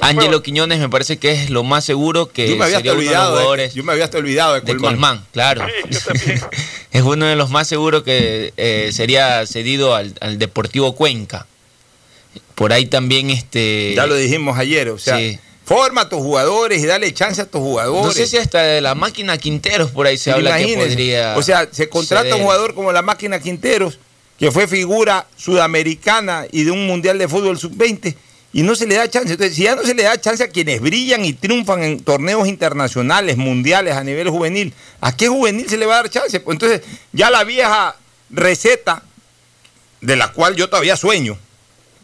Ángelo 0.00 0.42
Quiñones 0.42 0.80
me 0.80 0.88
parece 0.88 1.18
que 1.18 1.30
es 1.30 1.50
lo 1.50 1.62
más 1.62 1.84
seguro 1.84 2.26
que 2.32 2.48
Yo 2.48 2.56
me 2.56 2.64
había 2.64 2.78
sería 2.78 2.92
uno 2.92 3.00
de 3.02 3.06
los 3.06 3.14
olvidado, 3.14 3.30
de, 3.36 3.38
jugadores 3.42 3.74
yo 3.74 3.84
me 3.84 3.92
había 3.92 4.04
hasta 4.04 4.18
olvidado 4.18 4.54
de 4.54 4.60
de 4.62 4.66
Colmán. 4.72 4.90
Colmán, 4.94 5.24
claro. 5.32 5.64
es 6.92 7.02
uno 7.02 7.26
de 7.26 7.36
los 7.36 7.50
más 7.50 7.68
seguros 7.68 8.02
que 8.02 8.52
eh, 8.56 8.90
sería 8.92 9.46
cedido 9.46 9.94
al, 9.94 10.14
al 10.20 10.38
Deportivo 10.40 10.96
Cuenca. 10.96 11.46
Por 12.56 12.72
ahí 12.72 12.86
también 12.86 13.30
este 13.30 13.92
Ya 13.94 14.06
lo 14.06 14.16
dijimos 14.16 14.58
ayer, 14.58 14.88
o 14.88 14.98
sea, 14.98 15.18
Sí. 15.18 15.38
Forma 15.64 16.02
a 16.02 16.08
tus 16.08 16.18
jugadores 16.20 16.82
y 16.82 16.86
dale 16.86 17.12
chance 17.14 17.40
a 17.40 17.46
tus 17.46 17.60
jugadores. 17.60 18.04
No 18.04 18.12
sé 18.12 18.26
si 18.26 18.36
hasta 18.36 18.62
de 18.62 18.80
la 18.80 18.94
máquina 18.94 19.38
Quinteros 19.38 19.90
por 19.90 20.06
ahí 20.06 20.18
se 20.18 20.32
Pero 20.32 20.48
habla 20.48 20.58
que 20.58 20.76
podría. 20.76 21.36
O 21.36 21.42
sea, 21.42 21.68
se 21.70 21.88
contrata 21.88 22.24
ceder. 22.24 22.34
un 22.36 22.42
jugador 22.42 22.74
como 22.74 22.92
la 22.92 23.02
máquina 23.02 23.40
Quinteros, 23.40 23.98
que 24.38 24.50
fue 24.50 24.66
figura 24.66 25.26
sudamericana 25.36 26.46
y 26.50 26.64
de 26.64 26.70
un 26.70 26.86
mundial 26.86 27.18
de 27.18 27.28
fútbol 27.28 27.58
sub-20, 27.58 28.14
y 28.52 28.62
no 28.62 28.74
se 28.74 28.86
le 28.86 28.96
da 28.96 29.08
chance. 29.08 29.32
Entonces, 29.32 29.56
si 29.56 29.62
ya 29.62 29.74
no 29.74 29.82
se 29.82 29.94
le 29.94 30.02
da 30.02 30.20
chance 30.20 30.42
a 30.42 30.48
quienes 30.48 30.80
brillan 30.80 31.24
y 31.24 31.32
triunfan 31.32 31.82
en 31.82 32.02
torneos 32.02 32.46
internacionales, 32.48 33.36
mundiales 33.36 33.94
a 33.94 34.04
nivel 34.04 34.28
juvenil, 34.28 34.74
¿a 35.00 35.16
qué 35.16 35.28
juvenil 35.28 35.68
se 35.68 35.78
le 35.78 35.86
va 35.86 35.94
a 35.94 36.02
dar 36.02 36.10
chance? 36.10 36.40
Pues 36.40 36.54
entonces, 36.56 36.82
ya 37.12 37.30
la 37.30 37.44
vieja 37.44 37.96
receta, 38.30 39.02
de 40.00 40.16
la 40.16 40.32
cual 40.32 40.56
yo 40.56 40.68
todavía 40.68 40.96
sueño, 40.96 41.38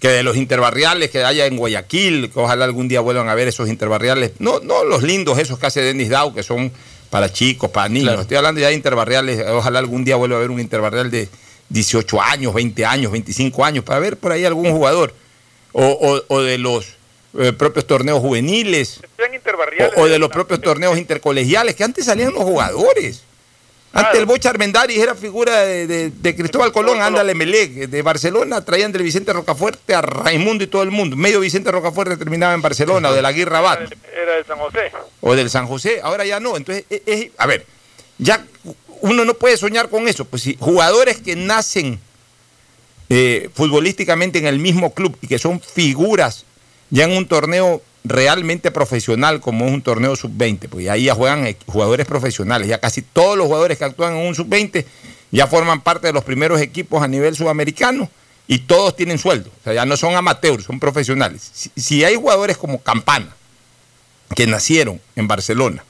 que 0.01 0.09
de 0.09 0.23
los 0.23 0.37
interbarriales 0.37 1.11
que 1.11 1.25
haya 1.25 1.47
en 1.47 1.57
Guayaquil, 1.57 2.31
que 2.33 2.39
ojalá 2.39 2.65
algún 2.65 2.87
día 2.89 3.01
vuelvan 3.01 3.29
a 3.29 3.35
ver 3.35 3.49
esos 3.49 3.69
interbarriales, 3.69 4.33
no, 4.39 4.61
no 4.61 4.85
los 4.85 5.03
lindos 5.03 5.39
esos 5.39 5.59
que 5.59 5.67
hace 5.67 5.81
Denis 5.83 6.09
Dow, 6.09 6.33
que 6.35 6.43
son 6.43 6.71
para 7.11 7.33
chicos, 7.33 7.71
para 7.71 7.89
niños, 7.89 8.05
Claro. 8.09 8.21
estoy 8.23 8.37
hablando 8.37 8.61
ya 8.61 8.69
de 8.69 8.75
interbarriales, 8.75 9.45
ojalá 9.49 9.79
algún 9.79 10.05
día 10.05 10.17
vuelva 10.17 10.37
a 10.37 10.39
haber 10.39 10.51
un 10.51 10.61
interbarrial 10.61 11.11
de 11.11 11.29
18 11.71 12.21
años, 12.23 12.55
20 12.55 12.85
años, 12.85 13.11
25 13.13 13.65
años, 13.65 13.85
para 13.85 13.99
ver 13.99 14.17
por 14.17 14.31
ahí 14.33 14.45
algún 14.45 14.71
jugador, 14.71 15.15
o, 15.73 15.85
o- 15.85 16.23
o 16.29 16.41
de 16.43 16.59
los 16.59 16.87
eh, 17.39 17.53
propios 17.53 17.87
torneos 17.87 18.21
juveniles, 18.21 19.01
o, 19.97 20.03
o 20.03 20.07
de 20.07 20.19
los 20.19 20.31
propios 20.31 20.61
torneos 20.61 20.97
intercolegiales, 20.97 21.75
que 21.75 21.85
antes 21.85 22.05
salían 22.07 22.33
los 22.33 22.43
jugadores. 22.45 23.23
Antes 23.93 24.19
el 24.21 24.27
Bocha 24.27 24.51
Armendáriz 24.51 24.99
era 24.99 25.15
figura 25.15 25.61
de, 25.61 25.87
de- 25.87 26.11
de 26.11 26.37
Cristóbal 26.37 26.73
Colón, 26.73 27.01
ándale 27.01 27.35
Melec, 27.35 27.73
de 27.89 28.03
Barcelona 28.03 28.65
traían 28.65 28.93
del 28.93 29.03
Vicente 29.03 29.33
Rocafuerte 29.33 29.95
a 29.95 30.03
Raimundo 30.03 30.63
y 30.63 30.67
todo 30.67 30.83
el 30.83 30.91
mundo. 30.91 31.17
Medio 31.17 31.41
Vicente 31.41 31.71
Rocafuerte 31.73 32.17
terminaba 32.17 32.53
en 32.55 32.61
Barcelona, 32.63 33.09
o 33.11 33.15
de 33.15 33.23
la 33.23 33.29
Aguirre 33.29 33.51
Rabat, 33.51 33.81
Era 34.15 34.35
de 34.37 34.45
San 34.45 34.59
José. 34.59 34.93
o 35.23 35.35
del 35.35 35.49
San 35.51 35.67
José, 35.67 36.01
ahora 36.03 36.25
ya 36.27 36.39
no. 36.39 36.57
Entonces, 36.57 36.85
es- 36.91 37.03
es- 37.07 37.31
a 37.39 37.47
ver, 37.47 37.65
ya 38.19 38.45
uno 39.01 39.25
no 39.25 39.35
puede 39.35 39.57
soñar 39.57 39.89
con 39.89 40.07
eso. 40.07 40.25
Pues 40.27 40.43
si 40.43 40.57
jugadores 40.61 41.19
que 41.19 41.35
nacen 41.35 41.99
eh, 43.09 43.49
futbolísticamente 43.55 44.39
en 44.39 44.47
el 44.47 44.59
mismo 44.59 44.93
club 44.93 45.17
y 45.23 45.29
que 45.29 45.39
son 45.39 45.61
figuras 45.61 46.45
ya 46.91 47.05
en 47.05 47.13
un 47.17 47.27
torneo 47.27 47.81
realmente 48.05 48.71
profesional 48.71 49.41
como 49.41 49.67
es 49.67 49.73
un 49.73 49.83
torneo 49.83 50.17
sub-20, 50.17 50.69
pues 50.69 50.89
ahí 50.89 51.05
ya 51.05 51.15
juegan 51.15 51.57
jugadores 51.67 52.07
profesionales, 52.07 52.69
ya 52.69 52.79
casi 52.79 53.03
todos 53.03 53.37
los 53.37 53.47
jugadores 53.47 53.79
que 53.79 53.85
actúan 53.85 54.17
en 54.17 54.27
un 54.27 54.35
sub-20 54.35 54.85
ya 55.31 55.47
forman 55.47 55.83
parte 55.83 56.07
de 56.07 56.13
los 56.13 56.25
primeros 56.25 56.61
equipos 56.61 57.03
a 57.03 57.09
nivel 57.09 57.37
sudamericano 57.37 58.11
y 58.47 58.61
todos 58.61 58.97
tienen 58.97 59.19
sueldo, 59.19 59.51
o 59.51 59.65
sea, 59.65 59.75
ya 59.75 59.85
no 59.85 59.97
son 59.97 60.15
amateurs, 60.15 60.65
son 60.65 60.81
profesionales. 60.81 61.51
Si, 61.53 61.71
si 61.77 62.05
hay 62.05 62.17
jugadores 62.17 62.57
como 62.57 62.81
Campana, 62.81 63.35
que 64.35 64.47
nacieron 64.47 65.01
en 65.17 65.29
Barcelona 65.29 65.85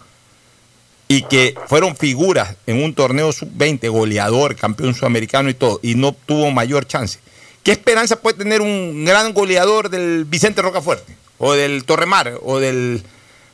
y 1.07 1.23
que 1.23 1.55
fueron 1.67 1.97
figuras 1.97 2.57
en 2.67 2.83
un 2.83 2.95
torneo 2.95 3.33
sub-20, 3.33 3.89
goleador, 3.91 4.57
campeón 4.57 4.95
sudamericano 4.95 5.49
y 5.49 5.55
todo, 5.55 5.81
y 5.83 5.95
no 5.95 6.13
tuvo 6.13 6.51
mayor 6.51 6.87
chance. 6.87 7.19
¿Qué 7.63 7.73
esperanza 7.73 8.21
puede 8.21 8.39
tener 8.39 8.61
un 8.61 9.05
gran 9.05 9.33
goleador 9.33 9.89
del 9.89 10.25
Vicente 10.25 10.63
Rocafuerte? 10.63 11.17
O 11.39 11.53
del 11.55 11.85
Torremar, 11.85 12.35
o 12.43 12.59
del, 12.59 13.03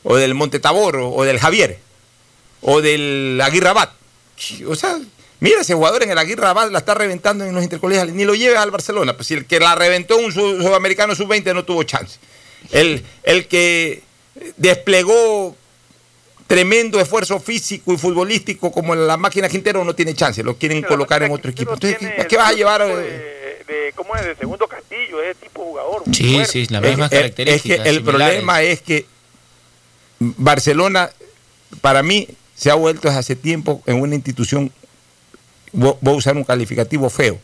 o 0.03 0.15
del 0.15 0.33
Monte 0.33 0.59
Tabor, 0.59 0.97
o, 0.97 1.23
del 1.23 1.39
Javier, 1.39 1.79
o 2.61 2.81
del 2.81 3.39
Aguirre 3.43 3.69
Abad. 3.69 3.89
O 4.67 4.75
sea, 4.75 4.97
mira, 5.39 5.61
ese 5.61 5.73
jugador 5.75 6.03
en 6.03 6.11
el 6.11 6.17
Aguirre 6.17 6.47
Abad 6.47 6.71
la 6.71 6.79
está 6.79 6.93
reventando 6.95 7.45
en 7.45 7.53
los 7.53 7.63
intercolegiales, 7.63 8.15
ni 8.15 8.25
lo 8.25 8.33
lleves 8.35 8.57
al 8.57 8.71
Barcelona. 8.71 9.15
Pues 9.15 9.27
si 9.27 9.35
el 9.35 9.45
que 9.45 9.59
la 9.59 9.75
reventó 9.75 10.17
un 10.17 10.31
sud- 10.31 10.61
sudamericano 10.63 11.13
sub-20 11.15 11.53
no 11.53 11.63
tuvo 11.63 11.83
chance. 11.83 12.17
El, 12.71 13.05
el 13.23 13.47
que 13.47 14.01
desplegó 14.57 15.55
tremendo 16.47 16.99
esfuerzo 16.99 17.39
físico 17.39 17.91
y 17.93 17.97
futbolístico 17.97 18.71
como 18.71 18.93
la 18.95 19.17
máquina 19.17 19.49
Quintero 19.49 19.83
no 19.83 19.95
tiene 19.95 20.13
chance, 20.13 20.43
lo 20.43 20.57
quieren 20.57 20.83
colocar 20.83 21.23
en 21.23 21.31
otro 21.31 21.49
equipo. 21.51 21.73
Entonces, 21.73 21.97
¿qué, 21.99 22.27
qué 22.29 22.37
vas 22.37 22.51
a 22.51 22.53
llevar? 22.53 22.81
eh? 22.81 22.95
De, 23.67 23.73
de- 23.73 23.93
¿Cómo 23.95 24.15
es? 24.15 24.23
De 24.25 24.35
segundo 24.35 24.67
castillo, 24.67 25.21
es 25.23 25.35
tipo 25.37 25.63
jugador. 25.63 26.03
Sí, 26.13 26.33
fuerte. 26.35 26.51
sí, 26.51 26.67
las 26.69 26.83
Es- 26.83 26.89
mismas 26.89 27.11
es- 27.11 27.17
características. 27.19 27.77
Es 27.79 27.83
que 27.83 27.89
el 27.89 27.95
similares. 27.97 28.27
problema 28.35 28.61
es 28.61 28.81
que 28.81 29.05
Barcelona, 30.19 31.09
para 31.81 32.03
mí, 32.03 32.27
se 32.55 32.69
ha 32.71 32.75
vuelto 32.75 33.07
desde 33.07 33.19
hace 33.19 33.35
tiempo 33.35 33.81
en 33.85 33.99
una 34.01 34.15
institución, 34.15 34.71
vo- 35.73 35.97
voy 36.01 36.13
a 36.13 36.17
usar 36.17 36.37
un 36.37 36.43
calificativo 36.43 37.09
feo, 37.09 37.39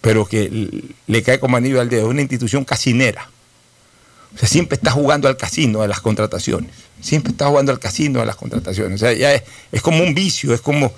pero 0.00 0.26
que 0.26 0.68
le 1.06 1.22
cae 1.22 1.38
como 1.40 1.56
anillo 1.56 1.80
al 1.80 1.88
dedo, 1.88 2.08
una 2.08 2.20
institución 2.22 2.64
casinera. 2.64 3.30
O 4.34 4.38
sea, 4.38 4.48
siempre 4.48 4.76
está 4.76 4.90
jugando 4.92 5.28
al 5.28 5.36
casino 5.36 5.82
de 5.82 5.88
las 5.88 6.00
contrataciones. 6.00 6.70
Siempre 7.00 7.32
está 7.32 7.46
jugando 7.48 7.72
al 7.72 7.78
casino 7.78 8.20
de 8.20 8.26
las 8.26 8.36
contrataciones. 8.36 9.02
O 9.02 9.04
sea, 9.06 9.12
ya 9.12 9.32
es, 9.34 9.42
es 9.72 9.82
como 9.82 10.02
un 10.02 10.14
vicio, 10.14 10.54
es 10.54 10.60
como. 10.60 10.92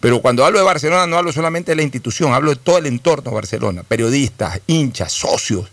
Pero 0.00 0.20
cuando 0.20 0.44
hablo 0.44 0.58
de 0.58 0.64
Barcelona 0.64 1.06
no 1.06 1.16
hablo 1.16 1.32
solamente 1.32 1.72
de 1.72 1.76
la 1.76 1.82
institución, 1.82 2.34
hablo 2.34 2.50
de 2.50 2.56
todo 2.56 2.76
el 2.78 2.86
entorno 2.86 3.30
de 3.30 3.34
Barcelona. 3.34 3.82
Periodistas, 3.84 4.60
hinchas, 4.66 5.12
socios, 5.12 5.66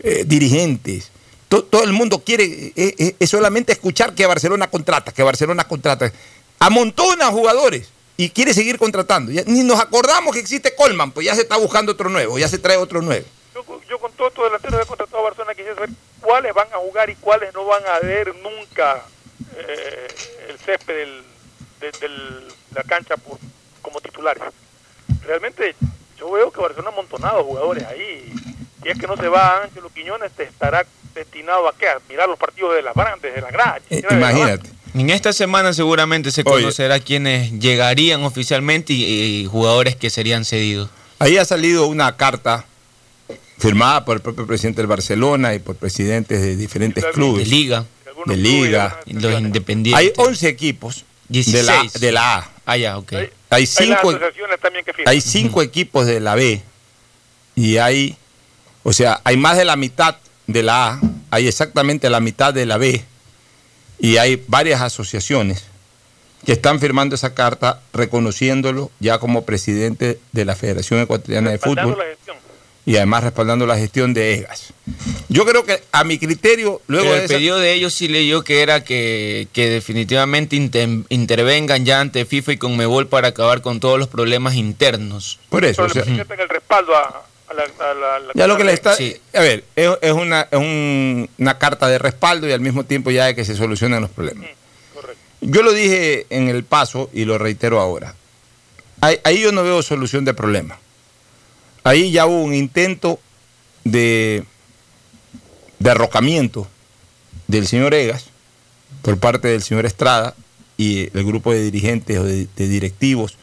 eh, 0.00 0.24
dirigentes. 0.26 1.10
To- 1.48 1.64
todo 1.64 1.82
el 1.84 1.92
mundo 1.92 2.20
quiere, 2.24 2.44
eh, 2.44 2.72
eh, 2.98 3.16
es 3.18 3.28
solamente 3.30 3.72
escuchar 3.72 4.14
que 4.14 4.24
Barcelona 4.26 4.70
contrata, 4.70 5.12
que 5.12 5.22
Barcelona 5.22 5.64
contrata. 5.64 6.10
Amontona 6.58 7.26
jugadores 7.26 7.88
y 8.16 8.30
quiere 8.30 8.54
seguir 8.54 8.78
contratando. 8.78 9.30
Ya 9.32 9.42
ni 9.46 9.62
nos 9.62 9.78
acordamos 9.80 10.32
que 10.34 10.40
existe 10.40 10.74
Colman, 10.74 11.12
pues 11.12 11.26
ya 11.26 11.34
se 11.34 11.42
está 11.42 11.56
buscando 11.56 11.92
otro 11.92 12.08
nuevo, 12.08 12.38
ya 12.38 12.48
se 12.48 12.58
trae 12.58 12.76
otro 12.76 13.02
nuevo. 13.02 13.26
Yo, 13.88 13.98
con 13.98 14.12
todos 14.12 14.30
estos 14.30 14.44
delanteros 14.44 14.76
que 14.78 14.82
he 14.84 14.86
contratado 14.86 15.18
a 15.18 15.22
Barcelona 15.24 15.52
quisiera 15.54 15.74
saber 15.74 15.90
cuáles 16.28 16.52
van 16.52 16.68
a 16.74 16.76
jugar 16.76 17.08
y 17.08 17.14
cuáles 17.14 17.54
no 17.54 17.64
van 17.64 17.82
a 17.86 18.00
ver 18.00 18.34
nunca 18.36 19.02
eh, 19.56 20.08
el 20.50 20.58
césped 20.58 20.94
del- 20.94 21.22
de, 21.80 21.90
del- 22.00 22.48
la 22.74 22.82
cancha 22.82 23.16
por, 23.16 23.38
como 23.80 23.98
titulares. 24.02 24.42
Realmente 25.24 25.74
lesionados 27.18 27.44
jugadores 27.46 27.84
ahí. 27.84 28.32
Si 28.82 28.88
es 28.88 28.98
que 28.98 29.06
no 29.06 29.16
se 29.16 29.28
va 29.28 29.62
Ángelo 29.62 29.90
Quiñones, 29.90 30.32
te 30.32 30.44
estará 30.44 30.84
destinado 31.14 31.68
a 31.68 31.74
qué? 31.76 31.88
A 31.88 31.98
mirar 32.08 32.28
los 32.28 32.38
partidos 32.38 32.74
de 32.74 32.82
las 32.82 32.94
grandes, 32.94 33.34
de 33.34 33.40
la 33.40 33.50
grada. 33.50 33.78
Eh, 33.90 34.02
imagínate. 34.10 34.70
En 34.94 35.10
esta 35.10 35.32
semana 35.32 35.72
seguramente 35.72 36.30
se 36.30 36.42
Oye. 36.42 36.50
conocerá 36.62 36.98
quiénes 37.00 37.52
llegarían 37.52 38.22
oficialmente 38.24 38.92
y, 38.92 39.42
y 39.42 39.46
jugadores 39.46 39.96
que 39.96 40.10
serían 40.10 40.44
cedidos. 40.44 40.90
Ahí 41.18 41.36
ha 41.38 41.44
salido 41.44 41.86
una 41.86 42.16
carta 42.16 42.64
firmada 43.58 44.04
por 44.04 44.16
el 44.16 44.22
propio 44.22 44.46
presidente 44.46 44.80
del 44.80 44.86
Barcelona 44.86 45.54
y 45.54 45.58
por 45.58 45.76
presidentes 45.76 46.40
de 46.40 46.56
diferentes 46.56 47.04
clubes. 47.12 47.44
De 47.44 47.50
Liga. 47.50 47.84
De 48.26 48.36
Liga. 48.36 49.00
Y 49.06 49.14
Los 49.14 49.40
independientes. 49.40 49.98
Hay 49.98 50.12
11 50.16 50.48
equipos 50.48 51.04
de 51.28 51.62
la, 51.62 51.72
16. 51.80 52.00
de 52.00 52.12
la 52.12 52.36
A. 52.36 52.50
Ah, 52.64 52.76
ya, 52.76 52.98
ok. 52.98 53.12
Hay 53.12 53.30
Hay 53.50 53.66
cinco, 53.66 54.16
también 54.60 54.84
que 54.84 54.92
hay 55.06 55.20
cinco 55.20 55.62
equipos 55.62 56.06
de 56.06 56.20
la 56.20 56.34
B. 56.34 56.62
Y 57.54 57.78
hay, 57.78 58.16
o 58.82 58.92
sea, 58.92 59.20
hay 59.24 59.36
más 59.36 59.56
de 59.56 59.64
la 59.64 59.76
mitad 59.76 60.16
de 60.46 60.62
la 60.62 60.92
A. 60.92 61.00
Hay 61.30 61.48
exactamente 61.48 62.08
la 62.10 62.20
mitad 62.20 62.54
de 62.54 62.66
la 62.66 62.78
B. 62.78 63.04
Y 63.98 64.16
hay 64.16 64.42
varias 64.46 64.80
asociaciones 64.80 65.64
que 66.44 66.52
están 66.52 66.78
firmando 66.78 67.14
esa 67.14 67.34
carta 67.34 67.80
reconociéndolo 67.92 68.90
ya 69.00 69.18
como 69.18 69.44
presidente 69.44 70.20
de 70.32 70.44
la 70.44 70.54
Federación 70.54 71.00
Ecuatoriana 71.00 71.50
de 71.50 71.58
Fútbol. 71.58 71.96
Y 72.86 72.96
además 72.96 73.22
respaldando 73.24 73.66
la 73.66 73.76
gestión 73.76 74.14
de 74.14 74.34
EGAS. 74.34 74.72
Yo 75.28 75.44
creo 75.44 75.64
que 75.66 75.82
a 75.92 76.04
mi 76.04 76.18
criterio, 76.18 76.80
luego 76.86 77.04
Pero 77.04 77.12
de 77.14 77.18
el 77.18 77.24
esa- 77.26 77.34
pedido 77.34 77.58
de 77.58 77.72
ellos 77.74 77.92
sí 77.92 78.08
leyó 78.08 78.42
que 78.42 78.62
era 78.62 78.82
que, 78.82 79.48
que 79.52 79.68
definitivamente 79.68 80.56
inter- 80.56 81.04
intervengan 81.10 81.84
ya 81.84 82.00
ante 82.00 82.24
FIFA 82.24 82.52
y 82.52 82.56
Conmebol 82.56 83.06
para 83.08 83.28
acabar 83.28 83.60
con 83.60 83.78
todos 83.80 83.98
los 83.98 84.08
problemas 84.08 84.54
internos. 84.54 85.38
Por 85.50 85.64
eso, 85.66 85.82
Pero 85.86 86.00
o 86.02 86.04
sea, 86.04 86.14
le 86.14 86.42
el 86.42 86.48
respaldo 86.48 86.94
a, 86.96 87.24
a 87.48 87.54
la, 87.54 87.62
a 87.64 87.94
la- 87.94 88.16
a 88.16 88.18
la- 88.20 88.32
Ya 88.34 88.46
lo 88.46 88.56
que 88.56 88.64
le 88.64 88.72
está. 88.72 88.94
Sí. 88.96 89.14
A 89.34 89.40
ver, 89.40 89.64
es, 89.76 89.90
es 90.00 90.12
una, 90.12 90.48
es 90.50 90.58
un- 90.58 91.28
una 91.36 91.58
carta 91.58 91.88
de 91.88 91.98
respaldo 91.98 92.48
y 92.48 92.52
al 92.52 92.60
mismo 92.60 92.84
tiempo 92.84 93.10
ya 93.10 93.26
de 93.26 93.34
que 93.34 93.44
se 93.44 93.54
solucionan 93.54 94.00
los 94.00 94.10
problemas. 94.10 94.48
Yo 95.40 95.62
lo 95.62 95.72
dije 95.72 96.26
en 96.30 96.48
el 96.48 96.64
paso 96.64 97.10
y 97.12 97.24
lo 97.26 97.38
reitero 97.38 97.80
ahora. 97.80 98.14
Ahí, 99.00 99.20
ahí 99.22 99.40
yo 99.40 99.52
no 99.52 99.62
veo 99.62 99.82
solución 99.82 100.24
de 100.24 100.34
problema. 100.34 100.78
Ahí 101.84 102.10
ya 102.10 102.26
hubo 102.26 102.42
un 102.42 102.54
intento 102.54 103.18
de 103.84 104.44
derrocamiento 105.78 106.66
del 107.46 107.66
señor 107.66 107.94
Egas 107.94 108.26
por 109.02 109.18
parte 109.18 109.48
del 109.48 109.62
señor 109.62 109.86
Estrada 109.86 110.34
y 110.76 111.08
el 111.16 111.24
grupo 111.24 111.52
de 111.52 111.62
dirigentes 111.62 112.18
o 112.18 112.24
de, 112.24 112.46
de 112.56 112.68
directivos 112.68 113.36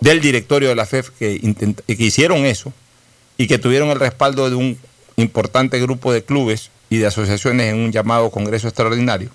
del 0.00 0.20
directorio 0.20 0.68
de 0.68 0.74
la 0.74 0.86
FEF 0.86 1.10
que, 1.10 1.40
intent- 1.40 1.82
que 1.84 1.94
hicieron 2.04 2.44
eso 2.44 2.72
y 3.38 3.46
que 3.46 3.58
tuvieron 3.58 3.90
el 3.90 4.00
respaldo 4.00 4.48
de 4.50 4.56
un 4.56 4.78
importante 5.16 5.78
grupo 5.80 6.12
de 6.12 6.24
clubes 6.24 6.70
y 6.90 6.98
de 6.98 7.06
asociaciones 7.06 7.72
en 7.72 7.78
un 7.78 7.92
llamado 7.92 8.30
Congreso 8.30 8.66
Extraordinario. 8.68 9.30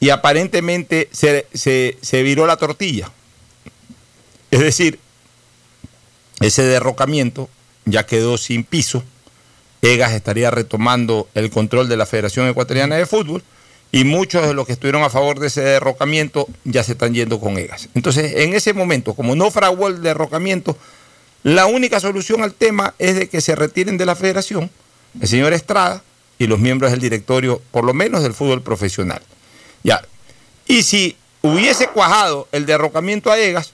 Y 0.00 0.10
aparentemente 0.10 1.08
se, 1.12 1.46
se- 1.52 1.98
se 2.00 2.22
viró 2.22 2.46
la 2.46 2.56
tortilla. 2.56 3.10
Es 4.50 4.60
decir, 4.60 4.98
ese 6.40 6.62
derrocamiento 6.62 7.48
ya 7.84 8.06
quedó 8.06 8.38
sin 8.38 8.64
piso. 8.64 9.02
EGAS 9.82 10.12
estaría 10.12 10.50
retomando 10.50 11.28
el 11.34 11.50
control 11.50 11.88
de 11.88 11.96
la 11.96 12.06
Federación 12.06 12.48
Ecuatoriana 12.48 12.96
de 12.96 13.06
Fútbol 13.06 13.42
y 13.92 14.04
muchos 14.04 14.46
de 14.46 14.54
los 14.54 14.66
que 14.66 14.72
estuvieron 14.72 15.02
a 15.02 15.10
favor 15.10 15.38
de 15.38 15.46
ese 15.46 15.62
derrocamiento 15.62 16.46
ya 16.64 16.82
se 16.82 16.92
están 16.92 17.14
yendo 17.14 17.40
con 17.40 17.58
EGAS. 17.58 17.88
Entonces, 17.94 18.34
en 18.36 18.54
ese 18.54 18.74
momento, 18.74 19.14
como 19.14 19.34
no 19.34 19.50
fraguó 19.50 19.88
el 19.88 20.02
derrocamiento, 20.02 20.76
la 21.42 21.66
única 21.66 22.00
solución 22.00 22.42
al 22.42 22.54
tema 22.54 22.94
es 22.98 23.16
de 23.16 23.28
que 23.28 23.40
se 23.40 23.54
retiren 23.54 23.96
de 23.96 24.06
la 24.06 24.16
federación 24.16 24.70
el 25.20 25.28
señor 25.28 25.52
Estrada 25.52 26.02
y 26.38 26.46
los 26.46 26.58
miembros 26.58 26.90
del 26.90 27.00
directorio, 27.00 27.62
por 27.70 27.84
lo 27.84 27.94
menos 27.94 28.22
del 28.22 28.34
fútbol 28.34 28.62
profesional. 28.62 29.22
Ya. 29.82 30.02
Y 30.66 30.82
si 30.82 31.16
hubiese 31.42 31.88
cuajado 31.88 32.48
el 32.52 32.66
derrocamiento 32.66 33.30
a 33.30 33.38
EGAS, 33.38 33.72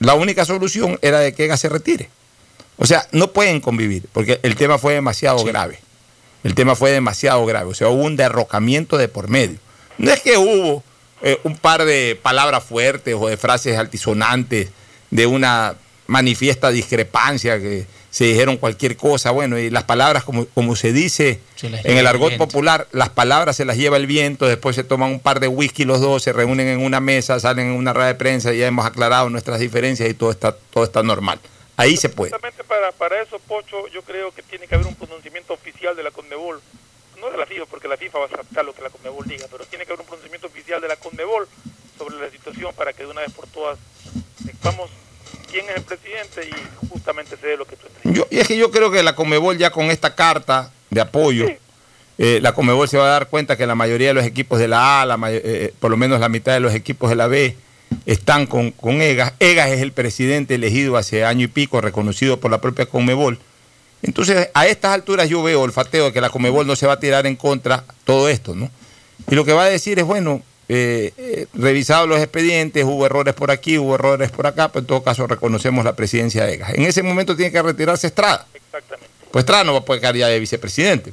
la 0.00 0.14
única 0.14 0.44
solución 0.44 0.98
era 1.02 1.20
de 1.20 1.32
que 1.32 1.44
EGAS 1.44 1.60
se 1.60 1.68
retire. 1.68 2.10
O 2.78 2.86
sea, 2.86 3.06
no 3.12 3.32
pueden 3.32 3.60
convivir, 3.60 4.06
porque 4.12 4.40
el 4.42 4.56
tema 4.56 4.78
fue 4.78 4.94
demasiado 4.94 5.44
grave. 5.44 5.78
El 6.42 6.54
tema 6.54 6.74
fue 6.74 6.90
demasiado 6.90 7.44
grave. 7.44 7.70
O 7.70 7.74
sea, 7.74 7.88
hubo 7.88 8.02
un 8.02 8.16
derrocamiento 8.16 8.96
de 8.96 9.08
por 9.08 9.28
medio. 9.28 9.58
No 9.98 10.10
es 10.10 10.20
que 10.20 10.38
hubo 10.38 10.82
eh, 11.20 11.38
un 11.44 11.56
par 11.58 11.84
de 11.84 12.18
palabras 12.20 12.64
fuertes 12.64 13.14
o 13.18 13.28
de 13.28 13.36
frases 13.36 13.76
altisonantes, 13.76 14.70
de 15.10 15.26
una 15.26 15.74
manifiesta 16.06 16.70
discrepancia 16.70 17.58
que 17.58 17.86
se 18.10 18.24
dijeron 18.24 18.56
cualquier 18.56 18.96
cosa. 18.96 19.30
Bueno, 19.30 19.58
y 19.58 19.70
las 19.70 19.84
palabras, 19.84 20.24
como, 20.24 20.46
como 20.46 20.76
se 20.76 20.92
dice 20.92 21.40
Se 21.54 21.68
en 21.68 21.96
el 21.96 22.06
argot 22.06 22.36
popular, 22.36 22.88
las 22.92 23.08
palabras 23.08 23.56
se 23.56 23.64
las 23.64 23.76
lleva 23.76 23.96
el 23.96 24.06
viento, 24.06 24.46
después 24.46 24.76
se 24.76 24.84
toman 24.84 25.10
un 25.10 25.20
par 25.20 25.40
de 25.40 25.48
whisky 25.48 25.84
los 25.84 26.00
dos, 26.00 26.22
se 26.22 26.32
reúnen 26.32 26.68
en 26.68 26.80
una 26.80 27.00
mesa, 27.00 27.38
salen 27.38 27.68
en 27.68 27.72
una 27.72 27.92
rueda 27.92 28.08
de 28.08 28.14
prensa, 28.16 28.52
ya 28.52 28.66
hemos 28.66 28.84
aclarado 28.84 29.30
nuestras 29.30 29.60
diferencias 29.60 30.08
y 30.08 30.14
todo 30.14 30.30
está, 30.30 30.52
todo 30.52 30.84
está 30.84 31.02
normal. 31.02 31.40
Ahí 31.76 31.96
se 31.96 32.08
puede. 32.08 32.30
Justamente 32.30 32.64
para, 32.64 32.92
para 32.92 33.22
eso, 33.22 33.38
Pocho, 33.38 33.88
yo 33.88 34.02
creo 34.02 34.32
que 34.32 34.42
tiene 34.42 34.66
que 34.66 34.74
haber 34.74 34.86
un 34.86 34.96
pronunciamiento 34.96 35.54
oficial 35.54 35.96
de 35.96 36.02
la 36.02 36.10
Conmebol. 36.10 36.60
No 37.18 37.30
de 37.30 37.36
la 37.36 37.46
FIFA, 37.46 37.66
porque 37.66 37.86
la 37.86 37.98
FIFA 37.98 38.18
va 38.18 38.24
a 38.24 38.28
aceptar 38.28 38.64
lo 38.64 38.74
que 38.74 38.82
la 38.82 38.90
Conmebol 38.90 39.26
diga, 39.26 39.46
pero 39.50 39.64
tiene 39.66 39.84
que 39.84 39.92
haber 39.92 40.00
un 40.00 40.06
pronunciamiento 40.06 40.46
oficial 40.46 40.80
de 40.80 40.88
la 40.88 40.96
Conmebol 40.96 41.46
sobre 41.98 42.18
la 42.18 42.30
situación 42.30 42.72
para 42.74 42.94
que 42.94 43.02
de 43.02 43.10
una 43.10 43.20
vez 43.20 43.32
por 43.32 43.46
todas 43.46 43.78
sepamos 44.42 44.90
quién 45.50 45.66
es 45.68 45.76
el 45.76 45.82
presidente 45.82 46.48
y 46.48 46.88
justamente 46.88 47.36
se 47.40 47.46
dé 47.46 47.56
lo 47.56 47.64
que 47.66 47.76
tú 47.76 47.86
estás 47.86 48.12
Yo- 48.14 48.26
y 48.30 48.38
es 48.38 48.46
que 48.48 48.56
yo 48.56 48.70
creo 48.70 48.90
que 48.90 49.02
la 49.02 49.14
Comebol 49.14 49.58
ya 49.58 49.70
con 49.70 49.90
esta 49.90 50.14
carta 50.14 50.70
de 50.90 51.00
apoyo, 51.00 51.46
eh, 52.18 52.38
la 52.42 52.52
Comebol 52.52 52.88
se 52.88 52.98
va 52.98 53.06
a 53.06 53.10
dar 53.10 53.28
cuenta 53.28 53.56
que 53.56 53.66
la 53.66 53.74
mayoría 53.74 54.08
de 54.08 54.14
los 54.14 54.24
equipos 54.24 54.58
de 54.58 54.68
la 54.68 55.02
A, 55.02 55.06
la 55.06 55.16
may- 55.16 55.40
eh, 55.42 55.72
por 55.80 55.90
lo 55.90 55.96
menos 55.96 56.20
la 56.20 56.28
mitad 56.28 56.52
de 56.52 56.60
los 56.60 56.74
equipos 56.74 57.08
de 57.10 57.16
la 57.16 57.26
B, 57.26 57.56
están 58.06 58.46
con, 58.46 58.70
con 58.70 59.00
EGAS. 59.02 59.32
EGAS 59.40 59.70
es 59.70 59.80
el 59.80 59.92
presidente 59.92 60.54
elegido 60.54 60.96
hace 60.96 61.24
año 61.24 61.44
y 61.44 61.48
pico, 61.48 61.80
reconocido 61.80 62.38
por 62.38 62.50
la 62.50 62.60
propia 62.60 62.86
Comebol. 62.86 63.38
Entonces, 64.02 64.48
a 64.54 64.66
estas 64.66 64.92
alturas 64.92 65.28
yo 65.28 65.42
veo 65.42 65.60
olfateo 65.60 66.06
de 66.06 66.12
que 66.12 66.20
la 66.20 66.30
Comebol 66.30 66.66
no 66.66 66.76
se 66.76 66.86
va 66.86 66.94
a 66.94 67.00
tirar 67.00 67.26
en 67.26 67.36
contra 67.36 67.84
todo 68.04 68.28
esto, 68.28 68.54
¿no? 68.54 68.70
Y 69.30 69.34
lo 69.34 69.44
que 69.44 69.52
va 69.52 69.64
a 69.64 69.68
decir 69.68 69.98
es, 69.98 70.04
bueno, 70.04 70.42
eh, 70.72 71.12
eh, 71.16 71.46
revisados 71.52 72.08
los 72.08 72.20
expedientes, 72.20 72.84
hubo 72.84 73.04
errores 73.04 73.34
por 73.34 73.50
aquí, 73.50 73.76
hubo 73.76 73.96
errores 73.96 74.30
por 74.30 74.46
acá, 74.46 74.68
pero 74.68 74.82
en 74.82 74.86
todo 74.86 75.02
caso 75.02 75.26
reconocemos 75.26 75.84
la 75.84 75.96
presidencia 75.96 76.44
de 76.44 76.54
EGAS. 76.54 76.74
En 76.74 76.84
ese 76.84 77.02
momento 77.02 77.34
tiene 77.34 77.50
que 77.50 77.60
retirarse 77.60 78.06
Estrada. 78.06 78.46
Pues 79.32 79.42
Estrada 79.42 79.64
no 79.64 79.72
va 79.72 79.80
a 79.80 79.84
poder 79.84 80.00
quedar 80.00 80.14
ya 80.14 80.28
de 80.28 80.38
vicepresidente. 80.38 81.12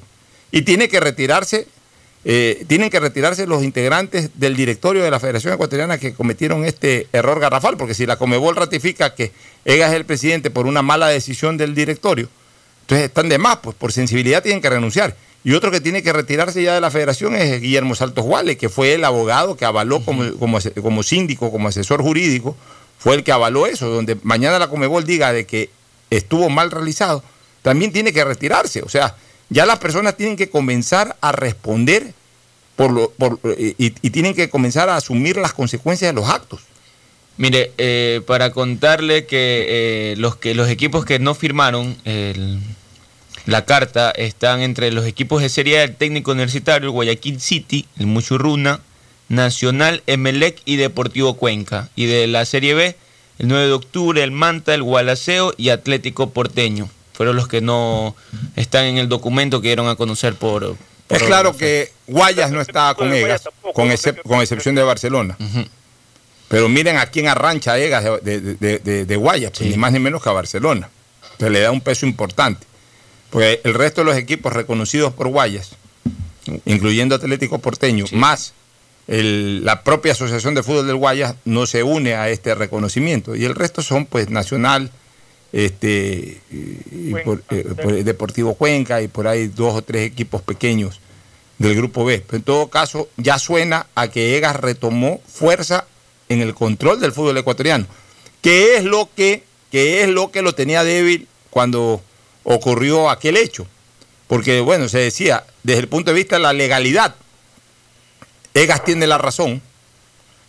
Y 0.51 0.61
tiene 0.61 0.87
que 0.87 0.99
retirarse, 0.99 1.67
eh, 2.23 2.65
tienen 2.67 2.91
que 2.91 2.99
retirarse 2.99 3.47
los 3.47 3.63
integrantes 3.63 4.29
del 4.35 4.55
directorio 4.55 5.01
de 5.01 5.09
la 5.09 5.19
Federación 5.19 5.55
Ecuatoriana 5.55 5.97
que 5.97 6.13
cometieron 6.13 6.63
este 6.63 7.07
error 7.11 7.39
garrafal, 7.39 7.77
porque 7.77 7.95
si 7.95 8.05
la 8.05 8.17
Comebol 8.17 8.55
ratifica 8.55 9.15
que 9.15 9.31
EGAS 9.65 9.89
es 9.89 9.95
el 9.95 10.05
presidente 10.05 10.51
por 10.51 10.67
una 10.67 10.83
mala 10.83 11.07
decisión 11.07 11.57
del 11.57 11.73
directorio, 11.73 12.29
entonces 12.81 13.07
están 13.07 13.27
de 13.27 13.39
más, 13.39 13.57
pues 13.57 13.75
por 13.75 13.91
sensibilidad 13.91 14.43
tienen 14.43 14.61
que 14.61 14.69
renunciar. 14.69 15.15
Y 15.47 15.53
otro 15.53 15.71
que 15.71 15.79
tiene 15.79 16.03
que 16.03 16.11
retirarse 16.11 16.61
ya 16.61 16.73
de 16.73 16.81
la 16.81 16.91
federación 16.91 17.33
es 17.33 17.61
Guillermo 17.61 17.95
Saltos 17.95 18.25
Guale, 18.25 18.57
que 18.57 18.67
fue 18.67 18.95
el 18.95 19.05
abogado 19.05 19.55
que 19.55 19.63
avaló 19.63 20.01
como, 20.01 20.33
como, 20.33 20.59
como 20.81 21.03
síndico, 21.03 21.51
como 21.53 21.69
asesor 21.69 22.01
jurídico, 22.01 22.57
fue 22.99 23.15
el 23.15 23.23
que 23.23 23.31
avaló 23.31 23.65
eso, 23.65 23.87
donde 23.87 24.17
mañana 24.23 24.59
la 24.59 24.67
Comebol 24.67 25.05
diga 25.05 25.31
de 25.31 25.45
que 25.45 25.69
estuvo 26.09 26.49
mal 26.49 26.69
realizado, 26.69 27.23
también 27.61 27.93
tiene 27.93 28.11
que 28.11 28.25
retirarse. 28.25 28.81
O 28.81 28.89
sea, 28.89 29.15
ya 29.47 29.65
las 29.65 29.79
personas 29.79 30.17
tienen 30.17 30.35
que 30.35 30.49
comenzar 30.49 31.15
a 31.21 31.31
responder 31.31 32.11
por 32.75 32.91
lo, 32.91 33.11
por, 33.11 33.39
y, 33.57 33.75
y 34.01 34.09
tienen 34.09 34.35
que 34.35 34.49
comenzar 34.49 34.89
a 34.89 34.97
asumir 34.97 35.37
las 35.37 35.53
consecuencias 35.53 36.13
de 36.13 36.19
los 36.19 36.29
actos. 36.29 36.59
Mire, 37.37 37.71
eh, 37.77 38.19
para 38.27 38.51
contarle 38.51 39.25
que, 39.25 39.65
eh, 39.69 40.15
los 40.17 40.35
que 40.35 40.55
los 40.55 40.67
equipos 40.67 41.05
que 41.05 41.19
no 41.19 41.35
firmaron 41.35 41.95
el- 42.03 42.59
la 43.47 43.65
carta 43.65 44.11
están 44.11 44.61
entre 44.61 44.91
los 44.91 45.05
equipos 45.05 45.41
de 45.41 45.49
Serie 45.49 45.79
A, 45.79 45.83
el 45.83 45.95
técnico 45.95 46.31
universitario, 46.31 46.87
el 46.87 46.91
Guayaquil 46.91 47.41
City, 47.41 47.87
el 47.97 48.05
Muchurruna, 48.07 48.79
Nacional, 49.29 50.03
Emelec 50.07 50.59
y 50.65 50.75
Deportivo 50.77 51.33
Cuenca. 51.35 51.89
Y 51.95 52.05
de 52.05 52.27
la 52.27 52.45
Serie 52.45 52.73
B, 52.75 52.95
el 53.39 53.47
9 53.47 53.65
de 53.67 53.73
octubre, 53.73 54.23
el 54.23 54.31
Manta, 54.31 54.73
el 54.73 54.83
Gualaceo 54.83 55.53
y 55.57 55.69
Atlético 55.69 56.29
Porteño. 56.29 56.89
Fueron 57.13 57.35
los 57.35 57.47
que 57.47 57.61
no 57.61 58.15
están 58.55 58.85
en 58.85 58.97
el 58.99 59.09
documento 59.09 59.59
que 59.61 59.69
dieron 59.69 59.87
a 59.89 59.95
conocer 59.95 60.35
por... 60.35 60.75
por 61.07 61.17
Es 61.17 61.23
claro 61.23 61.55
que 61.57 61.91
Guayas 62.07 62.51
no 62.51 62.61
estaba 62.61 62.93
con 62.95 63.11
EGAS, 63.13 63.41
con, 63.73 63.87
excep- 63.89 64.21
con 64.23 64.41
excepción 64.41 64.75
de 64.75 64.83
Barcelona. 64.83 65.35
Pero 66.47 66.69
miren 66.69 66.97
a 66.97 67.07
quién 67.07 67.27
arrancha 67.27 67.77
EGAS 67.77 68.03
de, 68.23 68.39
de- 68.41 68.55
de- 68.55 68.79
de- 68.79 69.05
de 69.05 69.15
Guayas, 69.15 69.51
pues, 69.57 69.69
ni 69.69 69.77
más 69.77 69.91
ni 69.91 69.99
menos 69.99 70.21
que 70.23 70.29
a 70.29 70.33
Barcelona. 70.33 70.89
Entonces 71.31 71.51
le 71.51 71.59
da 71.61 71.71
un 71.71 71.81
peso 71.81 72.05
importante. 72.05 72.65
Porque 73.29 73.61
el 73.63 73.73
resto 73.73 74.01
de 74.01 74.05
los 74.05 74.15
equipos 74.17 74.53
reconocidos 74.53 75.13
por 75.13 75.27
Guayas, 75.27 75.71
incluyendo 76.65 77.15
Atlético 77.15 77.59
Porteño, 77.59 78.05
más 78.13 78.53
el- 79.07 79.63
la 79.65 79.83
propia 79.83 80.13
Asociación 80.13 80.53
de 80.55 80.63
Fútbol 80.63 80.87
del 80.87 80.95
Guayas, 80.95 81.35
no 81.45 81.65
se 81.65 81.83
une 81.83 82.15
a 82.15 82.29
este 82.29 82.55
reconocimiento. 82.55 83.35
Y 83.35 83.45
el 83.45 83.55
resto 83.55 83.81
son 83.81 84.05
pues 84.05 84.29
Nacional, 84.29 84.91
este, 85.53 86.41
y 86.51 87.13
por, 87.23 87.41
eh, 87.51 87.63
por 87.81 87.93
el 87.93 88.03
Deportivo 88.03 88.53
Cuenca 88.55 89.01
y 89.01 89.07
por 89.07 89.27
ahí 89.27 89.47
dos 89.47 89.75
o 89.75 89.81
tres 89.81 90.05
equipos 90.05 90.41
pequeños 90.41 90.99
del 91.57 91.75
grupo 91.75 92.05
B. 92.05 92.21
Pero 92.25 92.37
en 92.37 92.43
todo 92.43 92.67
caso, 92.69 93.09
ya 93.17 93.39
suena 93.39 93.87
a 93.95 94.09
que 94.09 94.37
Egas 94.37 94.55
retomó 94.57 95.21
fuerza 95.27 95.85
en 96.29 96.41
el 96.41 96.53
control 96.53 96.99
del 96.99 97.13
fútbol 97.13 97.37
ecuatoriano, 97.37 97.85
que 98.41 98.75
es 98.77 98.83
lo 98.83 99.09
que, 99.15 99.43
que 99.71 100.03
es 100.03 100.09
lo 100.09 100.31
que 100.31 100.41
lo 100.41 100.53
tenía 100.53 100.83
débil 100.83 101.27
cuando 101.49 102.01
ocurrió 102.49 103.09
aquel 103.09 103.35
hecho. 103.35 103.67
Porque, 104.27 104.61
bueno, 104.61 104.87
se 104.87 104.99
decía, 104.99 105.43
desde 105.63 105.81
el 105.81 105.87
punto 105.89 106.11
de 106.11 106.15
vista 106.15 106.37
de 106.37 106.41
la 106.41 106.53
legalidad, 106.53 107.15
Egas 108.53 108.83
tiene 108.85 109.05
la 109.05 109.17
razón, 109.17 109.61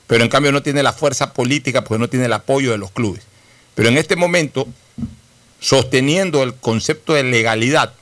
pero 0.07 0.23
en 0.23 0.31
cambio 0.31 0.53
no 0.53 0.63
tiene 0.63 0.83
la 0.83 0.93
fuerza 0.93 1.35
política 1.35 1.83
porque 1.83 2.01
no 2.01 2.09
tiene 2.09 2.27
el 2.27 2.33
apoyo 2.33 2.71
de 2.71 2.79
los 2.79 2.93
clubes. 2.93 3.25
Pero 3.75 3.89
en 3.89 3.99
este 3.99 4.17
momento, 4.17 4.67
sosteniendo 5.61 6.43
el 6.45 6.55
concepto 6.55 7.15
de 7.15 7.25
legalidad, 7.25 7.93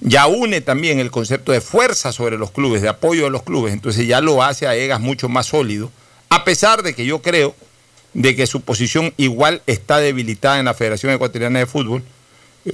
ya 0.00 0.26
une 0.26 0.60
también 0.60 1.00
el 1.00 1.10
concepto 1.10 1.52
de 1.52 1.62
fuerza 1.62 2.12
sobre 2.12 2.36
los 2.36 2.50
clubes, 2.50 2.82
de 2.82 2.88
apoyo 2.90 3.24
de 3.24 3.30
los 3.30 3.42
clubes, 3.42 3.72
entonces 3.72 4.06
ya 4.06 4.20
lo 4.20 4.42
hace 4.42 4.66
a 4.66 4.76
Egas 4.76 5.00
mucho 5.00 5.30
más 5.30 5.46
sólido, 5.46 5.90
a 6.28 6.44
pesar 6.44 6.82
de 6.82 6.94
que 6.94 7.06
yo 7.06 7.22
creo 7.22 7.56
de 8.12 8.36
que 8.36 8.46
su 8.46 8.60
posición 8.60 9.14
igual 9.16 9.62
está 9.66 9.98
debilitada 9.98 10.58
en 10.58 10.66
la 10.66 10.74
Federación 10.74 11.12
Ecuatoriana 11.12 11.58
de 11.58 11.66
Fútbol, 11.66 12.04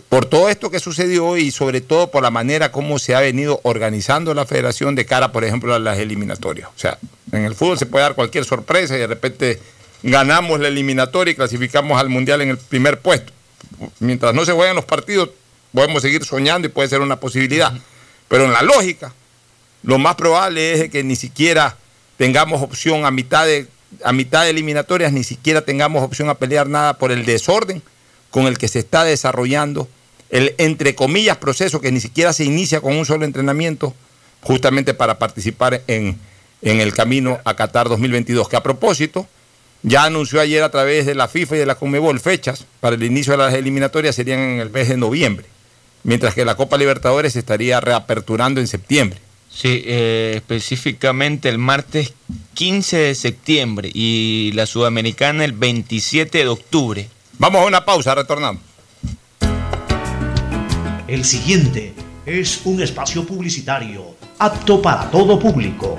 por 0.09 0.27
todo 0.27 0.49
esto 0.49 0.71
que 0.71 0.81
sucedió 0.81 1.37
y 1.37 1.51
sobre 1.51 1.81
todo 1.81 2.11
por 2.11 2.23
la 2.23 2.31
manera 2.31 2.73
como 2.73 2.99
se 2.99 3.15
ha 3.15 3.21
venido 3.21 3.61
organizando 3.63 4.35
la 4.35 4.47
federación 4.47 4.95
de 4.95 5.07
cara, 5.07 5.33
por 5.33 5.45
ejemplo, 5.45 5.75
a 5.75 5.79
las 5.79 5.99
eliminatorias. 5.99 6.69
O 6.69 6.79
sea, 6.79 6.99
en 7.33 7.45
el 7.45 7.55
fútbol 7.55 7.79
se 7.79 7.87
puede 7.87 8.05
dar 8.05 8.15
cualquier 8.15 8.45
sorpresa 8.45 8.97
y 8.97 9.01
de 9.01 9.07
repente 9.07 9.61
ganamos 10.03 10.61
la 10.61 10.69
eliminatoria 10.69 11.33
y 11.33 11.35
clasificamos 11.35 12.01
al 12.01 12.09
Mundial 12.09 12.41
en 12.43 12.51
el 12.51 12.59
primer 12.59 13.01
puesto. 13.01 13.33
Mientras 14.01 14.35
no 14.35 14.45
se 14.45 14.53
jueguen 14.53 14.77
los 14.77 14.85
partidos, 14.85 15.31
podemos 15.73 16.03
seguir 16.03 16.25
soñando 16.25 16.67
y 16.69 16.71
puede 16.71 16.89
ser 16.89 17.01
una 17.01 17.21
posibilidad. 17.21 17.73
Pero 18.29 18.45
en 18.45 18.53
la 18.53 18.63
lógica, 18.63 19.13
lo 19.83 19.99
más 19.99 20.15
probable 20.15 20.73
es 20.73 20.91
que 20.91 21.03
ni 21.05 21.17
siquiera 21.17 21.77
tengamos 22.17 22.63
opción 22.63 23.05
a 23.05 23.11
mitad 23.11 23.47
de 23.47 23.67
a 24.03 24.13
mitad 24.13 24.43
de 24.43 24.51
eliminatorias, 24.51 25.13
ni 25.13 25.23
siquiera 25.23 25.61
tengamos 25.63 26.03
opción 26.03 26.29
a 26.29 26.35
pelear 26.35 26.69
nada 26.69 26.99
por 26.99 27.13
el 27.13 27.25
desorden 27.25 27.81
con 28.35 28.49
el 28.49 28.59
que 28.59 28.67
se 28.67 28.81
está 28.81 29.05
desarrollando 29.05 29.87
el 30.29 30.57
entre 30.59 30.97
comillas 30.97 31.37
proceso 31.37 31.81
que 31.81 31.93
ni 31.93 32.01
siquiera 32.01 32.33
se 32.33 32.43
inicia 32.43 32.81
con 32.81 32.97
un 32.97 33.07
solo 33.07 33.25
entrenamiento, 33.25 33.95
justamente 34.41 34.93
para 34.93 35.21
participar 35.21 35.83
en, 35.87 36.19
en 36.61 36.81
el 36.81 36.93
camino 36.93 37.39
a 37.45 37.55
Qatar 37.55 37.89
2022. 37.89 38.49
Que 38.49 38.57
a 38.57 38.63
propósito, 38.65 39.29
ya 39.85 40.03
anunció 40.03 40.41
ayer 40.41 40.65
a 40.65 40.73
través 40.73 41.07
de 41.07 41.15
la 41.15 41.29
FIFA 41.29 41.55
y 41.55 41.59
de 41.61 41.67
la 41.67 41.77
Conmebol 41.77 42.19
fechas 42.19 42.67
para 42.81 42.97
el 42.97 43.05
inicio 43.05 43.35
de 43.35 43.37
las 43.37 43.55
eliminatorias 43.55 44.17
serían 44.17 44.41
en 44.41 44.59
el 44.59 44.71
mes 44.71 44.89
de 44.89 44.97
noviembre, 44.97 45.47
mientras 46.03 46.35
que 46.35 46.45
la 46.45 46.57
Copa 46.57 46.77
Libertadores 46.77 47.35
se 47.35 47.39
estaría 47.39 47.79
reaperturando 47.79 48.61
en 48.61 48.67
septiembre. 48.67 49.21
Sí, 49.49 49.85
eh, 49.87 50.33
específicamente 50.35 51.49
el 51.49 51.59
martes 51.59 52.15
15 52.55 52.97
de 52.97 53.15
septiembre 53.15 53.93
y 53.95 54.51
la 54.55 54.67
Sudamericana 54.67 55.45
el 55.45 55.53
27 55.53 56.39
de 56.39 56.49
octubre. 56.49 57.14
Vamos 57.39 57.63
a 57.63 57.67
una 57.67 57.85
pausa, 57.85 58.15
retornamos. 58.15 58.63
El 61.07 61.25
siguiente 61.25 61.95
es 62.25 62.65
un 62.65 62.83
espacio 62.83 63.27
publicitario 63.27 64.17
apto 64.39 64.81
para 64.81 65.11
todo 65.11 65.39
público. 65.39 65.97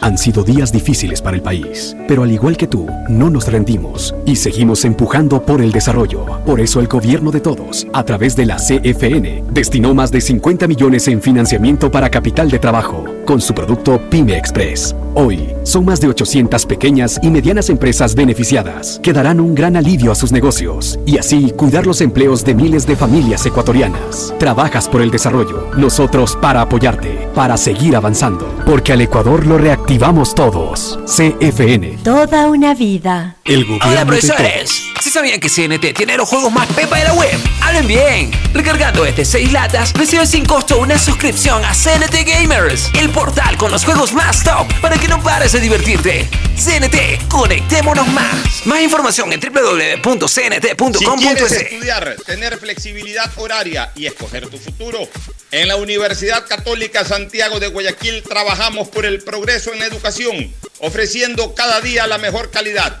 Han 0.00 0.16
sido 0.16 0.44
días 0.44 0.70
difíciles 0.70 1.20
para 1.20 1.36
el 1.36 1.42
país, 1.42 1.96
pero 2.06 2.22
al 2.22 2.30
igual 2.30 2.56
que 2.56 2.68
tú, 2.68 2.86
no 3.08 3.28
nos 3.28 3.48
rendimos 3.48 4.14
y 4.24 4.36
seguimos 4.36 4.84
empujando 4.84 5.44
por 5.44 5.60
el 5.60 5.72
desarrollo. 5.72 6.24
Por 6.44 6.60
eso 6.60 6.78
el 6.78 6.86
gobierno 6.86 7.32
de 7.32 7.40
todos, 7.40 7.88
a 7.92 8.04
través 8.04 8.36
de 8.36 8.46
la 8.46 8.56
CFN, 8.56 9.42
destinó 9.50 9.94
más 9.94 10.12
de 10.12 10.20
50 10.20 10.68
millones 10.68 11.08
en 11.08 11.20
financiamiento 11.20 11.90
para 11.90 12.08
capital 12.08 12.48
de 12.50 12.60
trabajo, 12.60 13.04
con 13.24 13.40
su 13.40 13.52
producto 13.52 14.00
Pyme 14.08 14.38
Express. 14.38 14.94
Hoy, 15.18 15.48
son 15.62 15.86
más 15.86 15.98
de 15.98 16.08
800 16.08 16.66
pequeñas 16.66 17.18
y 17.22 17.30
medianas 17.30 17.70
empresas 17.70 18.14
beneficiadas 18.14 19.00
que 19.02 19.14
darán 19.14 19.40
un 19.40 19.54
gran 19.54 19.74
alivio 19.74 20.12
a 20.12 20.14
sus 20.14 20.30
negocios 20.30 20.98
y 21.06 21.16
así 21.16 21.52
cuidar 21.56 21.86
los 21.86 22.02
empleos 22.02 22.44
de 22.44 22.54
miles 22.54 22.86
de 22.86 22.96
familias 22.96 23.46
ecuatorianas. 23.46 24.34
Trabajas 24.38 24.90
por 24.90 25.00
el 25.00 25.10
desarrollo, 25.10 25.70
nosotros 25.74 26.36
para 26.42 26.60
apoyarte, 26.60 27.30
para 27.34 27.56
seguir 27.56 27.96
avanzando, 27.96 28.46
porque 28.66 28.92
al 28.92 29.00
Ecuador 29.00 29.46
lo 29.46 29.56
reactivamos 29.56 30.34
todos. 30.34 30.98
CFN. 31.06 31.96
Toda 32.04 32.48
una 32.48 32.74
vida. 32.74 33.36
El 33.46 33.64
gobierno 33.64 33.88
Hola 33.88 34.04
profesores, 34.04 34.82
¿sí 35.00 35.08
sabían 35.08 35.40
que 35.40 35.48
CNT 35.48 35.96
tiene 35.96 36.18
los 36.18 36.28
juegos 36.28 36.52
más 36.52 36.66
pepa 36.74 36.98
de 36.98 37.04
la 37.04 37.14
web? 37.14 37.38
¡Hablen 37.62 37.86
bien! 37.86 38.32
Recargando 38.52 39.06
este 39.06 39.24
6 39.24 39.50
latas, 39.52 39.94
recibes 39.94 40.28
sin 40.28 40.44
costo 40.44 40.78
una 40.78 40.98
suscripción 40.98 41.64
a 41.64 41.72
CNT 41.72 42.26
Gamers, 42.26 42.90
el 43.00 43.08
portal 43.08 43.56
con 43.56 43.70
los 43.70 43.82
juegos 43.82 44.12
más 44.12 44.44
top 44.44 44.66
para 44.82 44.98
que 44.98 45.05
no 45.08 45.22
pares 45.22 45.52
divertirte. 45.60 46.28
CNT, 46.56 47.28
conectémonos 47.28 48.06
más. 48.08 48.66
Más 48.66 48.80
información 48.80 49.32
en 49.32 49.40
Si 49.40 49.48
www.cnt.com.es. 49.48 51.20
quieres 51.20 51.52
estudiar, 51.52 52.16
tener 52.24 52.58
flexibilidad 52.58 53.30
horaria 53.36 53.92
y 53.94 54.06
escoger 54.06 54.48
tu 54.48 54.58
futuro, 54.58 55.08
en 55.52 55.68
la 55.68 55.76
Universidad 55.76 56.46
Católica 56.46 57.04
Santiago 57.04 57.60
de 57.60 57.68
Guayaquil 57.68 58.22
trabajamos 58.22 58.88
por 58.88 59.06
el 59.06 59.22
progreso 59.22 59.72
en 59.72 59.78
la 59.78 59.86
educación, 59.86 60.52
ofreciendo 60.80 61.54
cada 61.54 61.80
día 61.80 62.06
la 62.06 62.18
mejor 62.18 62.50
calidad. 62.50 63.00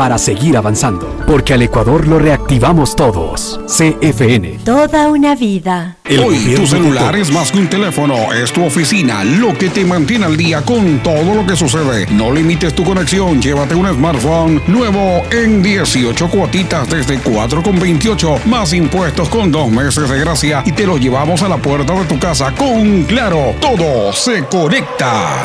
para 0.00 0.16
seguir 0.16 0.56
avanzando, 0.56 1.14
porque 1.26 1.52
al 1.52 1.60
Ecuador 1.60 2.08
lo 2.08 2.18
reactivamos 2.18 2.96
todos. 2.96 3.60
CFN. 3.66 4.60
Toda 4.64 5.08
una 5.08 5.34
vida. 5.34 5.98
Hoy 6.08 6.54
tu 6.56 6.66
celular 6.66 7.14
es 7.16 7.30
más 7.30 7.52
que 7.52 7.58
un 7.58 7.68
teléfono, 7.68 8.32
es 8.32 8.50
tu 8.50 8.64
oficina, 8.64 9.22
lo 9.22 9.52
que 9.52 9.68
te 9.68 9.84
mantiene 9.84 10.24
al 10.24 10.38
día 10.38 10.62
con 10.62 11.00
todo 11.00 11.34
lo 11.34 11.46
que 11.46 11.54
sucede. 11.54 12.06
No 12.12 12.32
limites 12.32 12.74
tu 12.74 12.82
conexión, 12.82 13.42
llévate 13.42 13.74
un 13.74 13.86
smartphone 13.92 14.62
nuevo 14.68 15.22
en 15.30 15.62
18 15.62 16.30
cuotitas 16.30 16.88
desde 16.88 17.18
4,28 17.18 18.46
más 18.46 18.72
impuestos 18.72 19.28
con 19.28 19.52
dos 19.52 19.70
meses 19.70 20.08
de 20.08 20.18
gracia 20.18 20.62
y 20.64 20.72
te 20.72 20.86
lo 20.86 20.96
llevamos 20.96 21.42
a 21.42 21.48
la 21.50 21.58
puerta 21.58 21.92
de 21.92 22.06
tu 22.06 22.18
casa 22.18 22.54
con 22.54 23.02
Claro. 23.02 23.54
Todo 23.60 24.14
se 24.14 24.46
conecta. 24.46 25.44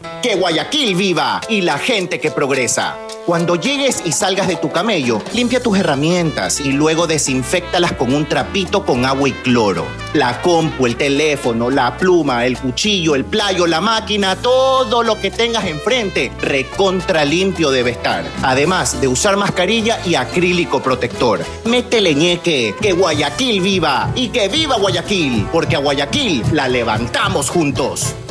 Que 0.21 0.35
Guayaquil 0.35 0.93
viva 0.95 1.41
y 1.49 1.61
la 1.61 1.79
gente 1.79 2.19
que 2.19 2.29
progresa. 2.29 2.95
Cuando 3.25 3.55
llegues 3.55 4.03
y 4.05 4.11
salgas 4.11 4.47
de 4.47 4.55
tu 4.55 4.71
camello, 4.71 5.19
limpia 5.33 5.63
tus 5.63 5.79
herramientas 5.79 6.59
y 6.59 6.73
luego 6.73 7.07
desinfectalas 7.07 7.93
con 7.93 8.13
un 8.13 8.27
trapito 8.27 8.85
con 8.85 9.05
agua 9.05 9.29
y 9.29 9.31
cloro. 9.31 9.85
La 10.13 10.39
compu, 10.41 10.85
el 10.85 10.95
teléfono, 10.95 11.71
la 11.71 11.97
pluma, 11.97 12.45
el 12.45 12.55
cuchillo, 12.57 13.15
el 13.15 13.25
playo, 13.25 13.65
la 13.65 13.81
máquina, 13.81 14.35
todo 14.35 15.01
lo 15.01 15.19
que 15.19 15.31
tengas 15.31 15.65
enfrente, 15.65 16.31
recontra 16.39 17.25
limpio 17.25 17.71
debe 17.71 17.91
estar. 17.91 18.23
Además 18.43 19.01
de 19.01 19.07
usar 19.07 19.37
mascarilla 19.37 19.99
y 20.05 20.13
acrílico 20.13 20.83
protector. 20.83 21.43
Métele 21.65 22.13
ñeque, 22.13 22.75
que 22.79 22.93
Guayaquil 22.93 23.61
viva 23.61 24.11
y 24.15 24.29
que 24.29 24.49
viva 24.49 24.77
Guayaquil, 24.77 25.47
porque 25.51 25.77
a 25.77 25.79
Guayaquil 25.79 26.43
la 26.51 26.67
levantamos 26.67 27.49
juntos. 27.49 28.13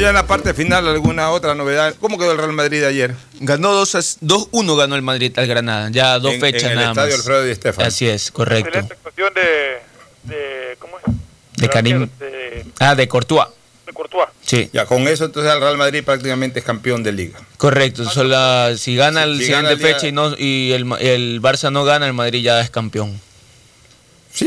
Y 0.00 0.04
en 0.04 0.14
la 0.14 0.26
parte 0.26 0.54
final, 0.54 0.88
¿alguna 0.88 1.30
otra 1.30 1.54
novedad? 1.54 1.94
¿Cómo 2.00 2.16
quedó 2.16 2.32
el 2.32 2.38
Real 2.38 2.54
Madrid 2.54 2.82
ayer? 2.84 3.14
Ganó 3.40 3.72
2 3.72 3.94
a- 3.96 3.98
2-1 3.98 4.74
ganó 4.76 4.96
el 4.96 5.02
Madrid 5.02 5.38
al 5.38 5.46
Granada, 5.46 5.90
ya 5.92 6.18
dos 6.18 6.32
En- 6.32 6.40
fechas 6.40 6.62
en 6.62 6.70
el 6.70 6.76
nada 6.76 6.88
estadio 6.92 7.10
más. 7.10 7.18
Alfredo 7.20 7.44
Di 7.44 7.54
Stéfano. 7.54 7.86
Así 7.88 8.08
es, 8.08 8.30
correcto. 8.30 8.68
Excelente 8.68 8.94
actuación 8.94 9.34
de, 9.34 10.32
de 10.34 10.76
¿cómo 10.78 10.96
es? 10.98 11.04
De 11.60 11.68
Karim. 11.68 12.08
De, 12.18 12.64
Ah, 12.78 12.94
de 12.94 13.06
Courtois. 13.08 13.48
de 13.86 13.92
Courtois. 13.92 14.28
Sí. 14.40 14.70
Ya, 14.72 14.86
con 14.86 15.06
eso 15.06 15.26
entonces 15.26 15.52
el 15.52 15.60
Real 15.60 15.76
Madrid 15.76 16.02
prácticamente 16.02 16.60
es 16.60 16.64
campeón 16.64 17.02
de 17.02 17.12
liga. 17.12 17.38
Correcto, 17.58 18.08
solo 18.08 18.74
si 18.78 18.96
gana 18.96 19.24
el 19.24 19.36
si 19.36 19.44
siguiente 19.44 19.64
gana 19.64 19.70
el 19.72 19.78
día- 19.78 19.94
fecha 19.94 20.06
y 20.08 20.12
no 20.12 20.34
y 20.38 20.72
el, 20.72 20.86
Ma- 20.86 20.98
el 20.98 21.42
Barça 21.42 21.70
no 21.70 21.84
gana, 21.84 22.06
el 22.06 22.14
Madrid 22.14 22.42
ya 22.42 22.58
es 22.62 22.70
campeón. 22.70 23.20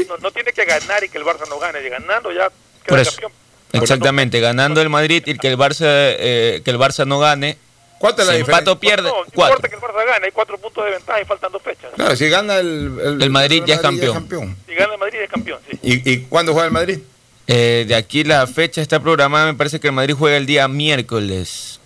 No, 0.09 0.17
no 0.17 0.31
tiene 0.31 0.51
que 0.51 0.65
ganar 0.65 1.03
y 1.03 1.09
que 1.09 1.19
el 1.19 1.23
Barça 1.23 1.47
no 1.47 1.59
gane. 1.59 1.85
Y 1.85 1.89
ganando 1.89 2.31
ya 2.31 2.47
queda 2.49 2.87
Por 2.87 2.99
eso. 2.99 3.11
campeón. 3.11 3.31
Exactamente, 3.73 4.39
ganando 4.39 4.81
el 4.81 4.89
Madrid 4.89 5.23
y 5.25 5.37
que 5.37 5.47
el 5.49 5.57
Barça 5.57 5.85
eh, 5.87 6.61
que 6.63 6.71
el 6.71 6.77
Barça 6.79 7.05
no 7.05 7.19
gane. 7.19 7.57
¿Cuánto 7.99 8.21
es 8.21 8.27
la 8.27 8.33
si 8.33 8.39
diferencia? 8.39 8.59
empata 8.59 8.71
o 8.73 8.79
pierde, 8.79 9.09
No, 9.09 9.23
no 9.23 9.31
cuatro. 9.33 9.55
importa 9.55 9.69
que 9.69 9.75
el 9.75 9.81
Barça 9.81 10.05
gane, 10.05 10.25
hay 10.25 10.31
cuatro 10.31 10.57
puntos 10.57 10.83
de 10.85 10.91
ventaja 10.91 11.21
y 11.21 11.25
faltan 11.25 11.51
dos 11.51 11.61
fechas. 11.61 11.91
Claro, 11.95 12.15
si 12.15 12.27
gana 12.29 12.57
el, 12.57 13.17
El 13.21 13.29
Madrid 13.29 13.63
ya 13.65 13.75
es 13.75 13.81
campeón. 13.81 14.55
Si 14.67 14.73
gana 14.75 14.93
el 14.93 14.99
Madrid 14.99 15.19
es 15.23 15.29
campeón, 15.29 15.59
sí. 15.69 15.79
¿Y, 15.81 16.11
y 16.11 16.17
cuándo 16.25 16.51
juega 16.53 16.67
el 16.67 16.73
Madrid? 16.73 16.99
Eh, 17.47 17.85
de 17.87 17.95
aquí 17.95 18.23
la 18.23 18.45
fecha 18.47 18.81
está 18.81 18.99
programada, 18.99 19.45
me 19.47 19.53
parece 19.57 19.79
que 19.79 19.87
el 19.87 19.93
Madrid 19.93 20.15
juega 20.17 20.37
el 20.37 20.45
día 20.45 20.67
miércoles. 20.67 21.79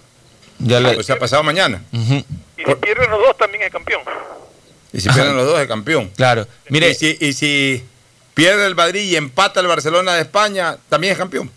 Ya 0.60 0.80
la- 0.80 0.90
O 0.98 1.04
sea, 1.04 1.20
pasado 1.20 1.44
mañana. 1.44 1.84
Y 1.92 2.00
si 2.66 2.76
pierden 2.82 3.10
los 3.12 3.20
dos 3.20 3.38
también 3.38 3.64
es 3.64 3.72
campeón. 3.72 4.02
Y 4.94 5.00
si 5.02 5.10
pierden 5.10 5.36
los 5.36 5.46
dos, 5.46 5.60
es 5.60 5.68
campeón. 5.68 6.10
Claro. 6.16 6.48
Mire, 6.70 6.90
y 6.92 6.96
si, 6.96 7.16
y 7.20 7.34
si 7.34 7.84
pierde 8.34 8.66
el 8.66 8.74
Madrid 8.76 9.02
y 9.02 9.16
empata 9.16 9.60
el 9.60 9.68
Barcelona 9.68 10.16
de 10.16 10.22
España, 10.22 10.78
también 10.90 11.14
es 11.14 11.20
campeón. 11.20 11.52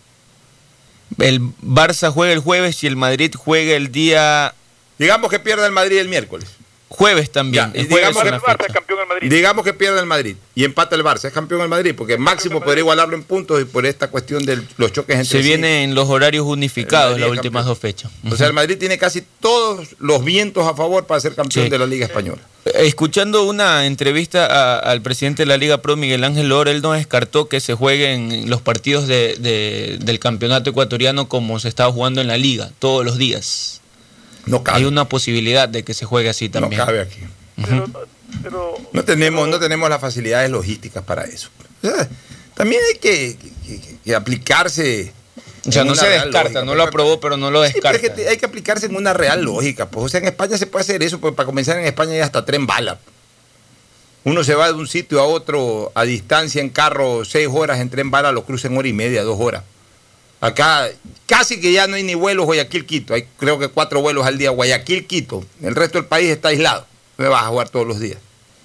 El 1.19 1.41
Barça 1.61 2.11
juega 2.11 2.33
el 2.33 2.39
jueves 2.39 2.83
y 2.83 2.87
el 2.87 2.95
Madrid 2.95 3.33
juega 3.37 3.75
el 3.75 3.91
día 3.91 4.53
Digamos 5.01 5.31
que 5.31 5.39
pierde 5.39 5.65
el 5.65 5.71
Madrid 5.71 5.97
el 5.97 6.09
miércoles. 6.09 6.47
Jueves 6.91 7.31
también. 7.31 7.71
Ya, 7.73 7.79
el 7.79 7.85
y 7.85 7.89
jueves 7.89 8.09
digamos 8.09 8.23
que 8.23 8.29
El 8.29 8.41
Barça 8.41 8.65
es 8.67 8.73
campeón 8.73 8.99
el 9.01 9.07
Madrid. 9.07 9.29
Digamos 9.31 9.63
que 9.65 9.73
pierde 9.73 9.99
el 9.99 10.05
Madrid 10.05 10.35
y 10.53 10.63
empata 10.65 10.95
el 10.95 11.03
Barça, 11.03 11.25
es 11.25 11.33
campeón 11.33 11.61
el 11.61 11.69
Madrid, 11.69 11.93
porque 11.97 12.17
máximo 12.17 12.59
podría 12.61 12.81
igualarlo 12.81 13.15
en 13.15 13.23
puntos 13.23 13.61
y 13.61 13.65
por 13.65 13.85
esta 13.85 14.09
cuestión 14.09 14.45
de 14.45 14.61
los 14.77 14.91
choques 14.91 15.15
entre 15.15 15.29
Se 15.29 15.41
sí. 15.41 15.47
viene 15.47 15.83
en 15.83 15.95
los 15.95 16.09
horarios 16.09 16.45
unificados 16.45 17.11
las 17.19 17.21
Madrid 17.29 17.39
últimas 17.39 17.65
dos 17.65 17.79
fechas. 17.79 18.11
O 18.29 18.35
sea, 18.35 18.47
el 18.47 18.53
Madrid 18.53 18.77
tiene 18.77 18.97
casi 18.97 19.23
todos 19.39 19.95
los 19.99 20.23
vientos 20.23 20.67
a 20.67 20.75
favor 20.75 21.05
para 21.07 21.19
ser 21.21 21.33
campeón 21.33 21.65
Sí. 21.65 21.69
de 21.71 21.79
la 21.79 21.85
Liga 21.87 22.05
Española. 22.05 22.41
Eh, 22.65 22.71
Escuchando 22.85 23.43
una 23.43 23.85
entrevista 23.85 24.45
a- 24.45 24.79
al 24.79 25.01
presidente 25.01 25.43
de 25.43 25.47
la 25.47 25.57
Liga 25.57 25.81
Pro, 25.81 25.95
Miguel 25.95 26.23
Ángel 26.23 26.49
Lor, 26.49 26.67
él 26.67 26.81
no 26.81 26.91
descartó 26.91 27.47
que 27.47 27.59
se 27.59 27.73
jueguen 27.73 28.49
los 28.49 28.61
partidos 28.61 29.07
de- 29.07 29.35
de- 29.39 29.97
del 30.01 30.19
campeonato 30.19 30.69
ecuatoriano 30.69 31.27
como 31.29 31.57
se 31.59 31.69
estaba 31.69 31.91
jugando 31.91 32.21
en 32.21 32.27
la 32.27 32.37
Liga, 32.37 32.69
todos 32.79 33.03
los 33.05 33.17
días. 33.17 33.80
No 34.45 34.63
cabe. 34.63 34.79
Hay 34.79 34.85
una 34.85 35.07
posibilidad 35.07 35.69
de 35.69 35.83
que 35.83 35.93
se 35.93 36.05
juegue 36.05 36.29
así 36.29 36.47
No 36.47 36.61
también. 36.61 36.81
cabe 36.83 37.01
aquí. 37.01 37.19
Pero, 37.63 37.85
pero 38.43 38.75
No 38.93 39.03
tenemos, 39.03 39.47
no 39.47 39.59
tenemos 39.59 39.89
las 39.89 40.01
facilidades 40.01 40.49
logísticas 40.49 41.03
para 41.03 41.25
eso. 41.25 41.49
O 41.83 41.87
sea, 41.87 42.07
también 42.55 42.81
hay 42.91 42.99
que, 42.99 43.37
que- 43.65 43.97
que 44.03 44.15
aplicarse. 44.15 45.13
O 45.67 45.71
sea, 45.71 45.83
no 45.83 45.93
se 45.93 46.07
descarta, 46.07 46.41
lógica. 46.43 46.65
no 46.65 46.73
lo 46.75 46.83
aprobó, 46.83 47.19
pero 47.19 47.37
no 47.37 47.51
lo 47.51 47.63
Sí, 47.67 47.73
pero 47.81 47.91
descarta. 47.91 47.97
es 47.97 48.01
que 48.01 48.09
te- 48.23 48.29
hay 48.29 48.37
que 48.37 48.45
aplicarse 48.47 48.87
en 48.87 48.95
una 48.95 49.13
real 49.13 49.43
lógica. 49.43 49.89
Pues. 49.89 50.05
O 50.05 50.09
sea, 50.09 50.19
en 50.19 50.25
España 50.27 50.57
se 50.57 50.65
puede 50.65 50.81
hacer 50.83 51.03
eso, 51.03 51.19
pues 51.19 51.35
para 51.35 51.45
comenzar 51.45 51.77
en 51.77 51.85
España 51.85 52.13
hay 52.13 52.19
hasta 52.21 52.43
tren 52.45 52.65
bala. 52.65 52.99
Uno 54.23 54.43
se 54.43 54.53
va 54.55 54.67
de 54.67 54.73
un 54.73 54.87
sitio 54.87 55.19
a 55.19 55.23
otro 55.25 55.91
a 55.95 56.03
distancia 56.03 56.61
en 56.61 56.69
carro, 56.69 57.25
seis 57.25 57.47
horas 57.51 57.79
en 57.79 57.89
tren 57.89 58.11
bala, 58.11 58.31
lo 58.31 58.43
cruza 58.43 58.67
en 58.67 58.77
hora 58.77 58.87
y 58.87 58.93
media, 58.93 59.23
dos 59.23 59.37
horas. 59.39 59.63
Acá 60.41 60.89
casi 61.27 61.61
que 61.61 61.71
ya 61.71 61.87
no 61.87 61.95
hay 61.95 62.03
ni 62.03 62.15
vuelos 62.15 62.45
Guayaquil-Quito. 62.47 63.13
Hay 63.13 63.27
creo 63.37 63.59
que 63.59 63.69
cuatro 63.69 64.01
vuelos 64.01 64.25
al 64.25 64.37
día 64.37 64.49
Guayaquil-Quito. 64.51 65.45
El 65.61 65.75
resto 65.75 65.99
del 65.99 66.07
país 66.07 66.29
está 66.29 66.49
aislado. 66.49 66.85
No 67.17 67.29
vas 67.29 67.43
a 67.43 67.47
jugar 67.47 67.69
todos 67.69 67.87
los 67.87 67.99
días. 67.99 68.17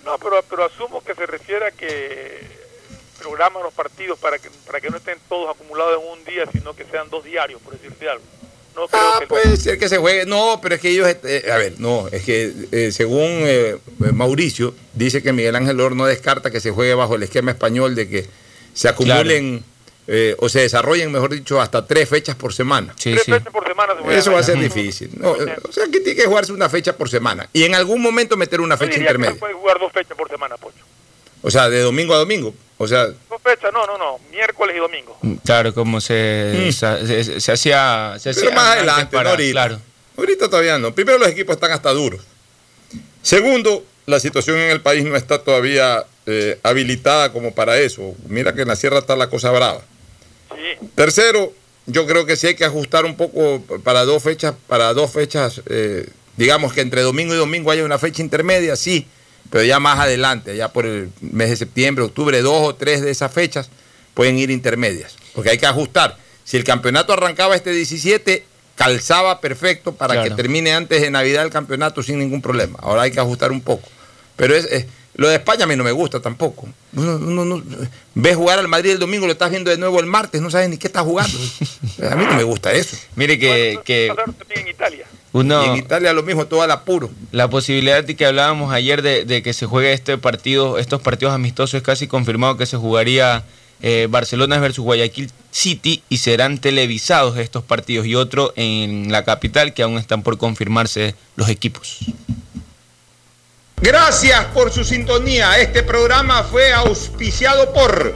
No, 0.05 0.17
pero, 0.19 0.43
pero 0.49 0.65
asumo 0.65 1.03
que 1.05 1.15
se 1.15 1.27
refiere 1.27 1.67
a 1.67 1.71
que 1.73 2.41
programan 3.19 3.63
los 3.63 3.73
partidos 3.75 4.19
para 4.19 4.39
que, 4.39 4.49
para 4.67 4.81
que 4.81 4.89
no 4.91 4.97
estén 4.97 5.19
todos 5.29 5.55
acumulados 5.55 6.01
en 6.03 6.09
un 6.19 6.25
día, 6.25 6.45
sino 6.53 6.75
que 6.75 6.85
sean 6.85 7.11
dos 7.11 7.25
diarios, 7.25 7.61
por 7.61 7.73
decirte 7.75 8.09
algo. 8.09 8.25
No 8.75 8.87
creo 8.89 9.03
Ah, 9.03 9.17
que 9.21 9.27
puede 9.27 9.57
ser 9.57 9.79
que 9.79 9.89
se 9.89 9.97
juegue. 9.99 10.27
No, 10.27 10.61
pero 10.63 10.75
es 10.77 10.81
que 10.81 10.91
ellos. 10.91 11.09
eh, 11.25 11.51
a 11.53 11.57
ver, 11.57 11.75
no, 11.79 12.09
es 12.09 12.23
que 12.25 12.53
eh, 12.73 12.93
según 12.93 13.23
eh, 13.27 13.79
Mauricio, 14.13 14.75
dice 14.95 15.23
que 15.23 15.33
Miguel 15.33 15.57
Ángel 15.57 15.81
Or 15.81 15.97
no 15.97 16.07
descarta 16.07 16.51
que 16.51 16.61
se 16.61 16.71
juegue 16.71 16.95
bajo 16.95 17.15
el 17.17 17.23
esquema 17.23 17.51
español 17.51 17.95
de 17.95 18.09
que 18.09 18.27
se 18.75 18.89
acumulen 18.89 19.65
eh, 20.09 20.37
o 20.39 20.49
se 20.49 20.61
desarrollen, 20.61 21.11
mejor 21.11 21.31
dicho, 21.33 21.61
hasta 21.61 21.85
tres 21.87 22.09
fechas 22.09 22.37
por 22.37 22.53
semana. 22.55 22.95
tres 23.01 23.25
fechas 23.25 23.53
por 23.53 23.67
semana 23.67 23.95
se 23.95 24.01
juegan 24.03 24.19
Eso 24.19 24.33
va 24.33 24.39
a 24.41 24.43
ser 24.43 24.59
difícil. 24.59 25.11
No, 25.19 25.33
o 25.33 25.73
sea, 25.73 25.85
que 25.93 26.01
tiene 26.01 26.15
que 26.21 26.27
jugarse 26.27 26.53
una 26.53 26.69
fecha 26.69 26.97
por 26.97 27.09
semana. 27.11 27.49
Y 27.53 27.65
en 27.65 27.75
algún 27.75 28.01
momento 28.01 28.37
meter 28.37 28.61
una 28.61 28.77
fecha 28.77 28.91
que 28.91 28.97
se 28.97 29.01
intermedia. 29.03 29.35
puede 29.39 29.55
jugar 29.55 29.79
dos 29.81 29.93
fechas 29.93 30.17
por 30.17 30.29
semana, 30.29 30.57
Pocho. 30.57 30.85
O 31.43 31.51
sea, 31.51 31.69
de 31.69 31.81
domingo 31.81 32.15
a 32.15 32.19
domingo. 32.19 32.55
O 32.79 32.87
sea, 32.87 33.07
Dos 33.07 33.43
fechas, 33.43 33.73
no, 33.73 33.87
no, 33.87 33.97
no, 33.99 34.19
miércoles 34.31 34.77
y 34.77 34.79
domingo. 34.81 35.19
Claro, 35.45 35.73
como 35.73 36.01
se, 36.01 36.71
se, 36.73 37.25
se- 37.25 37.41
se 37.41 37.53
hacía. 37.53 38.17
Se 38.19 38.31
Mm. 38.31 38.35
Pero 38.35 38.47
hacía 38.49 38.57
más 38.57 38.77
adelante, 38.77 39.17
para- 39.17 39.25
no 39.25 39.31
ahorita. 39.31 39.53
Claro. 39.53 39.81
Ahorita 40.19 40.49
todavía 40.49 40.79
no. 40.79 40.95
Primero, 40.95 41.19
los 41.19 41.29
equipos 41.29 41.55
están 41.57 41.73
hasta 41.73 41.91
duros. 41.93 42.21
Segundo, 43.23 43.85
la 44.07 44.21
situación 44.21 44.59
en 44.59 44.71
el 44.71 44.81
país 44.81 45.05
no 45.05 45.17
está 45.17 45.39
todavía 45.43 46.05
eh, 46.27 46.59
habilitada 46.63 47.33
como 47.33 47.55
para 47.55 47.79
eso. 47.79 48.15
Mira 48.29 48.53
que 48.55 48.63
en 48.63 48.69
la 48.69 48.77
sierra 48.77 48.99
está 48.99 49.17
la 49.17 49.29
cosa 49.31 49.51
brava. 49.51 49.83
Tercero, 50.95 51.53
yo 51.87 52.07
creo 52.07 52.27
que 52.27 52.37
sí 52.37 52.49
hay 52.49 52.55
que 52.55 52.65
ajustar 52.65 53.05
un 53.05 53.17
poco 53.17 53.63
para 53.85 54.05
dos 54.05 54.23
fechas, 54.23 54.55
para 54.67 54.93
dos 54.95 55.11
fechas, 55.13 55.63
eh, 55.69 56.09
digamos 56.37 56.73
que 56.73 56.81
entre 56.81 57.03
domingo 57.03 57.35
y 57.35 57.37
domingo 57.37 57.71
haya 57.71 57.85
una 57.85 57.99
fecha 57.99 58.23
intermedia, 58.23 58.77
sí, 58.77 59.07
pero 59.51 59.63
ya 59.65 59.79
más 59.79 59.99
adelante, 60.01 60.57
ya 60.57 60.73
por 60.73 60.87
el 60.87 61.11
mes 61.21 61.51
de 61.51 61.57
septiembre, 61.57 62.05
octubre, 62.05 62.41
dos 62.43 62.67
o 62.69 62.75
tres 62.75 63.03
de 63.03 63.11
esas 63.11 63.33
fechas 63.33 63.69
pueden 64.15 64.39
ir 64.39 64.51
intermedias, 64.51 65.15
porque 65.35 65.51
hay 65.51 65.59
que 65.59 65.67
ajustar. 65.67 66.17
Si 66.45 66.57
el 66.57 66.65
campeonato 66.65 67.13
arrancaba 67.13 67.55
este 67.57 67.71
17, 67.71 68.45
calzaba 68.77 69.41
perfecto 69.41 69.95
para 69.95 70.15
que 70.23 70.29
termine 70.37 70.73
antes 70.75 71.01
de 71.01 71.11
Navidad 71.11 71.45
el 71.45 71.51
campeonato 71.51 72.03
sin 72.03 72.19
ningún 72.19 72.43
problema. 72.43 72.79
Ahora 72.83 73.03
hay 73.03 73.11
que 73.11 73.21
ajustar 73.21 73.51
un 73.53 73.61
poco. 73.61 73.89
Pero 74.37 74.55
es, 74.55 74.65
es- 74.67 74.87
lo 75.17 75.29
de 75.29 75.35
España 75.37 75.65
a 75.65 75.67
mí 75.67 75.77
no 75.77 75.83
me 75.85 75.93
gusta 75.93 76.21
tampoco. 76.21 76.69
Uno- 76.95 77.17
uno 77.17 77.45
no- 77.45 77.63
ves 78.15 78.37
jugar 78.37 78.59
al 78.59 78.69
Madrid 78.69 78.93
el 78.93 78.99
domingo, 78.99 79.27
lo 79.27 79.33
estás 79.33 79.51
viendo 79.51 79.71
de 79.71 79.79
nuevo 79.79 79.99
el 80.01 80.07
martes, 80.07 80.41
no 80.41 80.51
sabes 80.51 80.69
ni 80.69 80.77
qué 80.79 80.87
estás 80.87 81.03
jugando. 81.05 81.39
A 82.11 82.15
mí 82.17 82.25
no 82.25 82.35
me 82.35 82.43
gusta 82.45 82.73
eso. 82.73 82.97
Mire 83.17 83.39
que, 83.39 83.79
que 83.85 84.13
en 84.51 84.69
Italia. 84.69 85.07
uno. 85.33 85.65
Y 85.65 85.69
en 85.71 85.77
Italia 85.77 86.13
lo 86.13 86.23
mismo, 86.23 86.47
todo 86.47 86.63
al 86.63 86.71
apuro. 86.71 87.11
La 87.33 87.49
posibilidad 87.51 88.03
de 88.05 88.15
que 88.17 88.25
hablábamos 88.27 88.73
ayer 88.73 89.03
de, 89.03 89.25
de 89.25 89.43
que 89.43 89.53
se 89.53 89.67
juegue 89.67 89.93
este 89.93 90.17
partido, 90.19 90.79
estos 90.79 91.01
partidos 91.03 91.35
amistosos, 91.35 91.75
es 91.75 91.83
casi 91.83 92.07
confirmado 92.07 92.57
que 92.57 92.67
se 92.67 92.77
jugaría 92.77 93.45
eh, 93.83 94.09
Barcelona 94.11 94.59
versus 94.59 94.85
Guayaquil 94.85 95.31
City 95.51 96.03
y 96.09 96.19
serán 96.19 96.59
televisados 96.59 97.37
estos 97.39 97.63
partidos 97.63 98.07
y 98.07 98.15
otro 98.15 98.53
en 98.57 99.13
la 99.13 99.25
capital 99.25 99.75
que 99.75 99.83
aún 99.83 99.99
están 99.99 100.23
por 100.23 100.39
confirmarse 100.39 101.15
los 101.37 101.49
equipos. 101.51 101.99
Gracias 103.81 104.43
por 104.47 104.73
su 104.73 104.85
sintonía. 104.85 105.59
Este 105.59 105.83
programa 105.83 106.43
fue 106.45 106.73
auspiciado 106.73 107.75
por 107.75 108.15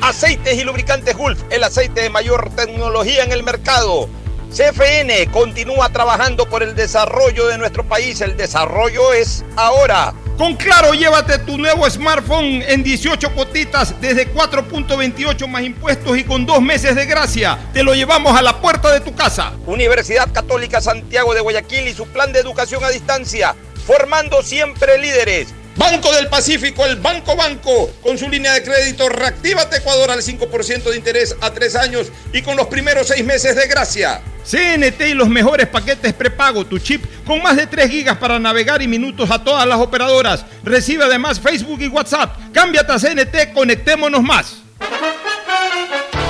Aceites 0.00 0.56
y 0.56 0.62
lubricantes 0.62 1.16
Gulf, 1.16 1.42
el 1.50 1.64
aceite 1.64 2.02
de 2.02 2.10
mayor 2.10 2.50
tecnología 2.54 3.24
en 3.24 3.32
el 3.32 3.42
mercado. 3.42 4.08
CFN 4.50 5.28
continúa 5.32 5.88
trabajando 5.88 6.48
por 6.48 6.62
el 6.62 6.76
desarrollo 6.76 7.48
de 7.48 7.58
nuestro 7.58 7.82
país. 7.82 8.20
El 8.20 8.36
desarrollo 8.36 9.12
es 9.12 9.44
ahora. 9.56 10.14
Con 10.36 10.54
Claro, 10.54 10.92
llévate 10.92 11.38
tu 11.38 11.56
nuevo 11.56 11.88
smartphone 11.88 12.62
en 12.68 12.82
18 12.82 13.32
cuotitas 13.32 13.98
desde 14.02 14.30
4.28 14.34 15.46
más 15.48 15.62
impuestos 15.62 16.18
y 16.18 16.24
con 16.24 16.44
dos 16.44 16.60
meses 16.60 16.94
de 16.94 17.06
gracia. 17.06 17.58
Te 17.72 17.82
lo 17.82 17.94
llevamos 17.94 18.36
a 18.36 18.42
la 18.42 18.60
puerta 18.60 18.92
de 18.92 19.00
tu 19.00 19.14
casa. 19.14 19.54
Universidad 19.64 20.30
Católica 20.30 20.82
Santiago 20.82 21.32
de 21.32 21.40
Guayaquil 21.40 21.88
y 21.88 21.94
su 21.94 22.06
plan 22.08 22.32
de 22.34 22.40
educación 22.40 22.84
a 22.84 22.90
distancia, 22.90 23.54
formando 23.86 24.42
siempre 24.42 24.98
líderes. 24.98 25.54
Banco 25.76 26.10
del 26.12 26.28
Pacífico, 26.28 26.86
el 26.86 26.96
Banco 26.96 27.36
Banco, 27.36 27.90
con 28.02 28.16
su 28.16 28.28
línea 28.28 28.54
de 28.54 28.62
crédito 28.62 29.08
Reactívate 29.08 29.76
Ecuador 29.76 30.10
al 30.10 30.22
5% 30.22 30.82
de 30.84 30.96
interés 30.96 31.36
a 31.40 31.50
tres 31.50 31.76
años 31.76 32.08
y 32.32 32.40
con 32.42 32.56
los 32.56 32.66
primeros 32.68 33.08
seis 33.08 33.24
meses 33.24 33.54
de 33.54 33.66
gracia. 33.66 34.22
CNT 34.44 35.00
y 35.08 35.14
los 35.14 35.28
mejores 35.28 35.66
paquetes 35.66 36.12
prepago, 36.14 36.64
tu 36.64 36.78
chip 36.78 37.04
con 37.26 37.42
más 37.42 37.56
de 37.56 37.66
3 37.66 37.90
gigas 37.90 38.16
para 38.16 38.38
navegar 38.38 38.80
y 38.80 38.88
minutos 38.88 39.30
a 39.30 39.42
todas 39.42 39.66
las 39.66 39.80
operadoras. 39.80 40.46
Recibe 40.62 41.04
además 41.04 41.40
Facebook 41.40 41.80
y 41.82 41.88
WhatsApp. 41.88 42.36
Cámbiate 42.52 42.92
a 42.92 42.98
CNT, 42.98 43.52
conectémonos 43.52 44.22
más. 44.22 44.62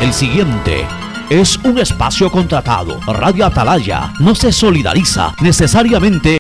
El 0.01 0.13
siguiente 0.13 0.87
es 1.29 1.57
un 1.59 1.79
espacio 1.79 2.31
contratado. 2.31 3.01
Radio 3.07 3.47
Atalaya 3.47 4.13
no 4.21 4.35
se 4.35 4.53
solidariza 4.53 5.35
necesariamente 5.41 6.35